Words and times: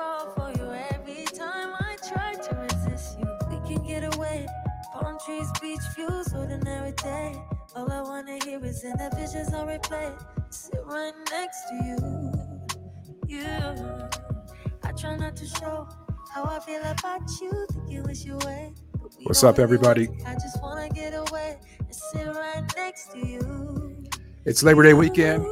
fall 0.00 0.32
for 0.34 0.50
you 0.58 0.72
every 0.94 1.24
time 1.26 1.74
I 1.78 1.96
try 2.08 2.32
to 2.32 2.56
resist 2.56 3.18
you. 3.18 3.28
We 3.50 3.56
can 3.68 3.86
get 3.86 4.02
away. 4.16 4.46
Palm 4.94 5.18
trees, 5.24 5.48
beach 5.60 5.86
views, 5.94 6.32
ordinary 6.32 6.92
day. 6.92 7.36
All 7.76 7.90
I 7.92 8.00
wanna 8.00 8.38
hear 8.44 8.64
is 8.64 8.82
in 8.82 8.92
the 8.92 9.10
visions 9.14 9.52
on 9.52 9.68
replay. 9.68 10.10
Sit 10.48 10.80
right 10.86 11.12
next 11.30 11.68
to 11.68 11.74
you. 11.88 11.98
You. 13.26 13.50
I 14.82 14.92
try 14.92 15.16
not 15.16 15.36
to 15.36 15.46
show 15.46 15.86
how 16.32 16.44
I 16.44 16.60
feel 16.60 16.82
about 16.82 17.30
you. 17.42 17.52
Think 17.70 17.90
you 17.90 18.02
wish 18.02 18.24
you 18.24 18.38
away. 18.38 18.72
What's 19.24 19.44
up, 19.44 19.58
everybody? 19.58 20.08
I 20.26 20.32
just 20.34 20.62
wanna 20.62 20.88
get 20.88 21.12
away 21.12 21.58
and 21.78 21.94
sit 21.94 22.26
right 22.26 22.64
next 22.74 23.12
to 23.12 23.18
you. 23.18 24.08
It's 24.46 24.62
Labor 24.62 24.82
Day 24.82 24.94
weekend. 24.94 25.46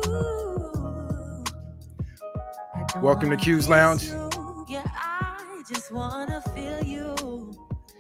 I 2.95 3.01
Welcome 3.03 3.29
to 3.31 3.37
Q's 3.37 3.69
Lounge. 3.69 4.11
You. 5.71 5.75
Yeah, 5.75 5.75
I 5.75 5.75
just 5.75 5.93
wanna 5.93 6.41
feel 6.55 6.85
you. 6.85 7.53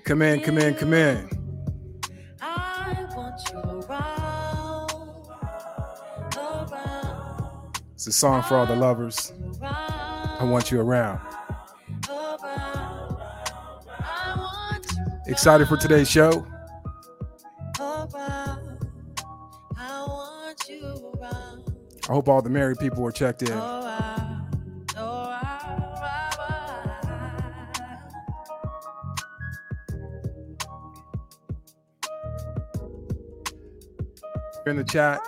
Come 0.04 0.22
in, 0.22 0.40
come 0.40 0.58
in, 0.58 0.74
come 0.74 0.92
in. 0.94 1.28
I 2.40 3.06
want 3.16 3.40
you 3.52 3.58
around, 3.60 4.90
around, 6.36 7.80
It's 7.94 8.06
a 8.06 8.12
song 8.12 8.42
for 8.42 8.56
all 8.56 8.66
the 8.66 8.76
lovers. 8.76 9.32
I 9.62 10.44
want 10.44 10.70
you 10.70 10.80
around. 10.80 11.20
around. 12.08 13.16
I 14.00 14.34
want 14.36 14.86
you 14.92 15.04
Excited 15.32 15.68
for 15.68 15.76
today's 15.76 16.10
show? 16.10 16.46
I 17.80 18.06
want 20.08 20.68
you 20.68 21.12
around. 21.20 21.64
I 22.08 22.12
hope 22.12 22.28
all 22.28 22.42
the 22.42 22.50
married 22.50 22.78
people 22.78 23.06
are 23.06 23.12
checked 23.12 23.42
in. 23.42 23.52
You're 34.68 34.78
in 34.78 34.86
the 34.86 34.92
chat, 34.92 35.20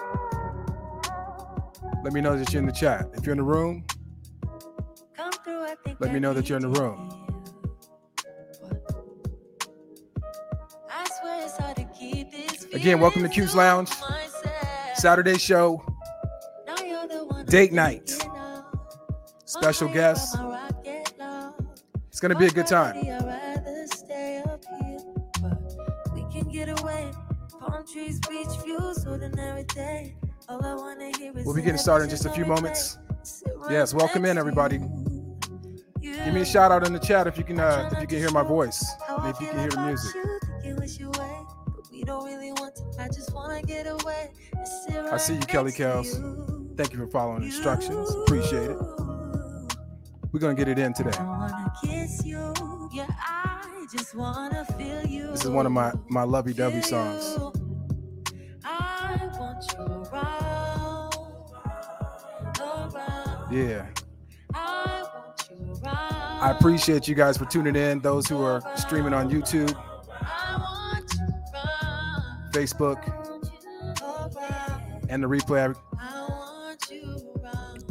let 2.05 2.13
me 2.13 2.21
know 2.21 2.37
that 2.37 2.53
you're 2.53 2.61
in 2.61 2.67
the 2.67 2.73
chat. 2.73 3.09
If 3.15 3.25
you're 3.25 3.33
in 3.33 3.39
the 3.39 3.43
room, 3.45 3.87
Come 5.17 5.33
through, 5.33 5.63
I 5.63 5.75
think 5.83 5.99
Let 5.99 6.13
me 6.13 6.21
know 6.21 6.35
that 6.35 6.47
you're 6.47 6.59
in 6.59 6.71
the 6.71 6.81
room. 6.81 7.11
you. 7.11 8.77
I 10.91 11.07
swear 11.21 11.43
it's 11.47 11.57
hard 11.57 11.77
to 11.77 11.85
keep 11.99 12.31
this 12.31 12.65
Again, 12.75 13.01
welcome 13.01 13.23
to 13.23 13.31
Q's 13.31 13.55
Lounge. 13.55 13.89
Saturday 14.95 15.39
show, 15.39 15.83
Now 16.67 16.77
you're 16.85 17.09
the 17.09 17.25
one 17.25 17.41
I'm 17.41 17.47
date 17.47 17.73
night. 17.73 18.13
special 19.47 19.89
guest. 19.89 20.35
night 20.35 20.43
on 20.45 20.51
my 20.51 20.59
rocket 20.61 21.13
love. 21.19 21.55
It's 22.09 22.21
going 22.21 22.33
to 22.35 22.39
be 22.39 22.47
a 22.47 22.51
good 22.51 22.67
time. 22.67 22.97
We'll 31.51 31.57
be 31.57 31.63
getting 31.63 31.79
started 31.79 32.05
in 32.05 32.11
just 32.11 32.27
a 32.27 32.31
few 32.31 32.45
moments. 32.45 32.97
Yes, 33.69 33.93
welcome 33.93 34.25
in, 34.25 34.39
everybody. 34.39 34.79
Give 36.01 36.33
me 36.33 36.43
a 36.43 36.45
shout 36.45 36.71
out 36.71 36.87
in 36.87 36.93
the 36.93 37.01
chat 37.01 37.27
if 37.27 37.37
you 37.37 37.43
can 37.43 37.59
uh, 37.59 37.91
if 37.93 38.01
you 38.01 38.07
can 38.07 38.19
hear 38.19 38.31
my 38.31 38.45
voice 38.45 38.89
if 39.25 39.41
you 39.41 39.49
can 39.49 39.59
hear 39.59 39.69
the 39.69 39.81
music. 39.81 40.15
I 45.13 45.17
see 45.17 45.35
you, 45.35 45.41
Kelly 45.41 45.73
you. 45.73 46.73
Thank 46.77 46.93
you 46.93 47.01
for 47.01 47.09
following 47.09 47.43
instructions. 47.43 48.15
Appreciate 48.15 48.71
it. 48.71 48.79
We're 50.31 50.39
gonna 50.39 50.55
get 50.55 50.69
it 50.69 50.79
in 50.79 50.93
today. 50.93 51.19
This 55.33 55.45
is 55.45 55.51
one 55.51 55.67
of 55.67 55.73
my 55.73 55.93
my 56.09 56.23
lovey-dovey 56.23 56.83
songs. 56.83 57.60
Yeah. 63.51 63.87
I 64.55 65.03
want 65.03 65.51
you 65.51 65.73
around. 65.85 66.41
I 66.41 66.55
appreciate 66.57 67.09
you 67.09 67.17
guys 67.17 67.37
for 67.37 67.47
tuning 67.47 67.75
in. 67.75 67.99
Those 68.01 68.29
who 68.29 68.43
are 68.43 68.63
streaming 68.77 69.13
on 69.13 69.29
YouTube, 69.29 69.75
I 70.23 70.57
want 70.57 71.13
you 71.15 71.27
around, 71.53 72.53
Facebook, 72.53 73.03
and 75.09 75.23
the 75.23 75.29
replay. 75.29 75.75
I 75.99 76.27
want 76.29 76.91
you 76.91 77.33
around. 77.43 77.85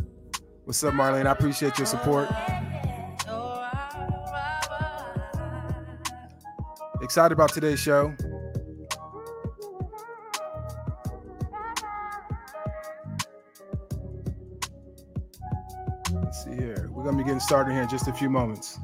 What's 0.64 0.82
up, 0.84 0.94
Marlene? 0.94 1.28
I 1.28 1.32
appreciate 1.32 1.78
your 1.78 1.88
support. 1.88 2.30
Excited 7.02 7.34
about 7.34 7.52
today's 7.54 7.80
show. 7.80 8.16
Started 17.50 17.74
here 17.74 17.82
in 17.82 17.90
just 17.90 18.08
a 18.08 18.14
few 18.14 18.30
moments. 18.30 18.78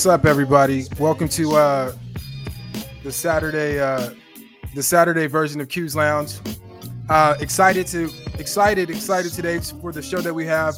What's 0.00 0.06
up, 0.06 0.24
everybody? 0.24 0.86
Welcome 0.98 1.28
to 1.28 1.56
uh, 1.56 1.92
the 3.04 3.12
Saturday, 3.12 3.78
uh, 3.78 4.14
the 4.74 4.82
Saturday 4.82 5.26
version 5.26 5.60
of 5.60 5.68
Q's 5.68 5.94
Lounge. 5.94 6.36
Uh, 7.10 7.34
excited 7.38 7.86
to, 7.88 8.10
excited, 8.38 8.88
excited 8.88 9.30
today 9.30 9.58
for 9.58 9.92
the 9.92 10.00
show 10.00 10.22
that 10.22 10.32
we 10.32 10.46
have, 10.46 10.74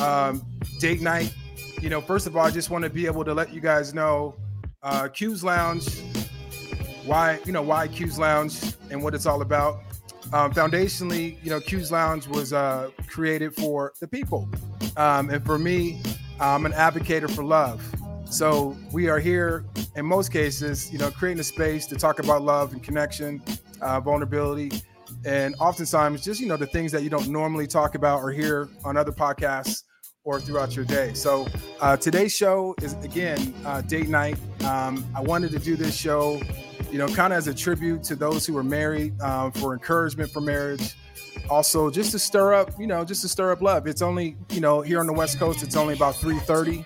um, 0.00 0.42
date 0.80 1.02
night. 1.02 1.34
You 1.82 1.90
know, 1.90 2.00
first 2.00 2.26
of 2.26 2.34
all, 2.34 2.46
I 2.46 2.50
just 2.50 2.70
want 2.70 2.82
to 2.84 2.88
be 2.88 3.04
able 3.04 3.26
to 3.26 3.34
let 3.34 3.52
you 3.52 3.60
guys 3.60 3.92
know, 3.92 4.34
uh, 4.82 5.08
Q's 5.08 5.44
Lounge, 5.44 6.00
why 7.04 7.38
you 7.44 7.52
know 7.52 7.60
why 7.60 7.88
Q's 7.88 8.18
Lounge 8.18 8.58
and 8.90 9.02
what 9.02 9.14
it's 9.14 9.26
all 9.26 9.42
about. 9.42 9.80
Um, 10.32 10.50
foundationally, 10.50 11.36
you 11.44 11.50
know, 11.50 11.60
Q's 11.60 11.92
Lounge 11.92 12.26
was 12.26 12.54
uh, 12.54 12.88
created 13.06 13.54
for 13.54 13.92
the 14.00 14.08
people, 14.08 14.48
um, 14.96 15.28
and 15.28 15.44
for 15.44 15.58
me, 15.58 16.00
I'm 16.40 16.64
an 16.64 16.72
advocate 16.72 17.30
for 17.30 17.44
love. 17.44 17.82
So 18.30 18.76
we 18.92 19.08
are 19.08 19.18
here 19.18 19.64
in 19.94 20.04
most 20.04 20.32
cases, 20.32 20.92
you 20.92 20.98
know, 20.98 21.10
creating 21.10 21.40
a 21.40 21.44
space 21.44 21.86
to 21.86 21.96
talk 21.96 22.18
about 22.18 22.42
love 22.42 22.72
and 22.72 22.82
connection, 22.82 23.42
uh, 23.80 24.00
vulnerability, 24.00 24.70
and 25.24 25.54
oftentimes 25.58 26.24
just 26.24 26.40
you 26.40 26.46
know 26.46 26.56
the 26.56 26.66
things 26.66 26.92
that 26.92 27.02
you 27.02 27.10
don't 27.10 27.28
normally 27.28 27.66
talk 27.66 27.94
about 27.94 28.20
or 28.20 28.30
hear 28.30 28.68
on 28.84 28.96
other 28.96 29.12
podcasts 29.12 29.84
or 30.24 30.40
throughout 30.40 30.74
your 30.74 30.84
day. 30.84 31.14
So 31.14 31.46
uh, 31.80 31.96
today's 31.96 32.34
show 32.34 32.74
is 32.82 32.94
again 33.04 33.54
uh, 33.64 33.80
date 33.82 34.08
night. 34.08 34.36
Um, 34.64 35.06
I 35.14 35.20
wanted 35.20 35.52
to 35.52 35.58
do 35.58 35.76
this 35.76 35.96
show, 35.96 36.40
you 36.90 36.98
know, 36.98 37.06
kind 37.06 37.32
of 37.32 37.38
as 37.38 37.46
a 37.46 37.54
tribute 37.54 38.02
to 38.04 38.16
those 38.16 38.44
who 38.44 38.56
are 38.58 38.64
married, 38.64 39.18
um, 39.20 39.52
for 39.52 39.72
encouragement 39.72 40.30
for 40.30 40.40
marriage. 40.40 40.96
Also, 41.48 41.90
just 41.90 42.10
to 42.10 42.18
stir 42.18 42.54
up, 42.54 42.72
you 42.78 42.88
know, 42.88 43.04
just 43.04 43.22
to 43.22 43.28
stir 43.28 43.52
up 43.52 43.62
love. 43.62 43.86
It's 43.86 44.02
only, 44.02 44.36
you 44.50 44.60
know, 44.60 44.80
here 44.80 44.98
on 44.98 45.06
the 45.06 45.12
West 45.12 45.38
Coast, 45.38 45.62
it's 45.62 45.76
only 45.76 45.94
about 45.94 46.16
3:30, 46.16 46.84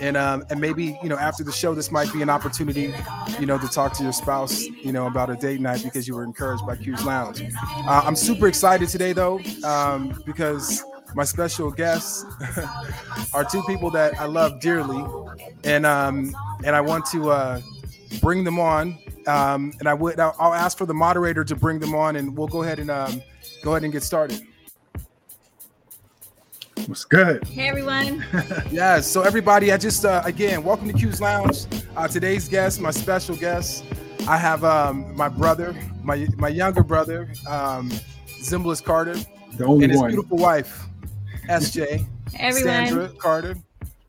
and 0.00 0.16
um, 0.16 0.44
and 0.50 0.60
maybe, 0.60 0.98
you 1.02 1.08
know, 1.08 1.16
after 1.16 1.44
the 1.44 1.52
show, 1.52 1.74
this 1.74 1.90
might 1.90 2.12
be 2.12 2.22
an 2.22 2.30
opportunity, 2.30 2.94
you 3.38 3.46
know, 3.46 3.58
to 3.58 3.68
talk 3.68 3.92
to 3.94 4.02
your 4.02 4.12
spouse, 4.12 4.62
you 4.62 4.92
know, 4.92 5.06
about 5.06 5.30
a 5.30 5.36
date 5.36 5.60
night 5.60 5.82
because 5.82 6.08
you 6.08 6.14
were 6.14 6.24
encouraged 6.24 6.66
by 6.66 6.76
Q's 6.76 7.04
Lounge. 7.04 7.42
Uh, 7.42 8.02
I'm 8.04 8.16
super 8.16 8.48
excited 8.48 8.88
today, 8.88 9.12
though, 9.12 9.40
um, 9.64 10.20
because 10.26 10.82
my 11.14 11.24
special 11.24 11.70
guests 11.70 12.24
are 13.34 13.44
two 13.44 13.62
people 13.62 13.90
that 13.90 14.18
I 14.18 14.26
love 14.26 14.60
dearly, 14.60 15.04
and 15.64 15.86
um, 15.86 16.34
and 16.64 16.74
I 16.74 16.80
want 16.80 17.06
to 17.06 17.30
uh, 17.30 17.60
bring 18.20 18.44
them 18.44 18.58
on. 18.58 18.98
Um, 19.26 19.72
and 19.78 19.88
I 19.88 19.94
would 19.94 20.20
I'll, 20.20 20.52
ask 20.52 20.76
for 20.76 20.84
the 20.84 20.92
moderator 20.92 21.44
to 21.44 21.56
bring 21.56 21.78
them 21.78 21.94
on, 21.94 22.16
and 22.16 22.36
we'll 22.36 22.48
go 22.48 22.62
ahead 22.62 22.78
and 22.78 22.90
um, 22.90 23.22
go 23.62 23.70
ahead 23.70 23.84
and 23.84 23.92
get 23.92 24.02
started. 24.02 24.42
What's 26.86 27.04
good? 27.04 27.44
Hey 27.46 27.68
everyone. 27.68 28.24
Yes. 28.70 29.06
So 29.10 29.22
everybody, 29.22 29.72
I 29.72 29.76
just 29.76 30.04
uh, 30.04 30.22
again 30.24 30.62
welcome 30.62 30.88
to 30.88 30.92
Q's 30.92 31.20
Lounge. 31.20 31.66
Uh, 31.96 32.08
today's 32.08 32.48
guest, 32.48 32.80
my 32.80 32.90
special 32.90 33.36
guest, 33.36 33.84
I 34.28 34.36
have 34.36 34.64
um, 34.64 35.14
my 35.16 35.28
brother, 35.28 35.74
my 36.02 36.26
my 36.36 36.48
younger 36.48 36.82
brother, 36.82 37.28
um, 37.48 37.90
Zimbalist 38.42 38.84
Carter, 38.84 39.14
The 39.56 39.64
only 39.64 39.84
and 39.84 39.92
his 39.92 40.00
one. 40.00 40.10
beautiful 40.10 40.36
wife, 40.38 40.86
SJ. 41.48 42.06
Hey 42.32 42.48
everyone. 42.48 42.86
Sandra 42.86 43.08
Carter. 43.18 43.54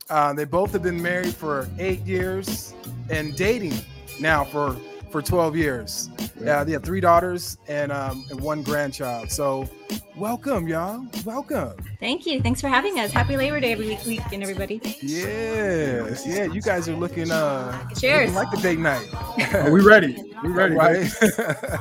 Uh, 0.10 0.34
they 0.34 0.46
both 0.46 0.72
have 0.72 0.82
been 0.82 1.00
married 1.02 1.36
for 1.36 1.68
eight 1.78 2.00
years 2.02 2.74
and 3.10 3.36
dating 3.36 3.74
now 4.20 4.44
for 4.44 4.76
for 5.16 5.22
12 5.22 5.56
years. 5.56 6.10
Yeah, 6.44 6.66
they 6.66 6.74
have 6.74 6.84
three 6.84 7.00
daughters 7.00 7.58
and 7.70 7.90
um, 7.90 8.26
and 8.30 8.42
one 8.42 8.64
grandchild. 8.64 9.32
So, 9.32 9.70
welcome, 10.18 10.68
y'all. 10.68 11.06
Welcome. 11.24 11.78
Thank 12.02 12.26
you. 12.26 12.42
Thanks 12.42 12.60
for 12.60 12.68
having 12.68 13.00
us. 13.00 13.14
Happy 13.14 13.38
Labor 13.38 13.62
Day 13.62 13.72
every 13.72 13.88
week, 13.88 14.04
weekend, 14.06 14.44
everybody. 14.44 14.82
Yes, 15.02 16.28
yeah. 16.28 16.44
You 16.52 16.62
guys 16.62 16.90
are 16.90 16.98
looking 16.98 17.32
uh, 17.32 17.88
Cheers. 17.98 18.34
looking 18.34 18.36
like 18.36 18.60
a 18.60 18.62
date 18.62 18.80
night. 18.80 19.08
Are 19.54 19.72
we 19.72 19.80
ready? 19.82 20.22
We 20.44 20.50
ready, 20.50 20.76
All 20.76 20.82
right? 20.82 21.22
right, 21.22 21.80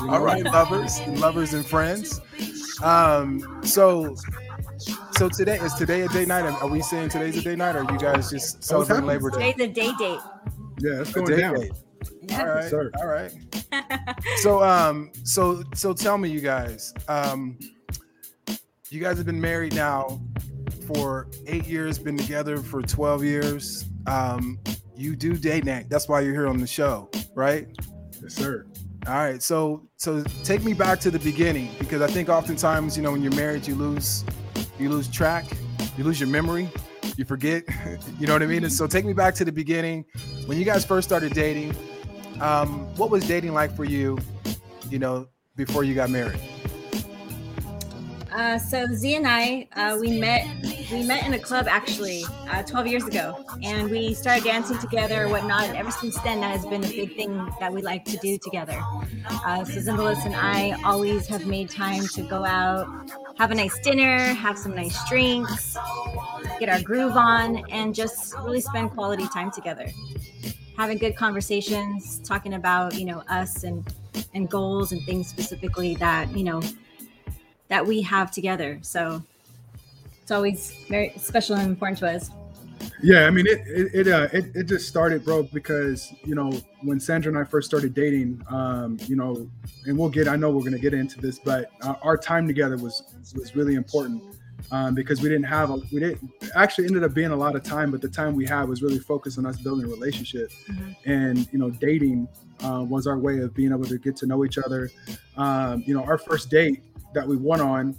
all 0.08 0.20
right, 0.24 0.44
lovers, 0.44 1.06
lovers 1.06 1.52
and 1.52 1.66
friends. 1.66 2.18
Um, 2.82 3.60
so, 3.62 4.16
so 5.18 5.28
today 5.28 5.58
is 5.58 5.74
today 5.74 6.00
a 6.00 6.08
date 6.08 6.28
night? 6.28 6.46
Are 6.46 6.66
we 6.66 6.80
saying 6.80 7.10
today's 7.10 7.36
a 7.36 7.42
date 7.42 7.58
night, 7.58 7.76
or 7.76 7.84
are 7.84 7.92
you 7.92 7.98
guys 7.98 8.30
just 8.30 8.64
celebrating? 8.64 9.04
Labor 9.04 9.28
Day? 9.28 9.52
Today's 9.52 9.68
a 9.68 9.72
day 9.74 9.92
date. 9.98 10.20
Yeah, 10.78 11.02
it's 11.02 11.10
A 11.10 11.20
going 11.20 11.38
down. 11.38 11.60
date. 11.60 11.72
All 12.32 12.46
right, 12.46 12.70
sir. 12.70 12.90
all 12.98 13.06
right. 13.06 13.32
So, 14.38 14.62
um, 14.62 15.12
so, 15.22 15.62
so 15.74 15.92
tell 15.92 16.18
me, 16.18 16.28
you 16.28 16.40
guys, 16.40 16.92
um, 17.08 17.58
you 18.88 19.00
guys 19.00 19.16
have 19.16 19.26
been 19.26 19.40
married 19.40 19.74
now 19.74 20.20
for 20.86 21.28
eight 21.46 21.66
years, 21.66 21.98
been 21.98 22.16
together 22.16 22.58
for 22.58 22.82
twelve 22.82 23.22
years. 23.22 23.84
Um, 24.06 24.58
you 24.96 25.14
do 25.14 25.34
date 25.34 25.64
night. 25.64 25.88
That's 25.88 26.08
why 26.08 26.20
you're 26.20 26.34
here 26.34 26.48
on 26.48 26.58
the 26.58 26.66
show, 26.66 27.10
right? 27.34 27.68
Yes, 28.22 28.34
sir. 28.34 28.66
All 29.06 29.14
right, 29.14 29.42
so 29.42 29.88
so 29.96 30.22
take 30.44 30.62
me 30.64 30.74
back 30.74 31.00
to 31.00 31.10
the 31.10 31.18
beginning 31.20 31.70
because 31.78 32.02
I 32.02 32.06
think 32.06 32.28
oftentimes 32.28 32.96
you 32.96 33.02
know 33.02 33.12
when 33.12 33.22
you're 33.22 33.34
married 33.34 33.66
you 33.66 33.74
lose 33.74 34.24
you 34.78 34.88
lose 34.88 35.08
track, 35.08 35.44
you 35.96 36.04
lose 36.04 36.18
your 36.18 36.28
memory, 36.28 36.68
you 37.16 37.24
forget, 37.24 37.64
you 38.18 38.26
know 38.26 38.32
what 38.32 38.42
I 38.42 38.46
mean. 38.46 38.64
And 38.64 38.72
so 38.72 38.86
take 38.86 39.04
me 39.04 39.12
back 39.12 39.34
to 39.36 39.44
the 39.44 39.52
beginning 39.52 40.04
when 40.46 40.58
you 40.58 40.64
guys 40.64 40.84
first 40.84 41.08
started 41.08 41.32
dating. 41.32 41.74
Um, 42.40 42.86
what 42.96 43.10
was 43.10 43.26
dating 43.26 43.54
like 43.54 43.74
for 43.74 43.84
you, 43.84 44.18
you 44.88 44.98
know, 44.98 45.28
before 45.56 45.84
you 45.84 45.94
got 45.94 46.10
married? 46.10 46.40
Uh, 48.32 48.58
so 48.58 48.86
Z 48.86 49.16
and 49.16 49.26
I, 49.26 49.66
uh, 49.74 49.96
we 50.00 50.18
met. 50.18 50.46
We 50.92 51.04
met 51.04 51.24
in 51.24 51.34
a 51.34 51.38
club 51.38 51.66
actually 51.68 52.24
uh, 52.48 52.62
12 52.62 52.86
years 52.86 53.04
ago, 53.04 53.44
and 53.62 53.90
we 53.90 54.14
started 54.14 54.44
dancing 54.44 54.78
together, 54.78 55.28
whatnot. 55.28 55.64
And 55.64 55.76
ever 55.76 55.90
since 55.90 56.18
then, 56.22 56.40
that 56.40 56.50
has 56.50 56.66
been 56.66 56.82
a 56.82 56.88
big 56.88 57.14
thing 57.14 57.48
that 57.60 57.72
we 57.72 57.80
like 57.80 58.04
to 58.06 58.16
do 58.16 58.38
together. 58.38 58.80
Uh, 59.28 59.64
so 59.64 59.80
Zimbalist 59.80 60.24
and 60.26 60.34
I 60.34 60.76
always 60.84 61.26
have 61.28 61.46
made 61.46 61.70
time 61.70 62.06
to 62.08 62.22
go 62.22 62.44
out, 62.44 62.88
have 63.38 63.50
a 63.50 63.54
nice 63.54 63.78
dinner, 63.80 64.18
have 64.18 64.58
some 64.58 64.74
nice 64.74 64.98
drinks, 65.08 65.76
get 66.58 66.68
our 66.68 66.82
groove 66.82 67.16
on, 67.16 67.64
and 67.70 67.94
just 67.94 68.34
really 68.38 68.60
spend 68.60 68.90
quality 68.90 69.28
time 69.28 69.50
together. 69.50 69.86
Having 70.80 70.96
good 70.96 71.14
conversations, 71.14 72.20
talking 72.20 72.54
about 72.54 72.94
you 72.94 73.04
know 73.04 73.22
us 73.28 73.64
and 73.64 73.86
and 74.32 74.48
goals 74.48 74.92
and 74.92 75.04
things 75.04 75.28
specifically 75.28 75.94
that 75.96 76.34
you 76.34 76.42
know 76.42 76.62
that 77.68 77.86
we 77.86 78.00
have 78.00 78.30
together. 78.30 78.78
So 78.80 79.22
it's 80.22 80.30
always 80.30 80.72
very 80.88 81.12
special 81.18 81.56
and 81.56 81.68
important 81.68 81.98
to 81.98 82.08
us. 82.08 82.30
Yeah, 83.02 83.26
I 83.26 83.30
mean 83.30 83.46
it 83.46 83.60
it 83.66 84.06
it, 84.06 84.08
uh, 84.08 84.28
it 84.32 84.56
it 84.56 84.62
just 84.68 84.88
started, 84.88 85.22
bro, 85.22 85.42
because 85.42 86.14
you 86.24 86.34
know 86.34 86.50
when 86.80 86.98
Sandra 86.98 87.30
and 87.30 87.38
I 87.38 87.44
first 87.44 87.68
started 87.68 87.92
dating, 87.92 88.42
um, 88.48 88.96
you 89.06 89.16
know, 89.16 89.46
and 89.84 89.98
we'll 89.98 90.08
get 90.08 90.28
I 90.28 90.36
know 90.36 90.48
we're 90.48 90.64
gonna 90.64 90.78
get 90.78 90.94
into 90.94 91.20
this, 91.20 91.38
but 91.38 91.72
uh, 91.82 91.96
our 92.00 92.16
time 92.16 92.46
together 92.46 92.78
was 92.78 93.02
was 93.34 93.54
really 93.54 93.74
important 93.74 94.22
um, 94.70 94.94
because 94.94 95.20
we 95.22 95.28
didn't 95.28 95.44
have 95.44 95.70
a 95.70 95.76
we 95.92 96.00
didn't 96.00 96.30
actually 96.54 96.86
ended 96.86 97.04
up 97.04 97.14
being 97.14 97.30
a 97.30 97.36
lot 97.36 97.56
of 97.56 97.62
time, 97.62 97.90
but 97.90 98.00
the 98.00 98.08
time 98.08 98.34
we 98.34 98.46
had 98.46 98.68
was 98.68 98.82
really 98.82 98.98
focused 98.98 99.38
on 99.38 99.46
us 99.46 99.56
building 99.58 99.86
a 99.86 99.88
relationship, 99.88 100.50
Mhm. 100.68 100.96
and 101.06 101.52
you 101.52 101.58
know, 101.58 101.70
dating 101.70 102.28
uh, 102.62 102.84
was 102.88 103.06
our 103.06 103.18
way 103.18 103.38
of 103.38 103.54
being 103.54 103.70
able 103.72 103.84
to 103.84 103.98
get 103.98 104.16
to 104.16 104.26
know 104.26 104.44
each 104.44 104.58
other. 104.58 104.90
Um, 105.36 105.82
you 105.86 105.94
know, 105.94 106.04
our 106.04 106.18
first 106.18 106.50
date 106.50 106.82
that 107.14 107.26
we 107.26 107.36
went 107.36 107.62
on, 107.62 107.96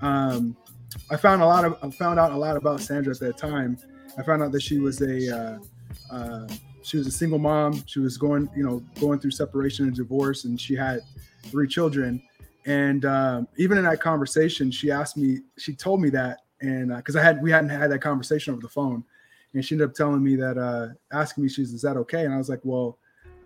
um, 0.00 0.56
I 1.10 1.16
found 1.16 1.42
a 1.42 1.46
lot 1.46 1.64
of 1.64 1.76
I 1.82 1.90
found 1.90 2.18
out 2.20 2.32
a 2.32 2.36
lot 2.36 2.56
about 2.56 2.80
Sandra 2.80 3.14
at 3.14 3.20
that 3.20 3.36
time. 3.38 3.78
I 4.18 4.22
found 4.22 4.42
out 4.42 4.52
that 4.52 4.62
she 4.62 4.78
was 4.78 5.00
a 5.00 5.36
uh, 5.36 5.58
uh, 6.14 6.46
she 6.82 6.96
was 6.98 7.06
a 7.06 7.10
single 7.10 7.38
mom. 7.38 7.82
She 7.86 8.00
was 8.00 8.18
going, 8.18 8.50
you 8.56 8.64
know, 8.64 8.82
going 9.00 9.18
through 9.20 9.30
separation 9.30 9.86
and 9.86 9.96
divorce, 9.96 10.44
and 10.44 10.60
she 10.60 10.74
had 10.74 11.00
three 11.44 11.66
children. 11.68 12.22
And 12.66 13.04
um, 13.04 13.48
even 13.56 13.78
in 13.78 13.84
that 13.84 14.00
conversation, 14.00 14.70
she 14.70 14.90
asked 14.90 15.16
me, 15.16 15.40
she 15.58 15.74
told 15.74 16.00
me 16.00 16.10
that, 16.10 16.40
and 16.60 16.94
because 16.96 17.16
I 17.16 17.22
had 17.22 17.42
we 17.42 17.50
hadn't 17.50 17.70
had 17.70 17.90
that 17.90 17.98
conversation 18.00 18.52
over 18.52 18.62
the 18.62 18.68
phone, 18.68 19.02
and 19.54 19.64
she 19.64 19.74
ended 19.74 19.88
up 19.88 19.94
telling 19.94 20.22
me 20.22 20.36
that, 20.36 20.56
uh, 20.56 20.88
asking 21.12 21.42
me, 21.44 21.48
she's, 21.50 21.72
is 21.72 21.82
that 21.82 21.96
okay? 21.96 22.24
And 22.24 22.32
I 22.32 22.38
was 22.38 22.48
like, 22.48 22.60
well, 22.62 22.98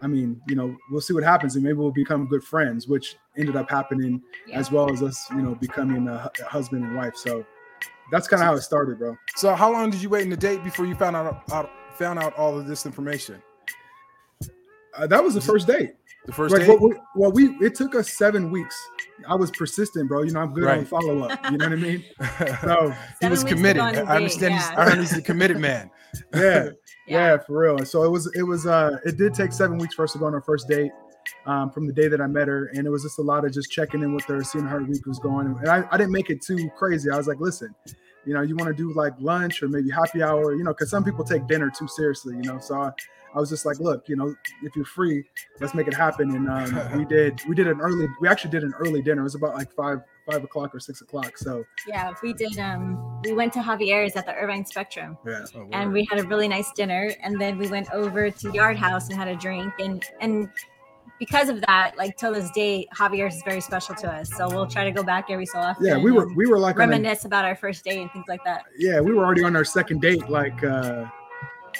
I 0.03 0.07
mean, 0.07 0.41
you 0.47 0.55
know, 0.55 0.77
we'll 0.91 1.01
see 1.01 1.15
what 1.15 1.25
happens, 1.25 1.55
and 1.57 1.65
maybe 1.65 1.79
we'll 1.79 1.91
become 1.91 2.27
good 2.29 2.45
friends, 2.45 2.87
which 2.87 3.17
ended 3.39 3.57
up 3.57 3.71
happening 3.71 4.23
Yeah. 4.47 4.59
as 4.59 4.71
well 4.71 4.93
as 4.93 5.03
us, 5.03 5.27
you 5.31 5.41
know, 5.41 5.55
becoming 5.55 6.07
a, 6.09 6.31
a 6.41 6.45
husband 6.45 6.85
and 6.85 6.95
wife. 6.95 7.17
So 7.17 7.45
that's 8.13 8.29
kind 8.29 8.43
of 8.43 8.47
how 8.47 8.55
it 8.55 8.61
started, 8.61 8.99
bro. 8.99 9.17
So 9.37 9.55
how 9.55 9.73
long 9.73 9.89
did 9.91 10.03
you 10.03 10.11
wait 10.11 10.23
in 10.25 10.31
the 10.31 10.37
date 10.37 10.63
before 10.63 10.85
you 10.85 10.95
found 10.95 11.17
out, 11.17 11.43
out 11.51 11.71
found 11.95 12.19
out 12.19 12.35
all 12.37 12.59
of 12.59 12.67
this 12.67 12.85
information? 12.85 13.43
Uh, 14.95 15.07
that 15.07 15.23
was 15.25 15.35
the 15.35 15.41
first 15.41 15.67
date. 15.67 15.95
The 16.27 16.33
first 16.33 16.53
Like, 16.55 16.63
date. 16.67 16.69
what, 16.71 16.81
what- 16.83 16.97
well, 17.15 17.33
we 17.33 17.49
it 17.65 17.75
took 17.75 17.95
us 17.95 18.11
seven 18.11 18.51
weeks. 18.51 18.77
I 19.29 19.35
was 19.35 19.51
persistent, 19.51 20.09
bro. 20.09 20.23
You 20.23 20.33
know, 20.33 20.41
I'm 20.41 20.53
good 20.53 20.65
on 20.65 20.85
follow 20.85 21.23
up. 21.29 21.39
You 21.51 21.59
know 21.59 21.67
what 21.69 21.73
I 21.73 21.77
mean? 21.77 22.05
So 22.63 22.95
he 23.21 23.29
was 23.29 23.41
Seven 23.41 23.41
weeks 23.41 23.43
to 23.43 23.49
committed. 23.49 23.77
go 23.77 23.87
on 23.87 23.97
a 23.97 24.05
I 24.05 24.17
understand. 24.17 24.55
date, 24.55 24.61
He's. 24.61 24.71
I 24.71 24.85
heard 24.91 24.99
he's 24.99 25.17
a 25.17 25.23
committed 25.23 25.59
man. 25.59 25.91
yeah, 26.35 26.71
yeah, 27.07 27.37
for 27.39 27.59
real. 27.59 27.85
So 27.85 28.03
it 28.05 28.11
was 28.11 28.31
it 28.35 28.43
was 28.43 28.67
uh 28.67 28.99
it 29.05 29.17
did 29.17 29.35
take 29.35 29.53
seven 29.53 29.79
weeks 29.79 29.95
for 29.95 30.05
us 30.05 30.13
to 30.13 30.19
go 30.19 30.27
on 30.27 30.35
our 30.35 30.43
first 30.43 30.69
date. 30.69 30.93
Um, 31.45 31.71
from 31.71 31.89
the 31.89 31.93
day 31.93 32.07
that 32.07 32.21
I 32.21 32.29
met 32.29 32.47
her, 32.47 32.71
and 32.75 32.87
it 32.87 32.91
was 32.91 33.03
just 33.03 33.19
a 33.19 33.23
lot 33.23 33.45
of 33.45 33.53
just 33.53 33.69
checking 33.71 34.03
in 34.03 34.15
with 34.15 34.25
her, 34.27 34.45
seeing 34.45 34.65
how 34.65 34.79
her 34.79 34.85
week 34.85 35.07
was 35.07 35.19
going. 35.19 35.47
And 35.61 35.69
I, 35.69 35.83
I 35.91 35.97
didn't 35.97 36.13
make 36.13 36.31
it 36.31 36.41
too 36.41 36.71
crazy. 36.77 37.11
I 37.11 37.17
was 37.17 37.27
like, 37.27 37.41
listen, 37.41 37.75
you 38.27 38.35
know, 38.35 38.43
you 38.43 38.57
want 38.57 38.69
to 38.69 38.75
do 38.75 38.93
like 38.93 39.13
lunch 39.21 39.63
or 39.63 39.69
maybe 39.69 39.91
happy 39.91 40.23
hour, 40.23 40.55
you 40.55 40.65
know, 40.65 40.73
because 40.73 40.91
some 40.91 41.05
people 41.05 41.25
take 41.25 41.47
dinner 41.47 41.71
too 41.71 41.89
seriously, 41.89 42.35
you 42.35 42.43
know. 42.43 42.59
So 42.59 42.75
I, 42.75 42.91
I 43.35 43.39
was 43.39 43.51
just 43.51 43.65
like, 43.65 43.79
look, 43.79 44.09
you 44.09 44.17
know, 44.17 44.35
if 44.63 44.75
you're 44.75 44.85
free, 44.85 45.25
let's 45.61 45.75
make 45.75 45.87
it 45.87 45.95
happen. 45.95 46.31
And 46.35 46.49
um, 46.49 46.99
we 46.99 47.05
did 47.17 47.41
we 47.49 47.55
did 47.55 47.69
an 47.69 47.81
early 47.81 48.07
we 48.21 48.29
actually 48.29 48.51
did 48.51 48.65
an 48.65 48.73
early 48.79 49.03
dinner. 49.03 49.21
It 49.21 49.25
was 49.25 49.35
about 49.35 49.55
like 49.55 49.73
five 49.73 49.99
five 50.29 50.43
o'clock 50.43 50.75
or 50.75 50.81
six 50.81 51.03
o'clock. 51.03 51.39
So 51.39 51.65
Yeah, 51.87 52.13
we 52.23 52.33
did. 52.33 52.59
Um, 52.59 53.21
we 53.23 53.33
went 53.33 53.53
to 53.55 53.61
Javier's 53.61 54.17
at 54.17 54.27
the 54.27 54.35
Irvine 54.35 54.65
Spectrum, 54.65 55.17
yeah, 55.27 55.45
Oh, 55.55 55.69
and 55.73 55.93
we 55.93 56.07
had 56.11 56.19
a 56.19 56.25
really 56.25 56.49
nice 56.49 56.73
dinner. 56.73 57.13
And 57.23 57.41
then 57.41 57.59
we 57.59 57.69
went 57.69 57.91
over 57.93 58.31
to 58.31 58.53
Yard 58.53 58.77
House 58.77 59.09
and 59.09 59.17
had 59.17 59.29
a 59.29 59.37
drink. 59.37 59.73
And 59.79 60.05
and 60.21 60.49
because 61.19 61.49
of 61.49 61.61
that, 61.63 61.95
like 61.97 62.17
till 62.17 62.33
this 62.35 62.51
day, 62.51 62.87
Javier's 62.95 63.37
is 63.37 63.43
very 63.45 63.61
special 63.61 63.95
to 63.97 64.13
us. 64.13 64.31
So 64.37 64.49
we'll 64.49 64.67
try 64.67 64.85
to 64.85 64.91
go 64.91 65.03
back 65.03 65.27
every 65.31 65.47
so 65.47 65.59
often. 65.59 65.87
yeah, 65.87 65.97
we 65.97 66.13
were 66.13 66.33
we 66.35 66.47
were 66.47 66.59
like 66.59 66.77
on 66.77 66.83
a, 66.83 66.89
reminisce 66.89 67.25
about 67.25 67.45
our 67.45 67.57
first 67.57 67.85
date 67.85 68.01
and 68.01 68.11
things 68.13 68.27
like 68.29 68.43
that. 68.45 68.65
yeah 68.79 69.01
we 69.01 69.13
were 69.13 69.25
already 69.25 69.43
on 69.45 69.57
our 69.57 69.65
second 69.65 70.01
date 70.01 70.29
like 70.29 70.63
uh 70.65 71.05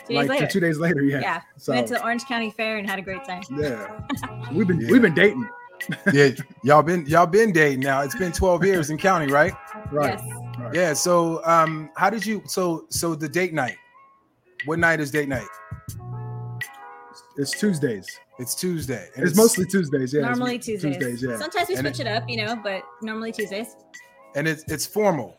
Two 0.07 0.09
days 0.09 0.17
like 0.17 0.29
later. 0.29 0.47
two 0.47 0.61
days 0.61 0.79
later. 0.79 1.03
Yeah, 1.03 1.21
yeah, 1.21 1.41
So 1.57 1.73
went 1.73 1.89
to 1.89 1.95
the 1.95 2.03
Orange 2.05 2.25
County 2.27 2.51
Fair 2.51 2.77
and 2.77 2.89
had 2.89 2.99
a 2.99 3.03
great 3.03 3.25
time. 3.25 3.43
yeah, 3.59 3.89
we've 4.53 4.67
been 4.67 4.81
Yeah. 4.81 4.91
we've 4.91 5.01
been 5.03 5.15
dating. 5.15 5.49
yeah, 6.13 6.31
y'all 6.65 6.83
been 6.83 7.07
y'all 7.07 7.27
been 7.27 7.51
dating 7.53 7.81
now. 7.81 8.03
It's 8.03 8.15
been 8.15 8.33
12 8.33 8.65
years 8.65 8.91
in 8.91 8.99
county, 8.99 9.33
right? 9.33 9.53
Right. 9.91 10.19
Yes. 10.19 10.75
Yeah. 10.75 10.93
So 10.93 11.45
um, 11.45 11.91
how 11.97 12.11
did 12.11 12.25
you 12.27 12.43
so 12.47 12.87
so 12.91 13.15
the 13.15 13.29
date 13.29 13.53
night? 13.55 13.77
What 14.67 14.79
night 14.79 15.01
is 15.01 15.11
date 15.11 15.29
night? 15.29 15.47
It's 17.39 17.53
Tuesdays. 17.59 18.07
It's 18.39 18.55
Tuesday. 18.55 19.09
and 19.17 19.27
It's, 19.27 19.37
mostly 19.37 19.65
Tuesdays. 19.67 20.13
Yeah. 20.13 20.21
it's 20.21 20.29
normally 20.39 20.59
Tuesdays. 20.59 20.97
Tuesdays. 20.97 21.23
Yeah. 21.23 21.37
Sometimes 21.39 21.69
we 21.69 21.75
And 21.77 21.87
switch 21.87 22.01
it 22.01 22.07
up, 22.07 22.29
you 22.29 22.45
know, 22.45 22.57
but 22.57 22.83
normally 23.03 23.33
Tuesdays. 23.33 23.77
and 24.35 24.47
it's 24.49 24.65
it's 24.71 24.87
formal. 24.87 25.37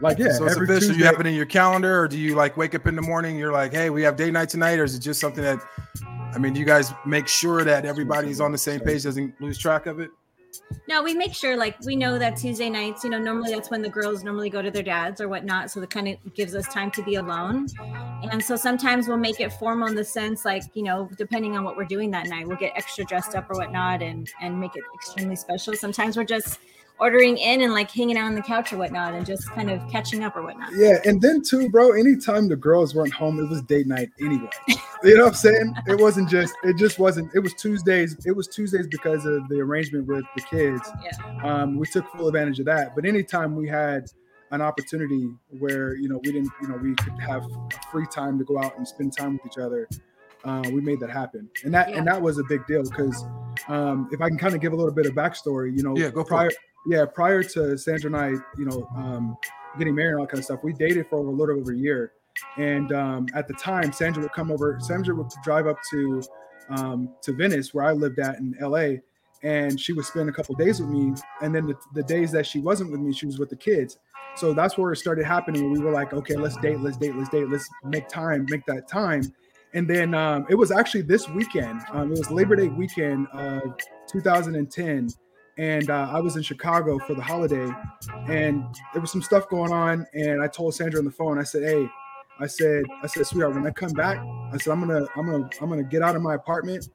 Like 0.00 0.18
yeah, 0.18 0.32
so 0.32 0.44
it's 0.44 0.54
every 0.56 0.64
official. 0.66 0.88
Tuesday. 0.88 0.98
You 0.98 1.04
have 1.06 1.20
it 1.20 1.26
in 1.26 1.34
your 1.34 1.46
calendar, 1.46 2.00
or 2.00 2.08
do 2.08 2.18
you 2.18 2.34
like 2.34 2.56
wake 2.56 2.74
up 2.74 2.86
in 2.86 2.96
the 2.96 3.02
morning? 3.02 3.38
You're 3.38 3.52
like, 3.52 3.72
hey, 3.72 3.90
we 3.90 4.02
have 4.02 4.16
date 4.16 4.32
night 4.32 4.48
tonight, 4.48 4.78
or 4.78 4.84
is 4.84 4.94
it 4.94 4.98
just 5.00 5.20
something 5.20 5.42
that? 5.44 5.60
I 6.34 6.38
mean, 6.38 6.52
do 6.52 6.58
you 6.60 6.66
guys 6.66 6.92
make 7.06 7.28
sure 7.28 7.62
that 7.64 7.84
everybody's 7.84 8.40
on 8.40 8.50
the 8.52 8.58
same 8.58 8.80
page, 8.80 9.04
doesn't 9.04 9.40
lose 9.40 9.56
track 9.56 9.86
of 9.86 10.00
it? 10.00 10.10
No, 10.88 11.02
we 11.02 11.14
make 11.14 11.34
sure 11.34 11.56
like 11.56 11.76
we 11.84 11.96
know 11.96 12.18
that 12.18 12.36
Tuesday 12.36 12.68
nights, 12.68 13.04
you 13.04 13.10
know, 13.10 13.18
normally 13.18 13.54
that's 13.54 13.70
when 13.70 13.82
the 13.82 13.88
girls 13.88 14.22
normally 14.22 14.50
go 14.50 14.60
to 14.62 14.70
their 14.70 14.82
dads 14.82 15.20
or 15.20 15.28
whatnot. 15.28 15.70
So 15.70 15.80
that 15.80 15.90
kind 15.90 16.08
of 16.08 16.34
gives 16.34 16.54
us 16.54 16.66
time 16.68 16.90
to 16.92 17.02
be 17.02 17.14
alone. 17.16 17.66
And 18.30 18.42
so 18.42 18.56
sometimes 18.56 19.08
we'll 19.08 19.16
make 19.16 19.40
it 19.40 19.52
formal 19.52 19.88
in 19.88 19.94
the 19.94 20.04
sense 20.04 20.44
like, 20.44 20.62
you 20.74 20.82
know, 20.82 21.08
depending 21.16 21.56
on 21.56 21.64
what 21.64 21.76
we're 21.76 21.84
doing 21.84 22.10
that 22.12 22.26
night, 22.26 22.46
we'll 22.46 22.58
get 22.58 22.72
extra 22.76 23.04
dressed 23.04 23.34
up 23.34 23.50
or 23.50 23.58
whatnot 23.58 24.02
and 24.02 24.30
and 24.40 24.58
make 24.60 24.76
it 24.76 24.82
extremely 24.94 25.36
special. 25.36 25.74
Sometimes 25.74 26.16
we're 26.16 26.24
just 26.24 26.58
ordering 26.98 27.36
in 27.36 27.62
and 27.62 27.72
like 27.72 27.90
hanging 27.90 28.16
out 28.16 28.26
on 28.26 28.34
the 28.34 28.42
couch 28.42 28.72
or 28.72 28.76
whatnot 28.76 29.14
and 29.14 29.26
just 29.26 29.50
kind 29.50 29.70
of 29.70 29.86
catching 29.90 30.22
up 30.22 30.36
or 30.36 30.42
whatnot. 30.42 30.70
Yeah, 30.74 30.98
and 31.04 31.20
then 31.20 31.42
too, 31.42 31.68
bro. 31.68 31.92
Anytime 31.92 32.48
the 32.48 32.56
girls 32.56 32.94
weren't 32.94 33.12
home, 33.12 33.38
it 33.40 33.48
was 33.48 33.62
date 33.62 33.86
night 33.86 34.10
anyway. 34.20 34.48
you 35.02 35.16
know 35.16 35.24
what 35.24 35.28
I'm 35.28 35.34
saying? 35.34 35.74
It 35.86 36.00
wasn't 36.00 36.28
just. 36.28 36.54
It 36.62 36.76
just 36.76 36.98
wasn't. 36.98 37.34
It 37.34 37.40
was 37.40 37.54
Tuesdays. 37.54 38.24
It 38.26 38.32
was 38.32 38.48
Tuesdays 38.48 38.86
because 38.86 39.26
of 39.26 39.48
the 39.48 39.60
arrangement 39.60 40.06
with 40.06 40.24
the 40.36 40.42
kids. 40.42 40.88
Yeah. 41.02 41.12
Um, 41.42 41.78
we 41.78 41.86
took 41.86 42.08
full 42.12 42.28
advantage 42.28 42.60
of 42.60 42.66
that. 42.66 42.94
But 42.94 43.04
anytime 43.04 43.56
we 43.56 43.68
had 43.68 44.06
an 44.50 44.62
opportunity 44.62 45.30
where 45.58 45.96
you 45.96 46.08
know 46.08 46.20
we 46.22 46.32
didn't 46.32 46.50
you 46.62 46.68
know 46.68 46.76
we 46.76 46.94
could 46.94 47.18
have 47.18 47.44
free 47.90 48.06
time 48.06 48.38
to 48.38 48.44
go 48.44 48.58
out 48.58 48.76
and 48.76 48.86
spend 48.86 49.16
time 49.16 49.32
with 49.32 49.46
each 49.46 49.58
other 49.58 49.88
uh, 50.44 50.62
we 50.72 50.80
made 50.80 51.00
that 51.00 51.10
happen. 51.10 51.48
And 51.64 51.72
that 51.74 51.88
Yeah. 51.90 51.98
and 51.98 52.06
that 52.06 52.20
was 52.20 52.38
a 52.38 52.44
big 52.44 52.66
deal 52.66 52.82
because 52.82 53.24
um, 53.68 54.08
if 54.12 54.20
i 54.20 54.28
can 54.28 54.36
kind 54.36 54.54
of 54.54 54.60
give 54.60 54.72
a 54.72 54.76
little 54.76 54.92
bit 54.92 55.06
of 55.06 55.12
backstory 55.14 55.76
you 55.76 55.82
know 55.84 55.96
Yeah, 55.96 56.10
go 56.10 56.22
for 56.22 56.28
prior 56.28 56.48
it. 56.48 56.56
yeah 56.88 57.04
prior 57.06 57.42
to 57.42 57.78
sandra 57.78 58.08
and 58.08 58.16
i 58.16 58.28
you 58.58 58.64
know 58.64 58.88
um, 58.96 59.36
getting 59.78 59.94
married 59.94 60.10
and 60.10 60.18
all 60.20 60.24
that 60.26 60.30
kind 60.30 60.38
of 60.40 60.44
stuff 60.44 60.60
we 60.64 60.72
dated 60.72 61.06
for 61.08 61.16
a 61.16 61.20
little 61.20 61.58
over 61.58 61.72
a 61.72 61.76
year. 61.76 62.12
And 62.58 62.92
um, 62.92 63.26
at 63.34 63.46
the 63.46 63.54
time 63.54 63.92
sandra 63.92 64.22
would 64.22 64.32
come 64.32 64.50
over 64.50 64.76
sandra 64.80 65.14
would 65.14 65.28
drive 65.44 65.66
up 65.68 65.78
to 65.92 66.22
um, 66.70 67.10
to 67.22 67.32
venice 67.32 67.72
where 67.72 67.84
i 67.84 67.92
lived 67.92 68.18
at 68.18 68.38
in 68.38 68.54
la 68.60 68.88
and 69.44 69.78
she 69.78 69.92
would 69.92 70.04
spend 70.06 70.28
a 70.28 70.32
couple 70.32 70.54
days 70.54 70.80
with 70.80 70.88
me. 70.88 71.12
And 71.42 71.54
then 71.54 71.66
the, 71.66 71.76
the 71.92 72.02
days 72.02 72.32
that 72.32 72.46
she 72.46 72.58
wasn't 72.60 72.90
with 72.90 73.00
me 73.00 73.12
she 73.12 73.26
was 73.26 73.38
with 73.38 73.50
the 73.50 73.56
kids. 73.56 73.98
So 74.36 74.52
that's 74.52 74.76
where 74.76 74.90
it 74.92 74.96
started 74.96 75.26
happening 75.26 75.70
we 75.70 75.78
were 75.78 75.92
like 75.92 76.12
okay 76.12 76.34
let's 76.34 76.56
date 76.56 76.80
let's 76.80 76.96
date 76.96 77.14
let's 77.14 77.30
date 77.30 77.48
let's 77.48 77.68
make 77.84 78.08
time 78.08 78.46
make 78.50 78.66
that 78.66 78.88
time 78.88 79.22
and 79.74 79.90
then 79.90 80.14
um, 80.14 80.46
it 80.48 80.54
was 80.54 80.70
actually 80.70 81.02
this 81.02 81.28
weekend 81.28 81.80
um, 81.92 82.12
it 82.12 82.18
was 82.18 82.30
labor 82.30 82.56
day 82.56 82.68
weekend 82.68 83.26
of 83.28 83.62
2010 84.08 85.08
and 85.58 85.90
uh, 85.90 86.08
i 86.10 86.20
was 86.20 86.36
in 86.36 86.42
chicago 86.42 86.98
for 87.00 87.14
the 87.14 87.22
holiday 87.22 87.70
and 88.28 88.64
there 88.92 89.00
was 89.00 89.10
some 89.12 89.22
stuff 89.22 89.48
going 89.48 89.72
on 89.72 90.06
and 90.14 90.42
i 90.42 90.46
told 90.46 90.74
sandra 90.74 90.98
on 90.98 91.04
the 91.04 91.10
phone 91.10 91.38
i 91.38 91.42
said 91.42 91.62
hey 91.62 91.86
i 92.40 92.46
said 92.46 92.84
i 93.02 93.06
said 93.06 93.26
sweetheart 93.26 93.54
when 93.54 93.66
i 93.66 93.70
come 93.70 93.92
back 93.92 94.18
i 94.52 94.56
said 94.56 94.72
i'm 94.72 94.80
gonna 94.80 95.06
i'm 95.16 95.26
gonna 95.26 95.48
i'm 95.60 95.68
gonna 95.68 95.82
get 95.82 96.02
out 96.02 96.16
of 96.16 96.22
my 96.22 96.34
apartment 96.34 96.88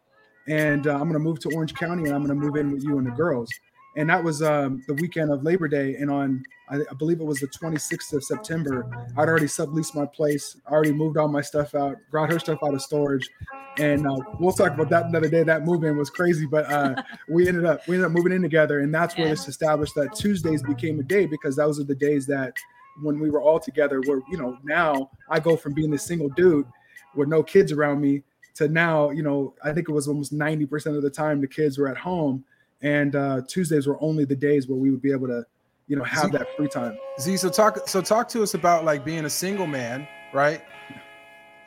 and 0.48 0.88
uh, 0.88 0.94
i'm 0.94 1.08
gonna 1.08 1.20
move 1.20 1.40
to 1.40 1.50
orange 1.54 1.74
county 1.74 2.04
and 2.04 2.14
i'm 2.14 2.22
gonna 2.22 2.36
move 2.36 2.56
in 2.56 2.72
with 2.72 2.84
you 2.84 2.98
and 2.98 3.08
the 3.08 3.12
girls 3.12 3.50
and 3.96 4.10
that 4.10 4.24
was 4.24 4.42
um, 4.42 4.84
the 4.88 4.94
weekend 4.94 5.32
of 5.32 5.44
labor 5.44 5.68
day. 5.68 5.96
And 5.96 6.10
on 6.12 6.46
I, 6.70 6.78
I 6.90 6.94
believe 6.98 7.20
it 7.20 7.26
was 7.26 7.40
the 7.40 7.48
26th 7.48 8.14
of 8.14 8.24
september 8.24 8.88
i'd 9.18 9.28
already 9.28 9.48
subleased 9.48 9.96
my 9.96 10.06
place 10.06 10.56
i 10.68 10.72
already 10.72 10.92
moved 10.94 11.18
all 11.18 11.28
my 11.28 11.42
stuff 11.42 11.74
out 11.74 11.98
brought 12.12 12.30
her 12.30 12.40
stuff 12.40 12.60
out 12.64 12.74
of 12.74 12.82
storage. 12.82 13.32
And 13.78 14.06
uh, 14.06 14.22
we'll 14.38 14.52
talk 14.52 14.74
about 14.74 14.90
that 14.90 15.06
another 15.06 15.30
day. 15.30 15.44
That 15.44 15.64
move 15.64 15.84
in 15.84 15.96
was 15.98 16.10
crazy 16.10 16.46
but 16.46 16.66
uh, 16.66 16.96
we 17.28 17.48
ended 17.48 17.66
up 17.66 17.84
we 17.88 17.96
ended 17.96 18.08
up 18.08 18.12
moving 18.12 18.34
in 18.34 18.42
together. 18.42 18.80
And 18.80 18.94
that's 18.94 19.18
where 19.18 19.28
Yeah. 19.28 19.34
this 19.34 19.48
established 19.48 19.96
that 19.96 20.14
tuesdays 20.14 20.64
became 20.64 21.00
a 21.00 21.04
day 21.04 21.26
because 21.26 21.56
those 21.56 21.80
are 21.80 21.84
the 21.86 21.96
days 21.96 22.26
that 22.28 22.56
when 23.02 23.20
we 23.20 23.30
were 23.30 23.42
all 23.42 23.60
together 23.60 24.02
where 24.02 24.22
you 24.28 24.38
know 24.38 24.58
now 24.64 25.10
i 25.30 25.40
go 25.40 25.56
from 25.56 25.74
being 25.74 25.90
this 25.90 26.04
single 26.04 26.30
dude 26.30 26.68
with 27.14 27.30
no 27.30 27.42
kids 27.44 27.72
around 27.72 28.02
me 28.02 28.24
to 28.56 28.68
now 28.68 29.10
you 29.12 29.24
know 29.24 29.54
i 29.64 29.72
think 29.72 29.88
it 29.88 29.94
was 29.94 30.08
almost 30.08 30.34
90% 30.34 30.98
of 30.98 31.04
the 31.04 31.10
time 31.10 31.40
the 31.40 31.48
kids 31.48 31.78
were 31.78 31.88
at 31.88 31.98
home 31.98 32.44
and 32.82 33.16
uh, 33.16 33.42
tuesdays 33.48 33.88
were 33.88 34.02
only 34.02 34.26
the 34.26 34.36
days 34.36 34.68
where 34.68 34.78
we 34.78 34.90
would 34.92 35.02
be 35.02 35.12
able 35.12 35.28
to 35.28 35.46
you 35.88 35.96
know 35.96 36.04
have 36.04 36.26
See- 36.26 36.38
that 36.38 36.48
free 36.56 36.68
time 36.68 36.98
Z, 37.20 37.38
so 37.38 37.50
talk 37.50 37.88
so 37.88 38.02
talk 38.02 38.30
to 38.30 38.44
us 38.44 38.54
about 38.54 38.86
like 38.86 39.04
being 39.04 39.26
a 39.26 39.30
single 39.30 39.68
man, 39.68 40.08
right? 40.34 40.62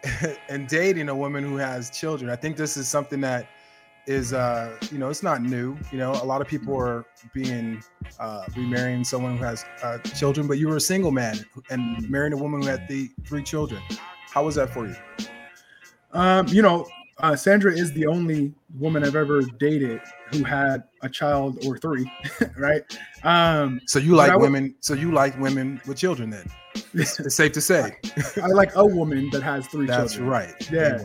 and 0.48 0.66
dating 0.68 1.08
a 1.08 1.14
woman 1.14 1.44
who 1.44 1.56
has 1.56 1.90
children. 1.90 2.30
I 2.30 2.36
think 2.36 2.56
this 2.56 2.76
is 2.76 2.88
something 2.88 3.20
that 3.20 3.46
is 4.06 4.32
uh 4.32 4.76
you 4.90 4.98
know 4.98 5.08
it's 5.10 5.22
not 5.22 5.40
new 5.42 5.76
you 5.92 5.98
know 5.98 6.10
a 6.10 6.24
lot 6.24 6.40
of 6.40 6.48
people 6.48 6.76
are 6.76 7.06
being 7.32 7.80
uh 8.18 8.44
remarrying 8.56 9.04
someone 9.04 9.36
who 9.36 9.44
has 9.44 9.64
uh 9.84 9.96
children 9.98 10.48
but 10.48 10.58
you 10.58 10.66
were 10.66 10.76
a 10.76 10.80
single 10.80 11.12
man 11.12 11.38
and 11.70 12.10
marrying 12.10 12.32
a 12.32 12.36
woman 12.36 12.60
who 12.60 12.66
had 12.66 12.88
the 12.88 13.08
three 13.24 13.44
children 13.44 13.80
how 14.32 14.44
was 14.44 14.56
that 14.56 14.68
for 14.70 14.88
you 14.88 14.96
Um, 16.12 16.46
you 16.48 16.62
know, 16.62 16.86
uh, 17.22 17.36
Sandra 17.36 17.72
is 17.72 17.92
the 17.92 18.06
only 18.06 18.52
woman 18.78 19.04
I've 19.04 19.16
ever 19.16 19.42
dated 19.42 20.00
who 20.30 20.42
had 20.44 20.82
a 21.02 21.08
child 21.08 21.64
or 21.64 21.78
three, 21.78 22.10
right? 22.58 22.82
Um, 23.22 23.80
so 23.86 23.98
you 23.98 24.14
like 24.14 24.30
I 24.30 24.36
would- 24.36 24.42
women 24.42 24.74
so 24.80 24.94
you 24.94 25.12
like 25.12 25.38
women 25.38 25.80
with 25.86 25.98
children 25.98 26.30
then 26.30 26.46
it's, 26.94 27.20
it's 27.20 27.34
safe 27.34 27.52
to 27.52 27.60
say 27.60 27.96
I 28.42 28.46
like 28.46 28.74
a 28.76 28.84
woman 28.84 29.28
that 29.30 29.42
has 29.42 29.66
three 29.66 29.86
that's 29.86 30.14
children. 30.14 30.30
right 30.30 30.70
Yeah. 30.70 30.98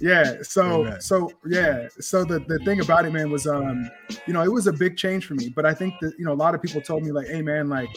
Yeah. 0.00 0.34
So 0.42 0.84
Amen. 0.86 1.00
so 1.00 1.32
yeah. 1.46 1.88
So 1.98 2.24
the, 2.24 2.38
the 2.40 2.58
thing 2.60 2.80
about 2.80 3.04
it, 3.04 3.12
man, 3.12 3.30
was 3.32 3.46
um, 3.48 3.90
you 4.26 4.32
know, 4.32 4.42
it 4.42 4.52
was 4.52 4.68
a 4.68 4.72
big 4.72 4.96
change 4.96 5.26
for 5.26 5.34
me. 5.34 5.48
But 5.48 5.66
I 5.66 5.74
think 5.74 5.94
that 6.00 6.12
you 6.18 6.24
know, 6.24 6.32
a 6.32 6.34
lot 6.34 6.54
of 6.54 6.62
people 6.62 6.80
told 6.80 7.02
me 7.02 7.10
like, 7.10 7.26
hey 7.26 7.42
man, 7.42 7.68
like, 7.68 7.88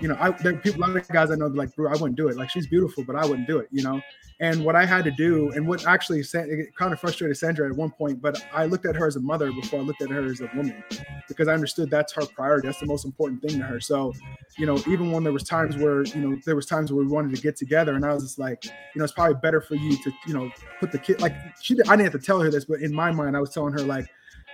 you 0.00 0.08
know, 0.08 0.16
I 0.18 0.30
there 0.30 0.54
are 0.54 0.56
people, 0.56 0.82
a 0.82 0.86
lot 0.86 0.96
of 0.96 1.08
guys 1.08 1.30
I 1.30 1.34
know 1.36 1.46
like, 1.46 1.74
bro, 1.76 1.90
I 1.90 1.92
wouldn't 1.92 2.16
do 2.16 2.28
it. 2.28 2.36
Like 2.36 2.50
she's 2.50 2.66
beautiful, 2.66 3.04
but 3.04 3.16
I 3.16 3.26
wouldn't 3.26 3.46
do 3.46 3.58
it, 3.58 3.68
you 3.70 3.82
know. 3.82 4.00
And 4.42 4.64
what 4.64 4.74
I 4.74 4.86
had 4.86 5.04
to 5.04 5.10
do, 5.10 5.50
and 5.50 5.68
what 5.68 5.86
actually 5.86 6.20
it 6.20 6.74
kind 6.74 6.94
of 6.94 7.00
frustrated 7.00 7.36
Sandra 7.36 7.68
at 7.68 7.76
one 7.76 7.90
point, 7.90 8.22
but 8.22 8.42
I 8.54 8.64
looked 8.64 8.86
at 8.86 8.96
her 8.96 9.06
as 9.06 9.16
a 9.16 9.20
mother 9.20 9.52
before 9.52 9.80
I 9.80 9.82
looked 9.82 10.00
at 10.00 10.08
her 10.08 10.24
as 10.24 10.40
a 10.40 10.50
woman, 10.56 10.82
because 11.28 11.46
I 11.46 11.52
understood 11.52 11.90
that's 11.90 12.14
her 12.14 12.24
priority. 12.24 12.66
That's 12.66 12.80
the 12.80 12.86
most 12.86 13.04
important 13.04 13.42
thing 13.42 13.58
to 13.58 13.64
her. 13.66 13.80
So, 13.80 14.14
you 14.56 14.64
know, 14.64 14.78
even 14.88 15.12
when 15.12 15.24
there 15.24 15.32
was 15.34 15.44
times 15.44 15.76
where, 15.76 16.04
you 16.04 16.22
know, 16.22 16.38
there 16.46 16.56
was 16.56 16.64
times 16.64 16.90
where 16.90 17.04
we 17.04 17.10
wanted 17.10 17.36
to 17.36 17.42
get 17.42 17.56
together, 17.56 17.92
and 17.92 18.04
I 18.04 18.14
was 18.14 18.22
just 18.22 18.38
like, 18.38 18.64
you 18.64 18.72
know, 18.96 19.04
it's 19.04 19.12
probably 19.12 19.36
better 19.42 19.60
for 19.60 19.74
you 19.74 20.02
to, 20.02 20.12
you 20.26 20.32
know, 20.32 20.50
put 20.78 20.90
the 20.90 20.98
kid 20.98 21.20
like 21.20 21.34
she. 21.60 21.74
I 21.74 21.96
didn't 21.96 22.10
have 22.10 22.18
to 22.18 22.26
tell 22.26 22.40
her 22.40 22.50
this, 22.50 22.64
but 22.64 22.80
in 22.80 22.94
my 22.94 23.12
mind, 23.12 23.36
I 23.36 23.40
was 23.40 23.50
telling 23.50 23.74
her 23.74 23.82
like, 23.82 24.06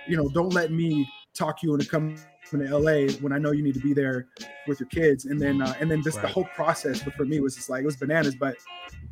you 0.05 0.17
know, 0.17 0.27
don't 0.33 0.53
let 0.53 0.69
me 0.69 1.07
talk 1.33 1.63
you 1.63 1.73
into 1.73 1.87
coming 1.87 2.19
to 2.51 2.77
LA 2.77 3.11
when 3.21 3.31
I 3.31 3.37
know 3.37 3.51
you 3.51 3.63
need 3.63 3.75
to 3.75 3.79
be 3.79 3.93
there 3.93 4.27
with 4.67 4.79
your 4.79 4.89
kids. 4.89 5.25
And 5.25 5.39
then, 5.39 5.61
uh, 5.61 5.73
and 5.79 5.89
then 5.89 6.01
just 6.03 6.21
the 6.21 6.27
whole 6.27 6.45
process 6.55 7.01
for 7.01 7.25
me 7.25 7.39
was 7.39 7.55
just 7.55 7.69
like 7.69 7.83
it 7.83 7.85
was 7.85 7.95
bananas. 7.95 8.35
But 8.35 8.57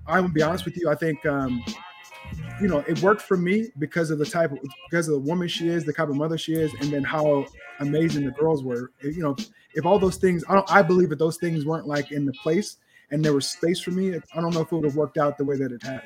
I'm 0.08 0.24
gonna 0.24 0.34
be 0.34 0.42
honest 0.42 0.66
with 0.66 0.78
you, 0.78 0.90
I 0.90 0.96
think. 0.96 1.26
um 1.26 1.64
you 2.62 2.68
know, 2.68 2.80
it 2.88 3.02
worked 3.02 3.22
for 3.22 3.38
me 3.38 3.70
because 3.80 4.12
of 4.12 4.18
the 4.18 4.26
type 4.26 4.52
of 4.52 4.60
because 4.90 5.08
of 5.08 5.14
the 5.14 5.20
woman 5.20 5.48
she 5.48 5.68
is, 5.68 5.84
the 5.84 5.94
type 5.94 6.10
of 6.10 6.16
mother 6.16 6.38
she 6.38 6.54
is, 6.54 6.74
and 6.76 6.92
then 6.92 7.04
how 7.04 7.46
amazing 7.80 8.24
the 8.24 8.32
girls 8.32 8.64
were. 8.64 8.92
You 9.02 9.22
know, 9.22 9.36
if 9.74 9.86
all 9.86 10.00
those 10.00 10.18
things, 10.18 10.44
I 10.48 10.54
don't, 10.54 10.72
I 10.72 10.82
believe 10.82 11.10
that 11.10 11.20
those 11.20 11.38
things 11.38 11.66
weren't 11.66 11.88
like 11.88 12.12
in 12.12 12.26
the 12.26 12.34
place 12.42 12.78
and 13.12 13.24
there 13.24 13.34
was 13.34 13.48
space 13.48 13.80
for 13.80 13.92
me. 13.92 14.16
I 14.16 14.42
don't 14.42 14.54
know 14.54 14.62
if 14.62 14.72
it 14.72 14.76
would 14.76 14.86
have 14.86 14.96
worked 14.96 15.18
out 15.18 15.38
the 15.38 15.46
way 15.46 15.58
that 15.58 15.72
it 15.72 15.84
has. 15.84 16.02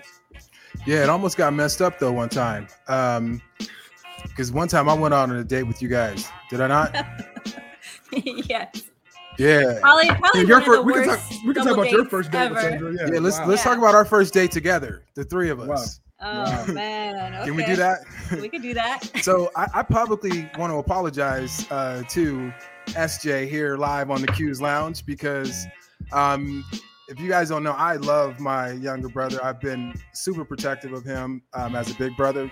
Yeah, 0.85 1.03
it 1.03 1.09
almost 1.09 1.37
got 1.37 1.53
messed 1.53 1.81
up 1.81 1.99
though 1.99 2.11
one 2.11 2.29
time. 2.29 2.67
Um 2.87 3.41
because 4.23 4.51
one 4.51 4.67
time 4.67 4.89
I 4.89 4.93
went 4.93 5.13
out 5.13 5.29
on 5.29 5.35
a 5.35 5.43
date 5.43 5.63
with 5.63 5.81
you 5.81 5.87
guys. 5.89 6.29
Did 6.49 6.61
I 6.61 6.67
not? 6.67 6.93
yes. 8.13 8.83
Yeah. 9.37 9.79
Probably, 9.79 10.07
probably 10.07 10.41
Yeah, 10.41 10.47
your 10.47 10.57
one 10.59 10.65
fir- 10.65 10.79
of 10.79 10.79
the 10.79 10.83
we 10.83 10.93
can 10.93 11.05
talk. 11.05 11.19
We 11.45 11.53
can 11.53 11.63
talk 11.63 11.73
about 11.73 11.91
your 11.91 12.05
first 12.05 12.31
date 12.31 12.49
with. 12.49 12.59
Sandra. 12.59 12.93
Yeah, 12.93 13.13
Yeah, 13.13 13.19
let's 13.19 13.39
wow. 13.39 13.47
let's 13.47 13.63
talk 13.63 13.77
about 13.77 13.95
our 13.95 14.05
first 14.05 14.33
date 14.33 14.51
together, 14.51 15.03
the 15.15 15.23
three 15.23 15.49
of 15.49 15.59
us. 15.61 16.01
Oh 16.21 16.65
man. 16.73 17.33
Okay. 17.35 17.45
Can 17.45 17.55
we 17.55 17.63
do 17.63 17.75
that? 17.77 17.99
we 18.41 18.49
could 18.49 18.61
do 18.61 18.73
that. 18.73 19.09
so 19.23 19.49
I, 19.55 19.67
I 19.75 19.83
publicly 19.83 20.49
want 20.57 20.71
to 20.73 20.77
apologize 20.77 21.65
uh, 21.71 22.03
to 22.09 22.53
SJ 22.87 23.47
here 23.49 23.77
live 23.77 24.11
on 24.11 24.21
the 24.21 24.27
Q's 24.27 24.61
Lounge 24.61 25.05
because 25.05 25.65
um, 26.11 26.65
if 27.07 27.19
you 27.19 27.29
guys 27.29 27.49
don't 27.49 27.63
know, 27.63 27.71
I 27.71 27.95
love 27.95 28.39
my 28.39 28.71
younger 28.73 29.07
brother. 29.07 29.39
I've 29.43 29.61
been 29.61 29.93
super 30.13 30.43
protective 30.43 30.91
of 30.91 31.05
him 31.05 31.41
um, 31.53 31.75
as 31.75 31.89
a 31.89 31.95
big 31.95 32.15
brother. 32.17 32.49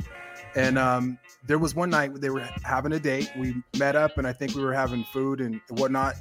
And 0.55 0.77
um, 0.77 1.17
there 1.45 1.59
was 1.59 1.75
one 1.75 1.89
night 1.89 2.13
they 2.15 2.29
were 2.29 2.47
having 2.63 2.93
a 2.93 2.99
date. 2.99 3.31
We 3.37 3.55
met 3.77 3.95
up, 3.95 4.17
and 4.17 4.25
I 4.25 4.33
think 4.33 4.55
we 4.55 4.63
were 4.63 4.73
having 4.73 5.03
food 5.05 5.41
and 5.41 5.61
whatnot. 5.69 6.15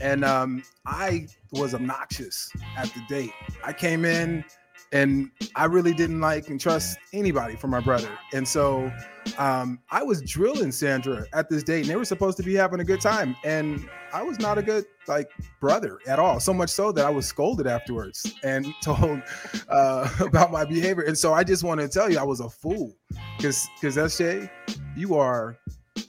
And 0.00 0.24
um, 0.24 0.62
I 0.86 1.26
was 1.52 1.74
obnoxious 1.74 2.50
at 2.76 2.92
the 2.94 3.02
date. 3.08 3.32
I 3.64 3.72
came 3.72 4.04
in 4.04 4.44
and 4.92 5.30
I 5.54 5.66
really 5.66 5.92
didn't 5.92 6.20
like 6.20 6.48
and 6.48 6.60
trust 6.60 6.98
anybody 7.12 7.56
for 7.56 7.68
my 7.68 7.80
brother. 7.80 8.08
And 8.32 8.46
so 8.46 8.90
um, 9.36 9.78
I 9.90 10.02
was 10.02 10.22
drilling 10.22 10.72
Sandra 10.72 11.24
at 11.34 11.50
this 11.50 11.62
date, 11.62 11.82
and 11.82 11.90
they 11.90 11.96
were 11.96 12.04
supposed 12.04 12.36
to 12.38 12.42
be 12.42 12.54
having 12.54 12.80
a 12.80 12.84
good 12.84 13.00
time. 13.00 13.36
And 13.44 13.88
I 14.12 14.22
was 14.22 14.38
not 14.38 14.56
a 14.56 14.62
good 14.62 14.86
like 15.06 15.30
brother 15.60 15.98
at 16.06 16.18
all. 16.18 16.40
So 16.40 16.54
much 16.54 16.70
so 16.70 16.92
that 16.92 17.04
I 17.04 17.10
was 17.10 17.26
scolded 17.26 17.66
afterwards 17.66 18.34
and 18.42 18.66
told 18.82 19.20
uh, 19.68 20.08
about 20.20 20.50
my 20.50 20.64
behavior. 20.64 21.02
And 21.04 21.16
so 21.16 21.34
I 21.34 21.44
just 21.44 21.62
want 21.64 21.80
to 21.80 21.88
tell 21.88 22.10
you, 22.10 22.18
I 22.18 22.22
was 22.24 22.40
a 22.40 22.48
fool 22.48 22.94
because 23.36 23.68
because 23.80 23.96
SJ, 23.96 24.48
you 24.96 25.14
are 25.16 25.58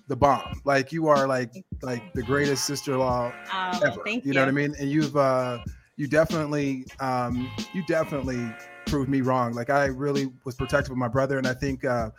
the 0.07 0.15
bomb. 0.15 0.61
Like 0.63 0.91
you 0.93 1.07
are 1.07 1.27
like 1.27 1.51
like 1.81 2.13
the 2.13 2.23
greatest 2.23 2.65
sister-in-law 2.65 3.33
Oh, 3.53 3.79
ever. 3.85 4.01
thank 4.05 4.23
you 4.23 4.29
you. 4.29 4.33
know 4.35 4.41
what 4.41 4.49
I 4.49 4.51
mean? 4.51 4.73
And 4.79 4.89
you've 4.89 5.15
uh 5.17 5.59
you 5.99 6.07
definitely 6.07 6.85
um 7.01 7.51
you 7.73 7.85
definitely 7.85 8.49
proved 8.85 9.09
me 9.09 9.19
wrong. 9.19 9.53
Like 9.53 9.69
I 9.69 9.85
really 9.85 10.31
was 10.45 10.55
protective 10.55 10.91
of 10.91 10.97
my 10.97 11.09
brother 11.09 11.37
and 11.37 11.45
I 11.45 11.53
think 11.53 11.83
uh 11.83 12.09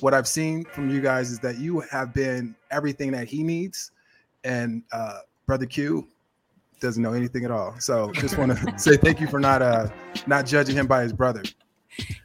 what 0.00 0.14
I've 0.14 0.26
seen 0.26 0.64
from 0.64 0.88
you 0.88 1.02
guys 1.02 1.30
is 1.30 1.38
that 1.40 1.58
you 1.58 1.80
have 1.80 2.14
been 2.14 2.56
everything 2.70 3.12
that 3.12 3.28
he 3.28 3.42
needs 3.42 3.92
and 4.42 4.82
uh 4.90 5.18
brother 5.46 5.66
Q 5.66 6.08
doesn't 6.80 7.02
know 7.02 7.12
anything 7.12 7.44
at 7.44 7.50
all. 7.50 7.78
So 7.78 8.10
just 8.12 8.38
want 8.38 8.56
to 8.56 8.74
say 8.78 8.96
thank 8.96 9.20
you 9.20 9.28
for 9.28 9.38
not 9.38 9.60
uh 9.60 9.88
not 10.26 10.46
judging 10.46 10.74
him 10.74 10.86
by 10.86 11.02
his 11.02 11.12
brother. 11.12 11.42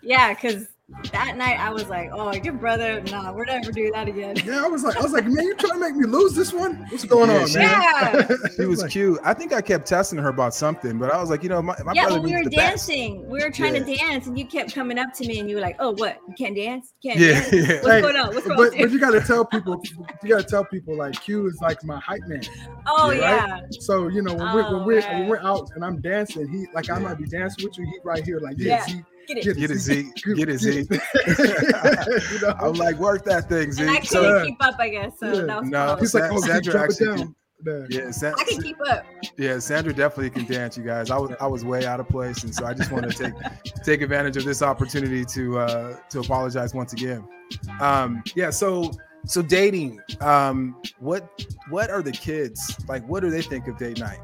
Yeah, 0.02 0.34
because 0.34 0.68
that 1.12 1.36
night 1.36 1.60
I 1.60 1.72
was 1.72 1.88
like, 1.88 2.10
oh, 2.14 2.32
your 2.34 2.54
brother, 2.54 3.02
nah, 3.02 3.32
we're 3.34 3.46
never 3.46 3.72
doing 3.72 3.92
that 3.94 4.08
again. 4.08 4.36
Yeah, 4.46 4.64
I 4.64 4.68
was 4.68 4.84
like, 4.84 4.96
I 4.98 5.02
was 5.02 5.14
like, 5.14 5.26
man, 5.26 5.44
you 5.44 5.56
trying 5.56 5.74
to 5.74 5.80
make 5.80 5.96
me 5.96 6.06
lose 6.06 6.34
this 6.36 6.54
one? 6.54 6.76
What's 6.90 7.04
going 7.06 7.30
Yeah, 7.30 7.42
on, 7.42 7.48
she- 7.48 7.58
man? 7.58 7.82
Yeah. 7.82 8.28
She 8.56 8.66
was 8.66 8.84
cute. 8.86 9.20
I 9.24 9.34
think 9.34 9.52
I 9.52 9.62
kept 9.62 9.88
testing 9.88 10.20
her 10.20 10.30
about 10.30 10.54
something, 10.54 10.98
but 11.00 11.12
I 11.12 11.20
was 11.20 11.30
like, 11.30 11.42
you 11.44 11.50
know, 11.50 11.62
my, 11.62 11.76
my 11.84 11.94
yeah, 11.94 12.04
brother 12.04 12.22
when 12.22 12.24
we 12.24 12.32
needs 12.34 12.46
were 12.46 12.50
the 12.52 12.56
best. 12.58 12.88
dancing, 12.88 13.28
we 13.30 13.44
were 13.44 13.50
trying 13.50 13.74
to 13.74 13.96
dance, 13.98 14.28
and 14.28 14.38
you 14.38 14.46
kept 14.48 14.74
coming 14.76 14.98
up 15.00 15.12
to 15.16 15.28
me, 15.28 15.40
and 15.40 15.50
you 15.50 15.56
were 15.56 15.62
like, 15.62 15.76
"Oh, 15.80 15.92
what? 15.92 16.20
You 16.28 16.34
can't 16.38 16.56
dance? 16.56 16.94
You 17.02 17.12
can't 17.12 17.20
Yeah, 17.20 17.32
dance? 17.42 17.54
yeah. 17.54 17.82
What's 17.82 17.88
Hey, 17.88 18.02
going 18.02 18.16
on? 18.16 18.28
What's 18.34 18.48
but, 18.48 18.56
going 18.56 18.70
but 18.72 18.82
on?" 18.86 18.92
you 18.92 19.00
got 19.00 19.12
to 19.12 19.22
tell 19.22 19.44
people, 19.46 19.82
you 20.24 20.30
got 20.30 20.38
to 20.38 20.44
tell 20.48 20.64
people 20.66 20.96
like 20.96 21.20
Q 21.22 21.48
is 21.48 21.58
like 21.62 21.84
my 21.84 22.00
hype 22.00 22.22
man. 22.28 22.42
Oh 22.88 23.10
right? 23.10 23.20
yeah, 23.20 23.60
So 23.80 24.08
you 24.08 24.22
know 24.22 24.34
when 24.36 24.54
we're 24.54 24.64
when 24.64 24.82
Oh, 24.82 24.86
we're, 24.86 25.02
when 25.02 25.28
we're 25.28 25.42
out 25.42 25.68
and 25.76 25.84
I'm 25.84 26.00
dancing, 26.02 26.48
he 26.48 26.68
like 26.74 26.90
I 26.92 27.00
might 27.00 27.18
be 27.18 27.26
dancing 27.26 27.66
with 27.66 27.78
you. 27.78 27.86
He 27.86 28.00
right 28.04 28.24
here 28.24 28.40
like 28.40 28.56
yeah, 28.60 28.76
Yeah. 28.76 28.86
Z, 28.86 29.04
get 29.28 29.38
it. 29.46 29.58
Get 29.58 29.72
it, 29.72 29.78
Z. 29.80 30.12
Get 30.36 30.50
it, 30.50 30.60
Z. 30.60 30.86
you 30.90 32.42
know? 32.42 32.56
I'm 32.60 32.74
like, 32.74 32.98
work 32.98 33.24
that 33.26 33.48
thing, 33.50 33.72
Z. 33.72 33.82
and 33.84 33.92
I 33.92 33.96
couldn't 34.00 34.08
So, 34.08 34.46
keep 34.46 34.64
up, 34.64 34.76
I 34.80 34.90
guess. 34.90 35.14
So 35.20 35.28
Yeah. 35.34 35.42
that 35.44 35.62
was 35.62 35.70
No, 35.70 35.88
cool. 35.88 35.96
He's 35.98 36.14
like, 36.14 36.32
oh, 36.32 36.40
Sandra 36.40 36.62
keep 36.62 36.72
drop 36.72 36.84
it 36.86 36.92
actually 36.92 37.18
down. 37.18 37.36
Yeah. 37.66 37.86
yeah, 37.90 38.12
Sa- 38.12 38.34
I 38.38 38.44
can 38.44 38.62
keep 38.62 38.78
up. 38.88 39.06
yeah, 39.38 39.58
Sandra 39.60 39.94
definitely 39.94 40.30
can 40.30 40.46
dance, 40.46 40.78
you 40.78 40.84
guys. 40.84 41.10
I 41.10 41.18
was 41.18 41.32
I 41.40 41.48
was 41.48 41.64
way 41.66 41.86
out 41.86 42.00
of 42.00 42.08
place, 42.10 42.44
and 42.44 42.54
so 42.54 42.66
I 42.66 42.74
just 42.74 42.92
want 42.92 43.10
to 43.10 43.18
take 43.18 43.34
take 43.84 44.02
advantage 44.02 44.36
of 44.38 44.44
this 44.44 44.62
opportunity 44.62 45.24
to 45.26 45.60
uh, 45.60 45.98
to 46.10 46.20
apologize 46.20 46.76
once 46.76 46.94
again. 46.94 47.26
Um, 47.80 48.24
yeah, 48.36 48.50
so 48.52 48.92
so 49.26 49.42
dating. 49.42 50.00
Um, 50.22 50.80
what 51.00 51.28
what 51.70 51.90
are 51.90 52.02
the 52.04 52.12
kids 52.12 52.78
like? 52.90 53.08
What 53.08 53.22
do 53.22 53.30
they 53.32 53.42
think 53.42 53.68
of 53.68 53.78
date 53.78 54.00
night? 54.00 54.20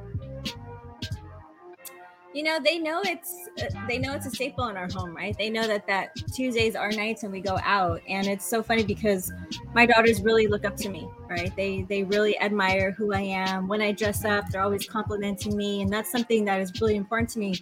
You 2.34 2.44
know, 2.44 2.60
they 2.64 2.80
know 2.80 3.02
it's 3.04 3.50
uh, 3.62 3.68
they 3.88 3.98
know 3.98 4.14
it's 4.14 4.26
a 4.26 4.30
staple 4.30 4.68
in 4.68 4.78
our 4.78 4.88
home, 4.94 5.16
right? 5.16 5.38
They 5.38 5.50
know 5.50 5.68
that 5.68 5.86
that 5.88 6.16
Tuesdays 6.34 6.76
are 6.76 6.90
nights 6.92 7.24
and 7.24 7.32
we 7.32 7.42
go 7.42 7.60
out, 7.62 8.02
and 8.08 8.26
it's 8.26 8.46
so 8.46 8.64
funny 8.64 8.84
because 8.84 9.34
my 9.74 9.86
daughters 9.86 10.22
really 10.22 10.48
look 10.48 10.64
up 10.64 10.78
to 10.78 10.90
me, 10.90 11.10
right? 11.30 11.54
They 11.58 11.82
they 11.84 12.04
really 12.04 12.40
admire 12.40 12.92
who 12.92 13.14
I 13.14 13.22
am. 13.22 13.68
When 13.68 13.82
I 13.82 13.92
dress 13.92 14.24
up, 14.24 14.46
they're 14.50 14.62
always 14.62 14.88
complimenting 14.88 15.58
me, 15.58 15.82
and 15.82 15.92
that's 15.92 16.10
something 16.10 16.46
that 16.46 16.62
is 16.62 16.72
really 16.80 16.96
important 16.96 17.30
to 17.32 17.40
me. 17.40 17.56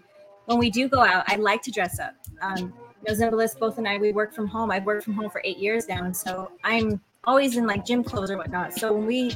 When 0.45 0.59
we 0.59 0.69
do 0.69 0.87
go 0.87 1.01
out, 1.01 1.23
I 1.27 1.37
like 1.37 1.63
to 1.63 1.71
dress 1.71 1.99
up. 1.99 2.13
Um, 2.41 2.57
you 2.57 2.73
know, 3.07 3.13
Zimbalist, 3.13 3.57
both 3.59 3.79
and 3.79 3.87
I, 3.87 3.97
we 3.97 4.11
work 4.11 4.33
from 4.33 4.47
home. 4.47 4.69
I've 4.69 4.85
worked 4.85 5.03
from 5.03 5.13
home 5.13 5.31
for 5.31 5.41
eight 5.43 5.57
years 5.57 5.87
now, 5.87 6.03
and 6.03 6.15
so 6.15 6.51
I'm 6.63 7.01
always 7.23 7.57
in 7.57 7.65
like 7.65 7.85
gym 7.85 8.03
clothes 8.03 8.29
or 8.29 8.37
whatnot. 8.37 8.73
So 8.73 8.93
when 8.93 9.07
we 9.07 9.31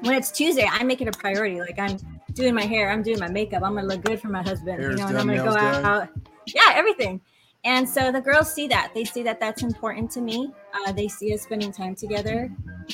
when 0.00 0.14
it's 0.14 0.30
Tuesday, 0.30 0.68
I 0.70 0.82
make 0.84 1.00
it 1.00 1.08
a 1.08 1.12
priority. 1.12 1.60
Like 1.60 1.78
I'm 1.78 1.98
doing 2.32 2.54
my 2.54 2.64
hair, 2.64 2.90
I'm 2.90 3.02
doing 3.02 3.18
my 3.18 3.28
makeup, 3.28 3.62
I'm 3.62 3.74
gonna 3.74 3.86
look 3.86 4.04
good 4.04 4.20
for 4.20 4.28
my 4.28 4.42
husband, 4.42 4.80
Hair's 4.80 4.92
you 4.92 4.96
know, 4.96 5.06
and 5.06 5.16
done, 5.16 5.30
I'm 5.30 5.36
gonna 5.36 5.48
go 5.48 5.56
done. 5.56 5.84
out. 5.84 6.08
Yeah, 6.46 6.72
everything. 6.74 7.20
And 7.64 7.86
so 7.88 8.10
the 8.10 8.20
girls 8.22 8.52
see 8.52 8.66
that. 8.68 8.92
They 8.94 9.04
see 9.04 9.22
that 9.24 9.38
that's 9.38 9.62
important 9.62 10.10
to 10.12 10.20
me. 10.22 10.50
Uh, 10.72 10.92
they 10.92 11.08
see 11.08 11.34
us 11.34 11.42
spending 11.42 11.70
time 11.72 11.94
together, 11.94 12.50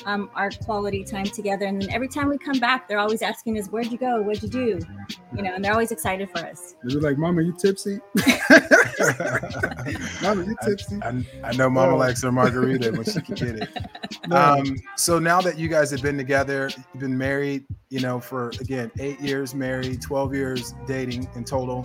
um, 0.07 0.29
our 0.35 0.51
quality 0.51 1.05
time 1.05 1.27
together. 1.27 1.67
And 1.67 1.81
then 1.81 1.89
every 1.91 2.09
time 2.09 2.29
we 2.29 2.37
come 2.37 2.59
back, 2.59 2.89
they're 2.89 2.99
always 2.99 3.23
asking 3.23 3.59
us, 3.61 3.69
"Where'd 3.69 3.93
you 3.93 3.99
go? 3.99 4.21
What'd 4.23 4.43
you 4.43 4.49
do?" 4.49 4.81
You 5.37 5.43
know, 5.43 5.55
and 5.55 5.65
they're 5.65 5.73
always 5.73 5.93
excited 5.93 6.29
for 6.31 6.39
us. 6.39 6.75
They're 6.83 7.01
like, 7.01 7.17
Mama, 7.19 7.43
you 7.43 7.53
tipsy? 7.53 8.01
Mama, 10.23 10.45
you 10.45 10.57
tipsy? 10.65 10.99
I, 11.03 11.25
I 11.45 11.53
know 11.53 11.71
Mama 11.71 11.95
Oh. 11.95 11.97
likes 11.99 12.23
her 12.23 12.33
margarita 12.33 12.91
when 12.93 13.05
she 13.05 13.21
can 13.21 13.35
get 13.35 13.57
it. 13.57 13.69
Um, 14.33 14.77
so 14.97 15.21
now 15.21 15.41
that 15.43 15.57
you 15.57 15.69
guys 15.69 15.89
have 15.93 16.03
been 16.03 16.17
together, 16.17 16.69
you've 16.93 17.01
been 17.01 17.17
married, 17.17 17.65
you 17.91 18.01
know, 18.01 18.19
for 18.19 18.49
again 18.61 18.91
eight 18.99 19.21
years 19.21 19.55
married, 19.55 20.03
twelve 20.03 20.35
years 20.35 20.75
dating 20.89 21.29
in 21.37 21.45
total. 21.45 21.85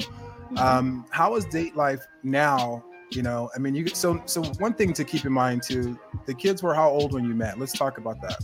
Um, 0.57 1.05
how 1.11 1.35
is 1.35 1.45
date 1.45 1.75
life 1.75 2.05
now? 2.23 2.83
You 3.11 3.21
know, 3.23 3.49
I 3.55 3.59
mean, 3.59 3.75
you 3.75 3.87
so 3.89 4.21
so 4.25 4.41
one 4.59 4.73
thing 4.73 4.93
to 4.93 5.03
keep 5.03 5.25
in 5.25 5.33
mind 5.33 5.63
too. 5.63 5.99
The 6.25 6.33
kids 6.33 6.63
were 6.63 6.73
how 6.73 6.89
old 6.89 7.13
when 7.13 7.25
you 7.25 7.33
met? 7.35 7.59
Let's 7.59 7.73
talk 7.73 7.97
about 7.97 8.21
that. 8.21 8.39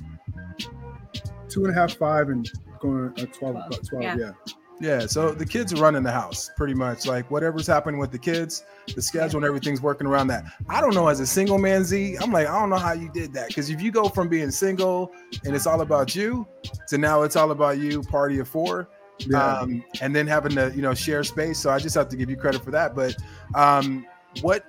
Two 1.49 1.63
and 1.65 1.75
a 1.75 1.79
half, 1.79 1.93
five, 1.95 2.29
and 2.29 2.49
going 2.79 3.09
uh, 3.17 3.25
12, 3.25 3.33
Twelve. 3.33 3.87
12, 3.89 4.03
Yeah. 4.03 4.15
yeah. 4.17 4.31
Yeah, 4.79 5.07
so 5.07 5.31
the 5.31 5.45
kids 5.45 5.73
are 5.73 5.77
running 5.77 6.03
the 6.03 6.11
house 6.11 6.51
pretty 6.55 6.75
much. 6.75 7.07
Like 7.07 7.31
whatever's 7.31 7.65
happening 7.65 7.99
with 7.99 8.11
the 8.11 8.19
kids, 8.19 8.63
the 8.93 9.01
schedule 9.01 9.37
and 9.37 9.45
everything's 9.45 9.81
working 9.81 10.05
around 10.05 10.27
that. 10.27 10.43
I 10.69 10.81
don't 10.81 10.93
know 10.93 11.07
as 11.07 11.19
a 11.19 11.25
single 11.25 11.57
man 11.57 11.83
Z, 11.83 12.17
I'm 12.21 12.31
like, 12.31 12.47
I 12.47 12.59
don't 12.59 12.69
know 12.69 12.75
how 12.75 12.93
you 12.93 13.09
did 13.11 13.33
that. 13.33 13.47
Because 13.47 13.71
if 13.71 13.81
you 13.81 13.91
go 13.91 14.07
from 14.07 14.27
being 14.27 14.51
single 14.51 15.11
and 15.45 15.55
it's 15.55 15.65
all 15.65 15.81
about 15.81 16.15
you 16.15 16.47
to 16.89 16.97
now 16.99 17.23
it's 17.23 17.35
all 17.35 17.49
about 17.49 17.79
you, 17.79 18.03
party 18.03 18.37
of 18.37 18.47
four, 18.47 18.87
Yeah. 19.19 19.59
um, 19.59 19.83
and 20.01 20.15
then 20.15 20.27
having 20.27 20.55
to, 20.55 20.71
you 20.75 20.81
know, 20.81 20.93
share 20.93 21.23
space. 21.23 21.59
So 21.59 21.69
I 21.69 21.79
just 21.79 21.95
have 21.95 22.09
to 22.09 22.15
give 22.15 22.29
you 22.29 22.35
credit 22.35 22.63
for 22.63 22.71
that. 22.71 22.95
But 22.95 23.15
um, 23.55 24.05
what 24.41 24.65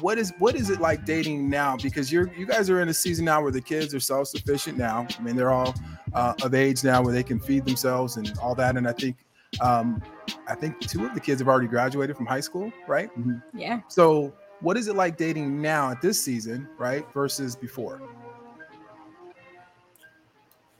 what 0.00 0.18
is 0.18 0.32
what 0.38 0.54
is 0.54 0.70
it 0.70 0.80
like 0.80 1.04
dating 1.04 1.50
now? 1.50 1.76
Because 1.76 2.12
you're 2.12 2.32
you 2.34 2.46
guys 2.46 2.70
are 2.70 2.80
in 2.80 2.88
a 2.88 2.94
season 2.94 3.24
now 3.24 3.42
where 3.42 3.50
the 3.50 3.60
kids 3.60 3.94
are 3.94 4.00
self-sufficient 4.00 4.78
now. 4.78 5.06
I 5.18 5.22
mean, 5.22 5.36
they're 5.36 5.50
all 5.50 5.74
uh, 6.12 6.34
of 6.42 6.54
age 6.54 6.84
now 6.84 7.02
where 7.02 7.12
they 7.12 7.22
can 7.22 7.40
feed 7.40 7.64
themselves 7.64 8.16
and 8.16 8.32
all 8.40 8.54
that. 8.54 8.76
And 8.76 8.88
I 8.88 8.92
think 8.92 9.16
um, 9.60 10.02
I 10.46 10.54
think 10.54 10.80
two 10.80 11.04
of 11.04 11.14
the 11.14 11.20
kids 11.20 11.40
have 11.40 11.48
already 11.48 11.66
graduated 11.66 12.16
from 12.16 12.26
high 12.26 12.40
school, 12.40 12.72
right? 12.86 13.10
Yeah. 13.52 13.80
So 13.88 14.32
what 14.60 14.76
is 14.76 14.88
it 14.88 14.94
like 14.94 15.16
dating 15.16 15.60
now 15.60 15.90
at 15.90 16.00
this 16.00 16.22
season, 16.22 16.68
right, 16.78 17.04
versus 17.12 17.56
before? 17.56 18.00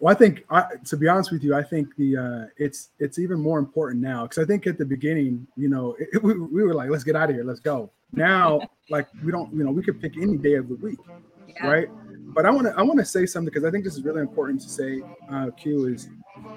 Well, 0.01 0.15
I 0.15 0.19
think, 0.19 0.45
I, 0.51 0.65
to 0.87 0.97
be 0.97 1.09
honest 1.09 1.31
with 1.31 1.45
you, 1.45 1.55
I 1.55 1.63
think 1.63 1.95
the 1.97 2.17
uh, 2.17 2.47
it's 2.57 2.91
it's 2.99 3.19
even 3.19 3.39
more 3.41 3.59
important 3.59 4.01
now 4.03 4.23
because 4.23 4.43
I 4.43 4.47
think 4.47 4.67
at 4.67 4.79
the 4.79 4.85
beginning, 4.87 5.47
you 5.57 5.69
know, 5.69 5.95
it, 6.01 6.09
it- 6.15 6.23
we, 6.23 6.39
we 6.39 6.63
were 6.65 6.75
like, 6.75 6.91
let's 6.91 7.05
get 7.05 7.17
out 7.17 7.29
of 7.31 7.37
here, 7.37 7.45
let's 7.45 7.61
go. 7.61 7.93
Now, 8.13 8.61
like 8.91 9.09
we 9.23 9.31
don't, 9.31 9.53
you 9.55 9.63
know, 9.65 9.71
we 9.73 9.83
could 9.83 10.01
pick 10.01 10.17
any 10.17 10.39
day 10.39 10.55
of 10.55 10.69
the 10.69 10.77
week, 10.77 11.01
Yeah. 11.47 11.67
right? 11.67 11.89
But 12.35 12.47
I 12.47 12.51
want 12.51 12.67
to 12.69 12.75
I 12.79 12.83
want 12.83 12.99
to 13.01 13.05
say 13.05 13.27
something 13.27 13.47
because 13.53 13.65
I 13.65 13.71
think 13.71 13.85
this 13.85 13.95
is 13.97 14.05
really 14.05 14.23
important 14.23 14.63
to 14.63 14.69
say. 14.71 15.05
Uh, 15.31 15.51
Q 15.57 15.87
is 15.87 16.09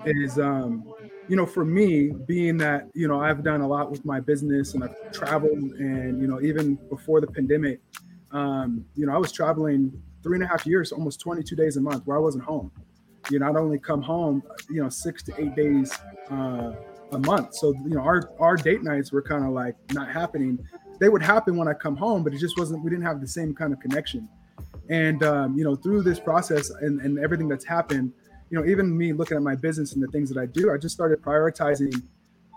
is 0.06 0.40
um, 0.40 0.86
you 1.28 1.36
know, 1.36 1.46
for 1.46 1.66
me, 1.66 2.12
being 2.28 2.58
that 2.60 2.88
you 2.94 3.08
know 3.10 3.20
I've 3.20 3.44
done 3.44 3.62
a 3.62 3.68
lot 3.68 3.92
with 3.92 4.06
my 4.06 4.22
business 4.22 4.74
and 4.74 4.84
I've 4.86 4.96
traveled, 5.12 5.60
and 5.80 6.22
you 6.22 6.28
know, 6.28 6.42
even 6.42 6.80
before 6.90 7.20
the 7.22 7.28
pandemic, 7.28 7.82
um, 8.32 8.86
you 8.96 9.06
know, 9.06 9.14
I 9.14 9.18
was 9.18 9.32
traveling 9.34 9.92
three 10.24 10.38
and 10.38 10.44
a 10.44 10.48
half 10.48 10.66
years, 10.66 10.92
almost 10.94 11.20
22 11.20 11.56
days 11.56 11.76
a 11.78 11.82
month, 11.82 12.06
where 12.06 12.18
I 12.18 12.22
wasn't 12.22 12.46
home. 12.46 12.72
You 13.30 13.40
know, 13.40 13.54
only 13.58 13.80
come 13.80 14.02
home, 14.02 14.44
you 14.70 14.82
know, 14.82 14.90
six 14.90 15.24
to 15.24 15.42
eight 15.42 15.56
days 15.56 15.92
uh, 16.30 16.74
a 17.12 17.20
month. 17.20 17.56
So 17.56 17.74
you 17.84 17.96
know, 17.96 18.02
our 18.02 18.32
our 18.40 18.56
date 18.56 18.84
nights 18.84 19.12
were 19.12 19.22
kind 19.22 19.46
of 19.46 19.52
like 19.52 19.76
not 19.94 20.10
happening. 20.10 20.60
They 21.00 21.10
would 21.10 21.24
happen 21.24 21.56
when 21.56 21.68
I 21.68 21.74
come 21.74 21.96
home, 21.96 22.24
but 22.24 22.34
it 22.34 22.40
just 22.40 22.58
wasn't. 22.58 22.84
We 22.84 22.90
didn't 22.90 23.06
have 23.06 23.22
the 23.22 23.28
same 23.28 23.54
kind 23.54 23.74
of 23.74 23.80
connection. 23.80 24.28
And 24.90 25.24
um, 25.24 25.58
you 25.58 25.64
know, 25.64 25.76
through 25.76 26.04
this 26.04 26.20
process 26.20 26.70
and, 26.70 27.00
and 27.02 27.18
everything 27.20 27.48
that's 27.48 27.66
happened, 27.66 28.12
you 28.50 28.60
know, 28.60 28.66
even 28.66 28.96
me 28.96 29.14
looking 29.14 29.38
at 29.38 29.44
my 29.44 29.56
business 29.56 29.94
and 29.94 30.04
the 30.04 30.08
things 30.08 30.30
that 30.30 30.40
I 30.40 30.46
do, 30.46 30.72
I 30.72 30.78
just 30.78 30.94
started 30.94 31.22
prioritizing, 31.22 31.94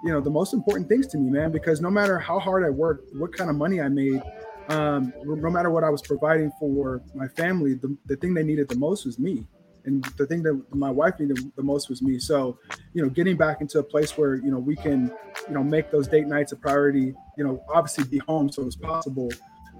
you 0.04 0.12
know, 0.12 0.20
the 0.20 0.30
most 0.30 0.52
important 0.52 0.88
things 0.88 1.06
to 1.08 1.18
me, 1.18 1.30
man. 1.30 1.52
Because 1.52 1.80
no 1.80 1.90
matter 1.90 2.18
how 2.18 2.38
hard 2.38 2.64
I 2.64 2.70
worked, 2.70 3.14
what 3.14 3.32
kind 3.32 3.48
of 3.48 3.56
money 3.56 3.80
I 3.80 3.88
made, 3.88 4.22
um, 4.68 5.12
no 5.24 5.50
matter 5.50 5.70
what 5.70 5.84
I 5.84 5.90
was 5.90 6.02
providing 6.02 6.50
for 6.58 7.00
my 7.14 7.28
family, 7.28 7.74
the, 7.74 7.96
the 8.06 8.16
thing 8.16 8.34
they 8.34 8.42
needed 8.42 8.68
the 8.68 8.76
most 8.76 9.06
was 9.06 9.18
me. 9.18 9.46
And 9.86 10.04
the 10.16 10.26
thing 10.26 10.42
that 10.42 10.62
my 10.74 10.90
wife 10.90 11.18
needed 11.18 11.38
the 11.56 11.62
most 11.62 11.88
was 11.88 12.02
me. 12.02 12.18
So, 12.18 12.58
you 12.92 13.02
know, 13.02 13.08
getting 13.08 13.36
back 13.36 13.60
into 13.60 13.78
a 13.78 13.82
place 13.82 14.16
where, 14.18 14.34
you 14.34 14.50
know, 14.50 14.58
we 14.58 14.76
can, 14.76 15.12
you 15.48 15.54
know, 15.54 15.62
make 15.62 15.90
those 15.90 16.08
date 16.08 16.26
nights 16.26 16.52
a 16.52 16.56
priority, 16.56 17.14
you 17.36 17.44
know, 17.44 17.62
obviously 17.72 18.04
be 18.04 18.18
home 18.18 18.50
so 18.50 18.64
it's 18.66 18.76
possible. 18.76 19.30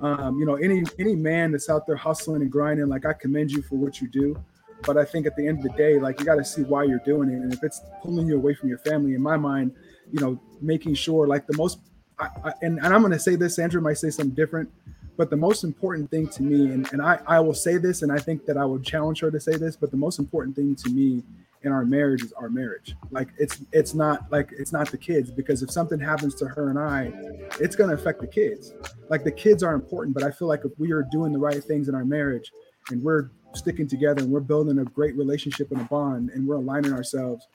Um, 0.00 0.38
you 0.38 0.44
know, 0.44 0.56
any 0.56 0.84
any 0.98 1.14
man 1.14 1.52
that's 1.52 1.70
out 1.70 1.86
there 1.86 1.96
hustling 1.96 2.42
and 2.42 2.52
grinding, 2.52 2.86
like 2.88 3.06
I 3.06 3.14
commend 3.14 3.50
you 3.50 3.62
for 3.62 3.76
what 3.76 4.00
you 4.00 4.08
do. 4.08 4.36
But 4.82 4.98
I 4.98 5.04
think 5.04 5.26
at 5.26 5.34
the 5.36 5.46
end 5.48 5.58
of 5.58 5.64
the 5.64 5.70
day, 5.70 5.98
like 5.98 6.20
you 6.20 6.26
got 6.26 6.34
to 6.36 6.44
see 6.44 6.62
why 6.62 6.84
you're 6.84 7.00
doing 7.04 7.30
it. 7.30 7.36
And 7.36 7.52
if 7.52 7.62
it's 7.62 7.80
pulling 8.02 8.26
you 8.26 8.36
away 8.36 8.54
from 8.54 8.68
your 8.68 8.78
family, 8.78 9.14
in 9.14 9.22
my 9.22 9.36
mind, 9.36 9.72
you 10.12 10.20
know, 10.20 10.40
making 10.60 10.94
sure 10.94 11.26
like 11.26 11.46
the 11.46 11.56
most, 11.56 11.78
I, 12.18 12.28
I, 12.44 12.52
and, 12.62 12.78
and 12.78 12.94
I'm 12.94 13.00
going 13.00 13.12
to 13.12 13.18
say 13.18 13.36
this, 13.36 13.56
Sandra 13.56 13.80
might 13.80 13.98
say 13.98 14.10
something 14.10 14.34
different, 14.34 14.70
but 15.16 15.30
the 15.30 15.36
most 15.36 15.64
important 15.64 16.10
thing 16.10 16.28
to 16.28 16.42
me, 16.42 16.72
and, 16.72 16.90
and 16.92 17.00
I, 17.00 17.20
I 17.26 17.40
will 17.40 17.54
say 17.54 17.76
this, 17.78 18.02
and 18.02 18.12
I 18.12 18.18
think 18.18 18.46
that 18.46 18.56
I 18.56 18.64
would 18.64 18.84
challenge 18.84 19.20
her 19.20 19.30
to 19.30 19.40
say 19.40 19.56
this, 19.56 19.76
but 19.76 19.90
the 19.90 19.96
most 19.96 20.18
important 20.18 20.56
thing 20.56 20.74
to 20.76 20.90
me 20.90 21.22
in 21.62 21.72
our 21.72 21.84
marriage 21.84 22.22
is 22.22 22.32
our 22.34 22.48
marriage. 22.48 22.94
Like 23.10 23.28
it's 23.38 23.60
it's 23.72 23.92
not 23.92 24.30
like 24.30 24.50
it's 24.56 24.72
not 24.72 24.90
the 24.90 24.98
kids 24.98 25.30
because 25.30 25.62
if 25.62 25.70
something 25.70 25.98
happens 25.98 26.34
to 26.36 26.46
her 26.46 26.70
and 26.70 26.78
I, 26.78 27.12
it's 27.58 27.74
going 27.74 27.90
to 27.90 27.96
affect 27.96 28.20
the 28.20 28.26
kids. 28.26 28.72
Like 29.08 29.24
the 29.24 29.32
kids 29.32 29.62
are 29.62 29.74
important, 29.74 30.14
but 30.14 30.22
I 30.22 30.30
feel 30.30 30.48
like 30.48 30.60
if 30.64 30.72
we 30.78 30.92
are 30.92 31.02
doing 31.10 31.32
the 31.32 31.38
right 31.38 31.62
things 31.62 31.88
in 31.88 31.94
our 31.94 32.04
marriage 32.04 32.52
and 32.90 33.02
we're 33.02 33.30
sticking 33.54 33.88
together 33.88 34.22
and 34.22 34.30
we're 34.30 34.40
building 34.40 34.78
a 34.78 34.84
great 34.84 35.16
relationship 35.16 35.72
and 35.72 35.80
a 35.80 35.84
bond 35.84 36.30
and 36.30 36.46
we're 36.46 36.56
aligning 36.56 36.92
ourselves, 36.92 37.46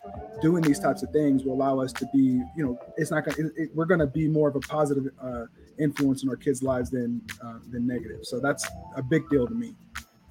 doing 0.41 0.62
these 0.62 0.80
types 0.80 1.04
of 1.04 1.12
things 1.12 1.43
will 1.43 1.54
allow 1.54 1.80
us 1.80 1.93
to 1.93 2.06
be, 2.12 2.41
you 2.56 2.65
know, 2.65 2.80
it's 2.97 3.12
not 3.12 3.24
going 3.24 3.36
to, 3.36 3.54
it, 3.56 3.69
we're 3.76 3.86
going 3.86 4.00
to 4.00 4.08
be 4.08 4.28
more 4.28 4.50
of 4.50 4.56
a 4.56 4.60
positive 4.62 5.12
uh, 5.21 5.45
influence 5.82 6.24
in 6.24 6.30
our 6.30 6.36
kids' 6.36 6.62
lives 6.63 6.89
than 6.89 7.22
uh, 7.44 7.60
than 7.72 7.88
negative. 7.88 8.20
So 8.24 8.39
that's 8.39 8.67
a 8.96 9.04
big 9.04 9.28
deal 9.30 9.48
to 9.48 9.54
me. 9.54 9.76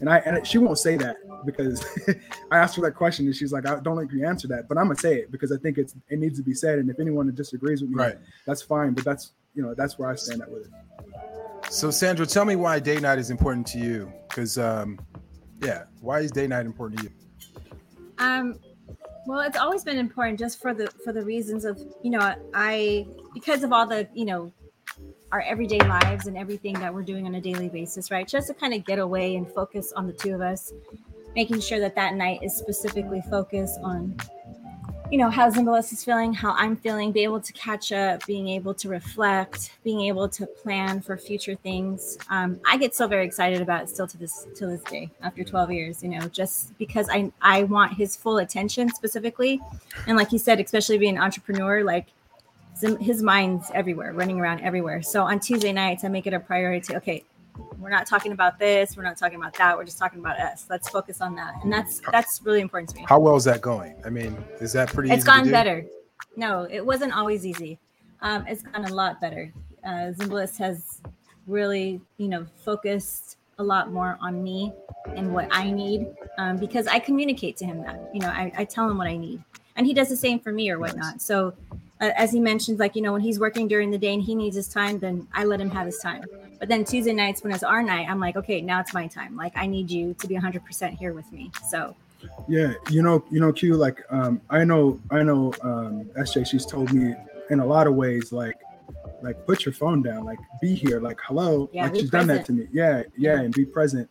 And 0.00 0.08
I 0.08 0.18
and 0.18 0.46
she 0.46 0.58
won't 0.58 0.78
say 0.78 0.96
that 0.96 1.16
because 1.44 1.84
I 2.50 2.58
asked 2.58 2.76
her 2.76 2.82
that 2.82 2.94
question 2.94 3.26
and 3.26 3.34
she's 3.34 3.52
like, 3.52 3.68
I 3.68 3.80
don't 3.80 3.96
like 3.96 4.10
you 4.12 4.26
answer 4.26 4.48
that, 4.48 4.68
but 4.68 4.78
I'm 4.78 4.84
gonna 4.84 4.98
say 4.98 5.16
it 5.16 5.30
because 5.30 5.52
I 5.52 5.58
think 5.58 5.76
it's 5.76 5.94
it 6.08 6.18
needs 6.18 6.38
to 6.38 6.44
be 6.44 6.54
said. 6.54 6.78
And 6.78 6.88
if 6.88 6.98
anyone 6.98 7.32
disagrees 7.34 7.82
with 7.82 7.90
me, 7.90 7.96
Right. 7.96 8.16
that's 8.46 8.62
fine. 8.62 8.94
But 8.94 9.04
that's 9.04 9.32
you 9.54 9.62
know 9.62 9.74
that's 9.74 9.98
where 9.98 10.08
I 10.08 10.14
stand 10.14 10.40
at 10.42 10.50
with 10.50 10.66
it. 10.66 11.72
So 11.72 11.90
Sandra, 11.90 12.26
tell 12.26 12.44
me 12.44 12.56
why 12.56 12.80
day 12.80 12.98
night 12.98 13.18
is 13.18 13.30
important 13.30 13.66
to 13.68 13.78
you. 13.78 14.12
Because 14.28 14.56
um, 14.58 14.98
yeah, 15.62 15.84
why 16.00 16.20
is 16.20 16.30
day 16.30 16.46
night 16.46 16.64
important 16.64 17.00
to 17.00 17.06
you? 17.06 17.12
Um, 18.18 18.58
well, 19.26 19.40
it's 19.40 19.58
always 19.58 19.84
been 19.84 19.98
important 19.98 20.38
just 20.38 20.60
for 20.60 20.72
the 20.72 20.88
for 21.04 21.12
the 21.12 21.22
reasons 21.22 21.64
of 21.66 21.78
you 22.02 22.10
know 22.10 22.34
I 22.54 23.06
because 23.34 23.62
of 23.62 23.72
all 23.72 23.86
the 23.86 24.08
you 24.14 24.24
know 24.24 24.52
our 25.32 25.42
everyday 25.42 25.78
lives 25.78 26.26
and 26.26 26.36
everything 26.36 26.74
that 26.74 26.92
we're 26.92 27.02
doing 27.02 27.26
on 27.26 27.34
a 27.36 27.40
daily 27.40 27.68
basis, 27.68 28.10
right? 28.10 28.26
Just 28.26 28.48
to 28.48 28.54
kind 28.54 28.74
of 28.74 28.84
get 28.84 28.98
away 28.98 29.36
and 29.36 29.50
focus 29.50 29.92
on 29.94 30.06
the 30.06 30.12
two 30.12 30.34
of 30.34 30.40
us, 30.40 30.72
making 31.36 31.60
sure 31.60 31.78
that 31.80 31.94
that 31.94 32.14
night 32.14 32.40
is 32.42 32.54
specifically 32.56 33.22
focused 33.30 33.78
on 33.82 34.16
you 35.10 35.18
know 35.18 35.28
how 35.28 35.50
Zimbalist 35.50 35.92
is 35.92 36.04
feeling, 36.04 36.32
how 36.32 36.52
I'm 36.52 36.76
feeling, 36.76 37.10
be 37.10 37.24
able 37.24 37.40
to 37.40 37.52
catch 37.52 37.90
up, 37.90 38.24
being 38.26 38.48
able 38.48 38.74
to 38.74 38.88
reflect, 38.88 39.72
being 39.82 40.02
able 40.02 40.28
to 40.28 40.46
plan 40.46 41.00
for 41.00 41.16
future 41.16 41.56
things. 41.56 42.16
Um, 42.30 42.60
I 42.64 42.76
get 42.76 42.94
so 42.94 43.08
very 43.08 43.26
excited 43.26 43.60
about 43.60 43.82
it 43.82 43.88
still 43.88 44.06
to 44.06 44.16
this 44.16 44.46
to 44.54 44.68
this 44.68 44.82
day 44.82 45.10
after 45.20 45.42
12 45.42 45.72
years. 45.72 46.02
You 46.04 46.10
know, 46.10 46.28
just 46.28 46.78
because 46.78 47.08
I 47.10 47.32
I 47.42 47.64
want 47.64 47.94
his 47.94 48.14
full 48.14 48.38
attention 48.38 48.88
specifically, 48.90 49.60
and 50.06 50.16
like 50.16 50.30
you 50.30 50.38
said, 50.38 50.60
especially 50.60 50.98
being 50.98 51.16
an 51.16 51.22
entrepreneur, 51.22 51.82
like 51.82 52.06
his 53.00 53.22
mind's 53.22 53.70
everywhere, 53.74 54.12
running 54.12 54.40
around 54.40 54.60
everywhere. 54.60 55.02
So 55.02 55.22
on 55.22 55.40
Tuesday 55.40 55.72
nights, 55.72 56.04
I 56.04 56.08
make 56.08 56.26
it 56.26 56.32
a 56.32 56.40
priority. 56.40 56.96
Okay, 56.96 57.24
we're 57.78 57.90
not 57.90 58.06
talking 58.06 58.32
about 58.32 58.58
this 58.58 58.96
we're 58.96 59.02
not 59.02 59.16
talking 59.16 59.38
about 59.38 59.54
that 59.54 59.76
we're 59.76 59.84
just 59.84 59.98
talking 59.98 60.20
about 60.20 60.38
us. 60.38 60.66
Let's 60.70 60.88
focus 60.88 61.20
on 61.20 61.34
that. 61.36 61.54
And 61.62 61.72
that's 61.72 62.00
that's 62.10 62.40
really 62.42 62.60
important 62.60 62.90
to 62.90 62.96
me. 62.96 63.04
How 63.08 63.18
well 63.18 63.36
is 63.36 63.44
that 63.44 63.60
going? 63.60 63.96
I 64.04 64.10
mean 64.10 64.36
is 64.60 64.72
that 64.72 64.92
pretty 64.92 65.10
it's 65.10 65.24
gone 65.24 65.50
better. 65.50 65.84
No 66.36 66.66
it 66.70 66.84
wasn't 66.84 67.16
always 67.16 67.46
easy. 67.46 67.78
Um, 68.22 68.44
it's 68.46 68.62
gone 68.62 68.84
a 68.84 68.94
lot 68.94 69.20
better. 69.20 69.52
Uh, 69.84 70.12
Zimbalist 70.12 70.58
has 70.58 71.00
really 71.46 72.00
you 72.18 72.28
know 72.28 72.46
focused 72.64 73.38
a 73.58 73.62
lot 73.62 73.92
more 73.92 74.16
on 74.22 74.42
me 74.42 74.72
and 75.16 75.34
what 75.34 75.46
i 75.50 75.70
need 75.70 76.06
um, 76.38 76.56
because 76.56 76.86
i 76.86 76.98
communicate 76.98 77.58
to 77.58 77.66
him 77.66 77.82
that 77.82 78.00
you 78.14 78.20
know 78.20 78.28
I, 78.28 78.50
I 78.56 78.64
tell 78.64 78.88
him 78.88 78.96
what 78.96 79.06
i 79.06 79.16
need. 79.16 79.42
And 79.76 79.86
he 79.86 79.94
does 79.94 80.08
the 80.10 80.16
same 80.16 80.40
for 80.40 80.52
me 80.52 80.68
or 80.70 80.78
whatnot. 80.78 81.22
So 81.22 81.54
as 82.00 82.32
he 82.32 82.40
mentioned, 82.40 82.78
like, 82.78 82.96
you 82.96 83.02
know, 83.02 83.12
when 83.12 83.20
he's 83.20 83.38
working 83.38 83.68
during 83.68 83.90
the 83.90 83.98
day 83.98 84.14
and 84.14 84.22
he 84.22 84.34
needs 84.34 84.56
his 84.56 84.68
time, 84.68 84.98
then 84.98 85.26
I 85.34 85.44
let 85.44 85.60
him 85.60 85.70
have 85.70 85.86
his 85.86 85.98
time. 85.98 86.24
But 86.58 86.68
then 86.68 86.84
Tuesday 86.84 87.12
nights, 87.12 87.42
when 87.42 87.52
it's 87.52 87.62
our 87.62 87.82
night, 87.82 88.08
I'm 88.08 88.18
like, 88.18 88.36
okay, 88.36 88.60
now 88.60 88.80
it's 88.80 88.94
my 88.94 89.06
time. 89.06 89.36
Like, 89.36 89.52
I 89.54 89.66
need 89.66 89.90
you 89.90 90.14
to 90.14 90.26
be 90.26 90.34
100% 90.34 90.96
here 90.96 91.12
with 91.12 91.30
me. 91.32 91.50
So, 91.68 91.94
yeah, 92.48 92.72
you 92.90 93.02
know, 93.02 93.24
you 93.30 93.40
know, 93.40 93.52
Q, 93.52 93.76
like, 93.76 94.02
um, 94.10 94.40
I 94.48 94.64
know, 94.64 94.98
I 95.10 95.22
know, 95.22 95.52
um, 95.62 96.04
SJ, 96.18 96.46
she's 96.46 96.66
told 96.66 96.92
me 96.92 97.14
in 97.50 97.60
a 97.60 97.66
lot 97.66 97.86
of 97.86 97.94
ways, 97.94 98.32
like, 98.32 98.56
like, 99.22 99.44
put 99.46 99.66
your 99.66 99.74
phone 99.74 100.02
down, 100.02 100.24
like, 100.24 100.38
be 100.60 100.74
here, 100.74 101.00
like, 101.00 101.18
hello. 101.22 101.68
Yeah, 101.72 101.84
like, 101.84 101.96
she's 101.96 102.10
present. 102.10 102.28
done 102.28 102.36
that 102.36 102.46
to 102.46 102.52
me. 102.52 102.68
Yeah, 102.72 103.02
yeah, 103.16 103.40
and 103.40 103.52
be 103.52 103.66
present. 103.66 104.08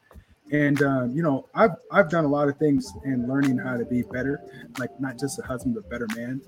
And 0.52 0.82
um, 0.82 1.16
you 1.16 1.22
know, 1.22 1.48
I've 1.54 1.76
I've 1.92 2.10
done 2.10 2.26
a 2.26 2.28
lot 2.28 2.50
of 2.50 2.58
things 2.58 2.92
in 3.06 3.28
learning 3.28 3.60
how 3.60 3.78
to 3.78 3.86
be 3.86 4.02
better, 4.02 4.42
like 4.80 4.90
not 5.00 5.20
just 5.20 5.38
a 5.38 5.44
husband, 5.44 5.76
but 5.76 5.88
better 5.92 6.08
man 6.16 6.42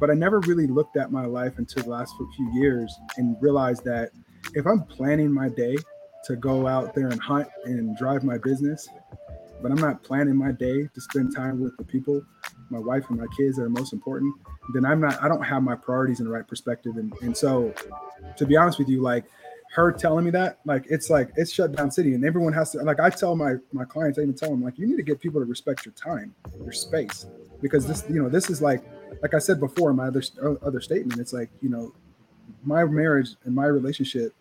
but 0.00 0.10
I 0.10 0.14
never 0.14 0.40
really 0.40 0.66
looked 0.66 0.96
at 0.96 1.12
my 1.12 1.26
life 1.26 1.58
until 1.58 1.84
the 1.84 1.90
last 1.90 2.14
few 2.36 2.52
years 2.54 2.92
and 3.18 3.36
realized 3.40 3.84
that 3.84 4.10
if 4.54 4.66
I'm 4.66 4.82
planning 4.84 5.30
my 5.30 5.50
day 5.50 5.76
to 6.24 6.36
go 6.36 6.66
out 6.66 6.94
there 6.94 7.08
and 7.08 7.20
hunt 7.20 7.48
and 7.64 7.96
drive 7.96 8.24
my 8.24 8.38
business, 8.38 8.88
but 9.62 9.70
I'm 9.70 9.78
not 9.78 10.02
planning 10.02 10.36
my 10.36 10.52
day 10.52 10.88
to 10.92 11.00
spend 11.00 11.36
time 11.36 11.60
with 11.60 11.76
the 11.76 11.84
people, 11.84 12.22
my 12.70 12.78
wife 12.78 13.04
and 13.10 13.18
my 13.18 13.26
kids 13.36 13.56
that 13.56 13.64
are 13.64 13.68
most 13.68 13.92
important, 13.92 14.34
then 14.72 14.86
I'm 14.86 15.00
not, 15.00 15.22
I 15.22 15.28
don't 15.28 15.42
have 15.42 15.62
my 15.62 15.76
priorities 15.76 16.20
in 16.20 16.26
the 16.26 16.32
right 16.32 16.46
perspective. 16.48 16.96
And, 16.96 17.12
and 17.20 17.36
so, 17.36 17.74
to 18.36 18.46
be 18.46 18.56
honest 18.56 18.78
with 18.78 18.88
you, 18.88 19.02
like 19.02 19.24
her 19.72 19.92
telling 19.92 20.24
me 20.24 20.30
that, 20.32 20.58
like 20.64 20.84
it's 20.88 21.10
like 21.10 21.30
it's 21.36 21.52
shut 21.52 21.72
down 21.72 21.90
city, 21.90 22.14
and 22.14 22.24
everyone 22.24 22.52
has 22.52 22.72
to. 22.72 22.78
Like 22.78 22.98
I 22.98 23.08
tell 23.08 23.36
my 23.36 23.54
my 23.72 23.84
clients, 23.84 24.18
I 24.18 24.22
even 24.22 24.34
tell 24.34 24.50
them 24.50 24.62
like 24.62 24.78
you 24.78 24.86
need 24.86 24.96
to 24.96 25.02
get 25.02 25.20
people 25.20 25.40
to 25.40 25.44
respect 25.44 25.86
your 25.86 25.94
time, 25.94 26.34
your 26.58 26.72
space, 26.72 27.26
because 27.62 27.86
this, 27.86 28.04
you 28.08 28.20
know, 28.20 28.28
this 28.28 28.50
is 28.50 28.60
like 28.60 28.82
like 29.22 29.34
I 29.34 29.38
said 29.38 29.60
before 29.60 29.90
in 29.90 29.96
my 29.96 30.08
other 30.08 30.22
other 30.62 30.80
statement, 30.80 31.20
it's 31.20 31.32
like 31.32 31.50
you 31.60 31.68
know, 31.68 31.92
my 32.64 32.84
marriage 32.84 33.30
and 33.44 33.54
my 33.54 33.66
relationship, 33.66 34.34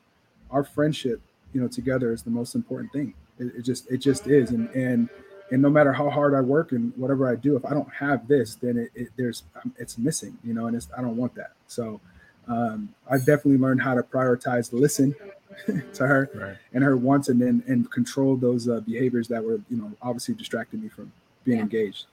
our 0.52 0.64
friendship, 0.64 1.22
you 1.54 1.62
know, 1.62 1.68
together 1.68 2.14
is 2.14 2.24
the 2.24 2.30
most 2.30 2.56
important 2.56 2.92
thing. 2.94 3.14
It, 3.40 3.56
it 3.58 3.62
just 3.64 3.90
it 3.92 3.98
just 3.98 4.28
is, 4.28 4.52
and 4.52 4.70
and 4.70 5.10
and 5.52 5.62
no 5.62 5.70
matter 5.70 5.94
how 5.94 6.10
hard 6.10 6.34
I 6.36 6.42
work 6.42 6.72
and 6.72 6.94
whatever 6.96 7.28
I 7.28 7.36
do, 7.36 7.56
if 7.56 7.66
I 7.66 7.72
don't 7.72 7.92
have 7.94 8.28
this, 8.28 8.56
then 8.56 8.78
it, 8.78 8.92
it 8.94 9.10
there's 9.18 9.44
um, 9.64 9.74
it's 9.78 9.98
missing, 9.98 10.38
you 10.44 10.54
know, 10.54 10.68
and 10.68 10.76
it's 10.76 10.88
I 10.98 11.02
don't 11.02 11.18
want 11.18 11.36
that. 11.36 11.52
So 11.68 12.00
um, 12.48 12.90
I've 13.10 13.26
definitely 13.26 13.58
learned 13.58 13.82
how 13.82 13.94
to 13.96 14.04
prioritize 14.04 14.72
listen 14.74 15.16
to 15.94 16.08
her 16.08 16.30
right. 16.34 16.58
and 16.74 16.84
her 16.84 16.98
wants, 16.98 17.30
and 17.30 17.42
then 17.42 17.64
and 17.68 17.90
control 17.92 18.36
those 18.36 18.68
uh, 18.68 18.82
behaviors 18.82 19.28
that 19.30 19.44
were 19.44 19.60
you 19.70 19.78
know 19.78 19.92
obviously 20.02 20.36
distracting 20.36 20.82
me 20.82 20.90
from 20.90 21.12
being 21.44 21.58
yeah. 21.58 21.64
engaged. 21.64 22.06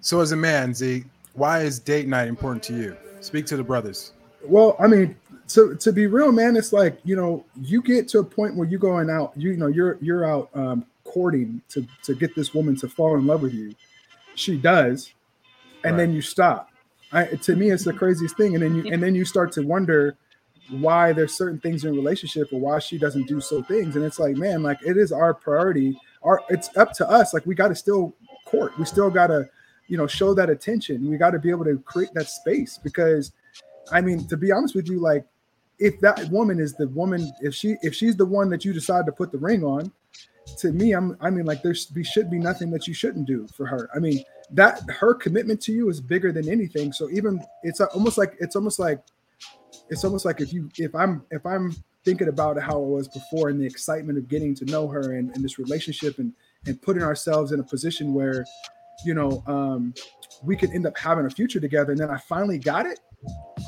So 0.00 0.20
as 0.20 0.30
a 0.32 0.36
man, 0.36 0.72
Z, 0.72 1.04
why 1.36 1.60
is 1.60 1.78
date 1.78 2.08
night 2.08 2.28
important 2.28 2.62
to 2.64 2.74
you? 2.74 2.96
Speak 3.20 3.46
to 3.46 3.56
the 3.56 3.62
brothers. 3.62 4.12
Well, 4.44 4.76
I 4.78 4.86
mean, 4.86 5.16
so 5.46 5.74
to 5.74 5.92
be 5.92 6.06
real, 6.06 6.32
man, 6.32 6.56
it's 6.56 6.72
like 6.72 6.98
you 7.04 7.14
know, 7.14 7.44
you 7.60 7.82
get 7.82 8.08
to 8.08 8.18
a 8.18 8.24
point 8.24 8.56
where 8.56 8.66
you're 8.66 8.80
going 8.80 9.10
out, 9.10 9.32
you, 9.36 9.50
you 9.50 9.56
know, 9.56 9.68
you're 9.68 9.98
you're 10.00 10.24
out 10.24 10.50
um, 10.54 10.84
courting 11.04 11.62
to 11.68 11.86
to 12.02 12.14
get 12.14 12.34
this 12.34 12.54
woman 12.54 12.76
to 12.76 12.88
fall 12.88 13.16
in 13.16 13.26
love 13.26 13.42
with 13.42 13.54
you. 13.54 13.74
She 14.34 14.56
does, 14.56 15.12
and 15.84 15.92
right. 15.92 15.98
then 15.98 16.12
you 16.12 16.20
stop. 16.20 16.70
I, 17.12 17.24
to 17.24 17.54
me, 17.54 17.70
it's 17.70 17.84
the 17.84 17.92
craziest 17.92 18.36
thing, 18.36 18.54
and 18.54 18.62
then 18.62 18.74
you 18.74 18.92
and 18.92 19.02
then 19.02 19.14
you 19.14 19.24
start 19.24 19.52
to 19.52 19.62
wonder 19.62 20.16
why 20.70 21.12
there's 21.12 21.34
certain 21.34 21.60
things 21.60 21.84
in 21.84 21.94
relationship 21.94 22.52
or 22.52 22.58
why 22.58 22.80
she 22.80 22.98
doesn't 22.98 23.28
do 23.28 23.40
so 23.40 23.62
things, 23.62 23.96
and 23.96 24.04
it's 24.04 24.18
like, 24.18 24.36
man, 24.36 24.62
like 24.62 24.78
it 24.84 24.96
is 24.96 25.12
our 25.12 25.32
priority. 25.32 25.98
Our 26.22 26.42
it's 26.48 26.76
up 26.76 26.92
to 26.94 27.08
us. 27.08 27.32
Like 27.32 27.46
we 27.46 27.54
got 27.54 27.68
to 27.68 27.74
still 27.74 28.14
court. 28.46 28.76
We 28.78 28.84
still 28.84 29.10
got 29.10 29.28
to 29.28 29.48
you 29.88 29.96
know 29.96 30.06
show 30.06 30.34
that 30.34 30.50
attention. 30.50 31.08
We 31.08 31.16
got 31.16 31.30
to 31.30 31.38
be 31.38 31.50
able 31.50 31.64
to 31.64 31.78
create 31.78 32.12
that 32.14 32.28
space 32.28 32.78
because 32.82 33.32
i 33.92 34.00
mean 34.00 34.26
to 34.26 34.36
be 34.36 34.50
honest 34.50 34.74
with 34.74 34.88
you 34.88 34.98
like 34.98 35.24
if 35.78 36.00
that 36.00 36.28
woman 36.30 36.58
is 36.58 36.74
the 36.74 36.88
woman 36.88 37.30
if 37.40 37.54
she 37.54 37.76
if 37.82 37.94
she's 37.94 38.16
the 38.16 38.24
one 38.24 38.48
that 38.50 38.64
you 38.64 38.72
decide 38.72 39.06
to 39.06 39.12
put 39.12 39.30
the 39.30 39.38
ring 39.38 39.62
on 39.62 39.92
to 40.58 40.72
me 40.72 40.92
i'm 40.92 41.16
i 41.20 41.30
mean 41.30 41.44
like 41.44 41.62
there 41.62 41.74
should 41.74 42.30
be 42.30 42.38
nothing 42.38 42.70
that 42.70 42.86
you 42.86 42.94
shouldn't 42.94 43.26
do 43.26 43.46
for 43.54 43.66
her. 43.66 43.88
I 43.94 43.98
mean 43.98 44.24
that 44.50 44.80
her 44.88 45.14
commitment 45.14 45.60
to 45.62 45.72
you 45.72 45.88
is 45.88 46.00
bigger 46.00 46.30
than 46.32 46.48
anything. 46.48 46.92
So 46.92 47.10
even 47.10 47.40
it's 47.62 47.80
almost 47.80 48.16
like 48.16 48.36
it's 48.38 48.54
almost 48.54 48.78
like 48.78 49.02
it's 49.90 50.04
almost 50.04 50.24
like 50.24 50.40
if 50.40 50.52
you 50.52 50.70
if 50.78 50.94
i'm 50.94 51.22
if 51.30 51.44
i'm 51.44 51.74
thinking 52.04 52.28
about 52.28 52.60
how 52.60 52.80
it 52.80 52.86
was 52.86 53.08
before 53.08 53.48
and 53.48 53.60
the 53.60 53.66
excitement 53.66 54.16
of 54.16 54.28
getting 54.28 54.54
to 54.54 54.64
know 54.66 54.86
her 54.86 55.14
and, 55.14 55.34
and 55.34 55.44
this 55.44 55.58
relationship 55.58 56.18
and 56.18 56.32
and 56.66 56.80
putting 56.82 57.02
ourselves 57.02 57.52
in 57.52 57.60
a 57.60 57.62
position 57.62 58.14
where 58.14 58.44
you 59.04 59.14
know, 59.14 59.42
um, 59.46 59.94
we 60.44 60.56
could 60.56 60.70
end 60.70 60.86
up 60.86 60.96
having 60.96 61.26
a 61.26 61.30
future 61.30 61.60
together. 61.60 61.92
And 61.92 62.00
then 62.00 62.10
I 62.10 62.18
finally 62.18 62.58
got 62.58 62.86
it. 62.86 63.00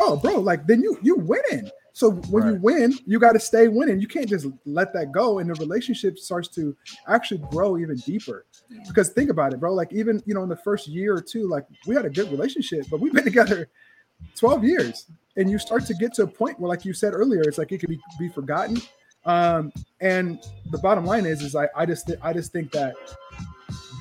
Oh, 0.01 0.17
bro, 0.17 0.38
like 0.41 0.67
then 0.67 0.83
you 0.83 0.99
you 1.03 1.17
winning. 1.17 1.71
So 1.93 2.12
when 2.31 2.45
right. 2.45 2.53
you 2.53 2.61
win, 2.61 2.99
you 3.07 3.19
got 3.19 3.33
to 3.33 3.41
stay 3.41 3.67
winning. 3.67 4.01
You 4.01 4.07
can't 4.07 4.29
just 4.29 4.47
let 4.64 4.93
that 4.93 5.11
go, 5.11 5.41
and 5.41 5.51
the 5.51 5.55
relationship 5.55 6.17
starts 6.17 6.47
to 6.51 6.77
actually 7.09 7.43
grow 7.51 7.77
even 7.77 7.97
deeper. 7.97 8.47
Yeah. 8.71 8.85
Because 8.87 9.09
think 9.09 9.31
about 9.31 9.53
it, 9.53 9.59
bro. 9.59 9.75
Like 9.75 9.93
even 9.93 10.23
you 10.25 10.35
know 10.35 10.45
in 10.45 10.49
the 10.49 10.57
first 10.57 10.87
year 10.87 11.17
or 11.17 11.21
two, 11.21 11.49
like 11.49 11.67
we 11.87 11.97
had 11.97 12.05
a 12.05 12.11
good 12.11 12.31
relationship, 12.31 12.87
but 12.88 13.01
we've 13.01 13.12
been 13.12 13.25
together 13.33 13.69
12 14.37 14.62
years, 14.62 15.07
and 15.37 15.51
you 15.51 15.59
start 15.59 15.87
to 15.87 15.95
get 15.95 16.14
to 16.14 16.23
a 16.23 16.27
point 16.27 16.61
where, 16.61 16.69
like 16.69 16.85
you 16.85 16.93
said 16.93 17.14
earlier, 17.14 17.43
it's 17.43 17.59
like 17.59 17.73
it 17.73 17.79
could 17.79 17.91
be 17.91 17.99
be 18.19 18.29
forgotten. 18.29 18.81
Um, 19.25 19.73
and 20.01 20.41
the 20.71 20.79
bottom 20.79 21.05
line 21.05 21.27
is, 21.27 21.43
is 21.43 21.57
I 21.57 21.69
I 21.75 21.85
just 21.85 22.07
th- 22.07 22.21
I 22.23 22.33
just 22.33 22.53
think 22.53 22.71
that 22.73 22.95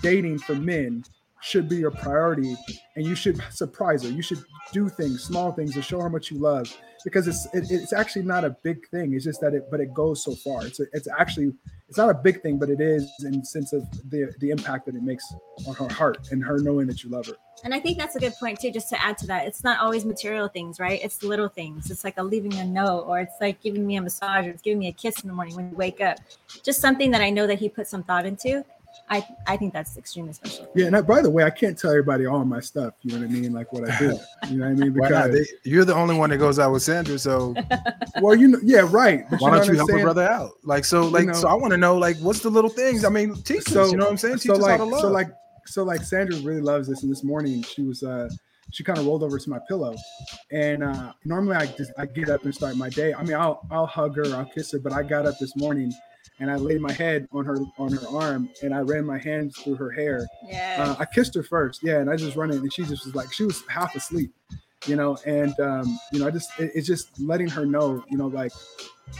dating 0.03 0.37
for 0.37 0.53
men 0.53 1.03
should 1.41 1.69
be 1.69 1.77
your 1.77 1.91
priority 1.91 2.55
and 2.95 3.05
you 3.05 3.15
should 3.15 3.41
surprise 3.51 4.03
her 4.03 4.09
you 4.09 4.21
should 4.21 4.43
do 4.73 4.89
things 4.89 5.23
small 5.23 5.51
things 5.51 5.73
to 5.73 5.81
show 5.81 5.99
her 5.99 6.09
much 6.09 6.31
you 6.31 6.37
love 6.37 6.75
because 7.03 7.27
it's 7.27 7.45
it, 7.53 7.65
it's 7.69 7.93
actually 7.93 8.23
not 8.23 8.43
a 8.43 8.49
big 8.63 8.87
thing 8.89 9.13
it's 9.13 9.23
just 9.23 9.39
that 9.41 9.53
it 9.53 9.69
but 9.69 9.79
it 9.79 9.93
goes 9.93 10.23
so 10.23 10.33
far 10.35 10.65
it's 10.65 10.79
a, 10.79 10.85
it's 10.93 11.07
actually 11.19 11.53
it's 11.87 11.97
not 11.97 12.09
a 12.09 12.13
big 12.13 12.41
thing 12.41 12.57
but 12.57 12.69
it 12.69 12.81
is 12.81 13.09
in 13.23 13.43
sense 13.43 13.71
of 13.73 13.83
the 14.09 14.33
the 14.39 14.49
impact 14.49 14.85
that 14.85 14.95
it 14.95 15.03
makes 15.03 15.23
on 15.67 15.75
her 15.75 15.87
heart 15.93 16.29
and 16.31 16.43
her 16.43 16.59
knowing 16.59 16.87
that 16.87 17.03
you 17.03 17.09
love 17.09 17.27
her 17.27 17.35
and 17.63 17.73
I 17.73 17.79
think 17.79 17.97
that's 17.97 18.15
a 18.15 18.19
good 18.19 18.33
point 18.39 18.59
too, 18.59 18.71
just 18.71 18.89
to 18.89 19.03
add 19.03 19.17
to 19.19 19.27
that. 19.27 19.47
It's 19.47 19.63
not 19.63 19.79
always 19.79 20.05
material 20.05 20.47
things, 20.47 20.79
right? 20.79 20.99
It's 21.03 21.23
little 21.23 21.49
things. 21.49 21.89
It's 21.89 22.03
like 22.03 22.17
a 22.17 22.23
leaving 22.23 22.53
a 22.55 22.65
note, 22.65 23.05
or 23.07 23.19
it's 23.19 23.33
like 23.41 23.61
giving 23.61 23.85
me 23.85 23.95
a 23.95 24.01
massage, 24.01 24.45
or 24.45 24.51
it's 24.51 24.61
giving 24.61 24.79
me 24.79 24.87
a 24.87 24.91
kiss 24.91 25.21
in 25.21 25.27
the 25.27 25.33
morning 25.33 25.55
when 25.55 25.69
you 25.71 25.75
wake 25.75 25.99
up. 25.99 26.19
Just 26.63 26.81
something 26.81 27.11
that 27.11 27.21
I 27.21 27.29
know 27.29 27.47
that 27.47 27.59
he 27.59 27.69
put 27.69 27.87
some 27.87 28.03
thought 28.03 28.25
into. 28.25 28.63
I 29.09 29.25
I 29.45 29.55
think 29.57 29.73
that's 29.73 29.97
extremely 29.97 30.33
special. 30.33 30.69
Yeah, 30.75 30.87
and 30.87 30.95
I, 30.95 31.01
by 31.01 31.21
the 31.21 31.29
way, 31.29 31.43
I 31.43 31.49
can't 31.49 31.77
tell 31.77 31.91
everybody 31.91 32.25
all 32.25 32.43
my 32.43 32.59
stuff. 32.59 32.93
You 33.03 33.13
know 33.13 33.25
what 33.25 33.29
I 33.29 33.33
mean? 33.33 33.53
Like 33.53 33.71
what 33.71 33.89
I 33.89 33.97
do. 33.97 34.19
You 34.49 34.57
know 34.57 34.65
what 34.65 34.71
I 34.71 34.73
mean? 34.73 34.93
Because 34.97 35.31
they, 35.31 35.69
you're 35.69 35.85
the 35.85 35.95
only 35.95 36.15
one 36.15 36.29
that 36.31 36.37
goes 36.37 36.59
out 36.59 36.71
with 36.71 36.81
Sandra, 36.83 37.17
so. 37.17 37.55
well, 38.21 38.35
you 38.35 38.49
know, 38.49 38.59
yeah, 38.63 38.87
right. 38.89 39.29
But 39.29 39.41
Why 39.41 39.49
you 39.49 39.55
don't 39.57 39.67
you 39.67 39.75
help 39.75 39.91
a 39.91 40.01
brother 40.01 40.27
out? 40.27 40.53
Like 40.63 40.85
so, 40.85 41.07
like 41.07 41.21
you 41.21 41.27
know, 41.27 41.33
so. 41.33 41.47
I 41.47 41.53
want 41.53 41.71
to 41.71 41.77
know, 41.77 41.97
like, 41.97 42.17
what's 42.17 42.39
the 42.39 42.49
little 42.49 42.69
things? 42.69 43.05
I 43.05 43.09
mean, 43.09 43.35
teach 43.43 43.63
so, 43.63 43.83
us. 43.83 43.91
You 43.91 43.97
know 43.97 44.05
what 44.05 44.11
I'm 44.11 44.17
saying? 44.17 44.39
Teach 44.39 44.51
so 44.51 44.55
like, 44.55 44.79
so 44.79 45.09
like, 45.09 45.27
so 45.65 45.83
like, 45.83 46.01
Sandra 46.01 46.37
really 46.39 46.61
loves 46.61 46.87
this. 46.87 47.03
And 47.03 47.11
this 47.11 47.23
morning, 47.23 47.61
she 47.61 47.83
was 47.83 48.03
uh 48.03 48.29
she 48.71 48.83
kind 48.83 48.99
of 48.99 49.05
rolled 49.05 49.23
over 49.23 49.39
to 49.39 49.49
my 49.49 49.59
pillow, 49.67 49.95
and 50.51 50.83
uh, 50.83 51.13
normally 51.23 51.55
I 51.55 51.67
just 51.67 51.91
I 51.97 52.05
get 52.05 52.29
up 52.29 52.43
and 52.43 52.53
start 52.53 52.75
my 52.75 52.89
day. 52.89 53.13
I 53.13 53.23
mean, 53.23 53.35
I'll 53.35 53.65
I'll 53.71 53.85
hug 53.85 54.17
her, 54.17 54.25
I'll 54.35 54.45
kiss 54.45 54.71
her, 54.71 54.79
but 54.79 54.91
I 54.91 55.03
got 55.03 55.25
up 55.25 55.39
this 55.39 55.55
morning 55.55 55.93
and 56.39 56.51
I 56.51 56.55
laid 56.55 56.81
my 56.81 56.91
head 56.91 57.27
on 57.31 57.45
her 57.45 57.57
on 57.77 57.91
her 57.91 58.07
arm 58.09 58.49
and 58.63 58.73
I 58.73 58.79
ran 58.79 59.05
my 59.05 59.17
hands 59.17 59.57
through 59.57 59.75
her 59.75 59.91
hair. 59.91 60.27
Yeah. 60.47 60.85
Uh, 60.87 60.95
I 60.99 61.05
kissed 61.05 61.33
her 61.35 61.43
first, 61.43 61.81
yeah, 61.83 61.99
and 61.99 62.09
I 62.09 62.15
just 62.15 62.35
run 62.35 62.51
it, 62.51 62.57
and 62.57 62.71
she 62.71 62.83
just 62.83 63.05
was 63.05 63.15
like 63.15 63.31
she 63.33 63.43
was 63.43 63.63
half 63.67 63.95
asleep, 63.95 64.33
you 64.85 64.95
know, 64.95 65.17
and 65.25 65.57
um, 65.59 65.99
you 66.11 66.19
know 66.19 66.27
I 66.27 66.31
just 66.31 66.49
it, 66.59 66.71
it's 66.75 66.87
just 66.87 67.19
letting 67.19 67.49
her 67.49 67.65
know, 67.65 68.03
you 68.09 68.17
know, 68.17 68.27
like 68.27 68.51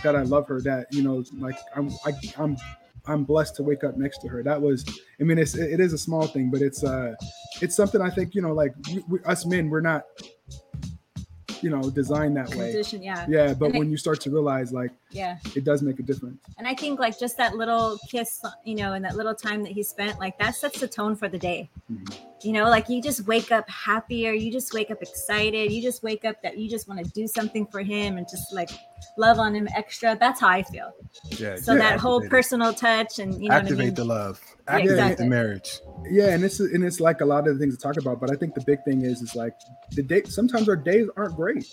that 0.03 0.15
I 0.15 0.23
love 0.23 0.47
her, 0.47 0.61
that 0.61 0.87
you 0.91 1.03
know, 1.03 1.23
like 1.39 1.57
I'm 1.75 1.89
I, 2.05 2.13
I'm 2.37 2.57
I'm 3.07 3.23
blessed 3.23 3.55
to 3.55 3.63
wake 3.63 3.83
up 3.83 3.97
next 3.97 4.19
to 4.19 4.27
her. 4.27 4.43
That 4.43 4.61
was, 4.61 4.85
I 5.19 5.23
mean, 5.23 5.37
it's 5.37 5.55
it 5.55 5.79
is 5.79 5.93
a 5.93 5.97
small 5.97 6.27
thing, 6.27 6.51
but 6.51 6.61
it's 6.61 6.83
uh, 6.83 7.15
it's 7.61 7.75
something 7.75 8.01
I 8.01 8.09
think 8.09 8.35
you 8.35 8.41
know, 8.41 8.53
like 8.53 8.73
we, 8.91 9.03
we, 9.07 9.19
us 9.23 9.45
men, 9.45 9.69
we're 9.69 9.81
not, 9.81 10.03
you 11.61 11.69
know, 11.69 11.89
designed 11.89 12.37
that 12.37 12.53
way. 12.55 12.71
Yeah. 12.99 13.25
Yeah, 13.29 13.53
but 13.53 13.67
And 13.71 13.79
when 13.79 13.89
you 13.91 13.97
start 13.97 14.21
to 14.21 14.29
realize, 14.29 14.71
like, 14.71 14.91
Yeah. 15.11 15.37
it 15.55 15.63
does 15.63 15.81
make 15.81 15.99
a 15.99 16.03
difference. 16.03 16.37
And 16.57 16.67
I 16.67 16.73
think 16.75 16.99
like 16.99 17.19
just 17.19 17.37
that 17.37 17.55
little 17.55 17.97
kiss, 18.09 18.43
you 18.63 18.75
know, 18.75 18.93
and 18.93 19.03
that 19.05 19.15
little 19.15 19.35
time 19.35 19.63
that 19.63 19.71
he 19.71 19.83
spent, 19.83 20.19
like 20.19 20.37
that 20.39 20.55
sets 20.55 20.79
the 20.79 20.87
tone 20.87 21.15
for 21.15 21.27
the 21.27 21.37
day. 21.39 21.69
Mhm. 21.91 22.15
You 22.43 22.53
know, 22.53 22.69
like 22.69 22.87
you 22.87 23.01
just 23.01 23.25
wake 23.25 23.51
up 23.51 23.67
happier, 23.69 24.31
you 24.31 24.51
just 24.51 24.73
wake 24.73 24.91
up 24.91 25.01
excited, 25.01 25.71
you 25.71 25.81
just 25.81 26.03
wake 26.03 26.23
up 26.23 26.41
that 26.43 26.57
you 26.57 26.69
just 26.69 26.87
want 26.87 27.03
to 27.03 27.11
do 27.11 27.27
something 27.27 27.65
for 27.65 27.81
him 27.81 28.17
and 28.17 28.27
just 28.29 28.53
like 28.53 28.69
love 29.17 29.39
on 29.39 29.55
him 29.55 29.67
extra. 29.75 30.15
That's 30.19 30.39
how 30.39 30.49
I 30.49 30.61
feel. 30.63 30.91
Yeah. 31.31 31.55
So 31.55 31.73
yeah, 31.73 31.79
that 31.79 31.99
whole 31.99 32.17
activate 32.17 32.27
it. 32.27 32.31
personal 32.31 32.73
touch 32.73 33.19
and 33.19 33.41
you 33.41 33.49
know 33.49 33.55
activate 33.55 33.77
what 33.77 33.81
I 33.81 33.85
mean? 33.85 33.93
the 33.95 34.05
love, 34.05 34.41
Yeah, 34.67 34.75
activate 34.75 34.91
exactly. 34.91 35.25
the 35.25 35.29
marriage. 35.29 35.79
Yeah, 36.09 36.29
and 36.29 36.43
it's 36.43 36.59
and 36.59 36.83
it's 36.83 36.99
like 36.99 37.21
a 37.21 37.25
lot 37.25 37.47
of 37.47 37.57
the 37.57 37.59
things 37.59 37.75
to 37.75 37.81
talk 37.81 37.97
about, 37.97 38.19
but 38.21 38.31
I 38.31 38.35
think 38.35 38.53
the 38.53 38.61
big 38.61 38.83
thing 38.83 39.01
is 39.01 39.21
is 39.21 39.35
like 39.35 39.53
the 39.91 40.03
day. 40.03 40.23
Sometimes 40.25 40.69
our 40.69 40.75
days 40.75 41.07
aren't 41.17 41.35
great, 41.35 41.65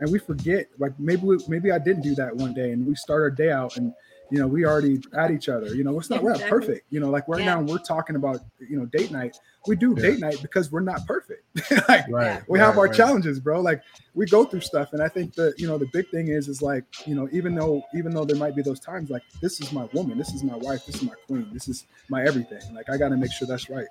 and 0.00 0.12
we 0.12 0.18
forget. 0.18 0.66
Like 0.78 0.92
maybe 0.98 1.22
we, 1.22 1.38
maybe 1.48 1.72
I 1.72 1.78
didn't 1.78 2.02
do 2.02 2.14
that 2.16 2.36
one 2.36 2.52
day, 2.52 2.72
and 2.72 2.86
we 2.86 2.94
start 2.94 3.22
our 3.22 3.30
day 3.30 3.50
out, 3.50 3.76
and 3.78 3.94
you 4.30 4.38
know 4.38 4.46
we 4.46 4.64
already 4.64 5.00
at 5.16 5.30
each 5.30 5.48
other. 5.48 5.74
You 5.74 5.84
know, 5.84 5.98
it's 5.98 6.10
not 6.10 6.22
we're 6.22 6.30
not 6.30 6.40
Exactly. 6.40 6.60
perfect. 6.66 6.86
You 6.90 7.00
know, 7.00 7.10
like 7.10 7.26
right 7.28 7.40
Yeah. 7.40 7.54
now 7.56 7.60
we're 7.62 7.78
talking 7.78 8.16
about 8.16 8.40
you 8.58 8.78
know 8.78 8.86
date 8.86 9.10
night. 9.10 9.36
We 9.66 9.76
do 9.76 9.94
Yeah. 9.96 10.02
date 10.02 10.20
night 10.20 10.38
because 10.42 10.70
we're 10.72 10.80
not 10.80 11.06
perfect. 11.06 11.44
like 11.88 12.06
Right. 12.08 12.42
we 12.48 12.58
have 12.58 12.78
our 12.78 12.84
right. 12.86 12.94
challenges, 12.94 13.40
bro. 13.40 13.60
Like 13.60 13.82
we 14.14 14.26
go 14.26 14.44
through 14.44 14.60
stuff, 14.60 14.92
and 14.92 15.02
I 15.02 15.08
think 15.08 15.34
that 15.34 15.54
you 15.58 15.66
know 15.66 15.78
the 15.78 15.88
big 15.92 16.08
thing 16.10 16.28
is 16.28 16.48
is 16.48 16.62
like 16.62 16.84
you 17.06 17.14
know 17.14 17.28
even 17.32 17.54
though 17.54 17.82
even 17.94 18.12
though 18.12 18.24
there 18.24 18.36
might 18.36 18.54
be 18.56 18.62
those 18.62 18.80
times, 18.80 19.10
like 19.10 19.22
this 19.40 19.60
is 19.60 19.72
my 19.72 19.86
woman, 19.92 20.16
this 20.18 20.32
is 20.34 20.42
my 20.44 20.56
wife, 20.56 20.86
this 20.86 20.96
is 20.96 21.02
my 21.02 21.14
queen, 21.26 21.48
this 21.52 21.68
is 21.68 21.86
my 22.08 22.24
everything. 22.24 22.60
Like 22.74 22.88
I 22.90 22.96
got 22.96 23.08
to 23.10 23.16
make 23.16 23.32
sure 23.32 23.46
that's 23.48 23.68
right. 23.70 23.88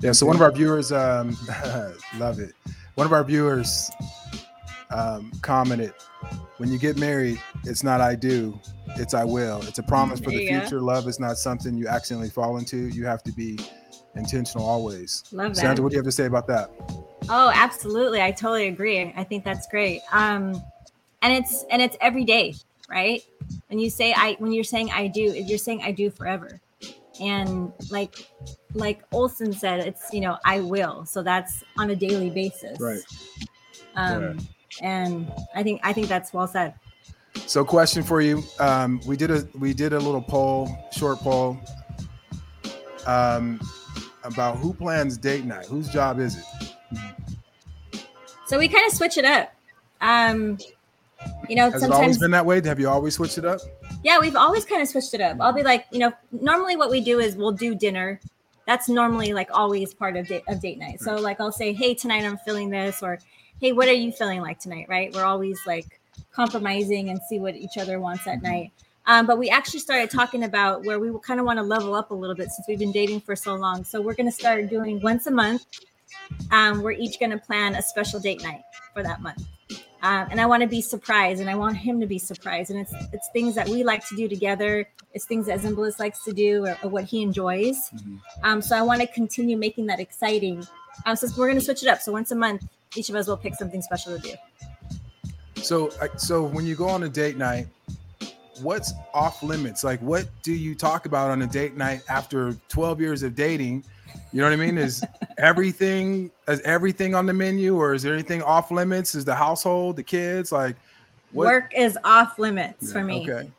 Yeah. 0.00 0.12
So 0.12 0.26
one 0.26 0.36
of 0.36 0.42
our 0.42 0.50
viewers, 0.52 0.90
um, 0.92 1.36
love 2.18 2.40
it. 2.40 2.52
One 2.96 3.06
of 3.06 3.12
our 3.12 3.22
viewers 3.24 3.90
um, 4.90 5.30
commented, 5.42 5.92
"When 6.58 6.70
you 6.70 6.78
get 6.78 6.96
married, 6.96 7.40
it's 7.64 7.82
not 7.82 8.00
I 8.00 8.14
do, 8.14 8.58
it's 8.96 9.14
I 9.14 9.24
will. 9.24 9.62
It's 9.62 9.78
a 9.78 9.82
promise 9.82 10.20
for 10.20 10.30
the 10.30 10.42
you 10.42 10.48
go. 10.48 10.60
future. 10.60 10.80
Love 10.80 11.08
is 11.08 11.18
not 11.18 11.38
something 11.38 11.76
you 11.76 11.88
accidentally 11.88 12.30
fall 12.30 12.58
into. 12.58 12.88
You 12.88 13.06
have 13.06 13.22
to 13.24 13.32
be 13.32 13.58
intentional 14.14 14.66
always." 14.66 15.24
Love 15.32 15.54
that. 15.54 15.60
Sandra, 15.60 15.82
what 15.82 15.90
do 15.90 15.94
you 15.94 15.98
have 15.98 16.06
to 16.06 16.12
say 16.12 16.26
about 16.26 16.46
that? 16.48 16.70
Oh, 17.28 17.52
absolutely. 17.54 18.20
I 18.20 18.32
totally 18.32 18.68
agree. 18.68 19.12
I 19.16 19.24
think 19.24 19.44
that's 19.44 19.66
great. 19.68 20.02
Um, 20.12 20.62
and 21.22 21.32
it's 21.32 21.64
and 21.70 21.80
it's 21.80 21.96
every 22.00 22.24
day, 22.24 22.54
right? 22.88 23.22
When 23.68 23.78
you 23.78 23.90
say 23.90 24.12
I 24.12 24.36
when 24.38 24.52
you're 24.52 24.64
saying 24.64 24.90
I 24.90 25.06
do, 25.06 25.20
you're 25.20 25.58
saying 25.58 25.82
I 25.82 25.92
do 25.92 26.10
forever. 26.10 26.60
And 27.20 27.72
like 27.90 28.26
like 28.74 29.02
Olson 29.12 29.52
said, 29.52 29.80
it's 29.80 30.12
you 30.12 30.20
know, 30.20 30.36
I 30.44 30.60
will. 30.60 31.06
So 31.06 31.22
that's 31.22 31.62
on 31.78 31.90
a 31.90 31.96
daily 31.96 32.30
basis. 32.30 32.80
Right. 32.80 33.02
Um 33.94 34.38
and 34.80 35.30
I 35.54 35.62
think 35.62 35.80
I 35.84 35.92
think 35.92 36.08
that's 36.08 36.32
well 36.32 36.46
said. 36.46 36.74
So, 37.46 37.64
question 37.64 38.02
for 38.02 38.20
you: 38.20 38.42
um, 38.60 39.00
We 39.06 39.16
did 39.16 39.30
a 39.30 39.46
we 39.58 39.74
did 39.74 39.92
a 39.92 39.98
little 39.98 40.22
poll, 40.22 40.68
short 40.92 41.18
poll, 41.18 41.58
um, 43.06 43.60
about 44.24 44.58
who 44.58 44.72
plans 44.74 45.16
date 45.16 45.44
night. 45.44 45.66
Whose 45.66 45.88
job 45.88 46.18
is 46.18 46.38
it? 46.38 46.44
So 48.46 48.58
we 48.58 48.68
kind 48.68 48.86
of 48.86 48.92
switch 48.92 49.16
it 49.16 49.24
up. 49.24 49.50
Um 50.02 50.58
you 51.48 51.56
know, 51.56 51.70
Has 51.70 51.82
it 51.82 51.90
always 51.90 52.18
been 52.18 52.32
that 52.32 52.44
way? 52.44 52.60
Have 52.62 52.80
you 52.80 52.88
always 52.88 53.14
switched 53.14 53.38
it 53.38 53.44
up? 53.44 53.60
Yeah, 54.02 54.18
we've 54.20 54.36
always 54.36 54.64
kind 54.64 54.82
of 54.82 54.88
switched 54.88 55.14
it 55.14 55.20
up. 55.20 55.38
I'll 55.40 55.52
be 55.52 55.62
like, 55.62 55.86
you 55.92 56.00
know, 56.00 56.12
normally 56.32 56.76
what 56.76 56.90
we 56.90 57.00
do 57.00 57.20
is 57.20 57.36
we'll 57.36 57.52
do 57.52 57.74
dinner. 57.74 58.20
That's 58.66 58.88
normally 58.88 59.32
like 59.32 59.48
always 59.52 59.94
part 59.94 60.16
of 60.16 60.26
date 60.28 60.42
of 60.48 60.60
date 60.60 60.78
night. 60.78 61.00
So 61.00 61.14
like 61.14 61.40
I'll 61.40 61.52
say, 61.52 61.72
hey, 61.72 61.94
tonight 61.94 62.24
I'm 62.24 62.36
feeling 62.38 62.68
this, 62.68 63.02
or 63.02 63.18
hey, 63.62 63.70
what 63.70 63.86
are 63.86 63.92
you 63.92 64.10
feeling 64.10 64.40
like 64.40 64.58
tonight? 64.58 64.86
Right? 64.88 65.14
We're 65.14 65.24
always 65.24 65.58
like 65.66 66.00
compromising 66.32 67.10
and 67.10 67.20
see 67.28 67.38
what 67.38 67.54
each 67.54 67.78
other 67.78 68.00
wants 68.00 68.26
at 68.26 68.42
night. 68.42 68.72
Um, 69.06 69.24
but 69.24 69.38
we 69.38 69.50
actually 69.50 69.78
started 69.80 70.10
talking 70.10 70.42
about 70.42 70.84
where 70.84 70.98
we 70.98 71.16
kind 71.20 71.38
of 71.38 71.46
want 71.46 71.58
to 71.58 71.62
level 71.62 71.94
up 71.94 72.10
a 72.10 72.14
little 72.14 72.34
bit 72.34 72.50
since 72.50 72.66
we've 72.66 72.78
been 72.78 72.92
dating 72.92 73.20
for 73.20 73.36
so 73.36 73.54
long. 73.54 73.84
So 73.84 74.00
we're 74.00 74.14
going 74.14 74.26
to 74.26 74.32
start 74.32 74.68
doing 74.68 75.00
once 75.00 75.28
a 75.28 75.30
month. 75.30 75.64
Um, 76.50 76.82
we're 76.82 76.92
each 76.92 77.20
going 77.20 77.30
to 77.30 77.38
plan 77.38 77.76
a 77.76 77.82
special 77.82 78.18
date 78.18 78.42
night 78.42 78.62
for 78.92 79.04
that 79.04 79.20
month. 79.22 79.44
Um, 80.02 80.26
and 80.32 80.40
I 80.40 80.46
want 80.46 80.62
to 80.62 80.68
be 80.68 80.80
surprised, 80.80 81.40
and 81.40 81.48
I 81.48 81.54
want 81.54 81.76
him 81.76 82.00
to 82.00 82.06
be 82.06 82.18
surprised. 82.18 82.72
And 82.72 82.80
it's 82.80 82.92
it's 83.12 83.28
things 83.32 83.54
that 83.54 83.68
we 83.68 83.84
like 83.84 84.04
to 84.08 84.16
do 84.16 84.28
together. 84.28 84.88
It's 85.14 85.26
things 85.26 85.46
that 85.46 85.60
Zimbalist 85.60 86.00
likes 86.00 86.24
to 86.24 86.32
do, 86.32 86.66
or, 86.66 86.76
or 86.82 86.90
what 86.90 87.04
he 87.04 87.22
enjoys. 87.22 87.90
Mhm. 87.90 88.20
Um, 88.42 88.62
so 88.62 88.76
I 88.76 88.82
want 88.82 89.00
to 89.00 89.06
continue 89.06 89.56
making 89.56 89.86
that 89.86 90.00
exciting. 90.00 90.66
Um, 91.06 91.14
so 91.14 91.28
we're 91.38 91.46
going 91.46 91.58
to 91.58 91.64
switch 91.64 91.84
it 91.84 91.88
up. 91.88 92.00
So 92.00 92.10
once 92.10 92.32
a 92.32 92.34
month, 92.34 92.64
each 92.96 93.08
of 93.08 93.16
us 93.16 93.26
will 93.26 93.36
pick 93.36 93.54
something 93.54 93.82
special 93.82 94.18
to 94.18 94.22
do. 94.22 94.34
So, 95.62 95.90
so 96.16 96.42
when 96.42 96.66
you 96.66 96.74
go 96.74 96.88
on 96.88 97.04
a 97.04 97.08
date 97.08 97.36
night, 97.36 97.66
what's 98.60 98.92
off 99.14 99.42
limits? 99.42 99.84
Like, 99.84 100.00
what 100.00 100.28
do 100.42 100.52
you 100.52 100.74
talk 100.74 101.06
about 101.06 101.30
on 101.30 101.42
a 101.42 101.46
date 101.46 101.76
night 101.76 102.02
after 102.08 102.54
12 102.68 103.00
years 103.00 103.22
of 103.22 103.34
dating? 103.34 103.84
You 104.32 104.40
know 104.40 104.46
what 104.46 104.52
I 104.52 104.56
mean? 104.56 104.78
Is 104.78 105.04
everything 105.38 106.30
is 106.48 106.60
everything 106.60 107.14
on 107.14 107.26
the 107.26 107.32
menu, 107.32 107.76
or 107.76 107.94
is 107.94 108.02
there 108.02 108.14
anything 108.14 108.42
off 108.42 108.70
limits? 108.70 109.14
Is 109.14 109.24
the 109.24 109.34
household, 109.34 109.96
the 109.96 110.02
kids, 110.02 110.52
like 110.52 110.76
what? 111.32 111.46
Work 111.46 111.72
is 111.74 111.98
off 112.04 112.38
limits 112.38 112.92
for 112.92 113.02
me. 113.02 113.22
Okay. 113.22 113.50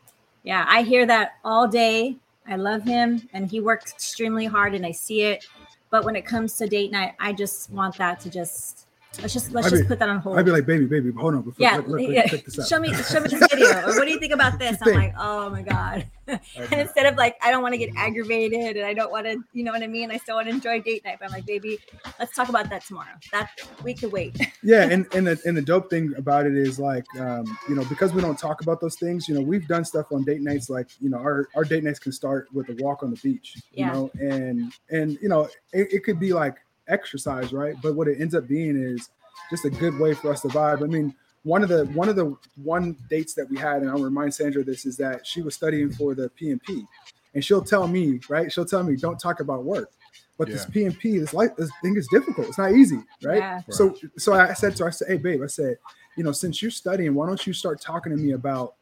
Yeah, 0.42 0.64
I 0.68 0.82
hear 0.82 1.06
that 1.06 1.34
all 1.44 1.66
day. 1.66 2.16
I 2.46 2.56
love 2.56 2.82
him, 2.82 3.28
and 3.32 3.50
he 3.50 3.60
works 3.60 3.92
extremely 3.92 4.44
hard, 4.44 4.74
and 4.74 4.84
I 4.84 4.92
see 4.92 5.22
it. 5.22 5.46
But 5.90 6.04
when 6.04 6.16
it 6.16 6.26
comes 6.26 6.56
to 6.58 6.66
date 6.66 6.92
night, 6.92 7.14
I 7.18 7.32
just 7.32 7.70
want 7.70 7.96
that 7.96 8.20
to 8.20 8.30
just 8.30 8.83
let's 9.20 9.32
just 9.34 9.52
let's 9.52 9.66
I'd 9.66 9.70
just 9.70 9.82
be- 9.82 9.88
put 9.88 9.98
that 9.98 10.08
on 10.08 10.18
hold. 10.18 10.38
I'd 10.38 10.44
be 10.44 10.50
like, 10.50 10.66
baby, 10.66 10.86
baby, 10.86 11.10
hold 11.12 11.34
on. 11.34 11.42
Before, 11.42 11.56
yeah, 11.58 11.76
let- 11.76 11.88
let- 11.88 12.08
yeah. 12.10 12.26
check 12.26 12.44
this 12.44 12.58
out. 12.58 12.66
show 12.68 12.78
me 12.80 12.92
show 12.94 13.20
me 13.20 13.28
this 13.28 13.46
video, 13.50 13.68
or 13.82 13.96
what 13.96 14.04
do 14.06 14.10
you 14.10 14.18
think 14.20 14.32
about 14.32 14.58
this? 14.58 14.76
I'm 14.82 14.94
like, 14.94 15.14
oh 15.18 15.50
my 15.50 15.62
god. 15.62 16.06
and 16.26 16.40
instead 16.72 17.04
of 17.04 17.16
like, 17.16 17.36
I 17.42 17.50
don't 17.50 17.60
want 17.62 17.74
to 17.74 17.78
get 17.78 17.90
aggravated, 17.96 18.78
and 18.78 18.86
I 18.86 18.94
don't 18.94 19.10
want 19.12 19.26
to, 19.26 19.42
you 19.52 19.62
know 19.62 19.72
what 19.72 19.82
I 19.82 19.86
mean? 19.86 20.10
I 20.10 20.16
still 20.16 20.36
want 20.36 20.48
to 20.48 20.54
enjoy 20.54 20.80
date 20.80 21.04
night. 21.04 21.18
But 21.20 21.26
I'm 21.26 21.32
like, 21.32 21.44
baby, 21.44 21.78
let's 22.18 22.34
talk 22.34 22.48
about 22.48 22.70
that 22.70 22.84
tomorrow. 22.86 23.12
That 23.30 23.50
we 23.82 23.92
could 23.92 24.10
wait. 24.10 24.38
yeah, 24.62 24.84
and 24.84 25.06
and 25.14 25.26
the 25.26 25.38
and 25.44 25.54
the 25.56 25.60
dope 25.62 25.90
thing 25.90 26.14
about 26.16 26.46
it 26.46 26.56
is 26.56 26.78
like, 26.78 27.04
um, 27.20 27.44
you 27.68 27.74
know, 27.74 27.84
because 27.84 28.12
we 28.14 28.22
don't 28.22 28.38
talk 28.38 28.62
about 28.62 28.80
those 28.80 28.96
things. 28.96 29.28
You 29.28 29.34
know, 29.34 29.42
we've 29.42 29.68
done 29.68 29.84
stuff 29.84 30.06
on 30.12 30.24
date 30.24 30.40
nights. 30.40 30.70
Like, 30.70 30.88
you 31.00 31.10
know, 31.10 31.18
our 31.18 31.48
our 31.54 31.64
date 31.64 31.84
nights 31.84 31.98
can 31.98 32.12
start 32.12 32.48
with 32.54 32.70
a 32.70 32.82
walk 32.82 33.02
on 33.02 33.10
the 33.10 33.20
beach. 33.22 33.56
You 33.72 33.84
Yeah. 33.84 33.92
know, 33.92 34.10
and 34.18 34.72
and 34.90 35.18
you 35.20 35.28
know, 35.28 35.42
it, 35.74 35.92
it 35.92 36.04
could 36.04 36.18
be 36.18 36.32
like 36.32 36.56
exercise, 36.88 37.52
right? 37.52 37.74
But 37.82 37.94
what 37.94 38.08
it 38.08 38.20
ends 38.20 38.34
up 38.34 38.46
being 38.46 38.76
is 38.76 39.08
just 39.50 39.64
a 39.64 39.70
good 39.70 39.98
way 39.98 40.14
for 40.14 40.32
us 40.32 40.40
to 40.42 40.48
vibe. 40.48 40.82
I 40.82 40.86
mean, 40.86 41.14
one 41.42 41.62
of 41.62 41.68
the 41.68 41.84
one 41.86 42.08
of 42.08 42.16
the 42.16 42.36
one 42.62 42.96
dates 43.10 43.34
that 43.34 43.48
we 43.50 43.56
had, 43.56 43.82
and 43.82 43.90
I'll 43.90 44.02
remind 44.02 44.34
Sandra 44.34 44.64
this, 44.64 44.86
is 44.86 44.96
that 44.96 45.26
she 45.26 45.42
was 45.42 45.54
studying 45.54 45.92
for 45.92 46.14
the 46.14 46.30
PMP, 46.40 46.86
and 47.34 47.44
she'll 47.44 47.62
tell 47.62 47.86
me, 47.86 48.20
right? 48.28 48.50
She'll 48.50 48.64
tell 48.64 48.82
me, 48.82 48.96
don't 48.96 49.18
talk 49.18 49.40
about 49.40 49.64
work. 49.64 49.90
But 50.36 50.48
this 50.48 50.66
PMP, 50.66 51.20
this 51.20 51.32
life, 51.32 51.50
this 51.56 51.70
thing 51.80 51.96
is 51.96 52.08
difficult. 52.08 52.48
It's 52.48 52.58
not 52.58 52.72
easy, 52.72 53.00
right? 53.22 53.38
Yeah. 53.38 53.60
So, 53.70 53.94
so 54.18 54.32
I 54.32 54.52
said 54.52 54.74
to 54.76 54.82
her, 54.82 54.88
I 54.88 54.90
said, 54.90 55.08
hey, 55.08 55.16
babe, 55.16 55.42
I 55.42 55.46
said, 55.46 55.76
you 56.16 56.24
know, 56.24 56.32
since 56.32 56.60
you're 56.60 56.72
studying, 56.72 57.14
why 57.14 57.26
don't 57.28 57.46
you 57.46 57.52
start 57.52 57.80
talking 57.80 58.10
to 58.10 58.18
me 58.18 58.32
about 58.32 58.74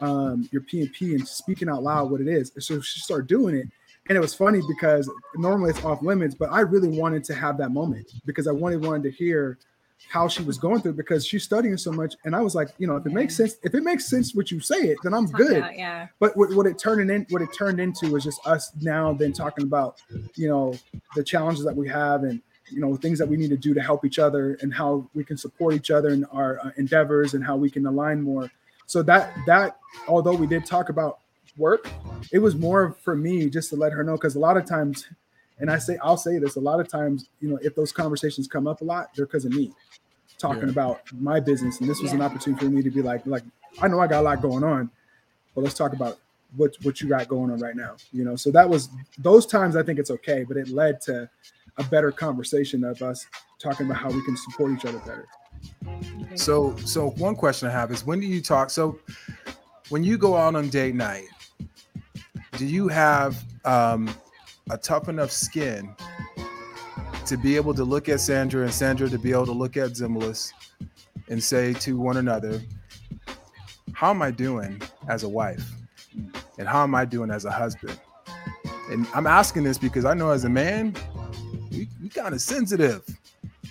um, 0.00 0.48
your 0.52 0.62
PMP 0.62 1.14
and 1.14 1.26
speaking 1.26 1.70
out 1.70 1.82
loud 1.82 2.10
what 2.10 2.20
it 2.20 2.28
is? 2.28 2.52
And 2.54 2.62
so 2.62 2.80
she 2.82 3.00
started 3.00 3.26
doing 3.26 3.54
it. 3.54 3.68
And 4.08 4.16
it 4.16 4.20
was 4.20 4.34
funny 4.34 4.60
because 4.66 5.10
normally 5.36 5.70
it's 5.70 5.84
off 5.84 6.02
limits, 6.02 6.34
but 6.34 6.50
I 6.50 6.60
really 6.60 6.88
wanted 6.88 7.24
to 7.24 7.34
have 7.34 7.58
that 7.58 7.70
moment 7.70 8.12
because 8.24 8.46
I 8.46 8.52
wanted 8.52 8.84
wanted 8.84 9.02
to 9.04 9.10
hear 9.10 9.58
how 10.08 10.28
she 10.28 10.42
was 10.42 10.58
going 10.58 10.80
through 10.80 10.92
because 10.92 11.26
she's 11.26 11.42
studying 11.42 11.76
so 11.76 11.90
much. 11.90 12.14
And 12.24 12.34
I 12.34 12.40
was 12.40 12.54
like, 12.54 12.68
you 12.78 12.86
know, 12.86 12.96
if 12.96 13.04
it 13.04 13.12
makes 13.12 13.36
sense, 13.36 13.56
if 13.64 13.74
it 13.74 13.82
makes 13.82 14.06
sense 14.06 14.34
what 14.34 14.50
you 14.50 14.60
say 14.60 14.76
it, 14.76 14.98
then 15.02 15.12
I'm 15.12 15.26
Talk 15.26 15.38
good. 15.38 15.56
about- 15.58 15.76
yeah. 15.76 16.06
But 16.20 16.36
what, 16.36 16.54
what 16.54 16.66
it 16.66 16.78
turned 16.78 17.10
in, 17.10 17.26
what 17.30 17.42
it 17.42 17.52
turned 17.52 17.80
into 17.80 18.12
was 18.12 18.24
just 18.24 18.40
us 18.46 18.70
now 18.80 19.12
then 19.12 19.32
talking 19.32 19.64
about, 19.64 20.00
you 20.36 20.48
know, 20.48 20.74
the 21.16 21.24
challenges 21.24 21.64
that 21.64 21.74
we 21.76 21.88
have 21.88 22.22
and 22.22 22.40
you 22.70 22.80
know 22.80 22.94
things 22.96 23.18
that 23.18 23.26
we 23.26 23.38
need 23.38 23.48
to 23.48 23.56
do 23.56 23.72
to 23.72 23.80
help 23.80 24.04
each 24.04 24.18
other 24.18 24.58
and 24.60 24.74
how 24.74 25.08
we 25.14 25.24
can 25.24 25.38
support 25.38 25.72
each 25.74 25.90
other 25.90 26.10
in 26.10 26.24
our 26.26 26.60
uh, 26.62 26.70
endeavors 26.76 27.32
and 27.32 27.42
how 27.42 27.56
we 27.56 27.70
can 27.70 27.86
align 27.86 28.20
more. 28.20 28.50
So 28.84 29.02
that 29.04 29.34
that 29.46 29.78
although 30.06 30.34
we 30.34 30.46
did 30.46 30.66
talk 30.66 30.90
about 30.90 31.20
work, 31.58 31.90
it 32.32 32.38
was 32.38 32.54
more 32.54 32.92
for 33.02 33.16
me 33.16 33.50
just 33.50 33.70
to 33.70 33.76
let 33.76 33.92
her 33.92 34.02
know 34.04 34.12
because 34.14 34.36
a 34.36 34.38
lot 34.38 34.56
of 34.56 34.64
times 34.66 35.06
And 35.60 35.72
I 35.72 35.78
say, 35.78 35.98
I'll 36.00 36.16
say 36.16 36.38
this 36.38 36.54
a 36.54 36.60
lot 36.60 36.78
of 36.78 36.86
times, 36.88 37.30
you 37.40 37.48
know, 37.50 37.58
if 37.60 37.74
those 37.74 37.90
conversations 37.90 38.46
come 38.46 38.68
up 38.68 38.80
a 38.80 38.84
lot, 38.84 39.10
they're 39.16 39.26
because 39.26 39.44
of 39.44 39.50
me 39.52 39.72
talking 40.38 40.64
Yeah. 40.64 40.68
about 40.70 41.00
my 41.12 41.40
business. 41.40 41.80
And 41.80 41.88
this 41.90 42.00
was 42.00 42.12
an 42.12 42.22
opportunity 42.22 42.64
for 42.64 42.70
me 42.70 42.80
to 42.82 42.90
be 42.90 43.02
like, 43.02 43.26
like, 43.26 43.42
I 43.82 43.88
know 43.88 43.98
I 43.98 44.06
got 44.06 44.20
a 44.20 44.22
lot 44.22 44.40
going 44.40 44.62
on, 44.62 44.88
but 45.56 45.62
let's 45.62 45.74
talk 45.74 45.92
about 45.94 46.18
what 46.56 46.76
what 46.84 47.00
you 47.00 47.08
got 47.08 47.26
going 47.26 47.50
on 47.50 47.58
right 47.58 47.74
now. 47.74 47.96
You 48.12 48.24
know, 48.24 48.36
so 48.36 48.52
that 48.52 48.68
was 48.70 48.88
those 49.18 49.46
times 49.46 49.74
I 49.74 49.82
think 49.82 49.98
it's 49.98 50.12
okay, 50.12 50.44
but 50.44 50.56
it 50.56 50.68
led 50.68 51.00
to 51.02 51.28
a 51.76 51.84
better 51.84 52.12
conversation 52.12 52.84
of 52.84 53.02
us 53.02 53.26
talking 53.58 53.86
about 53.86 53.98
how 53.98 54.10
we 54.10 54.22
can 54.24 54.36
support 54.36 54.70
each 54.72 54.84
other 54.84 55.00
better. 55.00 55.26
So, 56.36 56.76
so 56.78 57.10
one 57.10 57.34
question 57.34 57.68
I 57.68 57.72
have 57.72 57.90
is 57.90 58.06
when 58.06 58.20
do 58.20 58.26
you 58.26 58.40
talk? 58.40 58.70
So, 58.70 59.00
when 59.88 60.04
you 60.04 60.16
go 60.18 60.36
out 60.36 60.54
on 60.54 60.68
date 60.68 60.94
night, 60.94 61.24
do 62.58 62.66
you 62.66 62.88
have 62.88 63.44
um, 63.64 64.12
a 64.68 64.76
tough 64.76 65.08
enough 65.08 65.30
skin 65.30 65.94
to 67.24 67.36
be 67.36 67.54
able 67.54 67.72
to 67.72 67.84
look 67.84 68.08
at 68.08 68.20
Sandra 68.20 68.64
and 68.64 68.74
Sandra 68.74 69.08
to 69.08 69.18
be 69.18 69.30
able 69.30 69.46
to 69.46 69.52
look 69.52 69.76
at 69.76 69.90
Zimbalist 69.90 70.52
and 71.28 71.42
say 71.42 71.72
to 71.74 71.96
one 71.96 72.16
another, 72.16 72.60
"How 73.92 74.10
am 74.10 74.22
I 74.22 74.32
doing 74.32 74.82
as 75.08 75.22
a 75.22 75.28
wife, 75.28 75.70
and 76.58 76.66
how 76.66 76.82
am 76.82 76.96
I 76.96 77.04
doing 77.04 77.30
as 77.30 77.44
a 77.44 77.50
husband?" 77.52 77.96
And 78.90 79.06
I'm 79.14 79.28
asking 79.28 79.62
this 79.62 79.78
because 79.78 80.04
I 80.04 80.14
know 80.14 80.30
as 80.30 80.44
a 80.44 80.48
man, 80.48 80.96
we, 81.70 81.86
we 82.02 82.08
kind 82.08 82.34
of 82.34 82.40
sensitive. 82.40 83.04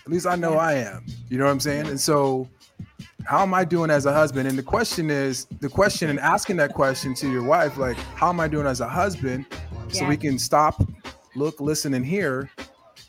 At 0.06 0.12
least 0.14 0.28
I 0.28 0.36
know 0.38 0.54
I 0.54 0.76
am. 0.76 1.06
You 1.28 1.38
know 1.40 1.44
what 1.44 1.52
I'm 1.52 1.60
saying? 1.60 1.88
And 1.88 2.00
so, 2.00 2.48
how 3.28 3.42
am 3.44 3.54
I 3.54 3.66
doing 3.66 3.90
as 3.90 4.06
a 4.06 4.14
husband? 4.14 4.48
And 4.48 4.58
the 4.58 4.64
question 4.64 5.10
is 5.10 5.46
the 5.60 5.68
question 5.68 6.10
and 6.10 6.18
asking 6.20 6.56
that 6.58 6.74
question 6.74 7.14
to 7.16 7.30
your 7.30 7.44
wife, 7.44 7.78
like, 7.78 7.98
how 8.16 8.30
am 8.30 8.40
I 8.40 8.48
doing 8.48 8.66
as 8.66 8.80
a 8.80 8.88
husband? 8.88 9.46
So 9.90 10.04
Yeah. 10.04 10.10
we 10.10 10.16
can 10.16 10.40
stop, 10.40 10.82
look, 11.36 11.60
listen, 11.60 11.94
and 11.94 12.06
hear, 12.06 12.50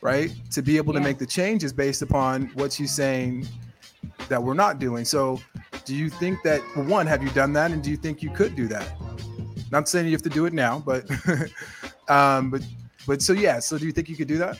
right? 0.03 0.33
To 0.53 0.63
be 0.63 0.77
able 0.77 0.93
to 0.95 1.01
make 1.01 1.19
the 1.19 1.27
changes 1.27 1.73
based 1.73 2.03
upon 2.03 2.47
what 2.55 2.73
she's 2.73 2.91
saying 2.91 3.47
that 4.29 4.43
we're 4.43 4.55
not 4.55 4.81
doing. 4.81 5.05
So, 5.05 5.41
do 5.85 5.95
you 5.95 6.11
think 6.11 6.43
that, 6.43 6.61
well, 6.75 6.85
one, 6.85 7.07
have 7.07 7.23
you 7.23 7.31
done 7.31 7.53
that? 7.55 7.71
And 7.71 7.83
do 7.83 7.91
you 7.91 7.97
think 7.97 8.21
you 8.21 8.31
could 8.31 8.57
do 8.57 8.67
that? 8.69 8.93
Not 9.71 9.89
saying 9.89 10.07
you 10.07 10.13
have 10.13 10.23
to 10.23 10.29
do 10.29 10.47
it 10.47 10.53
now, 10.53 10.83
but, 10.85 11.09
um, 12.09 12.51
but, 12.51 12.63
but 13.07 13.23
so 13.23 13.33
yeah. 13.33 13.61
So, 13.61 13.79
do 13.79 13.87
you 13.87 13.93
think 13.93 14.09
you 14.09 14.17
could 14.17 14.29
do 14.29 14.39
that? 14.39 14.59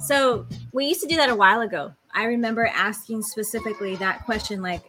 So 0.00 0.46
we 0.72 0.86
used 0.86 1.00
to 1.02 1.06
do 1.06 1.16
that 1.16 1.28
a 1.28 1.34
while 1.34 1.60
ago. 1.60 1.92
I 2.14 2.24
remember 2.24 2.66
asking 2.66 3.22
specifically 3.22 3.96
that 3.96 4.24
question, 4.24 4.62
like 4.62 4.82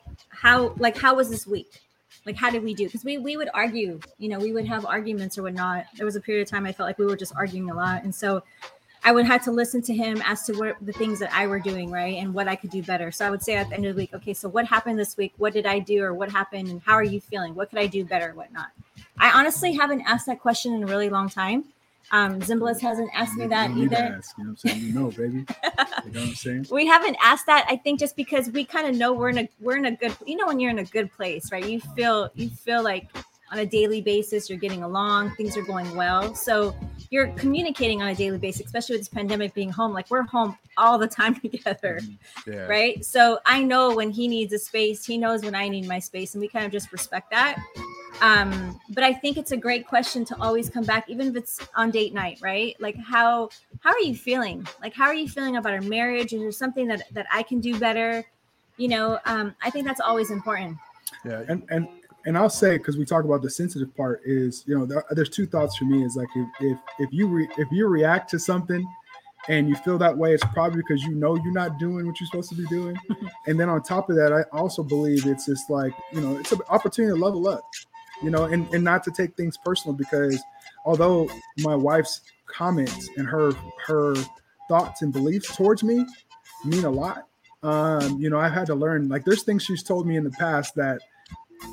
how, 0.43 0.75
like 0.77 0.97
how 0.97 1.15
was 1.15 1.29
this 1.29 1.47
week? 1.47 1.82
Like 2.25 2.36
how 2.36 2.51
did 2.51 2.63
we 2.63 2.73
do? 2.73 2.86
Because 2.86 3.03
we 3.03 3.17
we 3.17 3.36
would 3.36 3.49
argue, 3.53 3.99
you 4.17 4.29
know, 4.29 4.39
we 4.39 4.53
would 4.53 4.65
have 4.67 4.86
arguments 4.86 5.38
or 5.38 5.43
whatnot. 5.43 5.86
There 5.97 6.06
was 6.06 6.15
a 6.15 6.21
period 6.21 6.43
of 6.43 6.49
time 6.49 6.65
I 6.65 6.71
felt 6.71 6.88
like 6.88 6.97
we 6.97 7.06
were 7.06 7.17
just 7.17 7.36
arguing 7.36 7.69
a 7.69 7.75
lot, 7.75 8.03
and 8.03 8.13
so 8.15 8.43
I 9.03 9.12
would 9.12 9.25
have 9.25 9.43
to 9.43 9.51
listen 9.51 9.82
to 9.84 9.93
him 9.93 10.21
as 10.25 10.43
to 10.43 10.53
what 10.53 10.77
the 10.82 10.93
things 10.93 11.19
that 11.19 11.34
I 11.34 11.47
were 11.47 11.60
doing 11.60 11.91
right 11.91 12.15
and 12.15 12.34
what 12.34 12.47
I 12.47 12.56
could 12.56 12.69
do 12.69 12.82
better. 12.82 13.12
So 13.12 13.27
I 13.27 13.29
would 13.29 13.43
say 13.43 13.56
at 13.56 13.69
the 13.69 13.75
end 13.75 13.86
of 13.86 13.95
the 13.95 14.01
week, 14.01 14.13
okay, 14.13 14.34
so 14.34 14.47
what 14.47 14.65
happened 14.65 14.97
this 14.97 15.17
week? 15.17 15.34
What 15.38 15.51
did 15.51 15.65
I 15.65 15.79
do 15.79 16.01
or 16.03 16.13
what 16.13 16.32
happened? 16.32 16.69
And 16.69 16.82
how 16.82 16.93
are 16.93 17.03
you 17.03 17.19
feeling? 17.19 17.53
What 17.53 17.69
could 17.69 17.79
I 17.79 17.88
do 17.88 18.06
better? 18.06 18.32
Whatnot. 18.34 18.67
I 19.17 19.32
honestly 19.32 19.73
haven't 19.73 20.01
asked 20.01 20.25
that 20.27 20.39
question 20.39 20.73
in 20.73 20.84
a 20.84 20.88
really 20.88 21.10
long 21.10 21.27
time. 21.27 21.65
Um, 22.12 22.39
Zimbalist 22.42 22.82
hasn't 22.82 23.10
asked 23.13 23.36
me 23.38 23.48
that 23.48 23.68
don't 23.68 23.80
need 23.80 23.89
to 23.92 23.96
either. 24.04 24.16
ask, 24.18 24.38
you 24.38 24.44
know 24.44 24.52
what 24.52 24.66
I'm 24.66 24.70
saying? 24.70 24.82
You 24.84 24.94
know, 24.94 25.10
baby. 25.12 25.24
You 25.38 26.12
know 26.12 26.20
what 26.20 26.30
I'm 26.30 26.36
saying? 26.36 26.66
we 26.72 26.86
haven't 26.86 27.18
asked 27.22 27.46
that 27.48 27.66
i 27.70 27.76
think 27.78 28.00
just 28.00 28.16
because 28.16 28.50
we 28.50 28.63
kind 28.66 28.88
of 28.88 28.96
know 28.96 29.13
we're 29.13 29.30
in 29.30 29.38
a 29.39 29.50
we're 29.60 29.78
in 29.78 29.86
a 29.86 29.92
good 29.96 30.16
you 30.26 30.36
know 30.36 30.46
when 30.48 30.60
you're 30.60 30.70
in 30.72 30.80
a 30.80 30.84
good 30.86 31.12
place 31.13 31.52
right 31.52 31.68
you 31.68 31.80
feel 31.96 32.30
you 32.36 32.50
feel 32.50 32.84
like 32.84 33.08
on 33.52 33.60
a 33.60 33.66
daily 33.66 34.02
basis 34.02 34.50
you're 34.50 34.60
getting 34.60 34.84
along 34.84 35.32
things 35.36 35.56
are 35.58 35.62
going 35.63 35.96
well 35.96 36.34
so 36.36 36.76
you're 37.10 37.28
communicating 37.30 38.02
on 38.02 38.10
a 38.10 38.16
daily 38.16 38.38
basis 38.38 38.66
especially 38.66 38.94
with 38.96 39.02
this 39.02 39.08
pandemic 39.10 39.54
being 39.54 39.70
home 39.70 39.94
like 39.94 40.10
we're 40.10 40.24
home 40.24 40.58
all 40.78 40.98
the 40.98 41.08
time 41.08 41.36
together 41.39 42.00
Yeah. 42.48 42.66
right 42.68 43.04
so 43.06 43.39
i 43.46 43.62
know 43.63 43.96
when 43.96 44.12
he 44.12 44.28
needs 44.28 44.52
a 44.54 44.60
space 44.60 45.06
he 45.06 45.18
knows 45.18 45.44
when 45.44 45.56
i 45.56 45.68
need 45.70 45.88
my 45.88 46.00
space 46.00 46.34
and 46.36 46.42
we 46.42 46.48
kind 46.48 46.66
of 46.66 46.72
just 46.72 46.92
respect 46.92 47.30
that 47.32 47.58
um 48.21 48.80
but 48.89 49.04
i 49.04 49.12
think 49.13 49.38
it's 49.38 49.52
a 49.52 49.58
great 49.58 49.88
question 49.88 50.23
to 50.23 50.39
always 50.41 50.69
come 50.69 50.84
back 50.84 51.10
even 51.10 51.28
if 51.28 51.36
it's 51.36 51.60
on 51.76 51.89
date 51.89 52.13
night 52.13 52.39
right? 52.41 52.76
Like 52.80 52.97
how 52.97 53.49
how 53.80 53.91
are 53.91 53.99
you 53.99 54.15
feeling? 54.15 54.67
Like 54.82 54.93
how 54.93 55.06
are 55.06 55.13
you 55.13 55.28
feeling 55.28 55.58
about 55.58 55.73
our 55.73 55.82
marriage? 55.82 56.34
Is 56.34 56.41
there 56.41 56.52
something 56.52 56.88
that 56.88 57.04
that 57.13 57.26
i 57.32 57.43
can 57.43 57.60
do 57.60 57.80
better? 57.80 58.23
You 58.78 58.88
know 58.89 59.19
um 59.26 59.56
i 59.62 59.69
think 59.69 59.86
that's 59.86 60.02
always 60.02 60.30
important. 60.32 60.78
Yeah. 61.26 61.43
and 61.47 61.63
and 61.69 61.88
and 62.26 62.38
I'll 62.38 62.49
say 62.49 62.78
because 62.78 62.97
we 62.97 63.06
talk 63.06 63.26
about 63.26 63.41
the 63.41 63.49
sensitive 63.49 63.95
part 63.95 64.21
is 64.26 64.63
you 64.67 64.78
know 64.78 64.86
there, 64.86 65.04
there's 65.12 65.30
two 65.30 65.45
thoughts 65.45 65.78
for 65.78 65.86
me 65.86 66.04
is 66.04 66.15
like 66.15 66.30
if 66.36 66.47
if, 66.60 66.78
if 66.99 67.10
you 67.12 67.28
re, 67.28 67.47
if 67.58 67.67
you 67.71 67.88
react 67.88 68.30
to 68.32 68.39
something 68.39 68.86
and 69.49 69.67
you 69.67 69.76
feel 69.76 69.97
that 69.97 70.17
way 70.17 70.34
it's 70.34 70.43
probably 70.54 70.78
because 70.78 71.04
you 71.04 71.15
know 71.15 71.36
you're 71.36 71.52
not 71.52 71.78
doing 71.78 72.08
what 72.08 72.17
you're 72.19 72.28
supposed 72.28 72.49
to 72.49 72.56
be 72.56 72.65
doing. 72.67 72.97
And 73.47 73.60
then 73.60 73.67
on 73.67 73.82
top 73.84 74.10
of 74.10 74.15
that 74.15 74.32
I 74.32 74.43
also 74.56 74.84
believe 74.84 75.26
it's 75.26 75.45
just 75.45 75.69
like 75.69 75.93
you 76.12 76.21
know 76.21 76.38
it's 76.38 76.52
an 76.52 76.62
opportunity 76.69 77.13
to 77.13 77.21
level 77.21 77.47
up 77.47 77.69
you 78.23 78.29
know 78.29 78.45
and 78.45 78.71
and 78.73 78.83
not 78.83 79.03
to 79.03 79.12
take 79.12 79.36
things 79.36 79.57
personal 79.57 79.95
because 79.95 80.41
although 80.86 81.29
my 81.59 81.75
wife's 81.75 82.21
comments 82.47 83.09
and 83.17 83.27
her 83.27 83.51
her 83.86 84.15
thoughts 84.69 85.01
and 85.01 85.12
beliefs 85.12 85.55
towards 85.55 85.83
me 85.83 86.05
mean 86.65 86.86
a 86.86 86.89
lot 86.89 87.27
um 87.63 88.19
you 88.19 88.29
know 88.29 88.39
I've 88.39 88.53
had 88.53 88.67
to 88.67 88.75
learn 88.75 89.09
like 89.09 89.25
there's 89.25 89.43
things 89.43 89.63
she's 89.63 89.83
told 89.83 90.07
me 90.07 90.15
in 90.17 90.23
the 90.23 90.31
past 90.31 90.75
that 90.75 91.01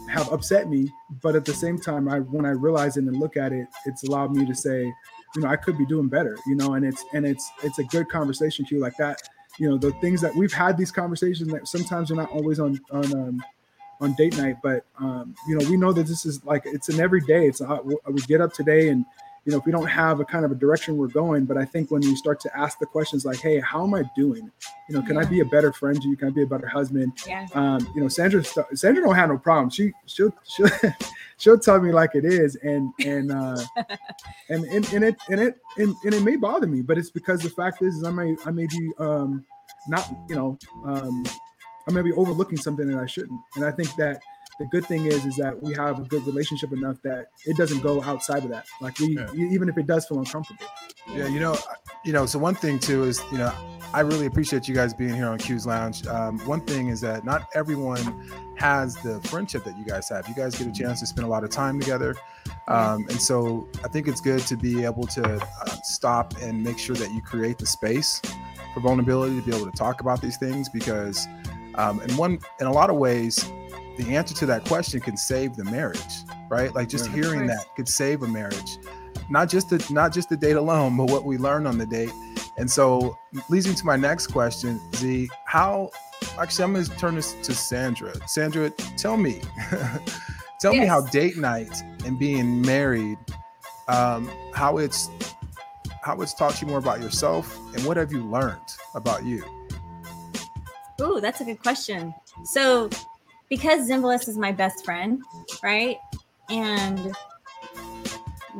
have 0.08 0.30
upset 0.32 0.68
me 0.68 0.88
but 1.22 1.34
at 1.34 1.44
the 1.44 1.52
same 1.52 1.78
time 1.78 2.08
i 2.08 2.20
when 2.20 2.46
i 2.46 2.50
realize 2.50 2.96
it 2.96 3.04
and 3.04 3.16
look 3.16 3.36
at 3.36 3.52
it 3.52 3.66
it's 3.86 4.04
allowed 4.04 4.34
me 4.34 4.46
to 4.46 4.54
say 4.54 4.84
you 4.84 5.42
know 5.42 5.48
i 5.48 5.56
could 5.56 5.76
be 5.76 5.86
doing 5.86 6.08
better 6.08 6.36
you 6.46 6.54
know 6.54 6.74
and 6.74 6.84
it's 6.84 7.04
and 7.12 7.26
it's 7.26 7.50
it's 7.62 7.78
a 7.78 7.84
good 7.84 8.08
conversation 8.08 8.64
to 8.64 8.74
you 8.74 8.80
like 8.80 8.96
that. 8.96 9.20
You 9.58 9.68
know 9.68 9.78
the 9.78 9.90
things 10.00 10.20
that 10.20 10.34
we've 10.34 10.52
had 10.52 10.76
these 10.76 10.92
conversations 10.92 11.50
that 11.52 11.66
sometimes 11.66 12.10
are 12.10 12.14
not 12.14 12.30
always 12.30 12.60
on 12.60 12.80
on 12.92 13.12
um 13.12 13.44
on 14.00 14.14
date 14.14 14.36
night 14.36 14.56
but 14.62 14.84
um 14.98 15.34
you 15.48 15.56
know 15.56 15.68
we 15.68 15.76
know 15.76 15.92
that 15.92 16.06
this 16.06 16.24
is 16.24 16.44
like 16.44 16.62
it's 16.64 16.88
an 16.88 17.00
everyday 17.00 17.46
it's 17.46 17.60
uh, 17.60 17.78
we 18.08 18.20
get 18.22 18.40
up 18.40 18.52
today 18.52 18.88
and 18.88 19.04
you 19.44 19.52
know 19.52 19.58
if 19.58 19.64
we 19.64 19.72
don't 19.72 19.86
have 19.86 20.20
a 20.20 20.24
kind 20.24 20.44
of 20.44 20.52
a 20.52 20.54
direction 20.54 20.96
we're 20.96 21.06
going 21.08 21.44
but 21.44 21.56
i 21.56 21.64
think 21.64 21.90
when 21.90 22.02
you 22.02 22.16
start 22.16 22.40
to 22.40 22.54
ask 22.56 22.78
the 22.78 22.86
questions 22.86 23.24
like 23.24 23.38
hey 23.38 23.60
how 23.60 23.84
am 23.84 23.94
i 23.94 24.02
doing? 24.16 24.50
You 24.88 24.96
know 24.96 25.02
can 25.02 25.16
i 25.16 25.24
be 25.24 25.40
a 25.40 25.44
better 25.44 25.72
friend 25.72 26.00
to 26.02 26.08
you? 26.08 26.16
Can 26.16 26.28
i 26.28 26.30
be 26.30 26.42
a 26.42 26.46
better 26.46 26.66
husband? 26.66 27.12
Yeah. 27.26 27.46
Um, 27.54 27.86
you 27.94 28.00
know, 28.00 28.08
Sandra, 28.08 28.42
Sandra 28.74 29.02
don't 29.04 29.14
have 29.14 29.28
no 29.28 29.38
problem. 29.38 29.70
She, 29.70 29.92
she'll, 30.06 30.34
she'll, 30.44 30.68
she'll 31.38 31.58
tell 31.58 31.80
me 31.80 31.92
like 31.92 32.14
it 32.14 32.24
is, 32.24 32.56
and 32.56 32.92
and 33.04 33.30
uh, 33.30 33.56
and 34.48 34.64
and, 34.64 34.92
and 34.92 35.04
it 35.04 35.16
and 35.28 35.40
it 35.40 35.58
and, 35.78 35.94
and 36.04 36.14
it 36.14 36.22
may 36.22 36.36
bother 36.36 36.66
me, 36.66 36.82
but 36.82 36.98
it's 36.98 37.10
because 37.10 37.40
the 37.40 37.50
fact 37.50 37.82
is, 37.82 37.96
is 37.96 38.04
I 38.04 38.10
may 38.10 38.36
I 38.44 38.50
may 38.50 38.66
be 38.66 38.90
um, 38.98 39.44
not, 39.88 40.08
you 40.28 40.36
know, 40.36 40.58
um, 40.84 41.24
I 41.90 41.92
may 41.92 42.02
be 42.02 42.12
overlooking 42.12 42.56
something 42.56 42.86
that 42.88 42.98
I 42.98 43.06
shouldn't, 43.06 43.40
and 43.56 43.64
I 43.64 43.72
think 43.72 43.94
that 43.96 44.22
the 44.60 44.66
good 44.66 44.84
thing 44.86 45.06
is 45.06 45.24
is 45.24 45.36
that 45.36 45.60
we 45.60 45.74
have 45.74 45.98
a 45.98 46.02
good 46.02 46.24
relationship 46.26 46.72
enough 46.72 46.96
that 47.02 47.26
it 47.46 47.56
doesn't 47.56 47.80
go 47.80 48.00
outside 48.02 48.44
of 48.44 48.50
that. 48.50 48.66
Like 48.80 48.98
we, 49.00 49.16
Yeah. 49.16 49.32
even 49.34 49.68
if 49.68 49.76
it 49.76 49.86
does 49.86 50.06
feel 50.06 50.18
uncomfortable. 50.18 50.66
Yeah, 51.12 51.26
you 51.26 51.40
know, 51.40 51.56
you 52.04 52.12
know. 52.12 52.26
So 52.26 52.38
one 52.38 52.54
thing 52.54 52.78
too 52.78 53.04
is, 53.04 53.20
you 53.32 53.38
know, 53.38 53.52
I 53.92 54.00
really 54.00 54.26
appreciate 54.26 54.68
you 54.68 54.74
guys 54.74 54.94
being 54.94 55.14
here 55.14 55.26
on 55.26 55.38
Q's 55.38 55.66
Lounge. 55.66 56.06
Um, 56.06 56.38
one 56.40 56.60
thing 56.60 56.88
is 56.88 57.00
that 57.00 57.24
not 57.24 57.48
everyone 57.54 58.30
has 58.56 58.94
the 58.96 59.20
friendship 59.22 59.64
that 59.64 59.76
you 59.78 59.84
guys 59.84 60.08
have. 60.10 60.28
You 60.28 60.34
guys 60.34 60.54
get 60.56 60.68
a 60.68 60.72
chance 60.72 61.00
to 61.00 61.06
spend 61.06 61.26
a 61.26 61.30
lot 61.30 61.42
of 61.42 61.50
time 61.50 61.80
together, 61.80 62.14
um, 62.68 63.06
and 63.08 63.20
so 63.20 63.66
I 63.82 63.88
think 63.88 64.06
it's 64.06 64.20
good 64.20 64.40
to 64.40 64.56
be 64.56 64.84
able 64.84 65.06
to 65.08 65.24
uh, 65.24 65.66
stop 65.82 66.34
and 66.42 66.62
make 66.62 66.78
sure 66.78 66.94
that 66.96 67.10
you 67.12 67.22
create 67.22 67.58
the 67.58 67.66
space 67.66 68.20
for 68.74 68.80
vulnerability 68.80 69.40
to 69.40 69.42
be 69.44 69.56
able 69.56 69.68
to 69.68 69.76
talk 69.76 70.00
about 70.00 70.20
these 70.20 70.36
things 70.36 70.68
because, 70.68 71.26
um, 71.74 72.00
in 72.02 72.16
one, 72.16 72.38
in 72.60 72.66
a 72.66 72.72
lot 72.72 72.90
of 72.90 72.96
ways, 72.96 73.36
the 73.96 74.14
answer 74.16 74.34
to 74.34 74.46
that 74.46 74.64
question 74.64 75.00
can 75.00 75.16
save 75.16 75.56
the 75.56 75.64
marriage, 75.64 76.00
right? 76.48 76.74
Like 76.74 76.88
just 76.88 77.06
Yeah. 77.06 77.16
Hearing 77.16 77.46
that 77.46 77.66
could 77.76 77.88
save 77.88 78.22
a 78.22 78.28
marriage 78.28 78.78
not 79.30 79.48
just 79.48 79.70
the 79.70 79.84
not 79.90 80.12
just 80.12 80.28
the 80.28 80.36
date 80.36 80.56
alone, 80.56 80.96
but 80.96 81.08
what 81.08 81.24
we 81.24 81.38
learn 81.38 81.66
on 81.66 81.78
the 81.78 81.86
date. 81.86 82.12
And 82.58 82.70
so 82.70 83.16
leads 83.48 83.66
me 83.66 83.74
to 83.74 83.86
my 83.86 83.96
next 83.96 84.26
question, 84.26 84.80
Z. 84.96 85.30
How 85.46 85.90
actually 86.38 86.64
I'm 86.64 86.72
gonna 86.74 86.86
turn 86.98 87.14
this 87.14 87.34
to 87.44 87.54
Sandra. 87.54 88.12
Sandra, 88.28 88.70
tell 88.96 89.16
me, 89.16 89.40
tell 90.60 90.72
me 90.72 90.84
how 90.84 91.00
date 91.06 91.38
night 91.38 91.72
and 92.04 92.18
being 92.18 92.60
married, 92.60 93.18
um, 93.88 94.30
how 94.52 94.78
it's 94.78 95.08
how 96.02 96.20
it's 96.20 96.34
taught 96.34 96.60
you 96.60 96.66
more 96.66 96.78
about 96.78 97.00
yourself 97.00 97.56
and 97.74 97.84
what 97.84 97.96
have 97.96 98.12
you 98.12 98.24
learned 98.24 98.60
about 98.94 99.24
you? 99.24 99.44
Ooh, 101.00 101.20
that's 101.20 101.40
a 101.40 101.44
good 101.44 101.62
question. 101.62 102.14
So, 102.44 102.90
because 103.48 103.88
Zimbalist 103.88 104.28
is 104.28 104.36
my 104.36 104.52
best 104.52 104.84
friend, 104.84 105.22
right? 105.62 105.98
And 106.48 107.14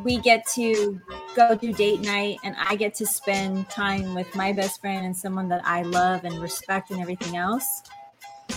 we 0.04 0.18
get 0.18 0.46
to 0.54 1.00
go 1.34 1.54
do 1.54 1.72
date 1.72 2.00
night, 2.00 2.38
and 2.44 2.56
I 2.58 2.76
get 2.76 2.94
to 2.96 3.06
spend 3.06 3.68
time 3.68 4.14
with 4.14 4.34
my 4.34 4.52
best 4.52 4.80
friend 4.80 5.04
and 5.04 5.16
someone 5.16 5.48
that 5.48 5.62
I 5.64 5.82
love 5.82 6.24
and 6.24 6.38
respect 6.40 6.90
and 6.90 7.00
everything 7.00 7.36
else. 7.36 7.82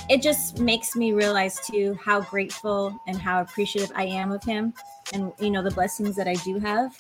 It 0.09 0.21
just 0.21 0.59
makes 0.59 0.95
me 0.95 1.13
realize 1.13 1.59
too 1.59 1.97
how 2.03 2.21
grateful 2.21 2.99
and 3.07 3.17
how 3.17 3.41
appreciative 3.41 3.91
I 3.95 4.05
am 4.05 4.31
of 4.31 4.43
him, 4.43 4.73
and 5.13 5.31
you 5.39 5.51
know 5.51 5.61
the 5.61 5.71
blessings 5.71 6.15
that 6.15 6.27
I 6.27 6.35
do 6.35 6.59
have. 6.59 6.97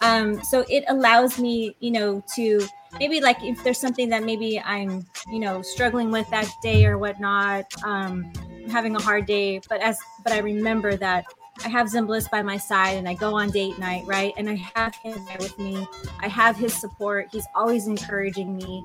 Um, 0.00 0.42
so 0.42 0.64
it 0.68 0.84
allows 0.88 1.38
me, 1.38 1.76
you 1.80 1.92
know, 1.92 2.22
to 2.34 2.66
maybe 2.98 3.20
like 3.20 3.42
if 3.42 3.62
there's 3.64 3.78
something 3.78 4.08
that 4.10 4.24
maybe 4.24 4.60
I'm, 4.60 5.06
you 5.30 5.38
know, 5.38 5.62
struggling 5.62 6.10
with 6.10 6.28
that 6.30 6.48
day 6.62 6.86
or 6.86 6.98
whatnot, 6.98 7.66
um, 7.84 8.32
having 8.70 8.94
a 8.96 9.00
hard 9.00 9.26
day, 9.26 9.60
but 9.68 9.80
as 9.80 9.98
but 10.22 10.32
I 10.32 10.38
remember 10.38 10.96
that 10.96 11.24
I 11.64 11.68
have 11.68 11.88
Zimbalist 11.88 12.30
by 12.30 12.42
my 12.42 12.56
side 12.56 12.96
and 12.96 13.08
I 13.08 13.14
go 13.14 13.34
on 13.34 13.50
date 13.50 13.78
night, 13.78 14.04
right? 14.06 14.32
And 14.36 14.48
I 14.48 14.54
have 14.74 14.94
him 14.96 15.24
there 15.26 15.36
with 15.38 15.58
me. 15.58 15.86
I 16.20 16.28
have 16.28 16.56
his 16.56 16.72
support. 16.72 17.28
He's 17.30 17.46
always 17.54 17.86
encouraging 17.86 18.56
me. 18.56 18.84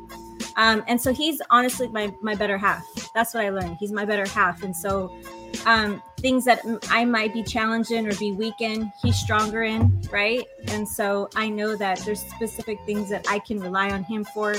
Um, 0.58 0.84
and 0.88 0.99
so 0.99 1.14
he's 1.14 1.41
honestly 1.49 1.88
my 1.88 2.14
my 2.22 2.36
better 2.36 2.58
half. 2.58 2.84
That's 3.14 3.34
what 3.34 3.45
I 3.45 3.49
learned. 3.49 3.78
He's 3.80 3.91
my 3.91 4.05
better 4.05 4.28
half. 4.28 4.64
And 4.64 4.76
so 4.76 5.16
um, 5.66 6.01
things 6.18 6.45
that 6.45 6.61
I 6.89 7.05
might 7.05 7.34
be 7.34 7.43
challenged 7.43 7.91
in 7.91 8.07
or 8.07 8.15
be 8.15 8.32
weak 8.32 8.59
in, 8.59 8.91
he's 9.01 9.18
stronger 9.18 9.63
in, 9.63 10.01
right? 10.11 10.45
And 10.68 10.88
so 10.88 11.30
I 11.36 11.49
know 11.49 11.76
that 11.76 11.99
there's 11.99 12.22
specific 12.22 12.80
things 12.86 13.09
that 13.09 13.26
I 13.30 13.39
can 13.39 13.59
rely 13.59 13.91
on 13.91 14.03
him 14.03 14.24
for 14.26 14.55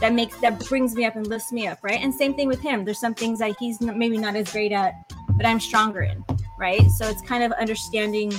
that 0.00 0.12
makes 0.12 0.36
that 0.38 0.58
brings 0.68 0.94
me 0.94 1.04
up 1.04 1.16
and 1.16 1.26
lifts 1.26 1.52
me 1.52 1.66
up, 1.66 1.78
right? 1.82 2.00
And 2.00 2.14
same 2.14 2.34
thing 2.34 2.48
with 2.48 2.60
him. 2.60 2.84
There's 2.84 3.00
some 3.00 3.14
things 3.14 3.38
that 3.40 3.56
he's 3.58 3.80
maybe 3.80 4.18
not 4.18 4.36
as 4.36 4.50
great 4.52 4.72
at, 4.72 4.94
but 5.30 5.46
I'm 5.46 5.60
stronger 5.60 6.02
in, 6.02 6.24
right? 6.58 6.88
So 6.90 7.08
it's 7.08 7.22
kind 7.22 7.42
of 7.42 7.52
understanding 7.52 8.32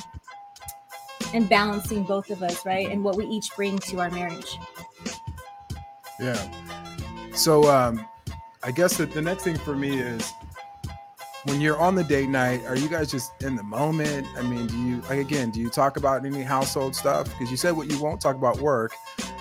and 1.34 1.49
balancing 1.49 2.03
both 2.03 2.30
of 2.30 2.41
us, 2.41 2.66
right? 2.66 2.89
And 2.89 3.03
what 3.03 3.18
we 3.18 3.26
each 3.26 3.49
bring 3.56 3.80
to 3.80 3.99
our 3.99 4.10
marriage. 4.10 4.58
Yeah. 6.20 6.39
So 7.34 7.70
um 7.70 8.06
I 8.64 8.72
guess 8.72 8.97
that 8.97 9.12
the 9.12 9.22
next 9.22 9.43
thing 9.43 9.58
for 9.58 9.76
me 9.76 9.99
is 9.99 10.32
when 11.46 11.62
you're 11.62 11.78
on 11.78 11.96
the 11.96 12.04
date 12.04 12.30
night, 12.30 12.66
are 12.66 12.76
you 12.76 12.88
guys 12.88 13.12
just 13.12 13.32
in 13.41 13.56
the 13.56 13.64
moment? 13.64 14.28
I 14.38 14.41
mean, 14.41 14.68
do 14.68 14.78
you 14.78 15.02
like 15.02 15.20
again, 15.20 15.52
do 15.52 15.60
you 15.60 15.70
talk 15.70 15.98
about 15.98 16.26
any 16.26 16.41
household 16.41 16.96
stuff? 16.96 17.26
Because 17.30 17.50
you 17.50 17.58
said 17.58 17.72
what 17.72 17.89
you 17.89 18.02
won't 18.02 18.20
talk 18.20 18.36
about 18.36 18.60
work, 18.60 18.91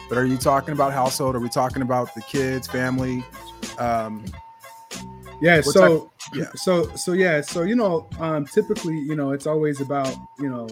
but 0.09 0.19
are 0.19 0.27
you 0.27 0.37
talking 0.37 0.73
about 0.73 0.93
household? 0.93 1.35
Are 1.35 1.41
we 1.41 1.49
talking 1.49 1.83
about 1.83 2.15
the 2.15 2.23
kids, 2.23 2.67
family? 2.67 3.25
Um 3.79 4.25
Yeah. 5.41 5.61
So 5.61 5.99
type- 5.99 6.11
yeah. 6.35 6.51
So 6.57 6.95
so 6.95 7.13
yeah. 7.13 7.41
So 7.41 7.63
you 7.63 7.75
know, 7.75 8.09
um, 8.19 8.47
typically 8.47 8.99
you 8.99 9.17
know 9.17 9.33
it's 9.33 9.47
always 9.47 9.81
about 9.81 10.15
you 10.39 10.49
know 10.49 10.69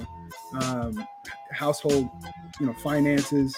um, 0.60 1.06
household, 1.50 2.08
you 2.60 2.66
know, 2.66 2.72
finances, 2.74 3.56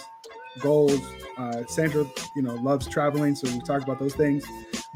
goals. 0.61 1.01
Uh, 1.37 1.65
Sandra, 1.67 2.07
you 2.37 2.43
know, 2.43 2.55
loves 2.55 2.87
traveling, 2.87 3.35
so 3.35 3.51
we 3.51 3.61
talk 3.61 3.83
about 3.83 3.99
those 3.99 4.15
things. 4.15 4.45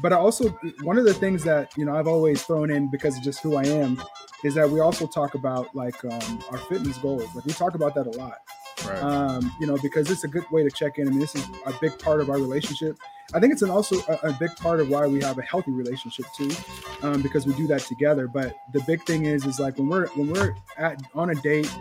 But 0.01 0.13
I 0.13 0.17
also 0.17 0.49
one 0.81 0.97
of 0.97 1.05
the 1.05 1.13
things 1.13 1.43
that 1.43 1.75
you 1.77 1.85
know 1.85 1.95
I've 1.95 2.07
always 2.07 2.43
thrown 2.43 2.71
in 2.71 2.89
because 2.89 3.17
of 3.17 3.23
just 3.23 3.41
who 3.41 3.55
I 3.55 3.65
am 3.65 4.01
is 4.43 4.53
that 4.55 4.69
we 4.69 4.79
also 4.79 5.05
talk 5.05 5.35
about 5.35 5.75
like 5.75 6.03
um, 6.05 6.43
our 6.51 6.57
fitness 6.57 6.97
goals. 6.97 7.27
Like 7.35 7.45
we 7.45 7.53
talk 7.53 7.75
about 7.75 7.95
that 7.95 8.07
a 8.07 8.11
lot 8.11 8.37
right. 8.85 9.01
um, 9.01 9.51
you 9.59 9.67
know, 9.67 9.77
because 9.81 10.09
it's 10.09 10.23
a 10.23 10.27
good 10.27 10.49
way 10.51 10.63
to 10.63 10.69
check 10.69 10.97
in. 10.97 11.07
I 11.07 11.11
mean, 11.11 11.19
this 11.19 11.35
is 11.35 11.45
a 11.65 11.73
big 11.79 11.97
part 11.99 12.21
of 12.21 12.29
our 12.29 12.37
relationship. 12.37 12.97
I 13.33 13.39
think 13.39 13.53
it's 13.53 13.61
an 13.61 13.69
also 13.69 13.97
a, 14.07 14.29
a 14.29 14.33
big 14.33 14.55
part 14.55 14.79
of 14.79 14.89
why 14.89 15.05
we 15.07 15.21
have 15.21 15.37
a 15.37 15.41
healthy 15.43 15.71
relationship 15.71 16.25
too, 16.35 16.51
um, 17.03 17.21
because 17.21 17.45
we 17.45 17.53
do 17.53 17.67
that 17.67 17.81
together. 17.81 18.27
But 18.27 18.55
the 18.73 18.81
big 18.81 19.03
thing 19.05 19.25
is, 19.25 19.45
is 19.45 19.59
like 19.59 19.77
when 19.77 19.87
we're 19.87 20.07
when 20.09 20.31
we're 20.31 20.55
at 20.77 21.01
on 21.13 21.29
a 21.29 21.35
date, 21.35 21.71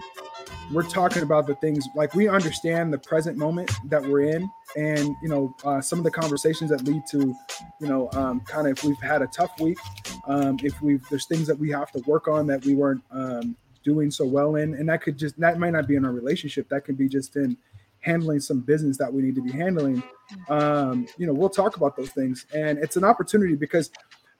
we're 0.72 0.82
talking 0.82 1.22
about 1.22 1.46
the 1.46 1.54
things 1.56 1.86
like 1.94 2.14
we 2.14 2.28
understand 2.28 2.92
the 2.92 2.98
present 2.98 3.36
moment 3.36 3.70
that 3.84 4.02
we're 4.02 4.22
in, 4.22 4.50
and 4.76 5.16
you 5.22 5.28
know, 5.28 5.54
uh, 5.64 5.80
some 5.80 5.98
of 5.98 6.04
the 6.04 6.10
conversations 6.10 6.70
that 6.70 6.84
lead 6.84 7.02
to, 7.10 7.34
you 7.80 7.86
know, 7.86 8.10
um, 8.12 8.40
kind 8.40 8.66
of 8.66 8.76
if 8.78 8.84
we've 8.84 9.00
had 9.00 9.22
a 9.22 9.26
tough 9.28 9.58
week, 9.60 9.78
um, 10.26 10.58
if 10.62 10.80
we've 10.82 11.02
there's 11.08 11.26
things 11.26 11.46
that 11.46 11.58
we 11.58 11.70
have 11.70 11.90
to 11.92 12.00
work 12.06 12.28
on 12.28 12.46
that 12.46 12.64
we 12.64 12.74
weren't 12.74 13.02
um, 13.10 13.56
doing 13.88 14.10
so 14.10 14.24
well 14.24 14.56
in. 14.56 14.74
And 14.74 14.88
that 14.88 15.02
could 15.02 15.18
just 15.18 15.38
that 15.40 15.58
might 15.58 15.70
not 15.72 15.86
be 15.86 15.96
in 15.96 16.04
our 16.04 16.12
relationship. 16.12 16.68
That 16.68 16.84
could 16.84 16.98
be 16.98 17.08
just 17.08 17.36
in 17.36 17.56
handling 18.00 18.40
some 18.40 18.60
business 18.60 18.96
that 18.98 19.12
we 19.12 19.22
need 19.22 19.34
to 19.34 19.42
be 19.42 19.50
handling. 19.50 20.02
Um 20.48 21.06
you 21.16 21.26
know 21.26 21.32
we'll 21.32 21.48
talk 21.48 21.76
about 21.76 21.96
those 21.96 22.10
things. 22.10 22.46
And 22.54 22.78
it's 22.78 22.96
an 22.96 23.04
opportunity 23.04 23.56
because 23.56 23.90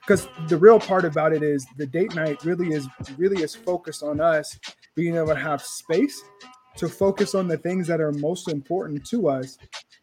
because 0.01 0.27
the 0.47 0.57
real 0.57 0.79
part 0.79 1.03
about 1.03 1.33
it 1.33 1.43
is 1.43 1.65
the 1.77 1.85
date 1.85 2.15
night 2.15 2.43
really 2.43 2.69
is 2.73 2.87
really 3.17 3.43
is 3.43 3.55
focused 3.55 4.03
on 4.03 4.21
us 4.21 4.57
being 4.99 5.15
able 5.15 5.27
to 5.27 5.35
have 5.35 5.61
space 5.61 6.21
to 6.75 6.87
focus 6.89 7.35
on 7.35 7.47
the 7.47 7.57
things 7.57 7.87
that 7.87 7.99
are 8.01 8.11
most 8.13 8.47
important 8.49 9.05
to 9.07 9.27
us. 9.29 9.57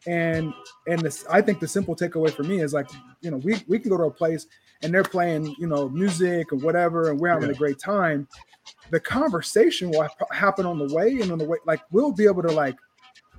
And 0.06 0.54
and 0.86 1.00
this 1.00 1.24
i 1.28 1.40
think 1.42 1.58
the 1.58 1.66
simple 1.66 1.96
takeaway 1.96 2.30
for 2.30 2.44
me 2.44 2.60
is 2.60 2.72
like 2.72 2.88
you 3.22 3.30
know 3.30 3.38
we 3.38 3.56
we 3.66 3.78
can 3.80 3.90
go 3.90 3.96
to 3.96 4.04
a 4.04 4.10
place 4.10 4.46
and 4.82 4.94
they're 4.94 5.02
playing 5.02 5.54
you 5.58 5.66
know 5.66 5.88
music 5.88 6.52
or 6.52 6.56
whatever 6.56 7.10
and 7.10 7.18
we're 7.18 7.28
having 7.28 7.48
Yeah. 7.48 7.54
a 7.56 7.58
great 7.58 7.78
time. 7.80 8.28
The 8.90 9.00
conversation 9.00 9.90
will 9.90 10.06
happen 10.30 10.64
on 10.64 10.78
the 10.78 10.94
way 10.94 11.18
and 11.20 11.32
on 11.32 11.38
the 11.38 11.44
way 11.44 11.58
like 11.66 11.80
we'll 11.90 12.12
be 12.12 12.26
able 12.26 12.42
to 12.42 12.52
like 12.52 12.76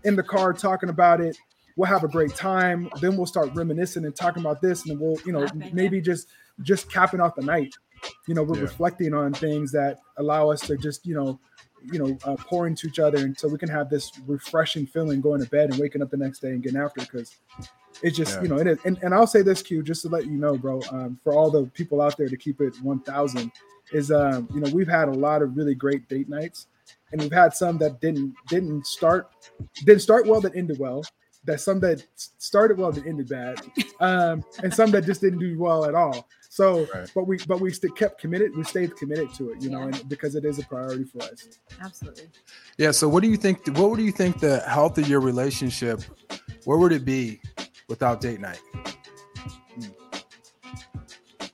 in 0.04 0.16
the 0.18 0.24
car 0.24 0.52
talking 0.52 0.90
about 0.90 1.22
it. 1.22 1.38
We'll 1.78 1.88
have 1.88 2.04
a 2.04 2.08
great 2.10 2.36
time. 2.36 2.90
Then 3.02 3.16
we'll 3.16 3.28
start 3.28 3.52
reminiscing 3.56 4.04
and 4.04 4.16
talking 4.16 4.42
about 4.42 4.62
this 4.62 4.82
and 4.84 4.92
then 4.92 5.00
we'll 5.00 5.20
you 5.26 5.32
know 5.32 5.42
Laughing, 5.42 5.70
maybe 5.74 6.02
just 6.02 6.28
just 6.64 6.92
capping 6.92 7.22
off 7.22 7.36
the 7.36 7.44
night 7.44 7.74
you 8.28 8.34
know 8.34 8.44
we're 8.44 8.56
Yeah. 8.58 8.62
reflecting 8.64 9.14
on 9.14 9.34
things 9.34 9.72
that 9.72 10.00
allow 10.18 10.50
us 10.50 10.62
to 10.62 10.78
just 10.78 11.06
you 11.06 11.16
know 11.16 11.40
you 11.92 12.00
know 12.00 12.18
uh, 12.24 12.36
pour 12.40 12.68
into 12.68 12.88
each 12.88 13.00
other 13.00 13.20
and 13.20 13.38
so 13.40 13.48
we 13.48 13.58
can 13.58 13.70
have 13.70 13.90
this 13.90 14.12
refreshing 14.26 14.86
feeling 14.88 15.22
going 15.22 15.42
to 15.44 15.50
bed 15.50 15.70
and 15.70 15.80
waking 15.80 16.02
up 16.02 16.10
the 16.10 16.18
next 16.18 16.40
day 16.40 16.50
and 16.50 16.64
getting 16.64 16.80
after 16.80 17.02
it 17.02 17.10
because 17.12 17.36
it's 18.04 18.18
just 18.18 18.36
Yeah. 18.38 18.42
you 18.44 18.48
know 18.50 18.58
it 18.58 18.68
is 18.68 18.78
and, 18.86 18.98
and 19.04 19.14
i'll 19.14 19.28
say 19.28 19.42
this 19.42 19.62
q 19.62 19.82
just 19.84 20.02
to 20.04 20.10
let 20.10 20.26
you 20.26 20.38
know 20.38 20.58
bro 20.58 20.82
um, 20.92 21.20
for 21.24 21.34
all 21.34 21.50
the 21.52 21.66
people 21.68 22.02
out 22.02 22.18
there 22.18 22.28
to 22.30 22.38
keep 22.38 22.60
it 22.62 22.76
1000 22.82 23.52
is 23.94 24.12
um 24.12 24.48
you 24.54 24.60
know 24.60 24.70
we've 24.74 24.88
had 24.88 25.08
a 25.08 25.14
lot 25.14 25.42
of 25.42 25.56
really 25.56 25.76
great 25.76 26.08
date 26.10 26.28
nights 26.30 26.68
and 27.12 27.22
we've 27.22 27.32
had 27.32 27.54
some 27.56 27.78
that 27.78 28.02
didn't 28.02 28.34
didn't 28.50 28.86
start 28.86 29.30
didn't 29.86 30.02
start 30.02 30.26
well 30.28 30.42
that 30.42 30.56
ended 30.56 30.78
well 30.80 31.04
that 31.46 31.62
some 31.62 31.80
that 31.80 32.04
started 32.16 32.78
well 32.78 32.92
that 32.92 33.06
ended 33.08 33.30
bad 33.30 33.62
um 34.02 34.44
and 34.64 34.74
some 34.74 34.92
that 34.92 35.06
just 35.06 35.22
didn't 35.22 35.40
do 35.40 35.58
well 35.58 35.86
at 35.86 35.96
all 35.96 36.28
so 36.58 36.88
Right. 36.94 37.12
but 37.14 37.26
we 37.28 37.38
but 37.48 37.60
we 37.60 37.70
st- 37.72 37.96
kept 37.96 38.20
committed 38.20 38.56
we 38.56 38.64
stayed 38.64 38.96
committed 38.98 39.32
to 39.36 39.52
it 39.52 39.62
you 39.62 39.70
know 39.70 39.82
and 39.84 40.10
because 40.10 40.34
it 40.36 40.44
is 40.44 40.58
a 40.58 40.64
priority 40.64 41.04
for 41.04 41.22
us 41.24 41.60
Absolutely. 41.82 42.28
Yeah. 42.80 42.92
So, 42.92 43.08
what 43.08 43.22
do 43.24 43.30
you 43.30 43.38
think? 43.38 43.58
What 43.78 43.96
do 43.98 44.04
you 44.04 44.12
think 44.12 44.40
the 44.40 44.60
health 44.62 44.98
of 44.98 45.08
your 45.08 45.20
relationship? 45.20 46.02
Where 46.66 46.78
would 46.80 46.92
it 46.92 47.06
be 47.06 47.40
without 47.88 48.20
date 48.22 48.40
night? 48.40 48.62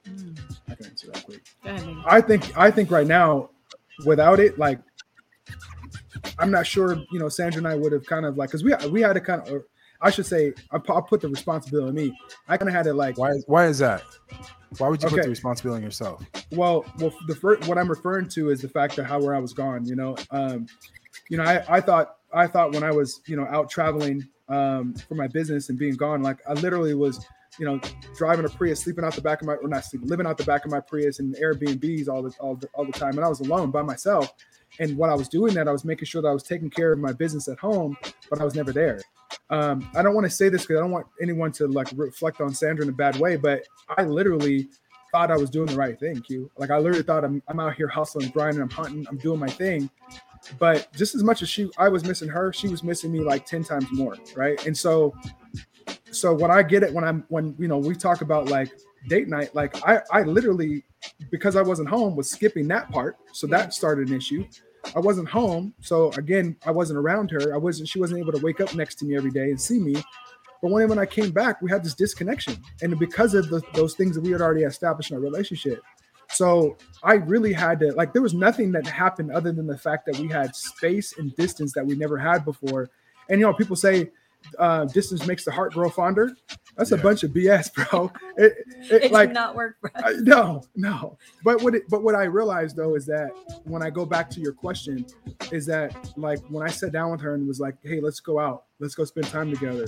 Mm. 0.07 0.39
i 0.69 0.75
can 0.75 0.85
answer 0.85 1.07
that 1.11 1.23
quick 1.25 1.41
Go 1.63 1.69
ahead. 1.69 1.95
I 2.05 2.21
think 2.21 2.57
I 2.57 2.71
think 2.71 2.91
right 2.91 3.07
now, 3.07 3.49
without 4.05 4.39
it, 4.39 4.57
like 4.57 4.79
I'm 6.39 6.51
not 6.51 6.65
sure. 6.65 6.95
You 7.11 7.19
know, 7.19 7.29
Sandra 7.29 7.59
and 7.59 7.67
I 7.67 7.75
would 7.75 7.91
have 7.91 8.05
kind 8.05 8.25
of 8.25 8.37
like 8.37 8.49
because 8.49 8.63
we 8.63 8.73
we 8.89 9.01
had 9.01 9.13
to 9.13 9.21
kind 9.21 9.41
of, 9.41 9.53
or 9.53 9.65
I 10.01 10.09
should 10.11 10.25
say, 10.25 10.53
I 10.71 10.77
pu- 10.77 10.93
I'll 10.93 11.01
put 11.01 11.21
the 11.21 11.29
responsibility 11.29 11.87
on 11.89 11.95
me. 11.95 12.19
I 12.47 12.57
kind 12.57 12.69
of 12.69 12.75
had 12.75 12.83
to 12.85 12.93
like, 12.93 13.17
Why? 13.17 13.31
Why 13.47 13.67
is 13.67 13.79
that? 13.79 14.03
Why 14.77 14.89
would 14.89 15.01
you 15.01 15.09
put 15.09 15.23
the 15.23 15.29
responsibility 15.29 15.81
on 15.81 15.83
yourself? 15.83 16.23
well, 16.51 16.85
well, 16.99 17.13
the 17.27 17.35
first 17.35 17.67
what 17.67 17.77
I'm 17.77 17.89
referring 17.89 18.29
to 18.29 18.49
is 18.49 18.61
the 18.61 18.69
fact 18.69 18.95
that 18.95 19.05
how 19.05 19.21
where 19.21 19.35
I 19.35 19.39
was 19.39 19.53
gone. 19.53 19.85
You 19.85 19.95
know, 19.95 20.15
um, 20.31 20.67
you 21.29 21.37
know, 21.37 21.43
I 21.43 21.63
I 21.67 21.81
thought 21.81 22.17
I 22.33 22.47
thought 22.47 22.73
when 22.73 22.83
I 22.83 22.91
was 22.91 23.21
you 23.25 23.35
know 23.35 23.45
out 23.45 23.69
traveling 23.69 24.27
um 24.49 24.93
for 24.93 25.15
my 25.15 25.27
business 25.27 25.69
and 25.69 25.77
being 25.77 25.95
gone, 25.95 26.21
like 26.21 26.39
I 26.47 26.53
literally 26.53 26.93
was. 26.93 27.25
You 27.59 27.67
know, 27.67 27.79
driving 28.17 28.45
a 28.45 28.49
Prius, 28.49 28.81
sleeping 28.81 29.05
out 29.05 29.13
the 29.13 29.21
back 29.21 29.41
of 29.41 29.45
my, 29.45 29.53
or 29.53 29.67
not 29.67 29.85
sleeping, 29.85 30.09
living 30.09 30.25
out 30.25 30.39
the 30.39 30.43
back 30.43 30.65
of 30.65 30.71
my 30.71 30.79
Prius 30.79 31.19
and 31.19 31.35
Airbnbs 31.35 32.09
all 32.09 32.23
the 32.23 32.33
all 32.39 32.55
the, 32.55 32.67
all 32.73 32.83
the 32.83 32.91
time, 32.91 33.11
and 33.11 33.23
I 33.23 33.27
was 33.27 33.41
alone 33.41 33.69
by 33.69 33.83
myself. 33.83 34.33
And 34.79 34.97
when 34.97 35.09
I 35.09 35.15
was 35.15 35.29
doing 35.29 35.53
that, 35.53 35.67
I 35.67 35.71
was 35.71 35.85
making 35.85 36.05
sure 36.05 36.21
that 36.21 36.27
I 36.27 36.33
was 36.33 36.43
taking 36.43 36.69
care 36.69 36.91
of 36.91 36.99
my 36.99 37.13
business 37.13 37.47
at 37.47 37.59
home, 37.59 37.95
but 38.29 38.41
I 38.41 38.43
was 38.43 38.55
never 38.55 38.71
there. 38.71 39.01
Um, 39.49 39.89
I 39.95 40.01
don't 40.01 40.15
want 40.15 40.25
to 40.25 40.29
say 40.29 40.49
this 40.49 40.63
because 40.63 40.77
I 40.77 40.81
don't 40.81 40.91
want 40.91 41.07
anyone 41.21 41.51
to 41.53 41.67
like 41.67 41.89
reflect 41.95 42.41
on 42.41 42.53
Sandra 42.53 42.83
in 42.83 42.89
a 42.89 42.93
bad 42.93 43.17
way, 43.17 43.35
but 43.35 43.63
I 43.97 44.03
literally 44.03 44.69
thought 45.11 45.29
I 45.31 45.37
was 45.37 45.49
doing 45.49 45.67
the 45.67 45.75
right 45.75 45.99
thing, 45.99 46.21
Q. 46.21 46.49
Like 46.57 46.71
I 46.71 46.77
literally 46.77 47.03
thought 47.03 47.23
I'm, 47.23 47.41
I'm 47.47 47.59
out 47.59 47.75
here 47.75 47.87
hustling, 47.87 48.29
grinding, 48.29 48.61
I'm 48.61 48.69
hunting, 48.69 49.05
I'm 49.07 49.17
doing 49.17 49.39
my 49.39 49.49
thing. 49.49 49.89
But 50.59 50.91
just 50.93 51.15
as 51.15 51.23
much 51.23 51.41
as 51.41 51.49
she 51.49 51.69
I 51.77 51.87
was 51.87 52.03
missing 52.03 52.27
her, 52.29 52.51
she 52.51 52.67
was 52.67 52.83
missing 52.83 53.11
me 53.11 53.19
like 53.19 53.45
10 53.45 53.63
times 53.63 53.87
more. 53.91 54.17
Right. 54.35 54.65
And 54.65 54.77
so 54.77 55.13
so 56.15 56.33
when 56.33 56.51
I 56.51 56.63
get 56.63 56.83
it, 56.83 56.93
when 56.93 57.03
I'm 57.03 57.25
when 57.29 57.55
you 57.57 57.67
know 57.67 57.77
we 57.77 57.95
talk 57.95 58.21
about 58.21 58.49
like 58.49 58.71
date 59.07 59.27
night, 59.27 59.53
like 59.53 59.75
I 59.87 60.01
I 60.11 60.23
literally 60.23 60.83
because 61.31 61.55
I 61.55 61.61
wasn't 61.61 61.89
home 61.89 62.15
was 62.15 62.29
skipping 62.29 62.67
that 62.69 62.89
part. 62.91 63.17
So 63.31 63.47
that 63.47 63.73
started 63.73 64.09
an 64.09 64.15
issue. 64.15 64.45
I 64.95 64.99
wasn't 64.99 65.29
home, 65.29 65.73
so 65.79 66.11
again, 66.13 66.57
I 66.65 66.71
wasn't 66.71 66.99
around 66.99 67.31
her. 67.31 67.53
I 67.53 67.57
wasn't. 67.57 67.87
She 67.87 67.99
wasn't 67.99 68.19
able 68.19 68.33
to 68.33 68.43
wake 68.43 68.59
up 68.59 68.75
next 68.75 68.95
to 68.95 69.05
me 69.05 69.15
every 69.15 69.31
day 69.31 69.49
and 69.49 69.59
see 69.59 69.79
me. 69.79 69.95
But 70.61 70.71
when 70.71 70.87
when 70.89 70.99
I 70.99 71.05
came 71.05 71.31
back, 71.31 71.61
we 71.61 71.69
had 71.69 71.83
this 71.83 71.93
disconnection, 71.93 72.57
and 72.81 72.97
because 72.99 73.33
of 73.33 73.49
the, 73.49 73.61
those 73.73 73.95
things 73.95 74.15
that 74.15 74.21
we 74.21 74.31
had 74.31 74.41
already 74.41 74.63
established 74.63 75.11
in 75.11 75.17
our 75.17 75.23
relationship, 75.23 75.81
so 76.29 76.77
I 77.03 77.15
really 77.15 77.53
had 77.53 77.79
to 77.79 77.93
like. 77.93 78.13
There 78.13 78.21
was 78.21 78.33
nothing 78.33 78.71
that 78.73 78.85
happened 78.85 79.31
other 79.31 79.51
than 79.51 79.67
the 79.67 79.77
fact 79.77 80.05
that 80.07 80.17
we 80.17 80.27
had 80.27 80.55
space 80.55 81.17
and 81.17 81.35
distance 81.35 81.73
that 81.73 81.85
we 81.85 81.95
never 81.95 82.17
had 82.17 82.43
before. 82.43 82.89
And 83.29 83.39
you 83.39 83.45
know, 83.45 83.53
people 83.53 83.75
say 83.75 84.11
uh, 84.59 84.85
distance 84.85 85.25
makes 85.25 85.43
the 85.45 85.51
heart 85.51 85.73
grow 85.73 85.89
fonder. 85.89 86.35
That's 86.77 86.91
Yeah. 86.91 86.97
a 86.97 87.01
bunch 87.01 87.23
of 87.23 87.31
BS, 87.31 87.73
bro. 87.73 88.11
It, 88.37 88.53
it, 88.89 89.03
It 89.03 89.11
like 89.11 89.29
did 89.29 89.35
not 89.35 89.55
work 89.55 89.75
for 89.79 89.95
us. 89.95 90.03
I- 90.05 90.13
no, 90.21 90.63
no. 90.75 91.17
But 91.43 91.61
what 91.61 91.75
it, 91.75 91.83
but 91.89 92.03
what 92.03 92.15
I 92.15 92.23
realized 92.23 92.75
though 92.75 92.95
is 92.95 93.05
that 93.05 93.29
when 93.63 93.83
I 93.83 93.89
go 93.91 94.05
back 94.05 94.29
to 94.31 94.39
your 94.39 94.53
question, 94.53 95.05
is 95.51 95.65
that 95.67 95.95
like 96.17 96.39
when 96.49 96.65
I 96.67 96.71
sat 96.71 96.91
down 96.91 97.11
with 97.11 97.21
her 97.21 97.35
and 97.35 97.47
was 97.47 97.59
like, 97.59 97.75
"Hey, 97.83 97.99
let's 98.01 98.19
go 98.19 98.39
out, 98.39 98.63
let's 98.79 98.95
go 98.95 99.05
spend 99.05 99.27
time 99.27 99.51
together," 99.53 99.85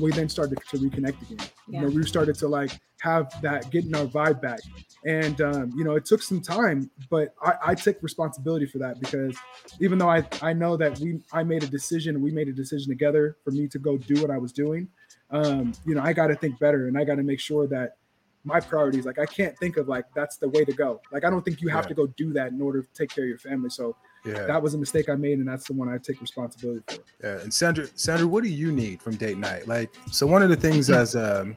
we 0.00 0.10
then 0.10 0.28
started 0.28 0.58
to 0.70 0.76
reconnect 0.78 1.22
again. 1.30 1.46
You 1.68 1.80
know, 1.82 1.88
Yeah. 1.88 1.94
we 1.94 2.02
started 2.04 2.34
to 2.36 2.48
like 2.48 2.72
have 3.00 3.30
that 3.42 3.70
getting 3.70 3.94
our 3.94 4.06
vibe 4.06 4.40
back, 4.42 4.60
and 5.06 5.40
um, 5.40 5.72
you 5.76 5.84
know, 5.84 5.94
it 5.94 6.04
took 6.04 6.20
some 6.22 6.40
time, 6.40 6.90
but 7.10 7.32
I, 7.42 7.54
I 7.66 7.74
take 7.76 8.02
responsibility 8.02 8.66
for 8.66 8.78
that 8.78 8.98
because 8.98 9.36
even 9.80 9.98
though 9.98 10.08
I 10.10 10.26
I 10.42 10.52
know 10.52 10.76
that 10.78 10.98
we 10.98 11.20
I 11.32 11.44
made 11.44 11.62
a 11.62 11.68
decision, 11.68 12.20
we 12.20 12.32
made 12.32 12.48
a 12.48 12.52
decision 12.52 12.88
together 12.90 13.36
for 13.44 13.52
me 13.52 13.68
to 13.68 13.78
go 13.78 13.96
do 13.98 14.20
what 14.20 14.30
I 14.32 14.38
was 14.38 14.52
doing. 14.52 14.88
Um, 15.30 15.72
you 15.86 15.94
know, 15.94 16.02
I 16.02 16.12
got 16.12 16.28
to 16.28 16.36
think 16.36 16.58
better, 16.58 16.86
and 16.88 16.96
I 16.98 17.04
got 17.04 17.16
to 17.16 17.22
make 17.22 17.40
sure 17.40 17.66
that 17.68 17.96
my 18.44 18.60
priorities. 18.60 19.06
Like 19.06 19.18
I 19.18 19.24
can't 19.26 19.56
think 19.58 19.78
of 19.78 19.88
like 19.88 20.04
that's 20.14 20.36
the 20.36 20.48
way 20.50 20.64
to 20.64 20.72
go. 20.72 21.00
Like 21.10 21.24
I 21.24 21.30
don't 21.30 21.42
think 21.44 21.60
you 21.62 21.68
have 21.68 21.84
Yeah. 21.84 21.88
to 21.88 21.94
go 21.94 22.06
do 22.08 22.32
that 22.34 22.52
in 22.52 22.60
order 22.60 22.82
to 22.82 22.88
take 22.92 23.08
care 23.10 23.24
of 23.24 23.28
your 23.28 23.38
family. 23.38 23.70
So 23.70 23.96
Yeah. 24.26 24.46
that 24.46 24.62
was 24.62 24.74
a 24.74 24.78
mistake 24.78 25.08
I 25.08 25.14
made, 25.14 25.38
and 25.38 25.48
that's 25.48 25.66
the 25.66 25.72
one 25.72 25.88
I 25.88 25.96
take 25.98 26.20
responsibility 26.20 26.82
for. 26.86 27.02
Yeah, 27.22 27.40
and 27.40 27.52
Sandra, 27.52 27.86
Sandra, 27.94 28.26
what 28.26 28.44
do 28.44 28.50
you 28.50 28.70
need 28.70 29.00
from 29.00 29.16
date 29.16 29.38
night? 29.38 29.66
Like, 29.66 29.94
so 30.12 30.26
one 30.26 30.42
of 30.42 30.50
the 30.50 30.56
things 30.56 30.90
as 30.90 31.16
um, 31.16 31.56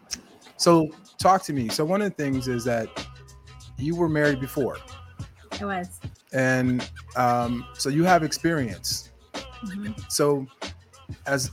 so 0.56 0.90
talk 1.18 1.44
to 1.44 1.54
me. 1.54 1.68
So 1.70 1.84
one 1.84 2.02
of 2.02 2.10
the 2.16 2.24
things 2.24 2.48
is 2.48 2.64
that 2.64 2.88
you 3.78 3.96
were 3.96 4.10
married 4.10 4.40
before, 4.40 4.78
It 5.60 5.66
was. 5.66 6.00
and 6.32 6.90
um, 7.18 7.66
so 7.74 7.90
you 7.90 8.06
have 8.06 8.24
experience. 8.24 9.12
Mhm. 9.66 10.10
So, 10.10 10.48
as 11.26 11.52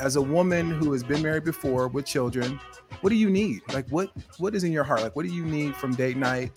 as 0.00 0.16
a 0.16 0.22
woman 0.22 0.70
who 0.70 0.92
has 0.92 1.02
been 1.02 1.22
married 1.22 1.44
before 1.44 1.88
with 1.88 2.04
children, 2.06 2.60
what 3.00 3.10
do 3.10 3.16
you 3.16 3.30
need? 3.30 3.62
Like, 3.72 3.88
what 3.88 4.10
what 4.38 4.54
is 4.54 4.64
in 4.64 4.72
your 4.72 4.84
heart? 4.84 5.02
Like, 5.02 5.16
what 5.16 5.26
do 5.26 5.32
you 5.32 5.44
need 5.44 5.76
from 5.76 5.94
date 5.94 6.16
night? 6.16 6.52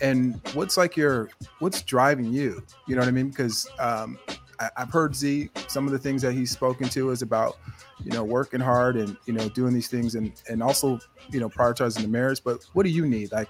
And 0.00 0.40
what's 0.54 0.76
like 0.76 0.96
your 0.96 1.30
what's 1.58 1.82
driving 1.82 2.32
you? 2.32 2.62
You 2.86 2.96
know 2.96 3.00
what 3.00 3.08
I 3.08 3.12
mean? 3.12 3.28
Because 3.28 3.68
um, 3.78 4.18
I, 4.60 4.70
I've 4.76 4.90
heard 4.90 5.14
Z 5.14 5.50
some 5.66 5.86
of 5.86 5.92
the 5.92 5.98
things 5.98 6.22
that 6.22 6.32
he's 6.32 6.50
spoken 6.50 6.88
to 6.90 7.10
is 7.10 7.22
about 7.22 7.58
you 8.04 8.12
know 8.12 8.24
working 8.24 8.60
hard 8.60 8.96
and 8.96 9.16
you 9.26 9.32
know 9.32 9.48
doing 9.48 9.74
these 9.74 9.88
things 9.88 10.14
and 10.14 10.32
and 10.48 10.62
also 10.62 10.98
you 11.30 11.40
know 11.40 11.48
prioritizing 11.48 12.02
the 12.02 12.08
marriage. 12.08 12.42
But 12.42 12.64
what 12.72 12.84
do 12.84 12.90
you 12.90 13.06
need? 13.06 13.32
Like 13.32 13.48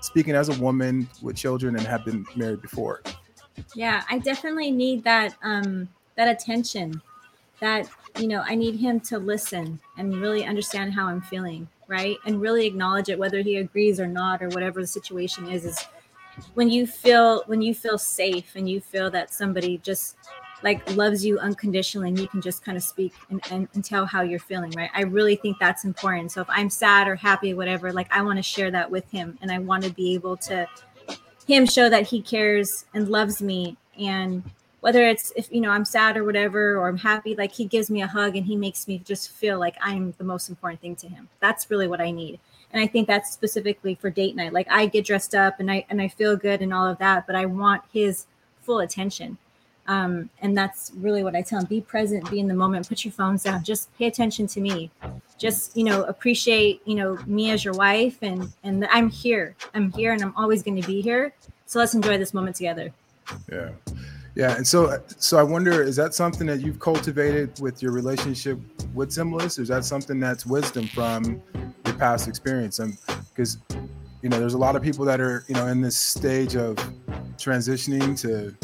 speaking 0.00 0.34
as 0.34 0.48
a 0.48 0.60
woman 0.60 1.08
with 1.22 1.36
children 1.36 1.76
and 1.76 1.86
have 1.86 2.04
been 2.04 2.26
married 2.34 2.62
before. 2.62 3.02
Yeah, 3.74 4.02
I 4.10 4.18
definitely 4.18 4.70
need 4.70 5.04
that 5.04 5.34
um 5.42 5.88
that 6.16 6.28
attention. 6.28 7.00
That 7.60 7.88
you 8.18 8.28
know, 8.28 8.42
I 8.46 8.54
need 8.54 8.76
him 8.76 9.00
to 9.00 9.18
listen 9.18 9.78
and 9.98 10.16
really 10.16 10.44
understand 10.44 10.94
how 10.94 11.06
I'm 11.06 11.20
feeling, 11.20 11.68
right? 11.88 12.16
And 12.26 12.40
really 12.40 12.66
acknowledge 12.66 13.08
it 13.08 13.18
whether 13.18 13.40
he 13.42 13.56
agrees 13.56 14.00
or 14.00 14.06
not 14.06 14.42
or 14.42 14.48
whatever 14.48 14.80
the 14.80 14.86
situation 14.86 15.48
is 15.50 15.64
is 15.64 15.86
when 16.54 16.68
you 16.68 16.86
feel 16.86 17.42
when 17.46 17.62
you 17.62 17.74
feel 17.74 17.98
safe 17.98 18.56
and 18.56 18.68
you 18.68 18.80
feel 18.80 19.10
that 19.10 19.32
somebody 19.32 19.78
just 19.78 20.16
like 20.62 20.96
loves 20.96 21.24
you 21.24 21.38
unconditionally 21.38 22.08
and 22.08 22.18
you 22.18 22.28
can 22.28 22.40
just 22.40 22.64
kind 22.64 22.76
of 22.76 22.82
speak 22.82 23.12
and, 23.30 23.40
and, 23.50 23.68
and 23.74 23.84
tell 23.84 24.06
how 24.06 24.22
you're 24.22 24.38
feeling 24.38 24.70
right 24.72 24.90
i 24.94 25.02
really 25.02 25.36
think 25.36 25.56
that's 25.58 25.84
important 25.84 26.30
so 26.32 26.40
if 26.40 26.48
i'm 26.50 26.70
sad 26.70 27.08
or 27.08 27.14
happy 27.14 27.54
whatever 27.54 27.92
like 27.92 28.10
i 28.10 28.22
want 28.22 28.38
to 28.38 28.42
share 28.42 28.70
that 28.70 28.90
with 28.90 29.08
him 29.10 29.38
and 29.42 29.50
i 29.50 29.58
want 29.58 29.82
to 29.82 29.90
be 29.90 30.14
able 30.14 30.36
to 30.36 30.66
him 31.46 31.66
show 31.66 31.88
that 31.88 32.06
he 32.06 32.20
cares 32.20 32.86
and 32.94 33.08
loves 33.08 33.40
me 33.40 33.76
and 33.98 34.42
whether 34.86 35.04
it's 35.04 35.32
if 35.34 35.48
you 35.50 35.60
know 35.60 35.70
i'm 35.70 35.84
sad 35.84 36.16
or 36.16 36.22
whatever 36.22 36.76
or 36.76 36.86
i'm 36.86 36.96
happy 36.96 37.34
like 37.34 37.50
he 37.50 37.64
gives 37.64 37.90
me 37.90 38.02
a 38.02 38.06
hug 38.06 38.36
and 38.36 38.46
he 38.46 38.54
makes 38.54 38.86
me 38.86 38.98
just 38.98 39.32
feel 39.32 39.58
like 39.58 39.76
i'm 39.80 40.14
the 40.18 40.22
most 40.22 40.48
important 40.48 40.80
thing 40.80 40.94
to 40.94 41.08
him. 41.08 41.28
That's 41.40 41.68
really 41.72 41.88
what 41.88 42.00
i 42.00 42.12
need. 42.12 42.38
And 42.72 42.80
i 42.80 42.86
think 42.86 43.08
that's 43.08 43.32
specifically 43.32 43.96
for 43.96 44.10
date 44.10 44.36
night. 44.36 44.52
Like 44.52 44.68
i 44.70 44.86
get 44.86 45.04
dressed 45.04 45.34
up 45.34 45.58
and 45.58 45.68
i 45.72 45.84
and 45.90 46.00
i 46.00 46.06
feel 46.06 46.36
good 46.36 46.62
and 46.62 46.72
all 46.72 46.86
of 46.86 46.98
that 46.98 47.26
but 47.26 47.34
i 47.34 47.46
want 47.46 47.82
his 47.92 48.26
full 48.62 48.78
attention. 48.78 49.38
Um, 49.88 50.30
and 50.40 50.56
that's 50.56 50.92
really 50.96 51.24
what 51.24 51.34
i 51.34 51.42
tell 51.42 51.58
him. 51.58 51.66
Be 51.66 51.80
present 51.80 52.30
be 52.30 52.38
in 52.38 52.46
the 52.46 52.54
moment 52.54 52.88
put 52.88 53.04
your 53.04 53.10
phones 53.10 53.42
down. 53.42 53.64
Just 53.64 53.92
pay 53.98 54.06
attention 54.06 54.46
to 54.46 54.60
me. 54.60 54.92
Just 55.36 55.76
you 55.76 55.82
know 55.82 56.04
appreciate 56.04 56.80
you 56.84 56.94
know 56.94 57.18
me 57.26 57.50
as 57.50 57.64
your 57.64 57.74
wife 57.74 58.18
and 58.22 58.52
and 58.62 58.86
i'm 58.92 59.10
here. 59.10 59.56
I'm 59.74 59.90
here 59.90 60.12
and 60.12 60.22
i'm 60.22 60.36
always 60.36 60.62
going 60.62 60.80
to 60.80 60.86
be 60.86 61.00
here. 61.00 61.34
So 61.66 61.80
let's 61.80 61.94
enjoy 61.94 62.18
this 62.18 62.32
moment 62.32 62.54
together. 62.54 62.92
Yeah. 63.50 63.70
Yeah. 64.36 64.54
And 64.54 64.66
so 64.66 65.02
so 65.18 65.38
I 65.38 65.42
wonder, 65.42 65.82
is 65.82 65.96
that 65.96 66.14
something 66.14 66.46
that 66.46 66.60
you've 66.60 66.78
cultivated 66.78 67.58
with 67.58 67.82
your 67.82 67.90
relationship 67.90 68.58
with 68.94 69.08
Zimbalist? 69.08 69.58
Or 69.58 69.62
is 69.62 69.68
that 69.68 69.84
something 69.84 70.20
that's 70.20 70.44
wisdom 70.44 70.86
from 70.88 71.42
your 71.86 71.94
past 71.94 72.28
experience? 72.28 72.78
And 72.78 72.98
because 73.30 73.58
you 74.22 74.28
know, 74.28 74.38
there's 74.38 74.54
a 74.54 74.58
lot 74.58 74.76
of 74.76 74.82
people 74.82 75.04
that 75.06 75.20
are, 75.20 75.44
you 75.48 75.54
know, 75.54 75.66
in 75.68 75.80
this 75.80 75.96
stage 75.96 76.56
of 76.56 76.76
transitioning 77.36 78.18
to, 78.20 78.54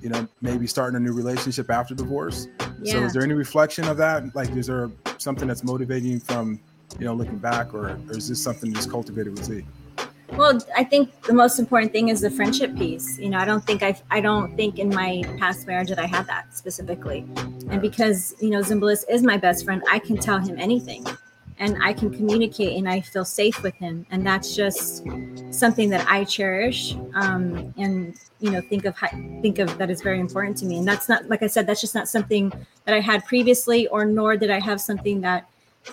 you 0.00 0.10
know, 0.10 0.28
maybe 0.42 0.66
starting 0.66 0.96
a 0.96 1.00
new 1.00 1.12
relationship 1.12 1.70
after 1.70 1.94
divorce. 1.94 2.48
So 2.84 3.02
is 3.02 3.12
there 3.12 3.22
any 3.22 3.34
reflection 3.34 3.84
of 3.88 3.96
that? 3.96 4.34
Like 4.36 4.50
is 4.50 4.68
there 4.68 4.90
something 5.18 5.48
that's 5.48 5.64
motivating 5.64 6.20
from, 6.20 6.60
you 7.00 7.04
know, 7.04 7.14
looking 7.14 7.38
back 7.38 7.74
or, 7.74 7.98
or 8.08 8.16
is 8.16 8.28
this 8.28 8.40
something 8.40 8.72
just 8.72 8.90
cultivated 8.90 9.30
with 9.32 9.44
Z? 9.44 9.64
Well, 10.32 10.58
I 10.76 10.84
think 10.84 11.22
the 11.22 11.32
most 11.32 11.58
important 11.58 11.92
thing 11.92 12.08
is 12.08 12.20
the 12.20 12.30
friendship 12.30 12.76
piece. 12.76 13.18
You 13.18 13.30
know, 13.30 13.38
I 13.38 13.44
don't 13.44 13.64
think 13.64 13.82
I 13.82 14.00
I 14.10 14.20
don't 14.20 14.56
think 14.56 14.78
in 14.78 14.88
my 14.88 15.22
past 15.38 15.66
marriage 15.66 15.88
that 15.88 15.98
I 15.98 16.06
had 16.06 16.26
that 16.26 16.56
specifically. 16.56 17.26
And 17.70 17.80
because, 17.80 18.34
you 18.40 18.50
know, 18.50 18.60
Zimbalist 18.60 19.04
is 19.08 19.22
my 19.22 19.36
best 19.36 19.64
friend, 19.64 19.82
I 19.90 19.98
can 19.98 20.16
tell 20.16 20.38
him 20.38 20.58
anything 20.58 21.06
and 21.58 21.82
I 21.82 21.92
can 21.92 22.12
communicate 22.12 22.76
and 22.76 22.88
I 22.88 23.00
feel 23.00 23.24
safe 23.24 23.62
with 23.62 23.74
him. 23.76 24.04
And 24.10 24.26
that's 24.26 24.54
just 24.54 25.04
something 25.50 25.88
that 25.90 26.06
I 26.08 26.24
cherish 26.24 26.94
um, 27.14 27.72
and, 27.78 28.14
you 28.40 28.50
know, 28.50 28.60
think 28.60 28.84
of 28.84 28.96
think 29.40 29.58
of 29.58 29.78
that 29.78 29.90
is 29.90 30.02
very 30.02 30.20
important 30.20 30.56
to 30.58 30.66
me. 30.66 30.78
And 30.78 30.86
that's 30.86 31.08
not, 31.08 31.28
like 31.28 31.42
I 31.42 31.46
said, 31.46 31.66
that's 31.66 31.80
just 31.80 31.94
not 31.94 32.08
something 32.08 32.52
that 32.84 32.94
I 32.94 33.00
had 33.00 33.24
previously 33.24 33.86
or 33.88 34.04
nor 34.04 34.36
did 34.36 34.50
I 34.50 34.60
have 34.60 34.80
something 34.80 35.20
that 35.22 35.48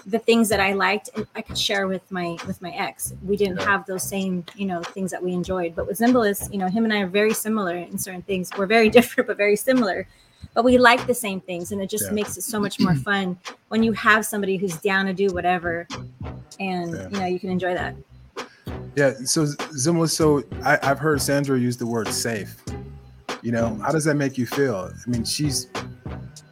the 0.06 0.20
things 0.20 0.50
that 0.50 0.60
I 0.60 0.74
liked 0.74 1.10
and 1.16 1.26
I 1.36 1.42
could 1.42 1.58
share 1.58 1.88
with 1.88 2.10
my 2.12 2.38
with 2.48 2.62
my 2.62 2.72
ex. 2.72 3.14
We 3.26 3.38
didn't 3.38 3.62
have 3.62 3.86
those 3.86 4.04
same, 4.04 4.46
you 4.56 4.66
know, 4.66 4.82
things 4.82 5.12
that 5.12 5.22
we 5.24 5.34
enjoyed. 5.34 5.76
But 5.76 5.88
with 5.88 6.00
Zimbalist, 6.00 6.52
you 6.52 6.58
know, 6.60 6.68
him 6.68 6.84
and 6.84 6.94
I 6.94 7.02
are 7.02 7.08
very 7.08 7.34
similar 7.34 7.76
in 7.76 7.98
certain 7.98 8.22
things. 8.24 8.50
We're 8.58 8.66
very 8.66 8.90
different, 8.98 9.28
but 9.28 9.38
very 9.38 9.56
similar. 9.56 10.08
But 10.54 10.64
we 10.66 10.78
like 10.78 11.08
the 11.08 11.14
same 11.14 11.40
things, 11.40 11.72
and 11.72 11.82
it 11.82 11.90
just 11.90 12.06
Yeah. 12.06 12.12
makes 12.12 12.38
it 12.38 12.42
so 12.44 12.60
much 12.60 12.80
more 12.80 12.94
fun 12.96 13.38
when 13.70 13.82
you 13.82 13.94
have 13.94 14.26
somebody 14.26 14.58
who's 14.58 14.76
down 14.78 15.06
to 15.08 15.14
do 15.14 15.30
whatever, 15.30 15.88
and 16.60 16.94
Yeah. 16.94 17.08
you 17.10 17.20
know 17.20 17.26
you 17.26 17.40
can 17.40 17.50
enjoy 17.50 17.74
that. 17.74 17.96
Yeah. 18.96 19.14
So 19.26 19.46
Zimla, 19.46 20.10
so 20.10 20.44
I, 20.64 20.78
I've 20.84 21.00
heard 21.00 21.22
Sandra 21.22 21.58
use 21.60 21.78
the 21.78 21.88
word 21.88 22.08
safe. 22.10 22.56
You 23.42 23.52
know, 23.52 23.76
how 23.84 23.92
does 23.92 24.04
that 24.06 24.16
make 24.16 24.38
you 24.38 24.46
feel? 24.46 24.92
I 24.94 25.10
mean, 25.10 25.24
she's 25.24 25.68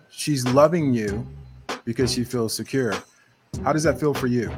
she's 0.09 0.45
loving 0.47 0.93
you 0.93 1.25
because 1.85 2.11
she 2.11 2.23
feels 2.23 2.53
secure. 2.53 2.93
How 3.63 3.73
does 3.73 3.83
that 3.83 3.99
feel 3.99 4.13
for 4.13 4.27
you? 4.27 4.51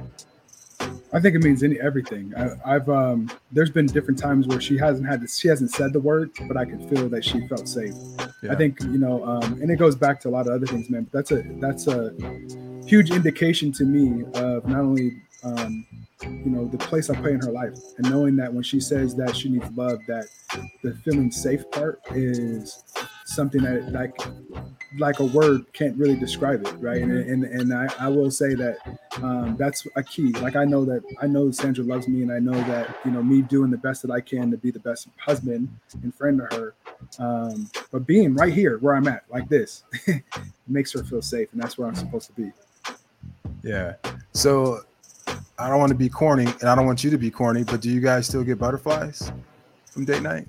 I 1.12 1.20
think 1.20 1.36
it 1.36 1.44
means 1.44 1.62
any 1.62 1.80
everything. 1.80 2.34
I, 2.36 2.76
I've 2.76 2.90
um, 2.90 3.30
there's 3.52 3.70
been 3.70 3.86
different 3.86 4.18
times 4.18 4.48
where 4.48 4.62
she 4.62 4.78
hasn't 4.78 5.08
had 5.08 5.22
this, 5.22 5.38
she 5.38 5.48
hasn't 5.48 5.72
said 5.72 5.94
the 5.94 6.00
word, 6.00 6.32
but 6.48 6.58
I 6.58 6.66
could 6.66 6.90
feel 6.90 7.10
that 7.10 7.24
she 7.24 7.46
felt 7.48 7.68
safe. 7.68 7.94
Yeah. 8.42 8.54
I 8.54 8.56
think 8.56 8.82
you 8.82 8.98
know, 8.98 9.24
um, 9.26 9.62
and 9.62 9.70
it 9.70 9.76
goes 9.76 9.96
back 9.96 10.20
to 10.22 10.30
a 10.30 10.32
lot 10.32 10.48
of 10.48 10.54
other 10.54 10.66
things, 10.66 10.90
man. 10.90 11.08
But 11.12 11.12
that's 11.12 11.32
a 11.32 11.44
that's 11.60 11.88
a 11.88 12.14
huge 12.88 13.12
indication 13.12 13.72
to 13.74 13.84
me 13.84 14.24
of 14.36 14.66
not 14.68 14.80
only 14.80 15.22
um, 15.44 15.86
you 16.24 16.50
know 16.50 16.66
the 16.66 16.78
place 16.78 17.10
I 17.10 17.16
play 17.16 17.34
in 17.34 17.42
her 17.42 17.52
life, 17.52 17.78
and 17.98 18.10
knowing 18.10 18.36
that 18.38 18.54
when 18.54 18.64
she 18.64 18.80
says 18.80 19.16
that 19.16 19.36
she 19.36 19.50
needs 19.50 19.70
love, 19.76 20.00
that 20.08 20.26
the 20.82 20.96
feeling 21.04 21.30
safe 21.30 21.70
part 21.72 22.00
is 22.12 22.84
something 23.34 23.64
that 23.64 23.92
like 23.92 24.16
like 25.00 25.20
a 25.20 25.26
word 25.26 25.66
can't 25.74 25.98
really 25.98 26.16
describe 26.16 26.66
it, 26.66 26.74
right? 26.80 27.02
And 27.02 27.12
and, 27.12 27.44
and 27.44 27.74
I, 27.74 27.88
I 28.00 28.08
will 28.10 28.32
say 28.32 28.54
that 28.56 28.78
um, 29.18 29.56
that's 29.58 29.88
a 29.96 30.04
key. 30.04 30.32
Like 30.34 30.56
I 30.56 30.66
know 30.66 30.86
that 30.86 31.02
I 31.22 31.28
know 31.28 31.52
Sandra 31.52 31.84
loves 31.84 32.08
me, 32.08 32.22
and 32.22 32.32
I 32.32 32.40
know 32.40 32.54
that 32.54 32.96
you 33.06 33.12
know 33.12 33.24
me 33.24 33.42
doing 33.42 33.72
the 33.72 33.78
best 33.78 34.02
that 34.04 34.12
I 34.12 34.22
can 34.22 34.52
to 34.52 34.58
be 34.58 34.72
the 34.72 34.80
best 34.80 35.08
husband 35.18 35.70
and 36.02 36.14
friend 36.14 36.40
to 36.40 36.56
her. 36.56 36.76
Um, 37.20 37.70
but 37.92 38.06
being 38.06 38.34
right 38.36 38.54
here 38.54 38.78
where 38.78 38.96
I'm 38.96 39.08
at, 39.08 39.24
like 39.30 39.50
this, 39.50 39.84
makes 40.68 40.92
her 40.94 41.04
feel 41.04 41.22
safe, 41.22 41.50
and 41.54 41.62
that's 41.62 41.78
where 41.78 41.88
I'm 41.88 41.96
supposed 41.96 42.28
to 42.28 42.34
be. 42.34 42.52
Yeah. 43.64 43.94
So 44.34 44.82
I 45.58 45.70
don't 45.70 45.80
want 45.80 45.90
to 45.90 45.98
be 45.98 46.10
corny, 46.10 46.46
and 46.46 46.64
I 46.64 46.76
don't 46.76 46.86
want 46.86 47.04
you 47.04 47.10
to 47.12 47.18
be 47.18 47.32
corny, 47.32 47.64
but 47.64 47.82
do 47.82 47.90
you 47.90 48.00
guys 48.00 48.28
still 48.28 48.44
get 48.44 48.60
butterflies 48.60 49.32
from 49.86 50.06
date 50.06 50.22
night? 50.22 50.48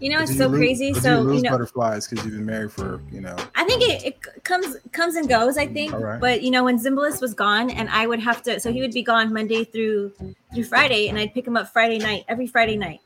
You 0.00 0.10
know, 0.10 0.20
it's 0.20 0.36
so 0.36 0.46
lose- 0.46 0.58
crazy. 0.58 0.94
So 0.94 1.22
you 1.22 1.34
you 1.34 1.42
know, 1.42 1.50
butterflies 1.50 2.06
because 2.06 2.24
you've 2.24 2.34
been 2.34 2.46
married 2.46 2.72
for 2.72 3.00
you 3.10 3.20
know. 3.20 3.36
I 3.54 3.64
think 3.64 3.82
it, 3.82 4.04
it 4.04 4.44
comes 4.44 4.76
comes 4.92 5.16
and 5.16 5.28
goes. 5.28 5.58
I 5.58 5.66
think, 5.66 5.92
right. 5.92 6.20
but 6.20 6.42
you 6.42 6.50
know, 6.50 6.64
when 6.64 6.78
Zimbalist 6.78 7.20
was 7.20 7.34
gone, 7.34 7.70
and 7.70 7.88
I 7.90 8.06
would 8.06 8.20
have 8.20 8.42
to, 8.44 8.60
so 8.60 8.72
he 8.72 8.80
would 8.80 8.92
be 8.92 9.02
gone 9.02 9.32
Monday 9.32 9.64
through 9.64 10.12
through 10.54 10.64
Friday, 10.64 11.08
and 11.08 11.18
I'd 11.18 11.34
pick 11.34 11.46
him 11.46 11.56
up 11.56 11.72
Friday 11.72 11.98
night, 11.98 12.24
every 12.28 12.46
Friday 12.46 12.76
night. 12.76 13.00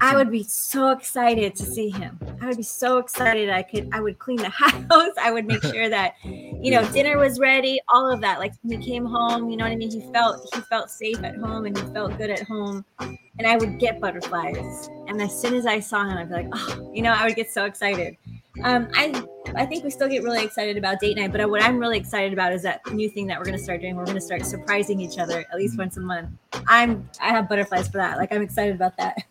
I 0.00 0.16
would 0.16 0.30
be 0.30 0.42
so 0.42 0.90
excited 0.90 1.56
to 1.56 1.64
see 1.64 1.88
him. 1.88 2.18
I 2.40 2.46
would 2.46 2.56
be 2.56 2.62
so 2.62 2.98
excited. 2.98 3.48
I 3.48 3.62
could, 3.62 3.88
I 3.92 4.00
would 4.00 4.18
clean 4.18 4.36
the 4.36 4.48
house. 4.50 5.14
I 5.20 5.30
would 5.32 5.46
make 5.46 5.62
sure 5.62 5.88
that, 5.88 6.16
you 6.24 6.52
you 6.62 6.70
know, 6.70 6.90
dinner 6.92 7.18
was 7.18 7.38
ready, 7.38 7.80
all 7.88 8.10
of 8.10 8.20
that. 8.20 8.38
Like 8.38 8.52
when 8.62 8.80
he 8.80 8.90
came 8.90 9.04
home, 9.04 9.50
you 9.50 9.56
know 9.56 9.64
what 9.64 9.72
I 9.72 9.76
mean? 9.76 9.90
He 9.90 10.00
felt 10.12 10.48
he 10.54 10.60
felt 10.62 10.90
safe 10.90 11.22
at 11.22 11.36
home 11.36 11.66
and 11.66 11.76
he 11.76 11.84
felt 11.92 12.16
good 12.18 12.30
at 12.30 12.42
home. 12.42 12.84
And 13.00 13.46
I 13.46 13.56
would 13.56 13.78
get 13.78 14.00
butterflies. 14.00 14.88
And 15.12 15.22
as 15.22 15.38
soon 15.38 15.54
as 15.54 15.66
I 15.66 15.78
saw 15.78 16.04
him, 16.04 16.16
I'd 16.16 16.28
be 16.28 16.34
like, 16.34 16.48
oh, 16.52 16.90
you 16.94 17.02
know, 17.02 17.12
I 17.12 17.26
would 17.26 17.36
get 17.36 17.50
so 17.50 17.66
excited. 17.66 18.16
Um, 18.64 18.88
I 18.94 19.22
I 19.54 19.66
think 19.66 19.84
we 19.84 19.90
still 19.90 20.08
get 20.08 20.22
really 20.22 20.44
excited 20.44 20.76
about 20.76 21.00
date 21.00 21.16
night, 21.16 21.32
but 21.32 21.48
what 21.48 21.62
I'm 21.62 21.78
really 21.78 21.98
excited 21.98 22.32
about 22.32 22.52
is 22.52 22.62
that 22.62 22.80
new 22.92 23.08
thing 23.08 23.26
that 23.26 23.38
we're 23.38 23.44
gonna 23.44 23.58
start 23.58 23.80
doing. 23.80 23.96
We're 23.96 24.06
gonna 24.06 24.20
start 24.20 24.44
surprising 24.44 25.00
each 25.00 25.18
other 25.18 25.40
at 25.50 25.56
least 25.56 25.78
once 25.78 25.96
a 25.96 26.00
month. 26.00 26.30
I'm 26.66 27.08
I 27.20 27.28
have 27.28 27.48
butterflies 27.48 27.88
for 27.88 27.98
that. 27.98 28.18
Like 28.18 28.32
I'm 28.32 28.42
excited 28.42 28.74
about 28.74 28.96
that. 28.96 29.24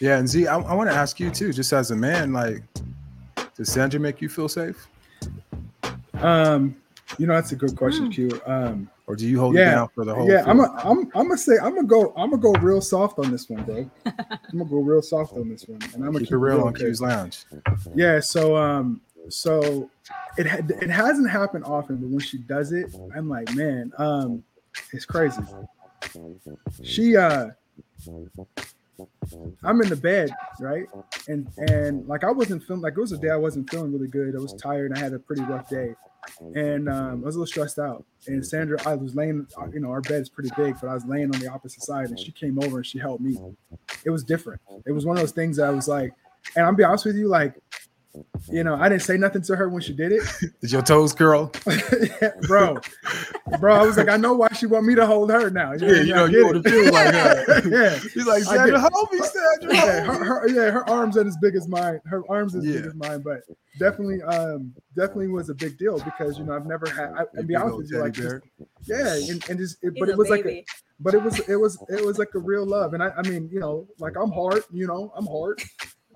Yeah, 0.00 0.18
and 0.18 0.28
Z, 0.28 0.46
I, 0.46 0.58
I 0.58 0.74
want 0.74 0.88
to 0.90 0.94
ask 0.94 1.18
you 1.18 1.28
too, 1.30 1.52
just 1.52 1.72
as 1.72 1.90
a 1.90 1.96
man, 1.96 2.32
like, 2.32 2.62
does 3.56 3.68
Sandra 3.72 3.98
make 3.98 4.20
you 4.20 4.28
feel 4.28 4.48
safe, 4.48 4.86
Um, 6.14 6.76
you 7.16 7.26
know, 7.26 7.34
that's 7.34 7.52
a 7.52 7.56
good 7.56 7.76
question, 7.76 8.10
Q. 8.10 8.40
Um, 8.46 8.90
or 9.06 9.16
do 9.16 9.26
you 9.26 9.40
hold 9.40 9.56
it 9.56 9.64
down 9.64 9.88
for 9.94 10.04
the 10.04 10.14
whole? 10.14 10.28
yeah, 10.28 10.44
I'm 10.46 10.58
field? 10.58 10.70
a, 10.76 10.86
I'm 10.86 10.98
I'm 11.14 11.28
gonna 11.28 11.38
say 11.38 11.54
I'm 11.62 11.74
gonna 11.74 11.86
go 11.86 12.12
I'm 12.16 12.30
gonna 12.30 12.42
go 12.42 12.52
real 12.60 12.80
soft 12.80 13.18
on 13.18 13.30
this 13.30 13.48
one, 13.48 13.64
bro. 13.64 13.90
I'm 14.06 14.58
gonna 14.58 14.64
go 14.66 14.80
real 14.80 15.00
soft 15.00 15.32
on 15.32 15.48
this 15.48 15.64
one, 15.66 15.80
and 15.94 16.04
I'm 16.04 16.12
gonna 16.12 16.20
keep 16.20 16.32
it 16.32 16.36
real 16.36 16.60
on 16.60 16.68
okay. 16.68 16.84
Q's 16.84 17.00
Lounge. 17.00 17.44
Yeah, 17.94 18.20
so 18.20 18.56
um, 18.56 19.00
so 19.30 19.90
it 20.36 20.46
ha- 20.46 20.60
it 20.68 20.90
hasn't 20.90 21.30
happened 21.30 21.64
often, 21.64 21.96
but 21.96 22.08
when 22.08 22.20
she 22.20 22.38
does 22.38 22.72
it, 22.72 22.94
I'm 23.16 23.28
like, 23.28 23.54
man, 23.54 23.92
um, 23.98 24.44
it's 24.92 25.06
crazy. 25.06 25.42
She 26.82 27.16
uh, 27.16 27.48
I'm 29.62 29.80
in 29.82 29.88
the 29.88 29.96
bed, 29.96 30.30
right, 30.60 30.86
and 31.28 31.48
and 31.58 32.06
like 32.06 32.24
I 32.24 32.30
wasn't 32.30 32.62
feeling 32.64 32.82
like 32.82 32.94
it 32.96 33.00
was 33.00 33.12
a 33.12 33.18
day 33.18 33.30
I 33.30 33.36
wasn't 33.36 33.70
feeling 33.70 33.92
really 33.92 34.08
good. 34.08 34.34
I 34.34 34.38
was 34.38 34.54
tired. 34.54 34.92
I 34.94 34.98
had 34.98 35.12
a 35.12 35.18
pretty 35.18 35.42
rough 35.42 35.68
day, 35.68 35.94
and 36.54 36.88
um, 36.88 37.22
I 37.22 37.26
was 37.26 37.36
a 37.36 37.38
little 37.38 37.46
stressed 37.46 37.78
out. 37.78 38.04
And 38.26 38.44
Sandra, 38.44 38.78
I 38.86 38.94
was 38.94 39.14
laying, 39.14 39.46
you 39.72 39.80
know, 39.80 39.90
our 39.90 40.00
bed 40.00 40.22
is 40.22 40.28
pretty 40.28 40.50
big, 40.56 40.76
but 40.80 40.88
I 40.88 40.94
was 40.94 41.04
laying 41.04 41.34
on 41.34 41.40
the 41.40 41.48
opposite 41.48 41.82
side, 41.82 42.08
and 42.08 42.18
she 42.18 42.32
came 42.32 42.58
over 42.62 42.78
and 42.78 42.86
she 42.86 42.98
helped 42.98 43.22
me. 43.22 43.38
It 44.04 44.10
was 44.10 44.24
different. 44.24 44.60
It 44.86 44.92
was 44.92 45.06
one 45.06 45.16
of 45.16 45.22
those 45.22 45.32
things 45.32 45.56
that 45.56 45.66
I 45.66 45.70
was 45.70 45.88
like, 45.88 46.12
and 46.56 46.64
I'll 46.64 46.74
be 46.74 46.84
honest 46.84 47.04
with 47.04 47.16
you, 47.16 47.28
like, 47.28 47.54
you 48.50 48.64
know, 48.64 48.74
I 48.74 48.88
didn't 48.88 49.02
say 49.02 49.16
nothing 49.16 49.42
to 49.42 49.56
her 49.56 49.68
when 49.68 49.82
she 49.82 49.92
did 49.92 50.12
it, 50.12 50.22
Did 50.60 50.72
your 50.72 50.82
toes 50.82 51.12
curl? 51.12 51.52
bro. 52.48 52.78
Bro, 53.60 53.74
I 53.74 53.86
was 53.86 53.96
like, 53.96 54.08
I 54.08 54.16
know 54.16 54.32
why 54.34 54.48
she 54.54 54.66
want 54.66 54.86
me 54.86 54.94
to 54.94 55.06
hold 55.06 55.30
her 55.30 55.50
now. 55.50 55.72
Yeah, 55.78 56.00
you 56.02 56.14
know, 56.14 56.24
you 56.24 56.44
get 56.44 56.54
would 56.54 56.64
feel 56.64 56.92
like 56.92 57.14
her. 57.14 57.68
yeah. 57.68 57.98
He's 58.14 58.26
like, 58.26 58.42
I 58.48 58.56
Sandra, 58.56 58.80
get- 58.80 58.90
hold 58.92 59.08
me, 59.12 59.18
Sandra. 59.20 59.74
yeah, 59.76 60.00
her, 60.04 60.24
her, 60.24 60.48
yeah, 60.48 60.70
her 60.70 60.88
arms 60.88 61.16
ain't 61.16 61.26
as 61.28 61.36
big 61.36 61.54
as 61.54 61.68
mine. 61.68 62.00
Her 62.06 62.22
arms 62.28 62.54
as 62.54 62.64
big 62.64 62.74
Yeah. 62.74 62.88
as 62.88 62.94
mine, 62.94 63.20
but 63.22 63.42
definitely, 63.78 64.22
um, 64.22 64.74
definitely 64.96 65.28
was 65.28 65.50
a 65.50 65.54
big 65.54 65.78
deal 65.78 65.98
because 66.00 66.38
you 66.38 66.44
know 66.44 66.54
I've 66.54 66.66
never 66.66 66.88
had. 66.88 67.12
I, 67.12 67.20
You 67.20 67.26
and 67.34 67.48
be 67.48 67.54
honest 67.56 67.76
with 67.76 67.90
you, 67.90 67.98
like, 67.98 68.14
teddy 68.14 68.28
just, 68.28 68.42
yeah, 68.86 69.32
and, 69.32 69.48
and 69.50 69.58
just, 69.58 69.76
it, 69.82 69.94
but 69.98 70.08
it 70.08 70.16
was 70.16 70.28
like, 70.30 70.44
a, 70.46 70.64
but 71.00 71.14
it 71.14 71.22
was, 71.22 71.38
it 71.48 71.56
was, 71.56 71.78
it 71.88 72.04
was 72.04 72.18
like 72.18 72.30
a 72.34 72.38
real 72.38 72.66
love, 72.66 72.94
and 72.94 73.02
I, 73.02 73.10
I 73.16 73.22
mean, 73.22 73.48
you 73.52 73.60
know, 73.60 73.86
like 73.98 74.16
I'm 74.16 74.30
hard, 74.32 74.62
you 74.72 74.86
know, 74.86 75.12
I'm 75.16 75.26
hard, 75.26 75.62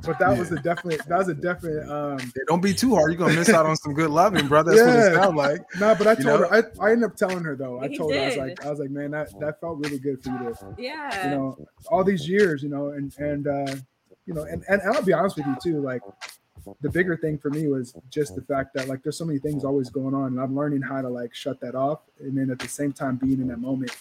but 0.05 0.19
that 0.19 0.37
was 0.37 0.51
a 0.53 0.57
definite, 0.57 1.01
that 1.09 1.19
was 1.19 1.29
a 1.29 1.35
definite, 1.35 1.89
um, 1.89 2.33
Yeah, 2.37 2.43
don't 2.49 2.61
be 2.63 2.75
too 2.75 2.95
hard. 2.95 3.11
You're 3.13 3.19
gonna 3.19 3.35
miss 3.35 3.49
out 3.51 3.67
on 3.67 3.77
some 3.77 3.95
good 3.95 4.11
loving, 4.11 4.49
brother. 4.49 4.73
That's 4.73 4.85
what 4.85 4.95
it 4.95 4.99
Yeah. 5.15 5.23
sounds 5.23 5.37
like. 5.37 5.61
no, 5.79 5.95
but 5.95 6.07
I 6.07 6.11
You 6.13 6.25
told 6.25 6.41
know? 6.41 6.49
her, 6.49 6.55
I, 6.81 6.87
I 6.87 6.93
ended 6.93 7.11
up 7.11 7.17
telling 7.17 7.45
her 7.45 7.57
though, 7.57 7.79
I 7.81 7.87
You 7.87 7.97
told 7.97 8.15
her, 8.15 8.21
I 8.21 8.25
was 8.27 8.37
like, 8.37 8.65
I 8.65 8.71
was 8.71 8.79
like, 8.79 8.91
man, 8.91 9.11
that 9.13 9.39
that 9.41 9.61
felt 9.61 9.79
really 9.79 9.99
good 9.99 10.23
for 10.23 10.31
you 10.31 10.39
to 10.39 10.55
Yeah. 10.77 11.25
you 11.25 11.31
know 11.31 11.59
all 11.91 12.05
these 12.05 12.29
years 12.29 12.63
you 12.63 12.69
know 12.69 12.89
and 12.91 13.13
and 13.19 13.47
uh 13.49 13.75
you 14.27 14.33
know 14.35 14.43
and, 14.45 14.63
and 14.69 14.81
and 14.81 14.95
i'll 14.97 15.03
be 15.03 15.13
honest 15.13 15.37
with 15.37 15.47
you 15.47 15.57
too 15.63 15.81
like 15.81 16.01
the 16.81 16.89
bigger 16.89 17.17
thing 17.17 17.37
for 17.37 17.51
me 17.51 17.67
was 17.67 17.95
just 18.11 18.35
the 18.37 18.41
fact 18.43 18.73
that 18.75 18.87
like 18.89 19.03
there's 19.03 19.17
so 19.19 19.25
many 19.25 19.39
things 19.39 19.65
always 19.65 19.91
going 19.91 20.15
on 20.15 20.27
and 20.29 20.41
i'm 20.41 20.55
learning 20.55 20.81
how 20.81 21.03
to 21.03 21.09
like 21.09 21.35
shut 21.35 21.61
that 21.61 21.75
off 21.75 22.01
and 22.21 22.37
then 22.39 22.51
at 22.51 22.59
the 22.61 22.69
same 22.69 22.93
time 22.93 23.17
being 23.17 23.41
in 23.41 23.49
that 23.49 23.59
moment 23.59 23.95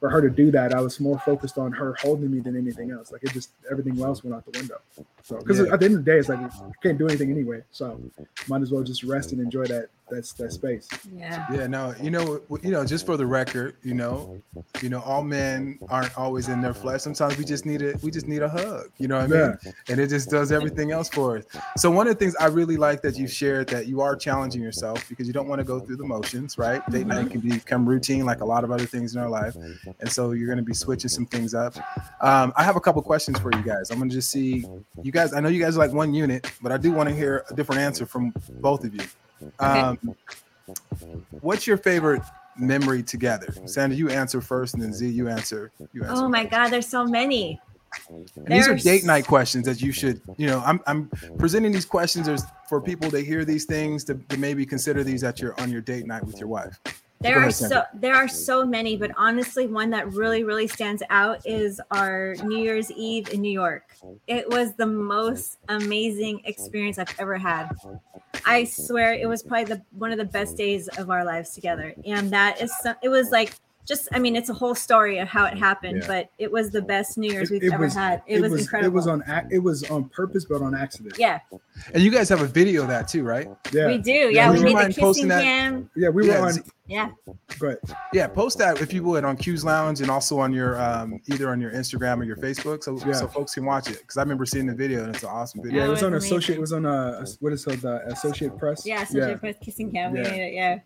for 0.00 0.08
her 0.10 0.20
to 0.20 0.30
do 0.30 0.50
that 0.50 0.74
i 0.74 0.80
was 0.80 1.00
more 1.00 1.18
focused 1.20 1.58
on 1.58 1.72
her 1.72 1.94
holding 2.00 2.30
me 2.30 2.40
than 2.40 2.56
anything 2.56 2.90
else. 2.90 3.10
Like 3.10 3.22
it 3.24 3.32
just 3.32 3.50
everything 3.70 4.00
else 4.02 4.22
went 4.22 4.34
out 4.36 4.44
the 4.50 4.58
window. 4.58 4.80
So 5.22 5.38
because 5.38 5.58
Yeah. 5.60 5.72
at 5.72 5.80
the 5.80 5.86
end 5.86 5.94
of 5.96 6.04
the 6.04 6.10
day 6.10 6.18
it's 6.18 6.28
like 6.28 6.38
i 6.40 6.50
can't 6.82 6.98
do 6.98 7.06
anything 7.08 7.30
anyway. 7.30 7.62
So 7.70 8.00
might 8.48 8.62
as 8.62 8.70
well 8.70 8.82
just 8.82 9.02
rest 9.02 9.32
and 9.32 9.40
enjoy 9.40 9.64
that 9.66 9.88
that's 10.10 10.32
that 10.34 10.52
space 10.52 10.88
yeah. 11.12 11.46
Yeah, 11.52 11.66
no, 11.66 11.94
you 12.00 12.10
know, 12.10 12.40
you 12.62 12.70
know, 12.70 12.84
just 12.84 13.06
for 13.06 13.16
the 13.16 13.26
record, 13.26 13.76
you 13.82 13.94
know, 13.94 14.40
you 14.82 14.88
know, 14.88 15.00
all 15.00 15.22
men 15.22 15.78
aren't 15.88 16.16
always 16.16 16.48
in 16.48 16.60
their 16.60 16.74
flesh. 16.74 17.02
Sometimes 17.02 17.36
we 17.36 17.44
just 17.44 17.66
need 17.66 17.82
a, 17.82 17.94
we 18.02 18.10
just 18.10 18.26
need 18.26 18.42
a 18.42 18.48
hug. 18.48 18.90
You 18.98 19.08
know 19.08 19.18
what 19.18 19.32
I 19.32 19.48
mean? 19.48 19.74
And 19.88 20.00
it 20.00 20.08
just 20.08 20.30
does 20.30 20.52
everything 20.52 20.92
else 20.92 21.08
for 21.08 21.38
us. 21.38 21.44
So 21.76 21.90
one 21.90 22.06
of 22.06 22.14
the 22.14 22.18
things 22.18 22.36
I 22.36 22.46
really 22.46 22.76
like 22.76 23.02
that 23.02 23.16
you've 23.16 23.32
shared 23.32 23.68
that 23.68 23.86
you 23.86 24.00
are 24.00 24.16
challenging 24.16 24.62
yourself 24.62 25.08
because 25.08 25.26
you 25.26 25.32
don't 25.32 25.48
want 25.48 25.60
to 25.60 25.64
go 25.64 25.80
through 25.80 25.96
the 25.96 26.04
motions, 26.04 26.58
right? 26.58 26.88
Date 26.90 27.06
night 27.06 27.30
can 27.30 27.40
become 27.40 27.88
routine 27.88 28.24
like 28.24 28.40
a 28.40 28.44
lot 28.44 28.64
of 28.64 28.70
other 28.70 28.86
things 28.86 29.14
in 29.14 29.20
our 29.20 29.28
life, 29.28 29.56
and 30.00 30.10
so 30.10 30.32
you're 30.32 30.46
going 30.46 30.58
to 30.58 30.64
be 30.64 30.74
switching 30.74 31.08
some 31.08 31.26
things 31.26 31.54
up. 31.54 31.76
Um, 32.20 32.52
I 32.56 32.64
have 32.64 32.76
a 32.76 32.80
couple 32.80 33.02
questions 33.02 33.38
for 33.38 33.50
you 33.54 33.62
guys. 33.62 33.90
I'm 33.90 33.98
going 33.98 34.10
to 34.10 34.14
just 34.14 34.30
see 34.30 34.66
you 35.02 35.12
guys. 35.12 35.32
I 35.32 35.40
know 35.40 35.48
you 35.48 35.62
guys 35.62 35.76
are 35.76 35.80
like 35.80 35.92
one 35.92 36.14
unit, 36.14 36.50
but 36.62 36.72
I 36.72 36.76
do 36.76 36.92
want 36.92 37.08
to 37.08 37.14
hear 37.14 37.44
a 37.50 37.54
different 37.54 37.80
answer 37.80 38.06
from 38.06 38.32
both 38.60 38.84
of 38.84 38.94
you. 38.94 39.06
Um, 39.60 39.98
what's 41.40 41.66
your 41.66 41.76
favorite 41.76 42.22
memory 42.56 43.02
together? 43.02 43.54
Sandra, 43.66 43.96
you 43.96 44.08
answer 44.10 44.40
first, 44.40 44.74
and 44.74 44.82
then 44.82 44.92
Z, 44.92 45.08
you 45.08 45.28
answer. 45.28 45.70
You 45.92 46.04
answer. 46.04 46.24
Oh 46.24 46.28
my 46.28 46.44
God, 46.44 46.68
there's 46.68 46.88
so 46.88 47.04
many. 47.04 47.60
These 48.46 48.68
are 48.68 48.76
date 48.76 49.04
night 49.04 49.26
questions 49.26 49.64
that 49.66 49.80
you 49.80 49.92
should, 49.92 50.20
you 50.36 50.46
know, 50.46 50.62
I'm 50.66 50.80
I'm 50.86 51.10
presenting 51.38 51.72
these 51.72 51.86
questions 51.86 52.28
for 52.68 52.80
people 52.80 53.10
to 53.10 53.20
hear 53.20 53.44
these 53.44 53.64
things 53.64 54.04
to, 54.04 54.14
to 54.14 54.36
maybe 54.36 54.66
consider 54.66 55.02
these 55.02 55.24
at 55.24 55.40
your 55.40 55.58
on 55.60 55.70
your 55.70 55.80
date 55.80 56.06
night 56.06 56.24
with 56.24 56.38
your 56.38 56.48
wife. 56.48 56.78
There 57.20 57.34
Go 57.34 57.40
are 57.40 57.42
ahead, 57.44 57.54
so 57.54 57.82
there 57.94 58.14
are 58.14 58.28
so 58.28 58.64
many, 58.64 58.96
but 58.96 59.10
honestly, 59.16 59.66
one 59.66 59.90
that 59.90 60.12
really 60.12 60.44
really 60.44 60.68
stands 60.68 61.02
out 61.10 61.44
is 61.44 61.80
our 61.90 62.36
New 62.44 62.58
Year's 62.58 62.92
Eve 62.92 63.28
in 63.30 63.40
New 63.40 63.50
York. 63.50 63.96
It 64.28 64.48
was 64.48 64.74
the 64.74 64.86
most 64.86 65.58
amazing 65.68 66.42
experience 66.44 66.96
I've 66.98 67.12
ever 67.18 67.36
had. 67.36 67.70
I 68.46 68.64
swear 68.64 69.14
it 69.14 69.28
was 69.28 69.42
probably 69.42 69.64
the 69.74 69.82
one 69.92 70.12
of 70.12 70.18
the 70.18 70.24
best 70.24 70.56
days 70.56 70.86
of 70.96 71.10
our 71.10 71.24
lives 71.24 71.50
together, 71.50 71.92
and 72.06 72.30
that 72.30 72.62
is 72.62 72.72
some, 72.82 72.94
it 73.02 73.08
was 73.08 73.30
like 73.32 73.52
just 73.84 74.06
I 74.12 74.18
mean 74.20 74.36
it's 74.36 74.50
a 74.50 74.54
whole 74.54 74.74
story 74.76 75.18
of 75.18 75.26
how 75.26 75.44
it 75.46 75.58
happened, 75.58 76.02
Yeah. 76.02 76.06
but 76.06 76.30
it 76.38 76.52
was 76.52 76.70
the 76.70 76.82
best 76.82 77.18
New 77.18 77.32
Year's 77.32 77.50
It- 77.50 77.54
we've 77.54 77.64
it 77.64 77.72
ever 77.72 77.84
was- 77.84 77.94
had. 77.94 78.22
It, 78.28 78.40
was, 78.42 78.52
incredible. 78.60 78.92
it 78.92 78.94
was 78.94 79.06
on 79.08 79.24
it 79.50 79.58
was 79.58 79.82
on 79.90 80.04
purpose 80.10 80.44
but 80.44 80.60
on 80.62 80.72
accident 80.74 81.16
yeah, 81.18 81.40
And 81.94 82.02
you 82.02 82.10
guys 82.12 82.28
have 82.28 82.42
a 82.42 82.46
video 82.46 82.82
of 82.82 82.88
that 82.88 83.08
too, 83.08 83.24
right? 83.24 83.48
yeah 83.72 83.86
we 83.88 83.98
do. 83.98 84.12
Yeah, 84.12 84.50
would 84.50 84.54
we 84.54 84.58
you 84.60 84.64
made 84.66 84.74
mind 84.74 84.94
the 84.94 85.00
posting 85.00 85.24
kissing 85.24 85.28
that? 85.30 85.42
cam. 85.42 85.90
yeah 85.96 86.10
we 86.10 86.22
were 86.28 86.34
Yeah, 86.34 86.42
on 86.42 86.52
Z- 86.52 86.62
Yeah, 86.88 87.10
but 87.60 87.78
Yeah, 88.14 88.26
post 88.28 88.56
that 88.58 88.80
if 88.80 88.94
you 88.94 89.02
would 89.02 89.22
on 89.24 89.36
Q's 89.36 89.62
Lounge 89.64 90.00
and 90.00 90.10
also 90.10 90.38
on 90.40 90.52
your 90.54 90.80
um, 90.80 91.20
either 91.26 91.50
on 91.50 91.60
your 91.60 91.70
Instagram 91.70 92.18
or 92.20 92.24
your 92.24 92.36
Facebook, 92.38 92.82
so 92.82 92.98
Yeah. 93.06 93.12
so 93.12 93.28
folks 93.28 93.54
can 93.54 93.66
watch 93.66 93.90
it. 93.90 93.98
Because 94.00 94.16
I 94.16 94.22
remember 94.22 94.46
seeing 94.46 94.66
the 94.66 94.74
video 94.74 95.04
and 95.04 95.14
it's 95.14 95.22
an 95.22 95.28
awesome 95.28 95.62
video. 95.62 95.80
Yeah, 95.82 95.86
it 95.86 95.90
was 95.90 96.02
on 96.02 96.14
it's 96.14 96.24
Associate. 96.24 96.56
It 96.56 96.60
was 96.60 96.72
on 96.72 96.86
uh, 96.86 97.26
what 97.40 97.52
is 97.52 97.66
it, 97.66 97.82
the 97.82 98.00
Associate 98.06 98.56
Press? 98.56 98.86
yeah, 98.86 99.04
such 99.04 99.30
a 99.30 99.36
press 99.36 99.56
kissing 99.62 99.92
cam. 99.92 100.12
We 100.12 100.20
Yeah. 100.22 100.30
made 100.30 100.40
it. 100.40 100.54
Yeah, 100.54 100.78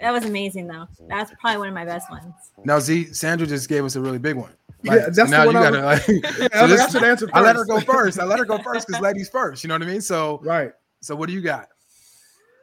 that 0.00 0.12
was 0.12 0.24
amazing 0.24 0.68
though. 0.68 0.86
That's 1.08 1.32
probably 1.40 1.58
one 1.58 1.68
of 1.68 1.74
my 1.74 1.84
best 1.84 2.08
ones. 2.08 2.32
Now 2.64 2.78
Z, 2.78 3.12
Sandra 3.12 3.46
just 3.46 3.68
gave 3.68 3.84
us 3.84 3.96
a 3.96 4.00
really 4.00 4.18
big 4.18 4.36
one. 4.36 4.52
Yeah, 4.82 5.08
that's 5.10 5.28
now 5.28 5.44
the 5.44 5.50
you 5.50 5.56
one 5.56 5.56
I 5.56 5.70
gotta 5.70 5.84
like. 5.84 6.06
Yeah, 6.08 6.30
so 6.52 6.64
I, 6.64 6.66
this- 6.68 6.80
I 6.82 6.88
should 6.90 7.02
answer. 7.02 7.26
First. 7.26 7.34
I 7.36 7.40
let 7.40 7.56
her 7.56 7.64
go 7.64 7.80
first. 7.80 8.20
I 8.20 8.24
let 8.24 8.38
her 8.38 8.44
go 8.44 8.58
first 8.58 8.86
because 8.86 9.02
ladies 9.02 9.28
first. 9.28 9.64
You 9.64 9.68
know 9.68 9.74
what 9.74 9.82
I 9.82 9.86
mean? 9.86 10.00
So 10.00 10.40
right. 10.44 10.70
so 11.00 11.16
what 11.16 11.26
do 11.28 11.32
you 11.34 11.40
got? 11.40 11.68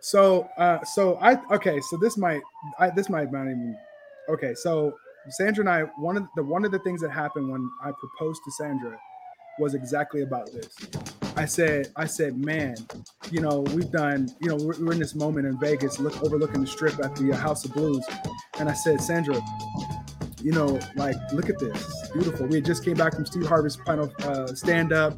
So, 0.05 0.47
uh, 0.59 0.83
so 0.83 1.17
I 1.19 1.39
okay. 1.55 1.81
So 1.81 1.97
this 1.97 2.15
might, 2.15 2.41
I 2.77 2.91
this 2.91 3.09
might 3.09 3.31
not 3.31 3.45
even. 3.45 3.75
Okay, 4.29 4.53
so 4.53 4.93
Sandra 5.29 5.63
and 5.63 5.69
I, 5.69 5.81
one 5.99 6.15
of 6.15 6.27
the 6.35 6.43
one 6.43 6.63
of 6.63 6.71
the 6.71 6.77
things 6.77 7.01
that 7.01 7.09
happened 7.09 7.51
when 7.51 7.67
I 7.83 7.89
proposed 7.91 8.43
to 8.45 8.51
Sandra 8.51 8.99
was 9.57 9.73
exactly 9.73 10.21
about 10.21 10.51
this. 10.51 10.77
I 11.35 11.45
said, 11.45 11.91
I 11.95 12.05
said, 12.05 12.37
man, 12.37 12.75
you 13.31 13.41
know, 13.41 13.61
we've 13.73 13.89
done, 13.89 14.29
you 14.39 14.49
know, 14.49 14.57
we're, 14.57 14.79
we're 14.79 14.93
in 14.93 14.99
this 14.99 15.15
moment 15.15 15.47
in 15.47 15.59
Vegas, 15.59 15.99
look 15.99 16.21
overlooking 16.21 16.61
the 16.61 16.67
strip 16.67 16.99
at 17.03 17.15
the 17.15 17.35
House 17.35 17.65
of 17.65 17.73
Blues, 17.73 18.05
and 18.59 18.69
I 18.69 18.73
said, 18.73 19.01
Sandra, 19.01 19.41
you 20.45 20.51
know, 20.51 20.79
like, 20.95 21.15
look 21.33 21.49
at 21.49 21.57
this, 21.57 21.73
It's 21.73 22.11
beautiful. 22.11 22.45
We 22.45 22.57
had 22.57 22.65
just 22.65 22.85
came 22.85 22.93
back 22.93 23.15
from 23.15 23.25
Steve 23.25 23.47
Harvey's 23.47 23.77
final 23.77 24.13
uh, 24.19 24.45
stand 24.45 24.93
up. 24.93 25.17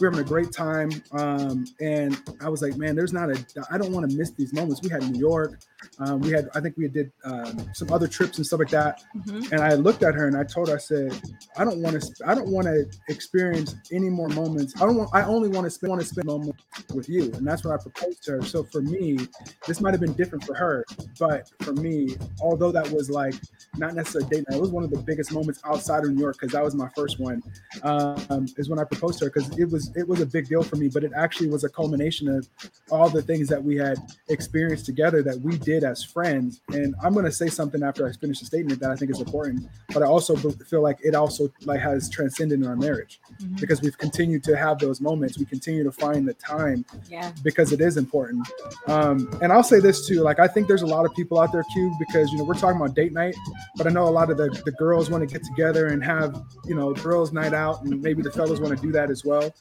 We 0.00 0.06
are 0.06 0.10
having 0.10 0.24
a 0.24 0.26
great 0.26 0.50
time, 0.50 0.90
um, 1.12 1.66
and 1.82 2.18
I 2.40 2.48
was 2.48 2.62
like, 2.62 2.78
man, 2.78 2.96
there's 2.96 3.12
not 3.12 3.28
a, 3.28 3.44
I 3.70 3.76
don't 3.76 3.92
want 3.92 4.10
to 4.10 4.16
miss 4.16 4.30
these 4.30 4.54
moments. 4.54 4.80
We 4.82 4.88
had 4.88 5.02
New 5.10 5.18
York, 5.20 5.60
um, 5.98 6.20
we 6.20 6.30
had, 6.30 6.48
I 6.54 6.60
think 6.60 6.76
we 6.78 6.88
did 6.88 7.12
um, 7.24 7.66
some 7.74 7.92
other 7.92 8.08
trips 8.08 8.38
and 8.38 8.46
stuff 8.46 8.60
like 8.60 8.70
that. 8.70 9.02
Mhm. 9.14 9.52
And 9.52 9.60
I 9.60 9.74
looked 9.74 10.02
at 10.02 10.14
her 10.14 10.26
and 10.26 10.36
I 10.36 10.44
told 10.44 10.68
her, 10.68 10.76
I 10.76 10.78
said, 10.78 11.20
I 11.58 11.64
don't 11.64 11.82
want 11.82 12.00
to, 12.00 12.26
I 12.26 12.34
don't 12.34 12.48
want 12.48 12.66
to 12.66 12.86
experience 13.08 13.74
any 13.92 14.08
more 14.08 14.28
moments. 14.28 14.74
I 14.80 14.86
don't 14.86 14.96
want, 14.96 15.10
I 15.12 15.22
only 15.24 15.50
want 15.50 15.64
to 15.64 15.70
spend, 15.70 15.90
want 15.90 16.00
to 16.00 16.08
spend 16.08 16.26
moments 16.26 16.62
with 16.94 17.10
you. 17.10 17.24
And 17.34 17.46
that's 17.46 17.62
when 17.62 17.74
I 17.74 17.76
proposed 17.76 18.22
to 18.24 18.32
her. 18.32 18.42
So 18.42 18.64
for 18.64 18.80
me, 18.80 19.18
this 19.66 19.82
might 19.82 19.92
have 19.92 20.00
been 20.00 20.14
different 20.14 20.44
for 20.44 20.54
her, 20.54 20.84
but 21.18 21.50
for 21.60 21.74
me, 21.74 22.16
although 22.40 22.72
that 22.72 22.90
was 22.90 23.10
like 23.10 23.34
not 23.76 23.94
necessarily 23.94 24.30
date 24.30 24.44
night, 24.48 24.61
was 24.62 24.70
one 24.70 24.84
of 24.84 24.90
the 24.90 24.98
biggest 24.98 25.32
moments 25.32 25.60
outside 25.64 26.04
of 26.04 26.10
New 26.10 26.20
York 26.20 26.36
because 26.40 26.52
that 26.52 26.64
was 26.64 26.74
my 26.74 26.88
first 26.96 27.18
one. 27.18 27.42
Um, 27.82 28.46
is 28.56 28.70
when 28.70 28.78
I 28.78 28.84
proposed 28.84 29.18
to 29.18 29.26
her 29.26 29.30
because 29.30 29.58
it 29.58 29.70
was 29.70 29.94
it 29.96 30.06
was 30.08 30.20
a 30.20 30.26
big 30.26 30.48
deal 30.48 30.62
for 30.62 30.76
me, 30.76 30.88
but 30.88 31.04
it 31.04 31.12
actually 31.14 31.48
was 31.48 31.64
a 31.64 31.68
culmination 31.68 32.28
of 32.28 32.48
all 32.90 33.08
the 33.08 33.22
things 33.22 33.48
that 33.48 33.62
we 33.62 33.76
had 33.76 33.98
experienced 34.28 34.86
together 34.86 35.22
that 35.22 35.38
we 35.40 35.58
did 35.58 35.84
as 35.84 36.02
friends. 36.02 36.60
And 36.68 36.94
I'm 37.02 37.12
going 37.12 37.24
to 37.24 37.32
say 37.32 37.48
something 37.48 37.82
after 37.82 38.08
I 38.08 38.12
finish 38.12 38.40
the 38.40 38.46
statement 38.46 38.80
that 38.80 38.90
I 38.90 38.96
think 38.96 39.10
is 39.10 39.20
important, 39.20 39.68
but 39.92 40.02
I 40.02 40.06
also 40.06 40.36
feel 40.36 40.82
like 40.82 40.98
it 41.02 41.14
also 41.14 41.50
like 41.64 41.80
has 41.80 42.08
transcended 42.08 42.60
in 42.60 42.66
our 42.66 42.76
marriage 42.76 43.20
mm-hmm. 43.40 43.56
because 43.56 43.82
we've 43.82 43.98
continued 43.98 44.44
to 44.44 44.56
have 44.56 44.78
those 44.78 45.00
moments. 45.00 45.38
We 45.38 45.44
continue 45.44 45.82
to 45.84 45.92
find 45.92 46.26
the 46.26 46.34
time 46.34 46.84
yeah. 47.10 47.32
because 47.42 47.72
it 47.72 47.80
is 47.80 47.96
important. 47.96 48.46
Um, 48.86 49.28
and 49.42 49.52
I'll 49.52 49.64
say 49.64 49.80
this 49.80 50.06
too, 50.06 50.20
like 50.22 50.38
I 50.38 50.46
think 50.46 50.68
there's 50.68 50.82
a 50.82 50.86
lot 50.86 51.04
of 51.04 51.14
people 51.14 51.40
out 51.40 51.52
there, 51.52 51.64
Q, 51.72 51.94
because 51.98 52.30
you 52.30 52.38
know 52.38 52.44
we're 52.44 52.54
talking 52.54 52.76
about 52.76 52.94
date 52.94 53.12
night, 53.12 53.34
but 53.76 53.86
I 53.86 53.90
know 53.90 54.04
a 54.04 54.10
lot 54.10 54.30
of 54.30 54.36
the, 54.36 54.48
the 54.64 54.72
girls 54.72 55.10
want 55.10 55.26
to 55.26 55.32
get 55.32 55.44
together 55.44 55.88
and 55.88 56.02
have 56.04 56.42
you 56.64 56.74
know 56.74 56.92
girls' 56.94 57.32
night 57.32 57.54
out, 57.54 57.82
and 57.82 58.00
maybe 58.02 58.22
the 58.22 58.30
fellas 58.30 58.60
want 58.60 58.76
to 58.76 58.82
do 58.82 58.92
that 58.92 59.10
as 59.10 59.24
well. 59.24 59.54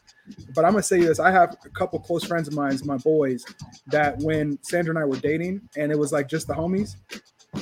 But 0.55 0.65
I'm 0.65 0.71
gonna 0.71 0.83
say 0.83 1.01
this: 1.01 1.19
I 1.19 1.31
have 1.31 1.57
a 1.65 1.69
couple 1.69 1.99
close 1.99 2.23
friends 2.23 2.47
of 2.47 2.53
mine, 2.53 2.77
my 2.85 2.97
boys, 2.97 3.45
that 3.87 4.17
when 4.19 4.57
Sandra 4.63 4.91
and 4.91 4.99
I 4.99 5.05
were 5.05 5.17
dating, 5.17 5.61
and 5.77 5.91
it 5.91 5.97
was 5.97 6.11
like 6.11 6.27
just 6.27 6.47
the 6.47 6.53
homies, 6.53 6.95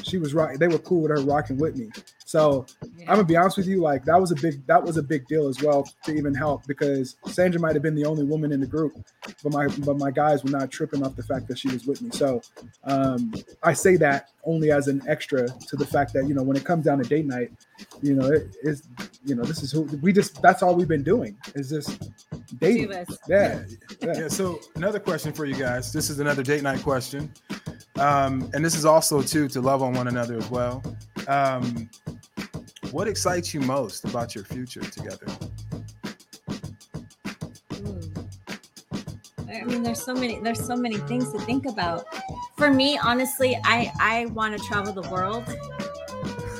she 0.04 0.18
was 0.18 0.34
right. 0.34 0.60
They 0.60 0.68
were 0.68 0.80
cool 0.80 1.02
with 1.02 1.12
her 1.12 1.22
rocking 1.22 1.58
with 1.58 1.76
me. 1.76 1.90
So 2.26 2.66
yeah. 2.96 3.06
I'm 3.10 3.16
gonna 3.16 3.24
be 3.24 3.36
honest 3.36 3.58
with 3.58 3.68
you, 3.68 3.82
like 3.82 4.06
that 4.06 4.20
was 4.20 4.32
a 4.32 4.36
big 4.36 4.66
that 4.68 4.84
was 4.84 4.98
a 4.98 5.04
big 5.04 5.28
deal 5.28 5.48
as 5.48 5.62
well 5.62 5.90
to 6.04 6.14
even 6.14 6.34
help 6.34 6.66
because 6.68 7.16
Sandra 7.26 7.60
might 7.60 7.74
have 7.74 7.82
been 7.82 7.96
the 7.96 8.06
only 8.06 8.24
woman 8.24 8.52
in 8.52 8.60
the 8.60 8.68
group, 8.68 8.94
but 9.44 9.52
my 9.52 9.68
but 9.80 9.98
my 9.98 10.12
guys 10.12 10.44
were 10.44 10.52
not 10.52 10.70
tripping 10.70 11.04
off 11.04 11.16
the 11.16 11.24
fact 11.24 11.48
that 11.48 11.58
she 11.58 11.70
was 11.70 11.88
with 11.88 12.02
me. 12.02 12.12
So 12.12 12.42
um, 12.84 13.34
I 13.64 13.74
say 13.74 13.96
that 13.98 14.30
only 14.44 14.72
as 14.72 14.88
an 14.88 15.02
extra 15.08 15.48
to 15.48 15.76
the 15.76 15.86
fact 15.86 16.14
that 16.14 16.28
you 16.28 16.36
know 16.36 16.44
when 16.44 16.56
it 16.56 16.64
comes 16.64 16.86
down 16.86 17.00
to 17.00 17.10
date 17.10 17.26
night, 17.26 17.52
you 18.04 18.14
know 18.14 18.28
it 18.28 18.56
is 18.62 18.84
you 19.26 19.34
know 19.34 19.44
this 19.44 19.64
is 19.64 19.72
who 19.72 19.82
we 20.04 20.14
just 20.14 20.40
that's 20.42 20.62
all 20.62 20.76
we've 20.76 20.88
been 20.88 21.04
doing 21.04 21.36
is 21.56 21.70
just 21.70 22.12
dating. 22.60 22.92
Yeah, 22.92 23.06
yeah. 23.28 23.64
yeah. 24.04 24.28
So 24.28 24.60
another 24.76 25.00
question 25.00 25.34
for 25.34 25.46
you 25.46 25.56
guys. 25.56 25.92
This 25.92 26.12
is 26.12 26.20
another 26.20 26.44
date 26.44 26.62
night 26.62 26.84
question. 26.84 27.34
Um, 28.00 28.50
and 28.54 28.64
this 28.64 28.76
is 28.76 28.86
also 28.86 29.22
too 29.22 29.47
to 29.50 29.62
love 29.62 29.82
on 29.82 29.93
one 29.93 30.08
another 30.08 30.38
as 30.38 30.50
well. 30.50 30.82
Um, 31.28 31.89
what 32.91 33.08
excites 33.08 33.54
you 33.54 33.62
most 33.62 34.06
about 34.06 34.34
your 34.34 34.45
future 34.45 34.82
together? 34.82 35.28
Hmm. 37.74 38.00
I 39.50 39.64
mean, 39.64 39.84
there's 39.84 40.02
so 40.02 40.14
many. 40.14 40.39
There's 40.39 40.66
so 40.66 40.76
many 40.76 40.97
things 40.97 41.32
to 41.34 41.39
think 41.39 41.66
about. 41.66 42.06
For 42.58 42.72
me, 42.72 42.97
honestly, 42.97 43.60
I 43.64 43.91
I 44.00 44.28
want 44.28 44.58
to 44.58 44.64
travel 44.66 44.93
the 44.93 45.08
world. 45.10 45.43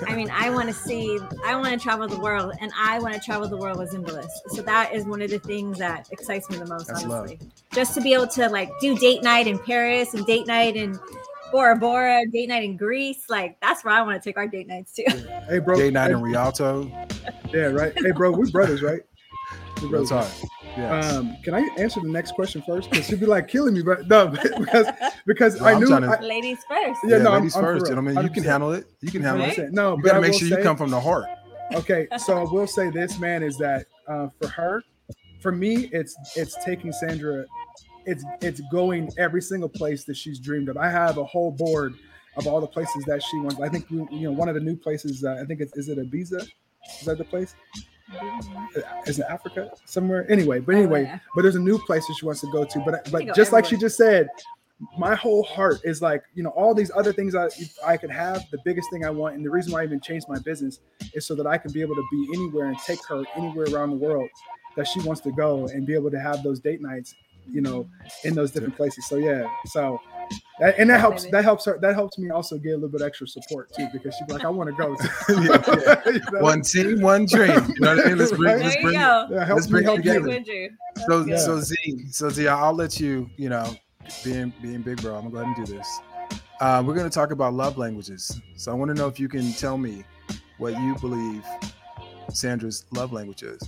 I 0.08 0.16
mean, 0.16 0.30
I 0.32 0.50
want 0.50 0.68
to 0.68 0.74
see, 0.74 1.20
I 1.46 1.56
want 1.56 1.74
to 1.74 1.78
travel 1.78 2.08
the 2.08 2.20
world, 2.20 2.54
and 2.62 2.72
I 2.78 3.00
want 3.00 3.14
to 3.16 3.20
travel 3.20 3.48
the 3.48 3.58
world 3.58 3.80
with 3.80 3.92
Zimbalist. 3.92 4.30
So 4.48 4.62
that 4.62 4.94
is 4.94 5.06
one 5.06 5.22
of 5.22 5.30
the 5.30 5.40
things 5.40 5.78
that 5.80 6.08
excites 6.12 6.50
me 6.50 6.58
the 6.58 6.66
most, 6.66 6.88
That's 6.88 7.04
honestly. 7.04 7.38
Love. 7.38 7.50
Just 7.74 7.94
to 7.96 8.02
be 8.02 8.14
able 8.14 8.28
to 8.28 8.48
like 8.50 8.72
do 8.80 8.96
date 8.98 9.24
night 9.24 9.46
in 9.46 9.60
Paris 9.60 10.14
and 10.14 10.26
date 10.26 10.48
night 10.48 10.76
in 10.76 10.98
Bora 11.52 11.76
Bora, 11.76 12.26
date 12.32 12.50
night 12.50 12.64
in 12.64 12.78
Greece. 12.78 13.30
Like 13.30 13.60
that's 13.62 13.84
where 13.84 13.93
I 13.93 14.02
want 14.02 14.22
to 14.22 14.28
take 14.28 14.38
our 14.38 14.47
date 14.47 14.68
nights 14.68 14.93
too. 14.93 15.06
Hey, 15.47 15.60
bro. 15.60 15.76
Date 15.76 15.93
night 15.93 16.08
hey, 16.08 16.14
in 16.14 16.22
Rialto. 16.22 16.91
Yeah, 17.52 17.66
right. 17.66 17.93
Hey, 17.97 18.12
bro, 18.12 18.32
we're 18.32 18.50
brothers, 18.52 18.82
right? 18.82 19.02
We're 19.82 19.89
brothers. 19.89 20.12
Right? 20.12 20.43
Yes. 20.78 21.14
Um, 21.14 21.36
can 21.43 21.54
I 21.56 21.68
answer 21.78 22.00
the 22.00 22.10
next 22.10 22.34
question 22.34 22.64
first? 22.66 22.89
Because 22.89 23.08
she'd 23.08 23.20
be 23.20 23.26
like 23.26 23.47
killing 23.47 23.74
me, 23.74 23.82
but 23.86 24.08
no, 24.08 24.28
because 24.28 24.88
because 25.26 25.62
I 25.62 25.78
knew 25.78 25.88
to, 25.88 25.95
I, 25.95 26.20
ladies 26.22 26.60
first. 26.68 27.00
Yeah, 27.04 27.18
yeah 27.18 27.24
no, 27.24 27.34
ladies 27.34 27.56
I'm, 27.56 27.64
1st 27.64 27.88
gentlemen. 27.88 28.24
You 28.24 28.30
can 28.30 28.43
handle 28.43 28.72
it. 28.72 28.86
You 29.02 29.12
can 29.12 29.22
handle 29.22 29.45
right? 29.45 29.58
it. 29.58 29.74
No, 29.74 29.97
you 29.97 30.04
gotta 30.04 30.22
make 30.22 30.34
sure 30.34 30.47
say, 30.47 30.58
you 30.58 30.64
come 30.64 30.78
from 30.78 30.91
the 30.91 31.00
heart. 31.00 31.26
Okay, 31.74 32.08
so 32.18 32.38
I 32.38 32.43
will 32.43 32.68
say 32.68 32.89
this, 32.89 33.20
man, 33.20 33.43
is 33.43 33.58
that 33.58 33.86
uh, 34.08 34.28
for 34.41 34.47
her, 34.47 34.84
for 35.41 35.52
me, 35.52 35.89
it's 35.91 36.16
it's 36.36 36.56
taking 36.64 36.91
Sandra 36.91 37.45
it's 38.06 38.24
it's 38.41 38.62
going 38.72 39.12
every 39.18 39.41
single 39.41 39.70
place 39.70 40.04
that 40.06 40.18
she's 40.18 40.39
dreamed 40.39 40.70
of. 40.70 40.78
I 40.78 40.89
have 40.89 41.18
a 41.18 41.24
whole 41.24 41.52
board 41.52 41.95
of 42.38 42.47
all 42.47 42.62
the 42.62 42.68
places 42.68 43.04
that 43.06 43.22
she 43.22 43.38
wants. 43.39 43.60
I 43.60 43.70
think 43.70 43.86
you 43.89 44.08
know 44.12 44.32
one 44.32 44.50
of 44.50 44.56
the 44.56 44.62
new 44.62 44.76
places. 44.76 45.24
Uh, 45.24 45.39
I 45.41 45.45
think 45.45 45.62
it's 45.62 45.76
is 45.78 45.89
it 45.89 45.97
Ibiza? 45.97 46.47
Is 47.00 47.06
that 47.06 47.18
the 47.18 47.26
place? 47.26 47.56
Is 49.06 49.20
it 49.20 49.26
Africa 49.30 49.72
somewhere? 49.86 50.30
Anyway, 50.32 50.60
but 50.60 50.76
anyway, 50.76 51.02
oh, 51.02 51.04
yeah. 51.04 51.20
but 51.36 51.43
there's 51.43 51.56
a 51.56 51.62
new 51.62 51.78
place 51.80 52.08
that 52.08 52.16
she 52.20 52.26
wants 52.26 52.41
to 52.41 52.52
go 52.52 52.64
to. 52.64 52.80
But 52.80 53.12
but 53.12 53.36
just 53.36 53.52
like 53.52 53.66
she 53.66 53.78
just 53.78 53.97
said, 53.97 54.28
my 54.97 55.14
whole 55.14 55.43
heart 55.43 55.80
is 55.84 56.02
like 56.02 56.24
you 56.34 56.41
know 56.41 56.50
all 56.52 56.74
these 56.74 56.91
other 56.95 57.14
things 57.14 57.36
I 57.36 57.50
I 57.86 57.97
could 57.97 58.10
have. 58.10 58.45
The 58.52 58.60
biggest 58.66 58.89
thing 58.91 59.06
I 59.06 59.10
want, 59.10 59.36
and 59.36 59.45
the 59.45 59.50
reason 59.50 59.74
why 59.74 59.82
I 59.82 59.84
even 59.84 60.00
changed 60.00 60.28
my 60.28 60.39
business 60.39 60.80
is 61.14 61.28
so 61.28 61.36
that 61.36 61.45
I 61.45 61.58
can 61.58 61.72
be 61.72 61.82
able 61.82 61.95
to 61.95 62.06
be 62.12 62.30
anywhere 62.34 62.66
and 62.66 62.78
take 62.80 63.04
her 63.08 63.24
anywhere 63.36 63.68
around 63.72 63.91
the 63.91 63.97
world 63.97 64.30
that 64.76 64.88
she 64.88 65.02
wants 65.02 65.22
to 65.22 65.32
go 65.32 65.68
and 65.68 65.86
be 65.86 65.93
able 65.93 66.10
to 66.12 66.20
have 66.20 66.41
those 66.41 66.60
date 66.60 66.82
nights 66.82 67.14
you 67.52 67.62
know, 67.62 67.89
in 68.24 68.34
those 68.36 68.52
different 68.52 68.76
places. 68.76 69.08
So 69.08 69.18
yeah, 69.18 69.45
so 69.68 70.00
that, 70.60 70.78
and 70.78 70.89
that 70.89 71.00
helps. 71.00 71.26
That 71.30 71.43
helps 71.43 71.66
her. 71.66 71.80
That 71.82 71.95
helps 71.95 72.18
me 72.18 72.30
also 72.30 72.58
get 72.58 72.72
a 72.72 72.76
little 72.76 72.89
bit 72.89 73.02
extra 73.02 73.28
support 73.28 73.72
too, 73.74 73.88
because 73.93 74.16
she's 74.16 74.28
like, 74.30 74.43
I 74.43 74.50
want 74.50 74.70
to 74.70 74.76
go. 74.76 74.95
yeah, 75.41 75.64
yeah. 75.86 76.12
you 76.12 76.20
know? 76.32 76.39
One 76.41 76.62
team, 76.62 77.02
one 77.02 77.26
dream. 77.26 77.50
You 77.50 77.80
know 77.80 77.95
what 77.95 78.06
I 78.06 78.10
mean? 78.10 78.18
Let's 78.18 78.32
bring. 78.32 78.60
Let's 78.60 78.82
bring. 78.82 78.93
Yeah, 78.93 79.28
let's 79.30 79.68
bring 79.68 79.84
help 79.86 79.97
together. 79.97 80.43
So 81.08 81.26
yeah. 81.26 81.38
so 81.38 81.60
Z 81.60 81.76
so 82.12 82.30
Z, 82.30 82.47
I'll 82.47 82.74
let 82.74 83.00
you. 83.00 83.30
You 83.38 83.50
know, 83.50 83.76
being 84.24 84.54
being 84.62 84.82
big 84.82 85.02
bro, 85.02 85.16
I'm 85.16 85.30
gonna 85.30 85.32
go 85.32 85.38
ahead 85.39 85.58
and 85.58 85.66
do 85.66 85.78
this. 85.78 86.00
Uh, 86.60 86.84
we're 86.86 86.95
gonna 86.95 87.10
talk 87.10 87.32
about 87.32 87.54
love 87.54 87.78
languages. 87.78 88.41
So 88.56 88.72
I 88.72 88.76
want 88.76 88.89
to 88.89 88.95
know 88.95 89.08
if 89.08 89.20
you 89.20 89.30
can 89.30 89.54
tell 89.54 89.78
me 89.78 90.04
what 90.58 90.74
you 90.82 90.95
believe 91.00 91.45
Sandra's 92.34 92.86
love 92.91 93.14
language 93.14 93.43
is. 93.43 93.62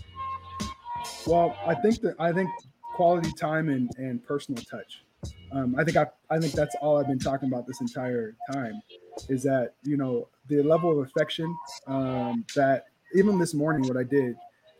Well, 1.26 1.56
I 1.66 1.76
think 1.76 2.02
that 2.02 2.16
I 2.20 2.32
think 2.34 2.50
quality 2.94 3.32
time 3.34 3.70
and, 3.70 3.90
and 3.98 4.24
personal 4.24 4.62
touch. 4.64 5.04
Um, 5.52 5.76
I 5.78 5.84
think 5.84 5.98
I, 5.98 6.08
I 6.30 6.40
think 6.40 6.54
that's 6.54 6.76
all 6.82 6.98
I've 6.98 7.08
been 7.08 7.20
talking 7.20 7.50
about 7.50 7.68
this 7.68 7.82
entire 7.82 8.36
time 8.52 8.82
is 9.30 9.44
that 9.44 9.76
you 9.84 9.98
know 9.98 10.28
the 10.48 10.64
level 10.64 10.92
of 10.92 11.06
affection 11.06 11.56
um, 11.88 12.46
that 12.56 12.86
even 13.14 13.38
this 13.38 13.54
morning 13.54 13.88
what 13.88 13.98
I 13.98 14.04
did, 14.04 14.36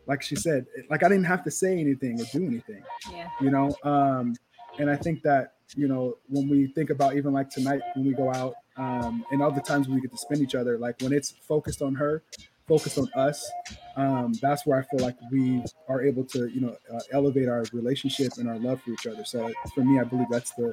like 0.06 0.22
she 0.22 0.34
said, 0.34 0.66
like 0.90 1.04
I 1.04 1.08
didn't 1.08 1.24
have 1.24 1.44
to 1.44 1.50
say 1.50 1.78
anything 1.78 2.20
or 2.20 2.24
do 2.32 2.44
anything. 2.44 2.82
Yeah. 3.10 3.28
You 3.40 3.50
know, 3.50 3.76
um, 3.84 4.34
and 4.78 4.90
I 4.90 4.96
think 4.96 5.22
that 5.22 5.54
you 5.76 5.88
know 5.88 6.16
when 6.28 6.48
we 6.48 6.66
think 6.68 6.90
about 6.90 7.16
even 7.16 7.32
like 7.32 7.50
tonight 7.50 7.82
when 7.94 8.06
we 8.06 8.14
go 8.14 8.32
out 8.32 8.54
um, 8.76 9.24
and 9.30 9.42
all 9.42 9.50
the 9.50 9.60
times 9.60 9.88
we 9.88 10.00
get 10.00 10.10
to 10.10 10.18
spend 10.18 10.40
each 10.40 10.54
other, 10.54 10.78
like 10.78 11.00
when 11.02 11.12
it's 11.12 11.30
focused 11.30 11.82
on 11.82 11.94
her, 11.94 12.22
focused 12.66 12.98
on 12.98 13.08
us, 13.14 13.50
um, 13.96 14.32
that's 14.40 14.66
where 14.66 14.78
I 14.78 14.82
feel 14.82 15.04
like 15.04 15.16
we 15.30 15.62
are 15.88 16.02
able 16.02 16.24
to, 16.24 16.48
you 16.48 16.60
know, 16.60 16.76
uh, 16.92 17.00
elevate 17.12 17.48
our 17.48 17.64
relationship 17.72 18.32
and 18.38 18.48
our 18.48 18.58
love 18.58 18.80
for 18.82 18.90
each 18.90 19.06
other. 19.06 19.24
So 19.24 19.52
for 19.74 19.84
me, 19.84 20.00
I 20.00 20.04
believe 20.04 20.28
that's 20.30 20.52
the 20.52 20.72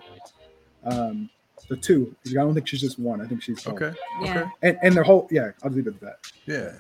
um, 0.84 1.30
the 1.68 1.76
two. 1.76 2.16
I 2.28 2.34
don't 2.34 2.54
think 2.54 2.68
she's 2.68 2.82
just 2.82 3.00
one. 3.00 3.22
I 3.22 3.26
think 3.26 3.42
she's 3.42 3.66
okay. 3.68 3.92
Yeah. 4.22 4.40
Okay. 4.40 4.50
And 4.62 4.78
and 4.82 4.96
the 4.96 5.04
whole 5.04 5.28
yeah, 5.32 5.52
I'll 5.64 5.72
leave 5.72 5.88
it 5.88 5.96
at 5.96 6.02
that. 6.02 6.20
Yeah. 6.46 6.72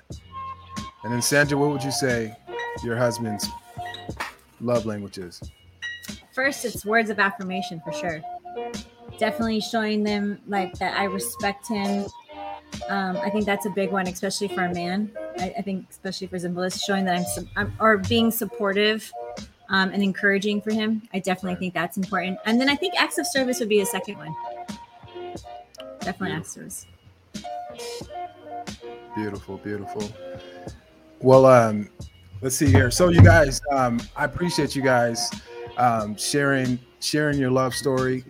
And 1.03 1.14
then 1.14 1.22
Sandra, 1.22 1.57
what 1.57 1.72
would 1.72 1.84
you 1.84 1.91
say 1.91 2.36
your 2.84 2.95
husband's 2.95 3.47
love 4.62 4.86
language 4.86 5.18
is? 5.18 5.41
First, 6.34 6.66
it's 6.66 6.86
words 6.86 7.10
of 7.10 7.20
affirmation 7.20 7.82
for 7.84 7.93
sure. 7.93 8.22
Definitely 9.18 9.62
showing 9.62 10.03
them 10.03 10.39
like 10.47 10.74
that 10.80 10.97
I 10.97 11.05
respect 11.05 11.68
him 11.68 12.05
um, 12.90 13.18
I 13.18 13.30
think 13.30 13.46
that's 13.46 13.66
a 13.66 13.70
big 13.70 13.92
one, 13.92 14.08
especially 14.08 14.48
for 14.48 14.66
a 14.66 14.74
man. 14.74 15.12
I, 15.40 15.54
I 15.58 15.62
think, 15.62 15.88
especially 15.90 16.28
for 16.28 16.38
Zimbalist, 16.38 16.84
showing 16.84 17.06
that 17.06 17.26
I'm, 17.38 17.50
I'm 17.56 17.74
or 17.80 17.98
being 17.98 18.32
supportive 18.32 19.12
um, 19.70 19.92
and 19.92 20.02
encouraging 20.02 20.62
for 20.62 20.72
him. 20.72 21.04
I 21.14 21.20
definitely 21.20 21.60
think 21.60 21.74
that's 21.74 21.98
important. 21.98 22.40
And 22.46 22.60
then 22.60 22.68
I 22.68 22.76
think 22.76 22.96
acts 23.00 23.18
of 23.18 23.28
service 23.28 23.60
would 23.60 23.70
be 23.70 23.82
a 23.82 23.86
second 23.86 24.18
one. 24.18 24.36
Definitely 26.02 26.36
acts 26.36 26.58
of 26.58 26.74
service. 26.74 26.88
Beautiful, 29.16 29.58
beautiful. 29.58 30.12
Well, 31.22 31.46
um, 31.46 31.90
let's 32.42 32.56
see 32.56 32.72
here. 32.72 32.90
So, 32.90 33.10
you 33.10 33.22
guys, 33.22 33.62
um, 33.72 34.00
I 34.16 34.26
appreciate 34.26 34.76
you 34.76 34.82
guys 34.82 35.30
um, 35.78 36.16
sharing 36.18 36.80
sharing 37.02 37.40
your 37.40 37.52
love 37.52 37.74
story. 37.74 38.26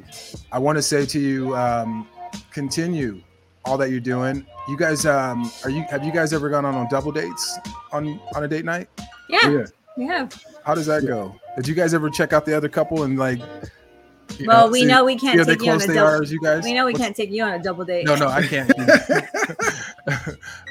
I 0.52 0.60
want 0.60 0.78
to 0.78 0.82
say 0.82 1.06
to 1.06 1.20
you, 1.20 1.56
um, 1.56 2.08
continue 2.52 3.22
all 3.70 3.78
that 3.78 3.92
you're 3.92 4.00
doing. 4.00 4.46
You 4.68 4.76
guys, 4.76 5.06
um, 5.06 5.50
are 5.64 5.70
you 5.70 5.84
have 5.84 6.04
you 6.04 6.12
guys 6.12 6.34
ever 6.34 6.50
gone 6.50 6.66
on, 6.66 6.74
on 6.76 6.88
double 6.90 7.12
dates 7.12 7.60
on 7.92 8.20
on 8.36 8.44
a 8.44 8.48
date 8.48 8.66
night? 8.66 8.90
Yeah, 9.30 9.50
yeah. 9.50 9.66
we 9.96 10.06
have. 10.08 10.44
How 10.66 10.74
does 10.74 10.88
that 10.88 11.06
go? 11.06 11.40
Did 11.56 11.68
you 11.68 11.76
guys 11.76 11.94
ever 11.94 12.10
check 12.10 12.34
out 12.34 12.46
the 12.46 12.58
other 12.58 12.68
couple 12.68 13.04
and 13.04 13.18
like? 13.18 13.40
well, 14.46 14.66
know, 14.66 14.72
we 14.72 14.82
see, 14.82 14.86
know 14.86 15.06
we 15.06 15.16
can't 15.16 15.46
take 15.48 15.62
you 15.62 15.72
on 15.72 15.82
a 15.82 15.94
double. 15.94 16.26
you 16.26 16.40
guys? 16.42 16.64
We 16.64 16.74
know 16.74 16.86
we 16.86 16.94
What's, 16.94 17.04
can't 17.04 17.16
take 17.16 17.32
you 17.32 17.44
on 17.44 17.54
a 17.54 17.64
double 17.64 17.86
date. 17.86 18.06
No, 18.06 18.16
no, 18.16 18.28
I 18.28 18.42
can't. 18.46 18.72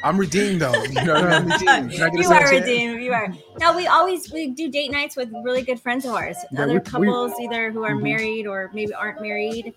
I'm 0.02 0.18
redeemed 0.18 0.60
though. 0.60 0.82
You 0.82 1.04
know, 1.04 1.14
I'm 1.14 1.48
redeemed. 1.48 1.92
you 1.92 2.30
are 2.30 2.50
redeemed. 2.50 3.02
You 3.02 3.12
are. 3.12 3.32
No, 3.60 3.76
we 3.76 3.86
always 3.86 4.32
we 4.32 4.48
do 4.48 4.70
date 4.70 4.90
nights 4.90 5.16
with 5.16 5.30
really 5.42 5.62
good 5.62 5.80
friends 5.80 6.04
of 6.04 6.12
ours. 6.12 6.36
Yeah, 6.52 6.62
Other 6.62 6.74
we, 6.74 6.80
couples, 6.80 7.32
we, 7.38 7.46
either 7.46 7.70
who 7.70 7.84
are 7.84 7.92
mm-hmm. 7.92 8.04
married 8.04 8.46
or 8.46 8.70
maybe 8.72 8.94
aren't 8.94 9.20
married 9.20 9.74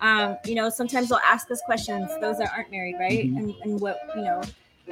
um, 0.00 0.36
you 0.44 0.54
know, 0.54 0.68
sometimes 0.68 1.08
they'll 1.08 1.20
ask 1.24 1.50
us 1.50 1.60
questions, 1.64 2.10
those 2.20 2.38
that 2.38 2.50
aren't 2.54 2.70
married, 2.70 2.96
right? 2.98 3.26
Mm-hmm. 3.26 3.36
And, 3.36 3.54
and 3.62 3.80
what, 3.80 3.98
you 4.16 4.22
know, 4.22 4.40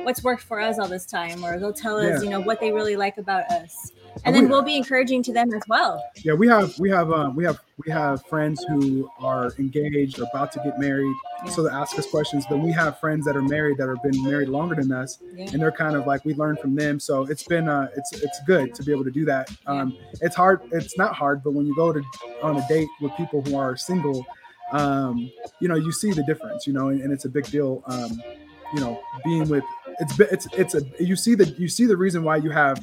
what's 0.03 0.23
worked 0.23 0.43
for 0.43 0.61
us 0.61 0.79
all 0.79 0.89
this 0.89 1.07
time, 1.07 1.45
or 1.45 1.59
they'll 1.59 1.73
tell 1.73 1.97
us, 1.99 2.05
Yeah. 2.05 2.23
you 2.23 2.31
know, 2.31 2.41
what 2.41 2.61
they 2.61 2.73
really 2.73 2.97
like 2.97 3.19
about 3.19 3.45
us, 3.51 3.93
And 4.17 4.23
and 4.27 4.35
then 4.35 4.45
we- 4.45 4.51
we'll 4.51 4.63
be 4.63 4.77
encouraging 4.77 5.23
to 5.25 5.33
them 5.33 5.53
as 5.53 5.63
well. 5.69 6.03
Yeah, 6.25 6.35
we 6.35 6.49
have 6.49 6.79
we 6.79 6.91
have 6.91 7.11
um, 7.13 7.35
we 7.37 7.45
have 7.45 7.59
we 7.85 7.91
have 7.93 8.25
friends 8.27 8.65
who 8.69 9.11
are 9.21 9.53
engaged 9.59 10.19
or 10.19 10.25
about 10.33 10.53
to 10.53 10.61
get 10.65 10.79
married, 10.79 11.15
Yeah. 11.45 11.51
so 11.51 11.63
they 11.63 11.71
ask 11.71 11.99
us 11.99 12.07
questions. 12.11 12.45
Then 12.49 12.63
we 12.63 12.73
have 12.73 12.99
friends 12.99 13.25
that 13.27 13.37
are 13.37 13.43
married 13.43 13.77
that 13.79 13.89
have 13.89 14.03
been 14.03 14.23
married 14.23 14.49
longer 14.49 14.75
than 14.75 14.91
us, 14.93 15.19
Yeah. 15.35 15.51
and 15.53 15.61
they're 15.61 15.73
kind 15.73 15.97
of 15.97 16.07
like 16.07 16.25
we 16.25 16.35
learn 16.35 16.57
from 16.57 16.75
them. 16.75 16.99
So 17.01 17.25
it's 17.25 17.43
been 17.43 17.69
uh, 17.69 17.89
it's 17.97 18.13
it's 18.23 18.41
good 18.47 18.75
to 18.75 18.83
be 18.83 18.93
able 18.93 19.05
to 19.05 19.11
do 19.11 19.25
that. 19.27 19.51
Um, 19.67 19.97
it's 20.23 20.35
hard. 20.37 20.61
It's 20.73 20.97
not 20.97 21.15
hard, 21.15 21.43
but 21.43 21.53
when 21.53 21.67
you 21.67 21.75
go 21.77 21.93
to 21.93 22.03
on 22.43 22.57
a 22.57 22.67
date 22.69 22.89
with 23.01 23.13
people 23.17 23.43
who 23.43 23.57
are 23.57 23.77
single, 23.77 24.25
um, 24.73 25.31
you 25.61 25.69
know, 25.69 25.77
you 25.77 25.93
see 25.93 26.13
the 26.13 26.23
difference. 26.25 26.67
You 26.67 26.73
know, 26.73 26.89
and, 26.89 27.01
and 27.03 27.13
it's 27.13 27.25
a 27.27 27.29
big 27.31 27.45
deal. 27.47 27.83
Um, 27.87 28.23
you 28.75 28.81
know, 28.81 29.01
being 29.25 29.49
with 29.49 29.63
it's 30.01 30.19
it's 30.21 30.47
it's 30.53 30.75
a 30.75 30.83
you 31.03 31.17
see 31.17 31.35
the 31.35 31.47
you 31.59 31.69
see 31.69 31.87
the 31.87 31.97
reason 31.97 32.23
why 32.23 32.37
you 32.37 32.51
have 32.51 32.83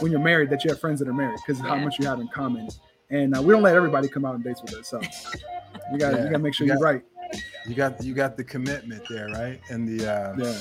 when 0.00 0.10
you're 0.10 0.20
married 0.20 0.50
that 0.50 0.64
you 0.64 0.70
have 0.70 0.80
friends 0.80 0.98
that 1.00 1.08
are 1.08 1.12
married 1.14 1.38
because 1.46 1.60
of 1.60 1.66
how 1.66 1.76
much 1.76 1.98
you 1.98 2.06
have 2.06 2.20
in 2.20 2.28
common. 2.28 2.68
And 3.10 3.36
uh, 3.36 3.42
we 3.42 3.52
don't 3.52 3.62
let 3.62 3.76
everybody 3.76 4.08
come 4.08 4.24
out 4.24 4.34
on 4.34 4.42
dates 4.42 4.62
with 4.62 4.74
us, 4.74 4.88
so 4.88 5.00
you 5.92 5.98
got 5.98 6.10
to 6.10 6.16
Yeah. 6.16 6.24
you 6.24 6.30
got 6.30 6.38
to 6.38 6.38
make 6.38 6.54
sure 6.54 6.66
You 6.66 6.72
you're 6.72 6.82
right. 6.82 7.02
You 7.66 7.74
got 7.74 8.02
you 8.02 8.14
got 8.14 8.36
the 8.36 8.44
commitment 8.44 9.02
there, 9.08 9.28
right? 9.28 9.60
And 9.70 9.86
the 9.88 10.10
uh, 10.12 10.34
Yeah. 10.36 10.58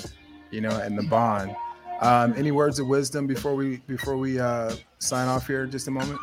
you 0.52 0.62
know, 0.62 0.70
and 0.80 0.98
the 0.98 1.04
bond. 1.04 1.56
Um, 2.02 2.34
any 2.36 2.52
words 2.52 2.78
of 2.80 2.88
wisdom 2.88 3.26
before 3.26 3.56
we 3.56 3.78
before 3.88 4.18
we 4.18 4.39
uh, 4.39 4.76
sign 5.00 5.28
off 5.28 5.48
here? 5.48 5.66
Just 5.66 5.88
a 5.88 5.91
moment 5.91 6.20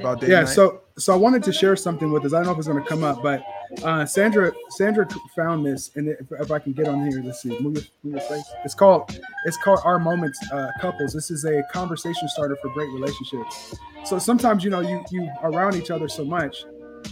about 0.00 0.20
date 0.20 0.30
yeah 0.30 0.40
night? 0.40 0.48
so 0.48 0.82
so 0.96 1.12
i 1.12 1.16
wanted 1.16 1.42
to 1.42 1.52
share 1.52 1.76
something 1.76 2.10
with 2.12 2.24
us 2.24 2.32
i 2.32 2.36
don't 2.38 2.46
know 2.46 2.52
if 2.52 2.58
it's 2.58 2.68
going 2.68 2.82
to 2.82 2.88
come 2.88 3.04
up 3.04 3.22
but 3.22 3.42
uh 3.84 4.04
sandra 4.06 4.52
sandra 4.70 5.06
found 5.36 5.64
this 5.64 5.90
and 5.96 6.08
if, 6.08 6.26
if 6.40 6.50
i 6.50 6.58
can 6.58 6.72
get 6.72 6.88
on 6.88 7.08
here 7.08 7.20
let's 7.22 7.42
see 7.42 7.50
move 7.60 7.74
your, 7.74 7.84
move 8.02 8.12
your 8.14 8.20
face 8.22 8.44
it's 8.64 8.74
called 8.74 9.18
it's 9.44 9.56
called 9.58 9.80
our 9.84 9.98
moments 9.98 10.38
uh 10.52 10.70
couples. 10.80 11.12
This 11.12 11.30
is 11.30 11.44
a 11.44 11.62
conversation 11.72 12.28
starter 12.28 12.56
for 12.60 12.70
great 12.70 12.90
relationships. 12.92 13.74
So 14.04 14.18
sometimes 14.18 14.64
you 14.64 14.70
know 14.70 14.80
you 14.80 15.04
you 15.10 15.30
around 15.42 15.74
each 15.76 15.90
other 15.90 16.08
so 16.08 16.24
much 16.24 16.64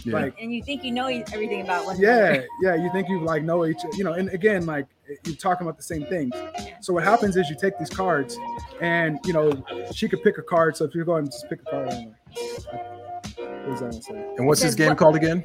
Yeah. 0.03 0.13
like 0.13 0.35
And 0.41 0.53
you 0.53 0.61
think 0.63 0.83
you 0.83 0.91
know 0.91 1.07
everything 1.07 1.61
about 1.61 1.85
one 1.85 1.99
yeah 1.99 2.27
another. 2.27 2.47
yeah 2.61 2.75
you 2.75 2.91
think 2.91 3.07
you 3.09 3.21
like 3.23 3.43
know 3.43 3.65
each 3.65 3.77
you 3.93 4.03
know 4.03 4.13
and 4.13 4.29
again 4.29 4.65
like 4.65 4.87
you're 5.25 5.35
talking 5.37 5.65
about 5.65 5.77
the 5.77 5.83
same 5.83 6.05
things. 6.07 6.33
So 6.81 6.91
what 6.93 7.03
happens 7.05 7.37
is 7.37 7.49
you 7.49 7.55
take 7.55 7.77
these 7.79 7.89
cards 7.89 8.37
and 8.81 9.19
you 9.25 9.31
know 9.33 9.51
she 9.93 10.09
could 10.09 10.21
pick 10.21 10.37
a 10.37 10.41
card 10.43 10.75
so 10.75 10.83
if 10.85 10.93
you're 10.93 11.05
going 11.05 11.25
just 11.27 11.47
pick 11.49 11.61
a 11.65 11.69
card. 11.71 11.89
I 11.93 12.13
don't 12.37 12.73
know. 12.73 13.63
what 13.65 13.65
does 13.65 13.79
that 13.79 13.91
one 13.93 14.01
say 14.01 14.33
and 14.37 14.47
what's 14.47 14.61
this 14.61 14.69
Says 14.69 14.75
game 14.75 14.89
what- 14.89 14.97
called 14.97 15.15
again? 15.15 15.43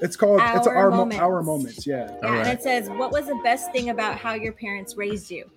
It's 0.00 0.16
called 0.16 0.40
it's 0.42 0.66
Our 0.66 0.76
our 0.76 0.90
mo- 0.90 0.96
moments. 0.98 1.18
our 1.20 1.42
moments. 1.42 1.86
Yeah, 1.86 2.10
Yeah, 2.22 2.28
All 2.28 2.34
and 2.38 2.48
it 2.48 2.62
says, 2.62 2.88
"What 2.88 3.12
was 3.12 3.26
the 3.26 3.38
best 3.44 3.72
thing 3.72 3.90
about 3.90 4.16
how 4.16 4.32
your 4.34 4.52
parents 4.52 4.96
raised 4.96 5.30
you?" 5.30 5.50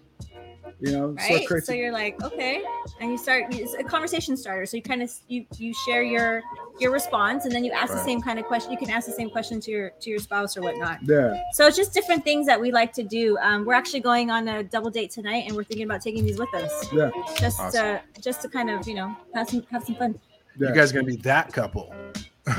you 0.82 0.92
know, 0.94 1.16
so 1.18 1.24
Right. 1.34 1.42
it 1.42 1.48
creates 1.48 1.68
So 1.68 1.74
you're 1.74 1.92
like, 1.92 2.22
okay, 2.24 2.62
and 3.02 3.12
you 3.12 3.18
start. 3.18 3.46
It's 3.54 3.74
a 3.76 3.84
conversation 3.84 4.36
starter. 4.38 4.66
So 4.66 4.78
you 4.78 4.84
kind 4.84 5.02
of 5.04 5.12
you 5.28 5.46
you 5.58 5.74
share 5.86 6.04
your 6.04 6.42
your 6.80 6.92
response, 6.92 7.46
and 7.46 7.54
then 7.54 7.64
you 7.64 7.72
ask 7.72 7.94
the 7.94 8.04
same 8.04 8.22
kind 8.22 8.40
of 8.40 8.46
question. 8.46 8.72
You 8.72 8.78
can 8.78 8.90
ask 8.90 9.06
the 9.06 9.14
same 9.14 9.30
question 9.30 9.60
to 9.62 9.72
your 9.72 9.90
to 10.02 10.10
your 10.10 10.20
spouse 10.20 10.58
or 10.58 10.62
whatnot. 10.62 11.00
yeah. 11.04 11.42
So 11.54 11.68
it's 11.68 11.78
just 11.78 11.94
different 11.94 12.24
things 12.26 12.46
that 12.48 12.60
we 12.60 12.72
like 12.72 12.92
to 12.94 13.04
do. 13.04 13.38
Um, 13.40 13.64
we're 13.64 13.74
actually 13.74 14.00
going 14.02 14.32
on 14.32 14.48
a 14.48 14.64
double 14.64 14.90
date 14.90 15.12
tonight, 15.12 15.44
and 15.48 15.56
we're 15.56 15.64
thinking 15.66 15.86
about 15.86 16.02
taking 16.02 16.26
these 16.26 16.40
with 16.40 16.54
us. 16.56 16.92
Yeah. 16.92 17.12
Just 17.38 17.60
Awesome. 17.60 17.86
uh, 17.86 18.00
just 18.22 18.42
to 18.42 18.50
kind 18.50 18.70
of 18.70 18.88
you 18.88 18.96
know 18.96 19.16
have 19.36 19.50
some 19.50 19.64
have 19.72 19.84
some 19.86 19.96
fun. 19.96 20.20
Yeah. 20.58 20.70
You 20.70 20.76
guys 20.76 20.92
are 20.92 20.96
gonna 20.96 21.08
be 21.08 21.18
that 21.18 21.54
couple. 21.54 21.94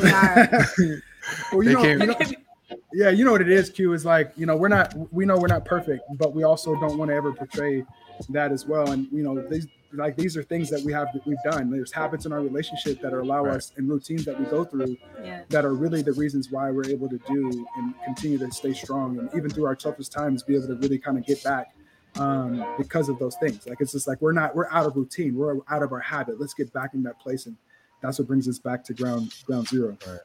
We 0.02 0.10
are. 0.12 0.48
well, 1.52 1.62
you 1.62 1.72
know, 1.72 1.82
came- 1.82 2.00
you 2.00 2.06
know, 2.06 2.16
yeah, 2.92 3.10
you 3.10 3.24
know 3.24 3.32
what 3.32 3.40
it 3.40 3.50
is. 3.50 3.70
Q 3.70 3.92
is 3.92 4.04
like, 4.04 4.32
you 4.36 4.46
know, 4.46 4.56
we're 4.56 4.68
not, 4.68 4.94
we 5.12 5.24
know 5.24 5.36
we're 5.38 5.48
not 5.48 5.64
perfect, 5.64 6.04
but 6.18 6.34
we 6.34 6.44
also 6.44 6.74
don't 6.78 6.98
want 6.98 7.10
to 7.10 7.14
ever 7.14 7.32
portray 7.32 7.84
that 8.28 8.52
as 8.52 8.66
well. 8.66 8.90
And 8.90 9.08
you 9.12 9.22
know, 9.22 9.40
these 9.48 9.66
like 9.92 10.16
these 10.16 10.36
are 10.36 10.42
things 10.44 10.70
that 10.70 10.82
we 10.82 10.92
have 10.92 11.08
that 11.12 11.26
we've 11.26 11.42
done. 11.44 11.68
There's 11.70 11.90
habits 11.90 12.26
in 12.26 12.32
our 12.32 12.40
relationship 12.40 13.00
that 13.00 13.12
are 13.12 13.20
allow 13.20 13.44
Right. 13.44 13.56
us 13.56 13.72
and 13.76 13.88
routines 13.88 14.24
that 14.24 14.38
we 14.38 14.46
go 14.46 14.64
through 14.64 14.96
yeah. 15.22 15.42
that 15.48 15.64
are 15.64 15.74
really 15.74 16.02
the 16.02 16.12
reasons 16.12 16.50
why 16.50 16.70
we're 16.70 16.86
able 16.86 17.08
to 17.08 17.18
do 17.26 17.66
and 17.76 17.94
continue 18.04 18.38
to 18.38 18.50
stay 18.52 18.72
strong 18.72 19.18
and 19.18 19.28
even 19.34 19.50
through 19.50 19.64
our 19.64 19.74
toughest 19.74 20.12
times 20.12 20.44
be 20.44 20.54
able 20.54 20.68
to 20.68 20.76
really 20.76 20.98
kind 20.98 21.18
of 21.18 21.26
get 21.26 21.42
back 21.42 21.74
um 22.16 22.64
because 22.78 23.08
of 23.08 23.18
those 23.18 23.36
things 23.36 23.66
like 23.66 23.80
it's 23.80 23.92
just 23.92 24.06
like 24.08 24.20
we're 24.20 24.32
not 24.32 24.54
we're 24.54 24.68
out 24.70 24.84
of 24.86 24.94
routine 24.96 25.34
we're 25.36 25.56
out 25.68 25.82
of 25.82 25.92
our 25.92 26.00
habit 26.00 26.38
let's 26.40 26.54
get 26.54 26.72
back 26.72 26.94
in 26.94 27.02
that 27.02 27.18
place 27.20 27.46
and 27.46 27.56
that's 28.00 28.18
what 28.18 28.28
brings 28.28 28.48
us 28.48 28.58
back 28.58 28.84
to 28.84 28.94
ground 28.94 29.34
ground 29.46 29.68
zero 29.68 29.96
Right. 30.06 30.20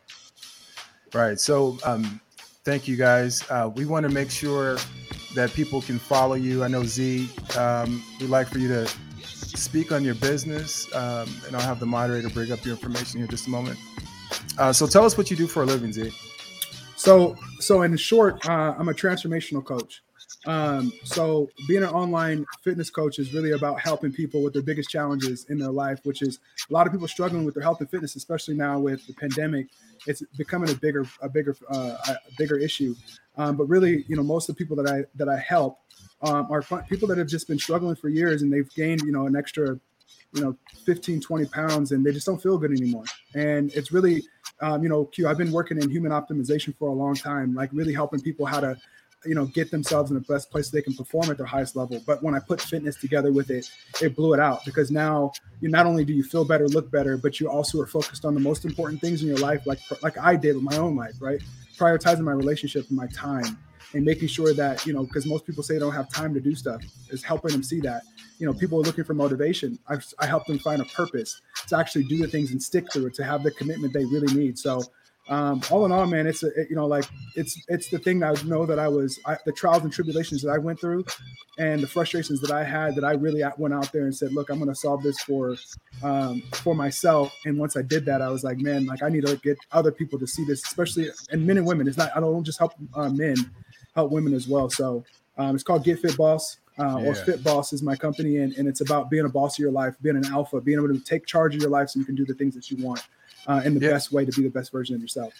Right. 1.13 1.39
So 1.39 1.77
um, 1.85 2.19
thank 2.65 2.87
you 2.87 2.97
guys. 2.97 3.43
Uh, 3.49 3.71
we 3.73 3.85
want 3.85 4.05
to 4.05 4.11
make 4.11 4.29
sure 4.29 4.77
that 5.35 5.53
people 5.53 5.81
can 5.81 5.97
follow 5.97 6.35
you. 6.35 6.63
I 6.63 6.67
know 6.67 6.83
Z, 6.83 7.29
um, 7.57 8.03
we'd 8.19 8.29
like 8.29 8.47
for 8.47 8.57
you 8.57 8.67
to 8.67 8.87
speak 9.23 9.91
on 9.91 10.03
your 10.03 10.15
business, 10.15 10.93
um, 10.93 11.29
and 11.47 11.55
I'll 11.55 11.61
have 11.61 11.79
the 11.79 11.85
moderator 11.85 12.29
bring 12.29 12.51
up 12.51 12.65
your 12.65 12.75
information 12.75 13.19
here 13.19 13.25
in 13.25 13.29
just 13.29 13.47
a 13.47 13.49
moment. 13.49 13.79
Uh, 14.57 14.73
so 14.73 14.87
tell 14.87 15.05
us 15.05 15.17
what 15.17 15.31
you 15.31 15.37
do 15.37 15.47
for 15.47 15.63
a 15.63 15.65
living, 15.65 15.93
Z. 15.93 16.11
So, 16.95 17.35
so 17.59 17.83
in 17.83 17.95
short, 17.97 18.45
uh, 18.47 18.75
I'm 18.77 18.89
a 18.89 18.93
transformational 18.93 19.63
coach. 19.63 20.01
Um, 20.45 20.91
so 21.03 21.49
being 21.67 21.83
an 21.83 21.89
online 21.89 22.45
fitness 22.63 22.89
coach 22.89 23.19
is 23.19 23.33
really 23.33 23.51
about 23.51 23.79
helping 23.79 24.11
people 24.11 24.43
with 24.43 24.53
their 24.53 24.61
biggest 24.61 24.89
challenges 24.89 25.45
in 25.49 25.57
their 25.57 25.71
life, 25.71 25.99
which 26.03 26.21
is 26.21 26.39
a 26.69 26.73
lot 26.73 26.85
of 26.87 26.93
people 26.93 27.07
struggling 27.07 27.45
with 27.45 27.55
their 27.55 27.63
health 27.63 27.79
and 27.81 27.89
fitness, 27.89 28.15
especially 28.15 28.55
now 28.55 28.79
with 28.79 29.05
the 29.07 29.13
pandemic. 29.13 29.67
It's 30.07 30.23
becoming 30.37 30.69
a 30.69 30.75
bigger, 30.75 31.05
a 31.21 31.29
bigger, 31.29 31.55
uh, 31.69 31.97
a 32.07 32.17
bigger 32.37 32.57
issue. 32.57 32.95
Um, 33.37 33.57
but 33.57 33.65
really, 33.65 34.05
you 34.07 34.15
know, 34.15 34.23
most 34.23 34.49
of 34.49 34.55
the 34.55 34.63
people 34.63 34.75
that 34.83 34.91
I 34.91 35.05
that 35.15 35.27
I 35.27 35.37
help 35.37 35.79
um, 36.21 36.47
are 36.51 36.61
fun- 36.61 36.83
people 36.83 37.07
that 37.09 37.17
have 37.17 37.27
just 37.27 37.47
been 37.47 37.59
struggling 37.59 37.95
for 37.95 38.09
years 38.09 38.41
and 38.41 38.53
they've 38.53 38.69
gained, 38.75 39.01
you 39.01 39.11
know, 39.11 39.25
an 39.25 39.35
extra, 39.35 39.79
you 40.33 40.41
know, 40.41 40.55
15, 40.85 41.21
20 41.21 41.45
pounds 41.47 41.91
and 41.91 42.05
they 42.05 42.11
just 42.11 42.25
don't 42.25 42.41
feel 42.41 42.57
good 42.57 42.71
anymore. 42.71 43.03
And 43.33 43.73
it's 43.73 43.91
really 43.91 44.23
um, 44.61 44.83
you 44.83 44.89
know, 44.89 45.05
Q, 45.05 45.27
I've 45.27 45.37
been 45.37 45.51
working 45.51 45.81
in 45.81 45.89
human 45.89 46.11
optimization 46.11 46.75
for 46.77 46.89
a 46.89 46.93
long 46.93 47.15
time, 47.15 47.53
like 47.53 47.69
really 47.73 47.93
helping 47.93 48.21
people 48.21 48.45
how 48.45 48.61
to, 48.61 48.77
you 49.25 49.35
know, 49.35 49.45
get 49.45 49.71
themselves 49.71 50.11
in 50.11 50.15
the 50.15 50.21
best 50.21 50.51
place 50.51 50.69
they 50.69 50.81
can 50.81 50.93
perform 50.93 51.29
at 51.29 51.37
their 51.37 51.45
highest 51.45 51.75
level. 51.75 52.01
But 52.05 52.23
when 52.23 52.35
I 52.35 52.39
put 52.39 52.61
fitness 52.61 52.95
together 52.95 53.31
with 53.31 53.49
it, 53.49 53.69
it 54.01 54.15
blew 54.15 54.33
it 54.33 54.39
out 54.39 54.63
because 54.65 54.91
now 54.91 55.31
you 55.61 55.69
not 55.69 55.85
only 55.85 56.05
do 56.05 56.13
you 56.13 56.23
feel 56.23 56.45
better, 56.45 56.67
look 56.67 56.91
better, 56.91 57.17
but 57.17 57.39
you 57.39 57.49
also 57.49 57.81
are 57.81 57.87
focused 57.87 58.25
on 58.25 58.33
the 58.33 58.39
most 58.39 58.65
important 58.65 59.01
things 59.01 59.21
in 59.21 59.27
your 59.27 59.37
life, 59.37 59.65
like 59.65 59.79
like 60.01 60.17
I 60.17 60.35
did 60.35 60.55
with 60.55 60.63
my 60.63 60.77
own 60.77 60.95
life, 60.95 61.15
right? 61.19 61.41
Prioritizing 61.77 62.21
my 62.21 62.31
relationship 62.31 62.87
and 62.89 62.97
my 62.97 63.07
time 63.07 63.57
and 63.95 64.03
making 64.03 64.27
sure 64.27 64.53
that, 64.53 64.85
you 64.85 64.93
know, 64.93 65.03
because 65.03 65.25
most 65.25 65.45
people 65.45 65.63
say 65.63 65.75
they 65.75 65.79
don't 65.79 65.93
have 65.93 66.09
time 66.09 66.33
to 66.33 66.41
do 66.41 66.53
stuff, 66.53 66.81
is 67.09 67.23
helping 67.23 67.51
them 67.51 67.63
see 67.63 67.79
that. 67.79 68.03
You 68.39 68.45
know, 68.45 68.53
people 68.53 68.77
are 68.79 68.81
looking 68.81 69.05
for 69.05 69.13
motivation. 69.13 69.79
I, 69.87 69.97
I 70.19 70.25
help 70.25 70.45
them 70.45 70.59
find 70.59 70.81
a 70.81 70.85
purpose 70.85 71.41
to 71.67 71.77
actually 71.77 72.03
do 72.03 72.17
the 72.17 72.27
things 72.27 72.51
and 72.51 72.61
stick 72.61 72.91
through 72.91 73.07
it, 73.07 73.13
to 73.15 73.23
have 73.23 73.43
the 73.43 73.51
commitment 73.51 73.93
they 73.93 74.03
really 74.05 74.33
need. 74.35 74.59
So, 74.59 74.83
um, 75.27 75.61
all 75.71 75.85
in 75.85 75.91
all, 75.91 76.05
man, 76.05 76.27
it's 76.27 76.43
a, 76.43 76.47
it- 76.59 76.69
you 76.69 76.75
know, 76.75 76.85
like 76.85 77.05
it's 77.35 77.59
it's 77.67 77.89
the 77.89 77.97
thing 77.99 78.21
I 78.23 78.33
know 78.45 78.65
that 78.65 78.79
I 78.79 78.87
was 78.87 79.19
I, 79.25 79.37
the 79.45 79.51
trials 79.51 79.83
and 79.83 79.91
tribulations 79.91 80.41
that 80.43 80.49
I 80.51 80.57
went 80.57 80.79
through, 80.79 81.03
and 81.57 81.81
the 81.81 81.87
frustrations 81.87 82.41
that 82.41 82.51
I 82.51 82.63
had 82.63 82.95
that 82.95 83.03
I 83.03 83.13
really 83.13 83.43
went 83.57 83.73
out 83.73 83.91
there 83.91 84.03
and 84.03 84.15
said, 84.15 84.33
look, 84.33 84.49
I'm 84.49 84.57
going 84.59 84.69
to 84.69 84.75
solve 84.75 85.01
this 85.03 85.19
for 85.21 85.55
um, 86.03 86.41
for 86.53 86.75
myself. 86.75 87.33
And 87.45 87.57
once 87.57 87.75
I 87.75 87.81
did 87.81 88.05
that, 88.05 88.21
I 88.21 88.29
was 88.29 88.43
like, 88.43 88.59
man, 88.59 88.85
like 88.85 89.01
I 89.01 89.09
need 89.09 89.25
to 89.25 89.35
get 89.37 89.57
other 89.71 89.91
people 89.91 90.19
to 90.19 90.27
see 90.27 90.45
this, 90.45 90.63
especially 90.65 91.09
and 91.31 91.45
men 91.45 91.57
and 91.57 91.65
women. 91.65 91.87
It's 91.87 91.97
not 91.97 92.11
I 92.15 92.19
don't 92.19 92.43
just 92.43 92.59
help 92.59 92.73
uh, 92.93 93.09
men, 93.09 93.35
help 93.95 94.11
women 94.11 94.33
as 94.33 94.47
well. 94.47 94.69
So 94.69 95.03
um, 95.37 95.55
it's 95.55 95.63
called 95.63 95.83
Get 95.83 95.99
Fit 95.99 96.17
Boss. 96.17 96.57
Uh, 96.77 96.97
or 96.97 97.15
Yeah. 97.15 97.23
Fit 97.23 97.43
Boss 97.43 97.71
is 97.71 97.81
my 97.81 97.95
company, 97.95 98.37
and, 98.37 98.51
and 98.57 98.67
it's 98.67 98.81
about 98.81 99.09
being 99.09 99.23
a 99.25 99.29
boss 99.29 99.55
of 99.55 99.59
your 99.59 99.71
life, 99.71 99.95
being 100.01 100.17
an 100.17 100.25
alpha, 100.25 100.59
being 100.59 100.77
able 100.77 100.89
to 100.93 100.99
take 100.99 101.25
charge 101.25 101.55
of 101.55 101.61
your 101.61 101.69
life 101.71 101.89
so 101.89 101.99
you 101.99 102.05
can 102.05 102.15
do 102.15 102.25
the 102.25 102.33
things 102.33 102.53
that 102.53 102.69
you 102.69 102.85
want 102.85 103.01
uh, 103.47 103.61
in 103.65 103.73
the 103.73 103.79
Yeah. 103.79 103.91
best 103.91 104.11
way 104.11 104.25
to 104.25 104.31
be 104.31 104.43
the 104.43 104.49
best 104.49 104.71
version 104.71 104.95
of 104.95 105.01
yourself. 105.01 105.33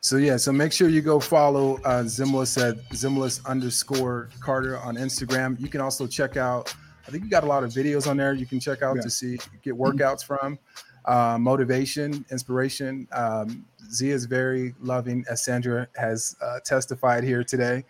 So 0.00 0.16
yeah, 0.16 0.36
so 0.36 0.52
make 0.52 0.72
sure 0.72 0.88
you 0.88 1.02
go 1.02 1.18
follow 1.20 1.76
uh, 1.84 2.02
Zimlis 2.04 2.60
at 2.60 2.76
Zimlis 2.90 3.44
underscore 3.46 4.28
Carter 4.40 4.78
on 4.78 4.96
Instagram. 4.96 5.58
You 5.60 5.68
can 5.68 5.80
also 5.80 6.06
check 6.06 6.36
out. 6.36 6.74
I 7.06 7.10
think 7.10 7.24
you 7.24 7.30
got 7.30 7.42
a 7.44 7.48
lot 7.48 7.64
of 7.64 7.70
videos 7.70 8.06
on 8.08 8.16
there. 8.16 8.32
You 8.32 8.46
can 8.46 8.60
check 8.60 8.82
out 8.82 8.96
Yeah. 8.96 9.02
to 9.02 9.10
see 9.10 9.38
get 9.62 9.74
workouts 9.74 10.24
from, 10.24 10.58
uh, 11.04 11.36
motivation, 11.38 12.24
inspiration. 12.30 13.08
Um, 13.12 13.64
Z 13.90 14.08
is 14.10 14.24
very 14.26 14.74
loving, 14.80 15.24
as 15.28 15.42
Sandra 15.42 15.88
has 15.96 16.36
uh, 16.40 16.60
testified 16.60 17.24
here 17.24 17.42
today, 17.42 17.84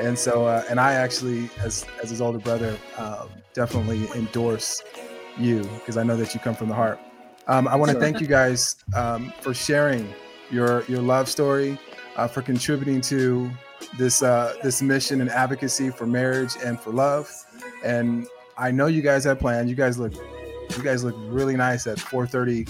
and 0.00 0.18
so 0.18 0.46
uh, 0.46 0.64
and 0.68 0.80
I 0.80 0.94
actually, 0.94 1.48
as 1.64 1.86
as 2.02 2.10
his 2.10 2.20
older 2.20 2.38
brother, 2.40 2.76
um, 2.98 3.28
definitely 3.54 4.08
endorse 4.16 4.82
you 5.38 5.62
because 5.78 5.96
I 5.96 6.02
know 6.02 6.16
that 6.16 6.34
you 6.34 6.40
come 6.40 6.54
from 6.56 6.68
the 6.68 6.74
heart. 6.74 6.98
Um, 7.48 7.68
I 7.68 7.76
want 7.76 7.92
to 7.92 8.00
thank 8.00 8.20
you 8.20 8.26
guys 8.26 8.76
um, 8.94 9.32
for 9.40 9.54
sharing 9.54 10.12
your 10.50 10.84
your 10.84 11.00
love 11.00 11.28
story, 11.28 11.78
uh, 12.16 12.26
for 12.28 12.42
contributing 12.42 13.00
to 13.02 13.50
this 13.98 14.22
uh, 14.22 14.54
this 14.62 14.82
mission 14.82 15.20
and 15.20 15.30
advocacy 15.30 15.90
for 15.90 16.06
marriage 16.06 16.54
and 16.64 16.80
for 16.80 16.90
love. 16.90 17.30
And 17.84 18.26
I 18.58 18.70
know 18.70 18.86
you 18.86 19.02
guys 19.02 19.24
have 19.24 19.38
plans. 19.38 19.70
You 19.70 19.76
guys 19.76 19.98
look 19.98 20.12
you 20.14 20.82
guys 20.82 21.04
look 21.04 21.14
really 21.18 21.56
nice 21.56 21.86
at 21.86 21.98
4:30 21.98 22.68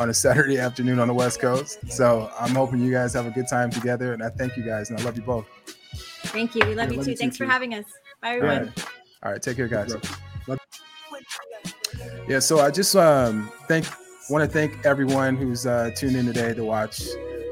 on 0.00 0.10
a 0.10 0.14
Saturday 0.14 0.58
afternoon 0.66 0.98
on 0.98 1.08
the 1.08 1.14
West 1.14 1.40
Coast. 1.40 1.78
So 1.90 2.30
I'm 2.38 2.54
hoping 2.54 2.80
you 2.80 2.90
guys 2.92 3.12
have 3.14 3.26
a 3.26 3.30
good 3.30 3.48
time 3.48 3.70
together. 3.70 4.12
And 4.14 4.22
I 4.22 4.30
thank 4.30 4.56
you 4.56 4.64
guys, 4.64 4.90
and 4.90 4.98
I 4.98 5.02
love 5.02 5.16
you 5.16 5.22
both. 5.22 5.46
Thank 6.26 6.54
you. 6.54 6.66
We 6.66 6.74
love 6.74 6.86
Yeah, 6.88 6.92
you 6.92 6.96
love 6.98 7.04
too. 7.04 7.10
you 7.12 7.16
too, 7.16 7.20
Thanks 7.20 7.36
for 7.36 7.44
having 7.44 7.74
us. 7.74 7.84
Bye, 8.22 8.36
everyone. 8.36 8.66
right. 8.66 8.86
All 9.22 9.32
right, 9.32 9.42
take 9.42 9.56
care, 9.56 9.68
guys. 9.68 9.94
Yeah, 12.28 12.40
so 12.40 12.60
I 12.60 12.70
just 12.70 12.94
um 12.96 13.50
thank 13.68 13.86
want 14.28 14.44
to 14.44 14.50
thank 14.50 14.84
everyone 14.84 15.36
who's 15.36 15.66
uh, 15.66 15.90
tuned 15.94 16.16
in 16.16 16.26
today 16.26 16.52
to 16.52 16.64
watch 16.64 17.02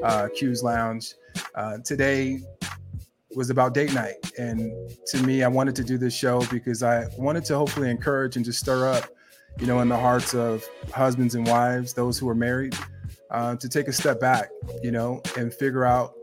uh, 0.03 0.29
Q's 0.35 0.62
Lounge. 0.62 1.14
Uh, 1.55 1.79
today 1.79 2.41
was 3.37 3.51
about 3.51 3.75
date 3.75 3.95
night, 3.95 4.16
and 4.39 4.72
to 5.07 5.22
me, 5.22 5.45
I 5.45 5.49
wanted 5.49 5.77
to 5.77 5.85
do 5.85 5.99
this 5.99 6.14
show 6.14 6.45
because 6.51 6.83
I 6.83 7.07
wanted 7.16 7.45
to 7.47 7.57
hopefully 7.57 7.91
encourage 7.91 8.37
and 8.37 8.45
just 8.45 8.59
stir 8.59 8.89
up, 8.89 9.05
you 9.61 9.66
know, 9.66 9.81
in 9.81 9.89
the 9.89 9.97
hearts 9.97 10.35
of 10.35 10.64
husbands 10.93 11.37
and 11.37 11.47
wives, 11.47 11.95
those 11.95 12.18
who 12.18 12.29
are 12.29 12.35
married, 12.35 12.77
uh, 13.31 13.55
to 13.57 13.68
take 13.68 13.87
a 13.87 13.93
step 13.93 14.18
back, 14.18 14.49
you 14.83 14.91
know, 14.91 15.22
and 15.37 15.55
figure 15.55 15.85
out 15.85 16.14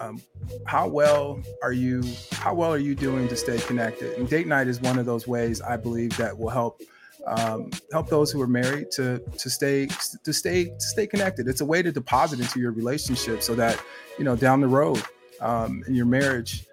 um, 0.00 0.20
how 0.66 0.88
well 0.88 1.40
are 1.62 1.72
you 1.72 2.02
how 2.32 2.54
well 2.54 2.72
are 2.72 2.78
you 2.78 2.94
doing 2.94 3.28
to 3.28 3.36
stay 3.36 3.58
connected 3.58 4.16
and 4.18 4.28
date 4.28 4.46
night 4.46 4.68
is 4.68 4.80
one 4.80 4.98
of 4.98 5.06
those 5.06 5.26
ways 5.26 5.60
i 5.62 5.76
believe 5.76 6.16
that 6.16 6.36
will 6.36 6.50
help 6.50 6.80
um, 7.26 7.70
help 7.92 8.08
those 8.08 8.30
who 8.30 8.40
are 8.40 8.46
married 8.46 8.90
to 8.92 9.18
to 9.38 9.50
stay 9.50 9.86
to 10.24 10.32
stay 10.32 10.64
to 10.66 10.80
stay 10.80 11.06
connected. 11.06 11.48
It's 11.48 11.60
a 11.60 11.64
way 11.64 11.82
to 11.82 11.92
deposit 11.92 12.40
into 12.40 12.60
your 12.60 12.72
relationship 12.72 13.42
so 13.42 13.54
that 13.54 13.82
you 14.18 14.24
know 14.24 14.36
down 14.36 14.60
the 14.60 14.68
road 14.68 15.02
um, 15.40 15.82
in 15.86 15.94
your 15.94 16.06
marriage 16.06 16.66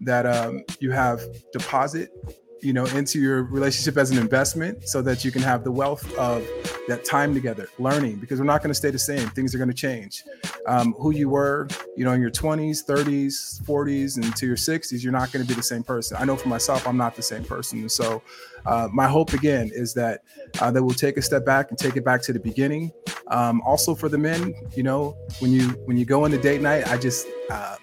that 0.00 0.26
um, 0.26 0.62
you 0.80 0.90
have 0.90 1.20
deposit 1.52 2.10
you 2.62 2.72
know 2.72 2.86
into 2.86 3.20
your 3.20 3.44
relationship 3.44 3.96
as 3.96 4.10
an 4.10 4.18
investment 4.18 4.88
so 4.88 5.02
that 5.02 5.24
you 5.24 5.30
can 5.30 5.42
have 5.42 5.64
the 5.64 5.70
wealth 5.70 6.12
of 6.16 6.46
that 6.88 7.04
time 7.04 7.34
together 7.34 7.68
learning 7.78 8.16
because 8.16 8.38
we're 8.38 8.46
not 8.46 8.62
going 8.62 8.70
to 8.70 8.74
stay 8.74 8.90
the 8.90 8.98
same. 8.98 9.28
Things 9.30 9.54
are 9.54 9.58
going 9.58 9.70
to 9.70 9.74
change 9.74 10.22
um, 10.66 10.94
who 10.98 11.12
you 11.12 11.28
were 11.28 11.68
you 11.96 12.04
know 12.04 12.12
in 12.12 12.20
your 12.20 12.30
20s 12.30 12.84
30s 12.84 13.62
40s 13.62 14.16
and 14.16 14.34
to 14.36 14.46
your 14.46 14.56
60s 14.56 15.02
you're 15.02 15.12
not 15.12 15.32
going 15.32 15.44
to 15.44 15.48
be 15.48 15.54
the 15.54 15.62
same 15.62 15.82
person. 15.82 16.16
I 16.20 16.24
know 16.24 16.36
for 16.36 16.48
myself 16.48 16.86
i'm 16.86 16.96
not 16.96 17.16
the 17.16 17.22
same 17.22 17.44
person. 17.44 17.80
And 17.80 17.92
so 17.92 18.22
uh, 18.64 18.88
my 18.92 19.06
hope 19.06 19.32
again 19.32 19.70
is 19.72 19.94
that 19.94 20.22
uh, 20.60 20.70
that 20.70 20.82
we'll 20.82 20.94
take 20.94 21.16
a 21.16 21.22
step 21.22 21.44
back 21.44 21.70
and 21.70 21.78
take 21.78 21.96
it 21.96 22.04
back 22.04 22.22
to 22.22 22.32
the 22.32 22.40
beginning. 22.40 22.92
Um, 23.28 23.60
also 23.62 23.94
for 23.94 24.08
the 24.08 24.18
men 24.18 24.54
you 24.74 24.82
know 24.82 25.16
when 25.40 25.52
you 25.52 25.68
when 25.86 25.96
you 25.96 26.04
go 26.04 26.24
into 26.24 26.38
date 26.38 26.60
night 26.60 26.86
i 26.88 26.96
just 26.96 27.26
uh, 27.50 27.76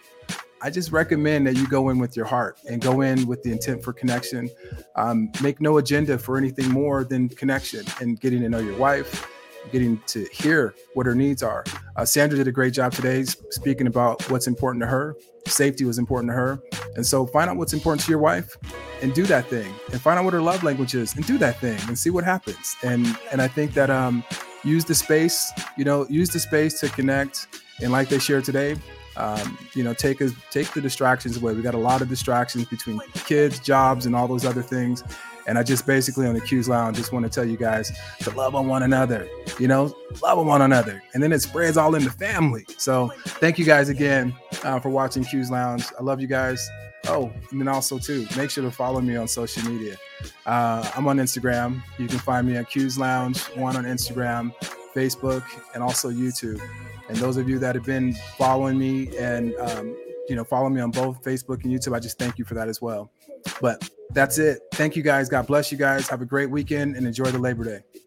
I 0.63 0.69
just 0.69 0.93
recommend 0.93 1.45
that 1.47 1.57
you 1.57 1.67
go 1.67 1.89
in 1.89 1.99
with 1.99 2.15
your 2.15 2.25
heart 2.25 2.57
and 2.69 2.81
go 2.81 3.01
in 3.01 3.27
with 3.27 3.43
the 3.43 3.51
intent 3.51 3.83
for 3.83 3.91
connection. 3.91 4.49
Um, 4.95 5.29
make 5.41 5.59
no 5.59 5.77
agenda 5.77 6.17
for 6.17 6.37
anything 6.37 6.69
more 6.69 7.03
than 7.03 7.27
connection 7.27 7.85
and 7.99 8.17
getting 8.17 8.39
to 8.43 8.49
know 8.49 8.59
your 8.59 8.77
wife, 8.77 9.27
getting 9.71 10.01
to 10.07 10.25
hear 10.31 10.75
what 10.93 11.05
her 11.05 11.15
needs 11.15 11.43
are. 11.43 11.63
Uh, 11.95 12.05
Sandra 12.05 12.37
did 12.37 12.47
a 12.47 12.51
great 12.51 12.73
job 12.73 12.93
today 12.93 13.23
speaking 13.23 13.87
about 13.87 14.29
what's 14.29 14.47
important 14.47 14.81
to 14.81 14.87
her. 14.87 15.15
Safety 15.47 15.85
was 15.85 15.97
important 15.97 16.29
to 16.31 16.35
her. 16.35 16.59
And 16.95 17.05
so 17.05 17.25
find 17.25 17.49
out 17.49 17.57
what's 17.57 17.73
important 17.73 18.03
to 18.05 18.09
your 18.11 18.19
wife 18.19 18.55
and 19.01 19.13
do 19.13 19.25
that 19.25 19.47
thing 19.47 19.73
and 19.91 20.01
find 20.01 20.17
out 20.17 20.25
what 20.25 20.33
her 20.33 20.41
love 20.41 20.63
language 20.63 20.95
is 20.95 21.15
and 21.15 21.25
do 21.25 21.37
that 21.39 21.59
thing 21.59 21.79
and 21.87 21.97
see 21.97 22.09
what 22.09 22.23
happens. 22.23 22.75
And 22.83 23.05
and 23.31 23.41
I 23.41 23.47
think 23.47 23.73
that 23.73 23.89
um 23.89 24.23
use 24.63 24.85
the 24.85 24.95
space, 24.95 25.51
you 25.77 25.83
know, 25.83 26.07
use 26.09 26.29
the 26.29 26.39
space 26.39 26.79
to 26.79 26.89
connect. 26.89 27.47
And 27.81 27.91
like 27.91 28.07
they 28.09 28.19
shared 28.19 28.45
today, 28.45 28.77
um, 29.17 29.57
you 29.75 29.83
know, 29.83 29.93
take 29.93 30.21
take 30.49 30.71
the 30.73 30.81
distractions 30.81 31.37
away. 31.37 31.53
We 31.53 31.61
got 31.61 31.75
a 31.75 31.79
lot 31.79 32.01
of 32.01 32.09
distractions 32.09 32.65
between 32.65 32.99
kids, 33.25 33.59
jobs, 33.59 34.05
and 34.05 34.15
all 34.15 34.27
those 34.27 34.45
other 34.45 34.61
things. 34.61 35.03
And 35.47 35.57
I 35.57 35.63
just 35.63 35.85
basically 35.85 36.27
on 36.27 36.33
the 36.33 36.41
Q's 36.41 36.69
Lounge 36.69 36.97
just 36.97 37.11
want 37.11 37.23
to 37.23 37.29
tell 37.29 37.45
you 37.45 37.57
guys 37.57 37.91
to 38.21 38.29
love 38.31 38.55
on 38.55 38.67
one 38.67 38.83
another, 38.83 39.27
you 39.59 39.67
know, 39.67 39.95
love 40.21 40.39
on 40.39 40.47
one 40.47 40.61
another. 40.61 41.01
And 41.13 41.21
then 41.21 41.31
it 41.31 41.41
spreads 41.41 41.77
all 41.77 41.95
in 41.95 42.03
the 42.03 42.11
family. 42.11 42.65
So 42.77 43.11
thank 43.25 43.59
you 43.59 43.65
guys 43.65 43.89
again 43.89 44.35
uh, 44.63 44.79
for 44.79 44.89
watching 44.89 45.23
Q's 45.23 45.51
Lounge. 45.51 45.85
I 45.99 46.03
love 46.03 46.21
you 46.21 46.27
guys. 46.27 46.65
Oh, 47.07 47.31
and 47.51 47.59
then 47.59 47.67
also 47.67 47.99
too, 47.99 48.25
make 48.37 48.49
sure 48.49 48.63
to 48.63 48.71
follow 48.71 49.01
me 49.01 49.17
on 49.17 49.27
social 49.27 49.69
media. 49.69 49.97
Uh, 50.45 50.89
I'm 50.95 51.05
on 51.07 51.17
Instagram. 51.17 51.83
You 51.97 52.07
can 52.07 52.19
find 52.19 52.47
me 52.47 52.55
at 52.55 52.69
Q's 52.69 52.97
Lounge, 52.97 53.43
one 53.55 53.75
on 53.75 53.83
Instagram, 53.83 54.53
Facebook, 54.95 55.43
and 55.73 55.83
also 55.83 56.09
YouTube. 56.09 56.61
And 57.09 57.17
those 57.17 57.35
of 57.35 57.49
you 57.49 57.59
that 57.59 57.75
have 57.75 57.83
been 57.83 58.13
following 58.37 58.77
me 58.77 59.15
and 59.17 59.53
um, 59.55 59.95
you 60.29 60.35
know 60.37 60.45
follow 60.45 60.69
me 60.69 60.79
on 60.79 60.91
both 60.91 61.21
Facebook 61.21 61.63
and 61.65 61.73
YouTube, 61.73 61.93
I 61.93 61.99
just 61.99 62.17
thank 62.17 62.39
you 62.39 62.45
for 62.45 62.53
that 62.53 62.69
as 62.69 62.81
well. 62.81 63.11
But 63.59 63.89
that's 64.13 64.37
it. 64.37 64.59
Thank 64.73 64.95
you 64.95 65.03
guys. 65.03 65.29
God 65.29 65.47
bless 65.47 65.71
you 65.71 65.77
guys. 65.77 66.07
Have 66.09 66.21
a 66.21 66.25
great 66.25 66.49
weekend 66.49 66.95
and 66.95 67.05
enjoy 67.05 67.25
the 67.25 67.39
Labor 67.39 67.63
Day. 67.63 68.02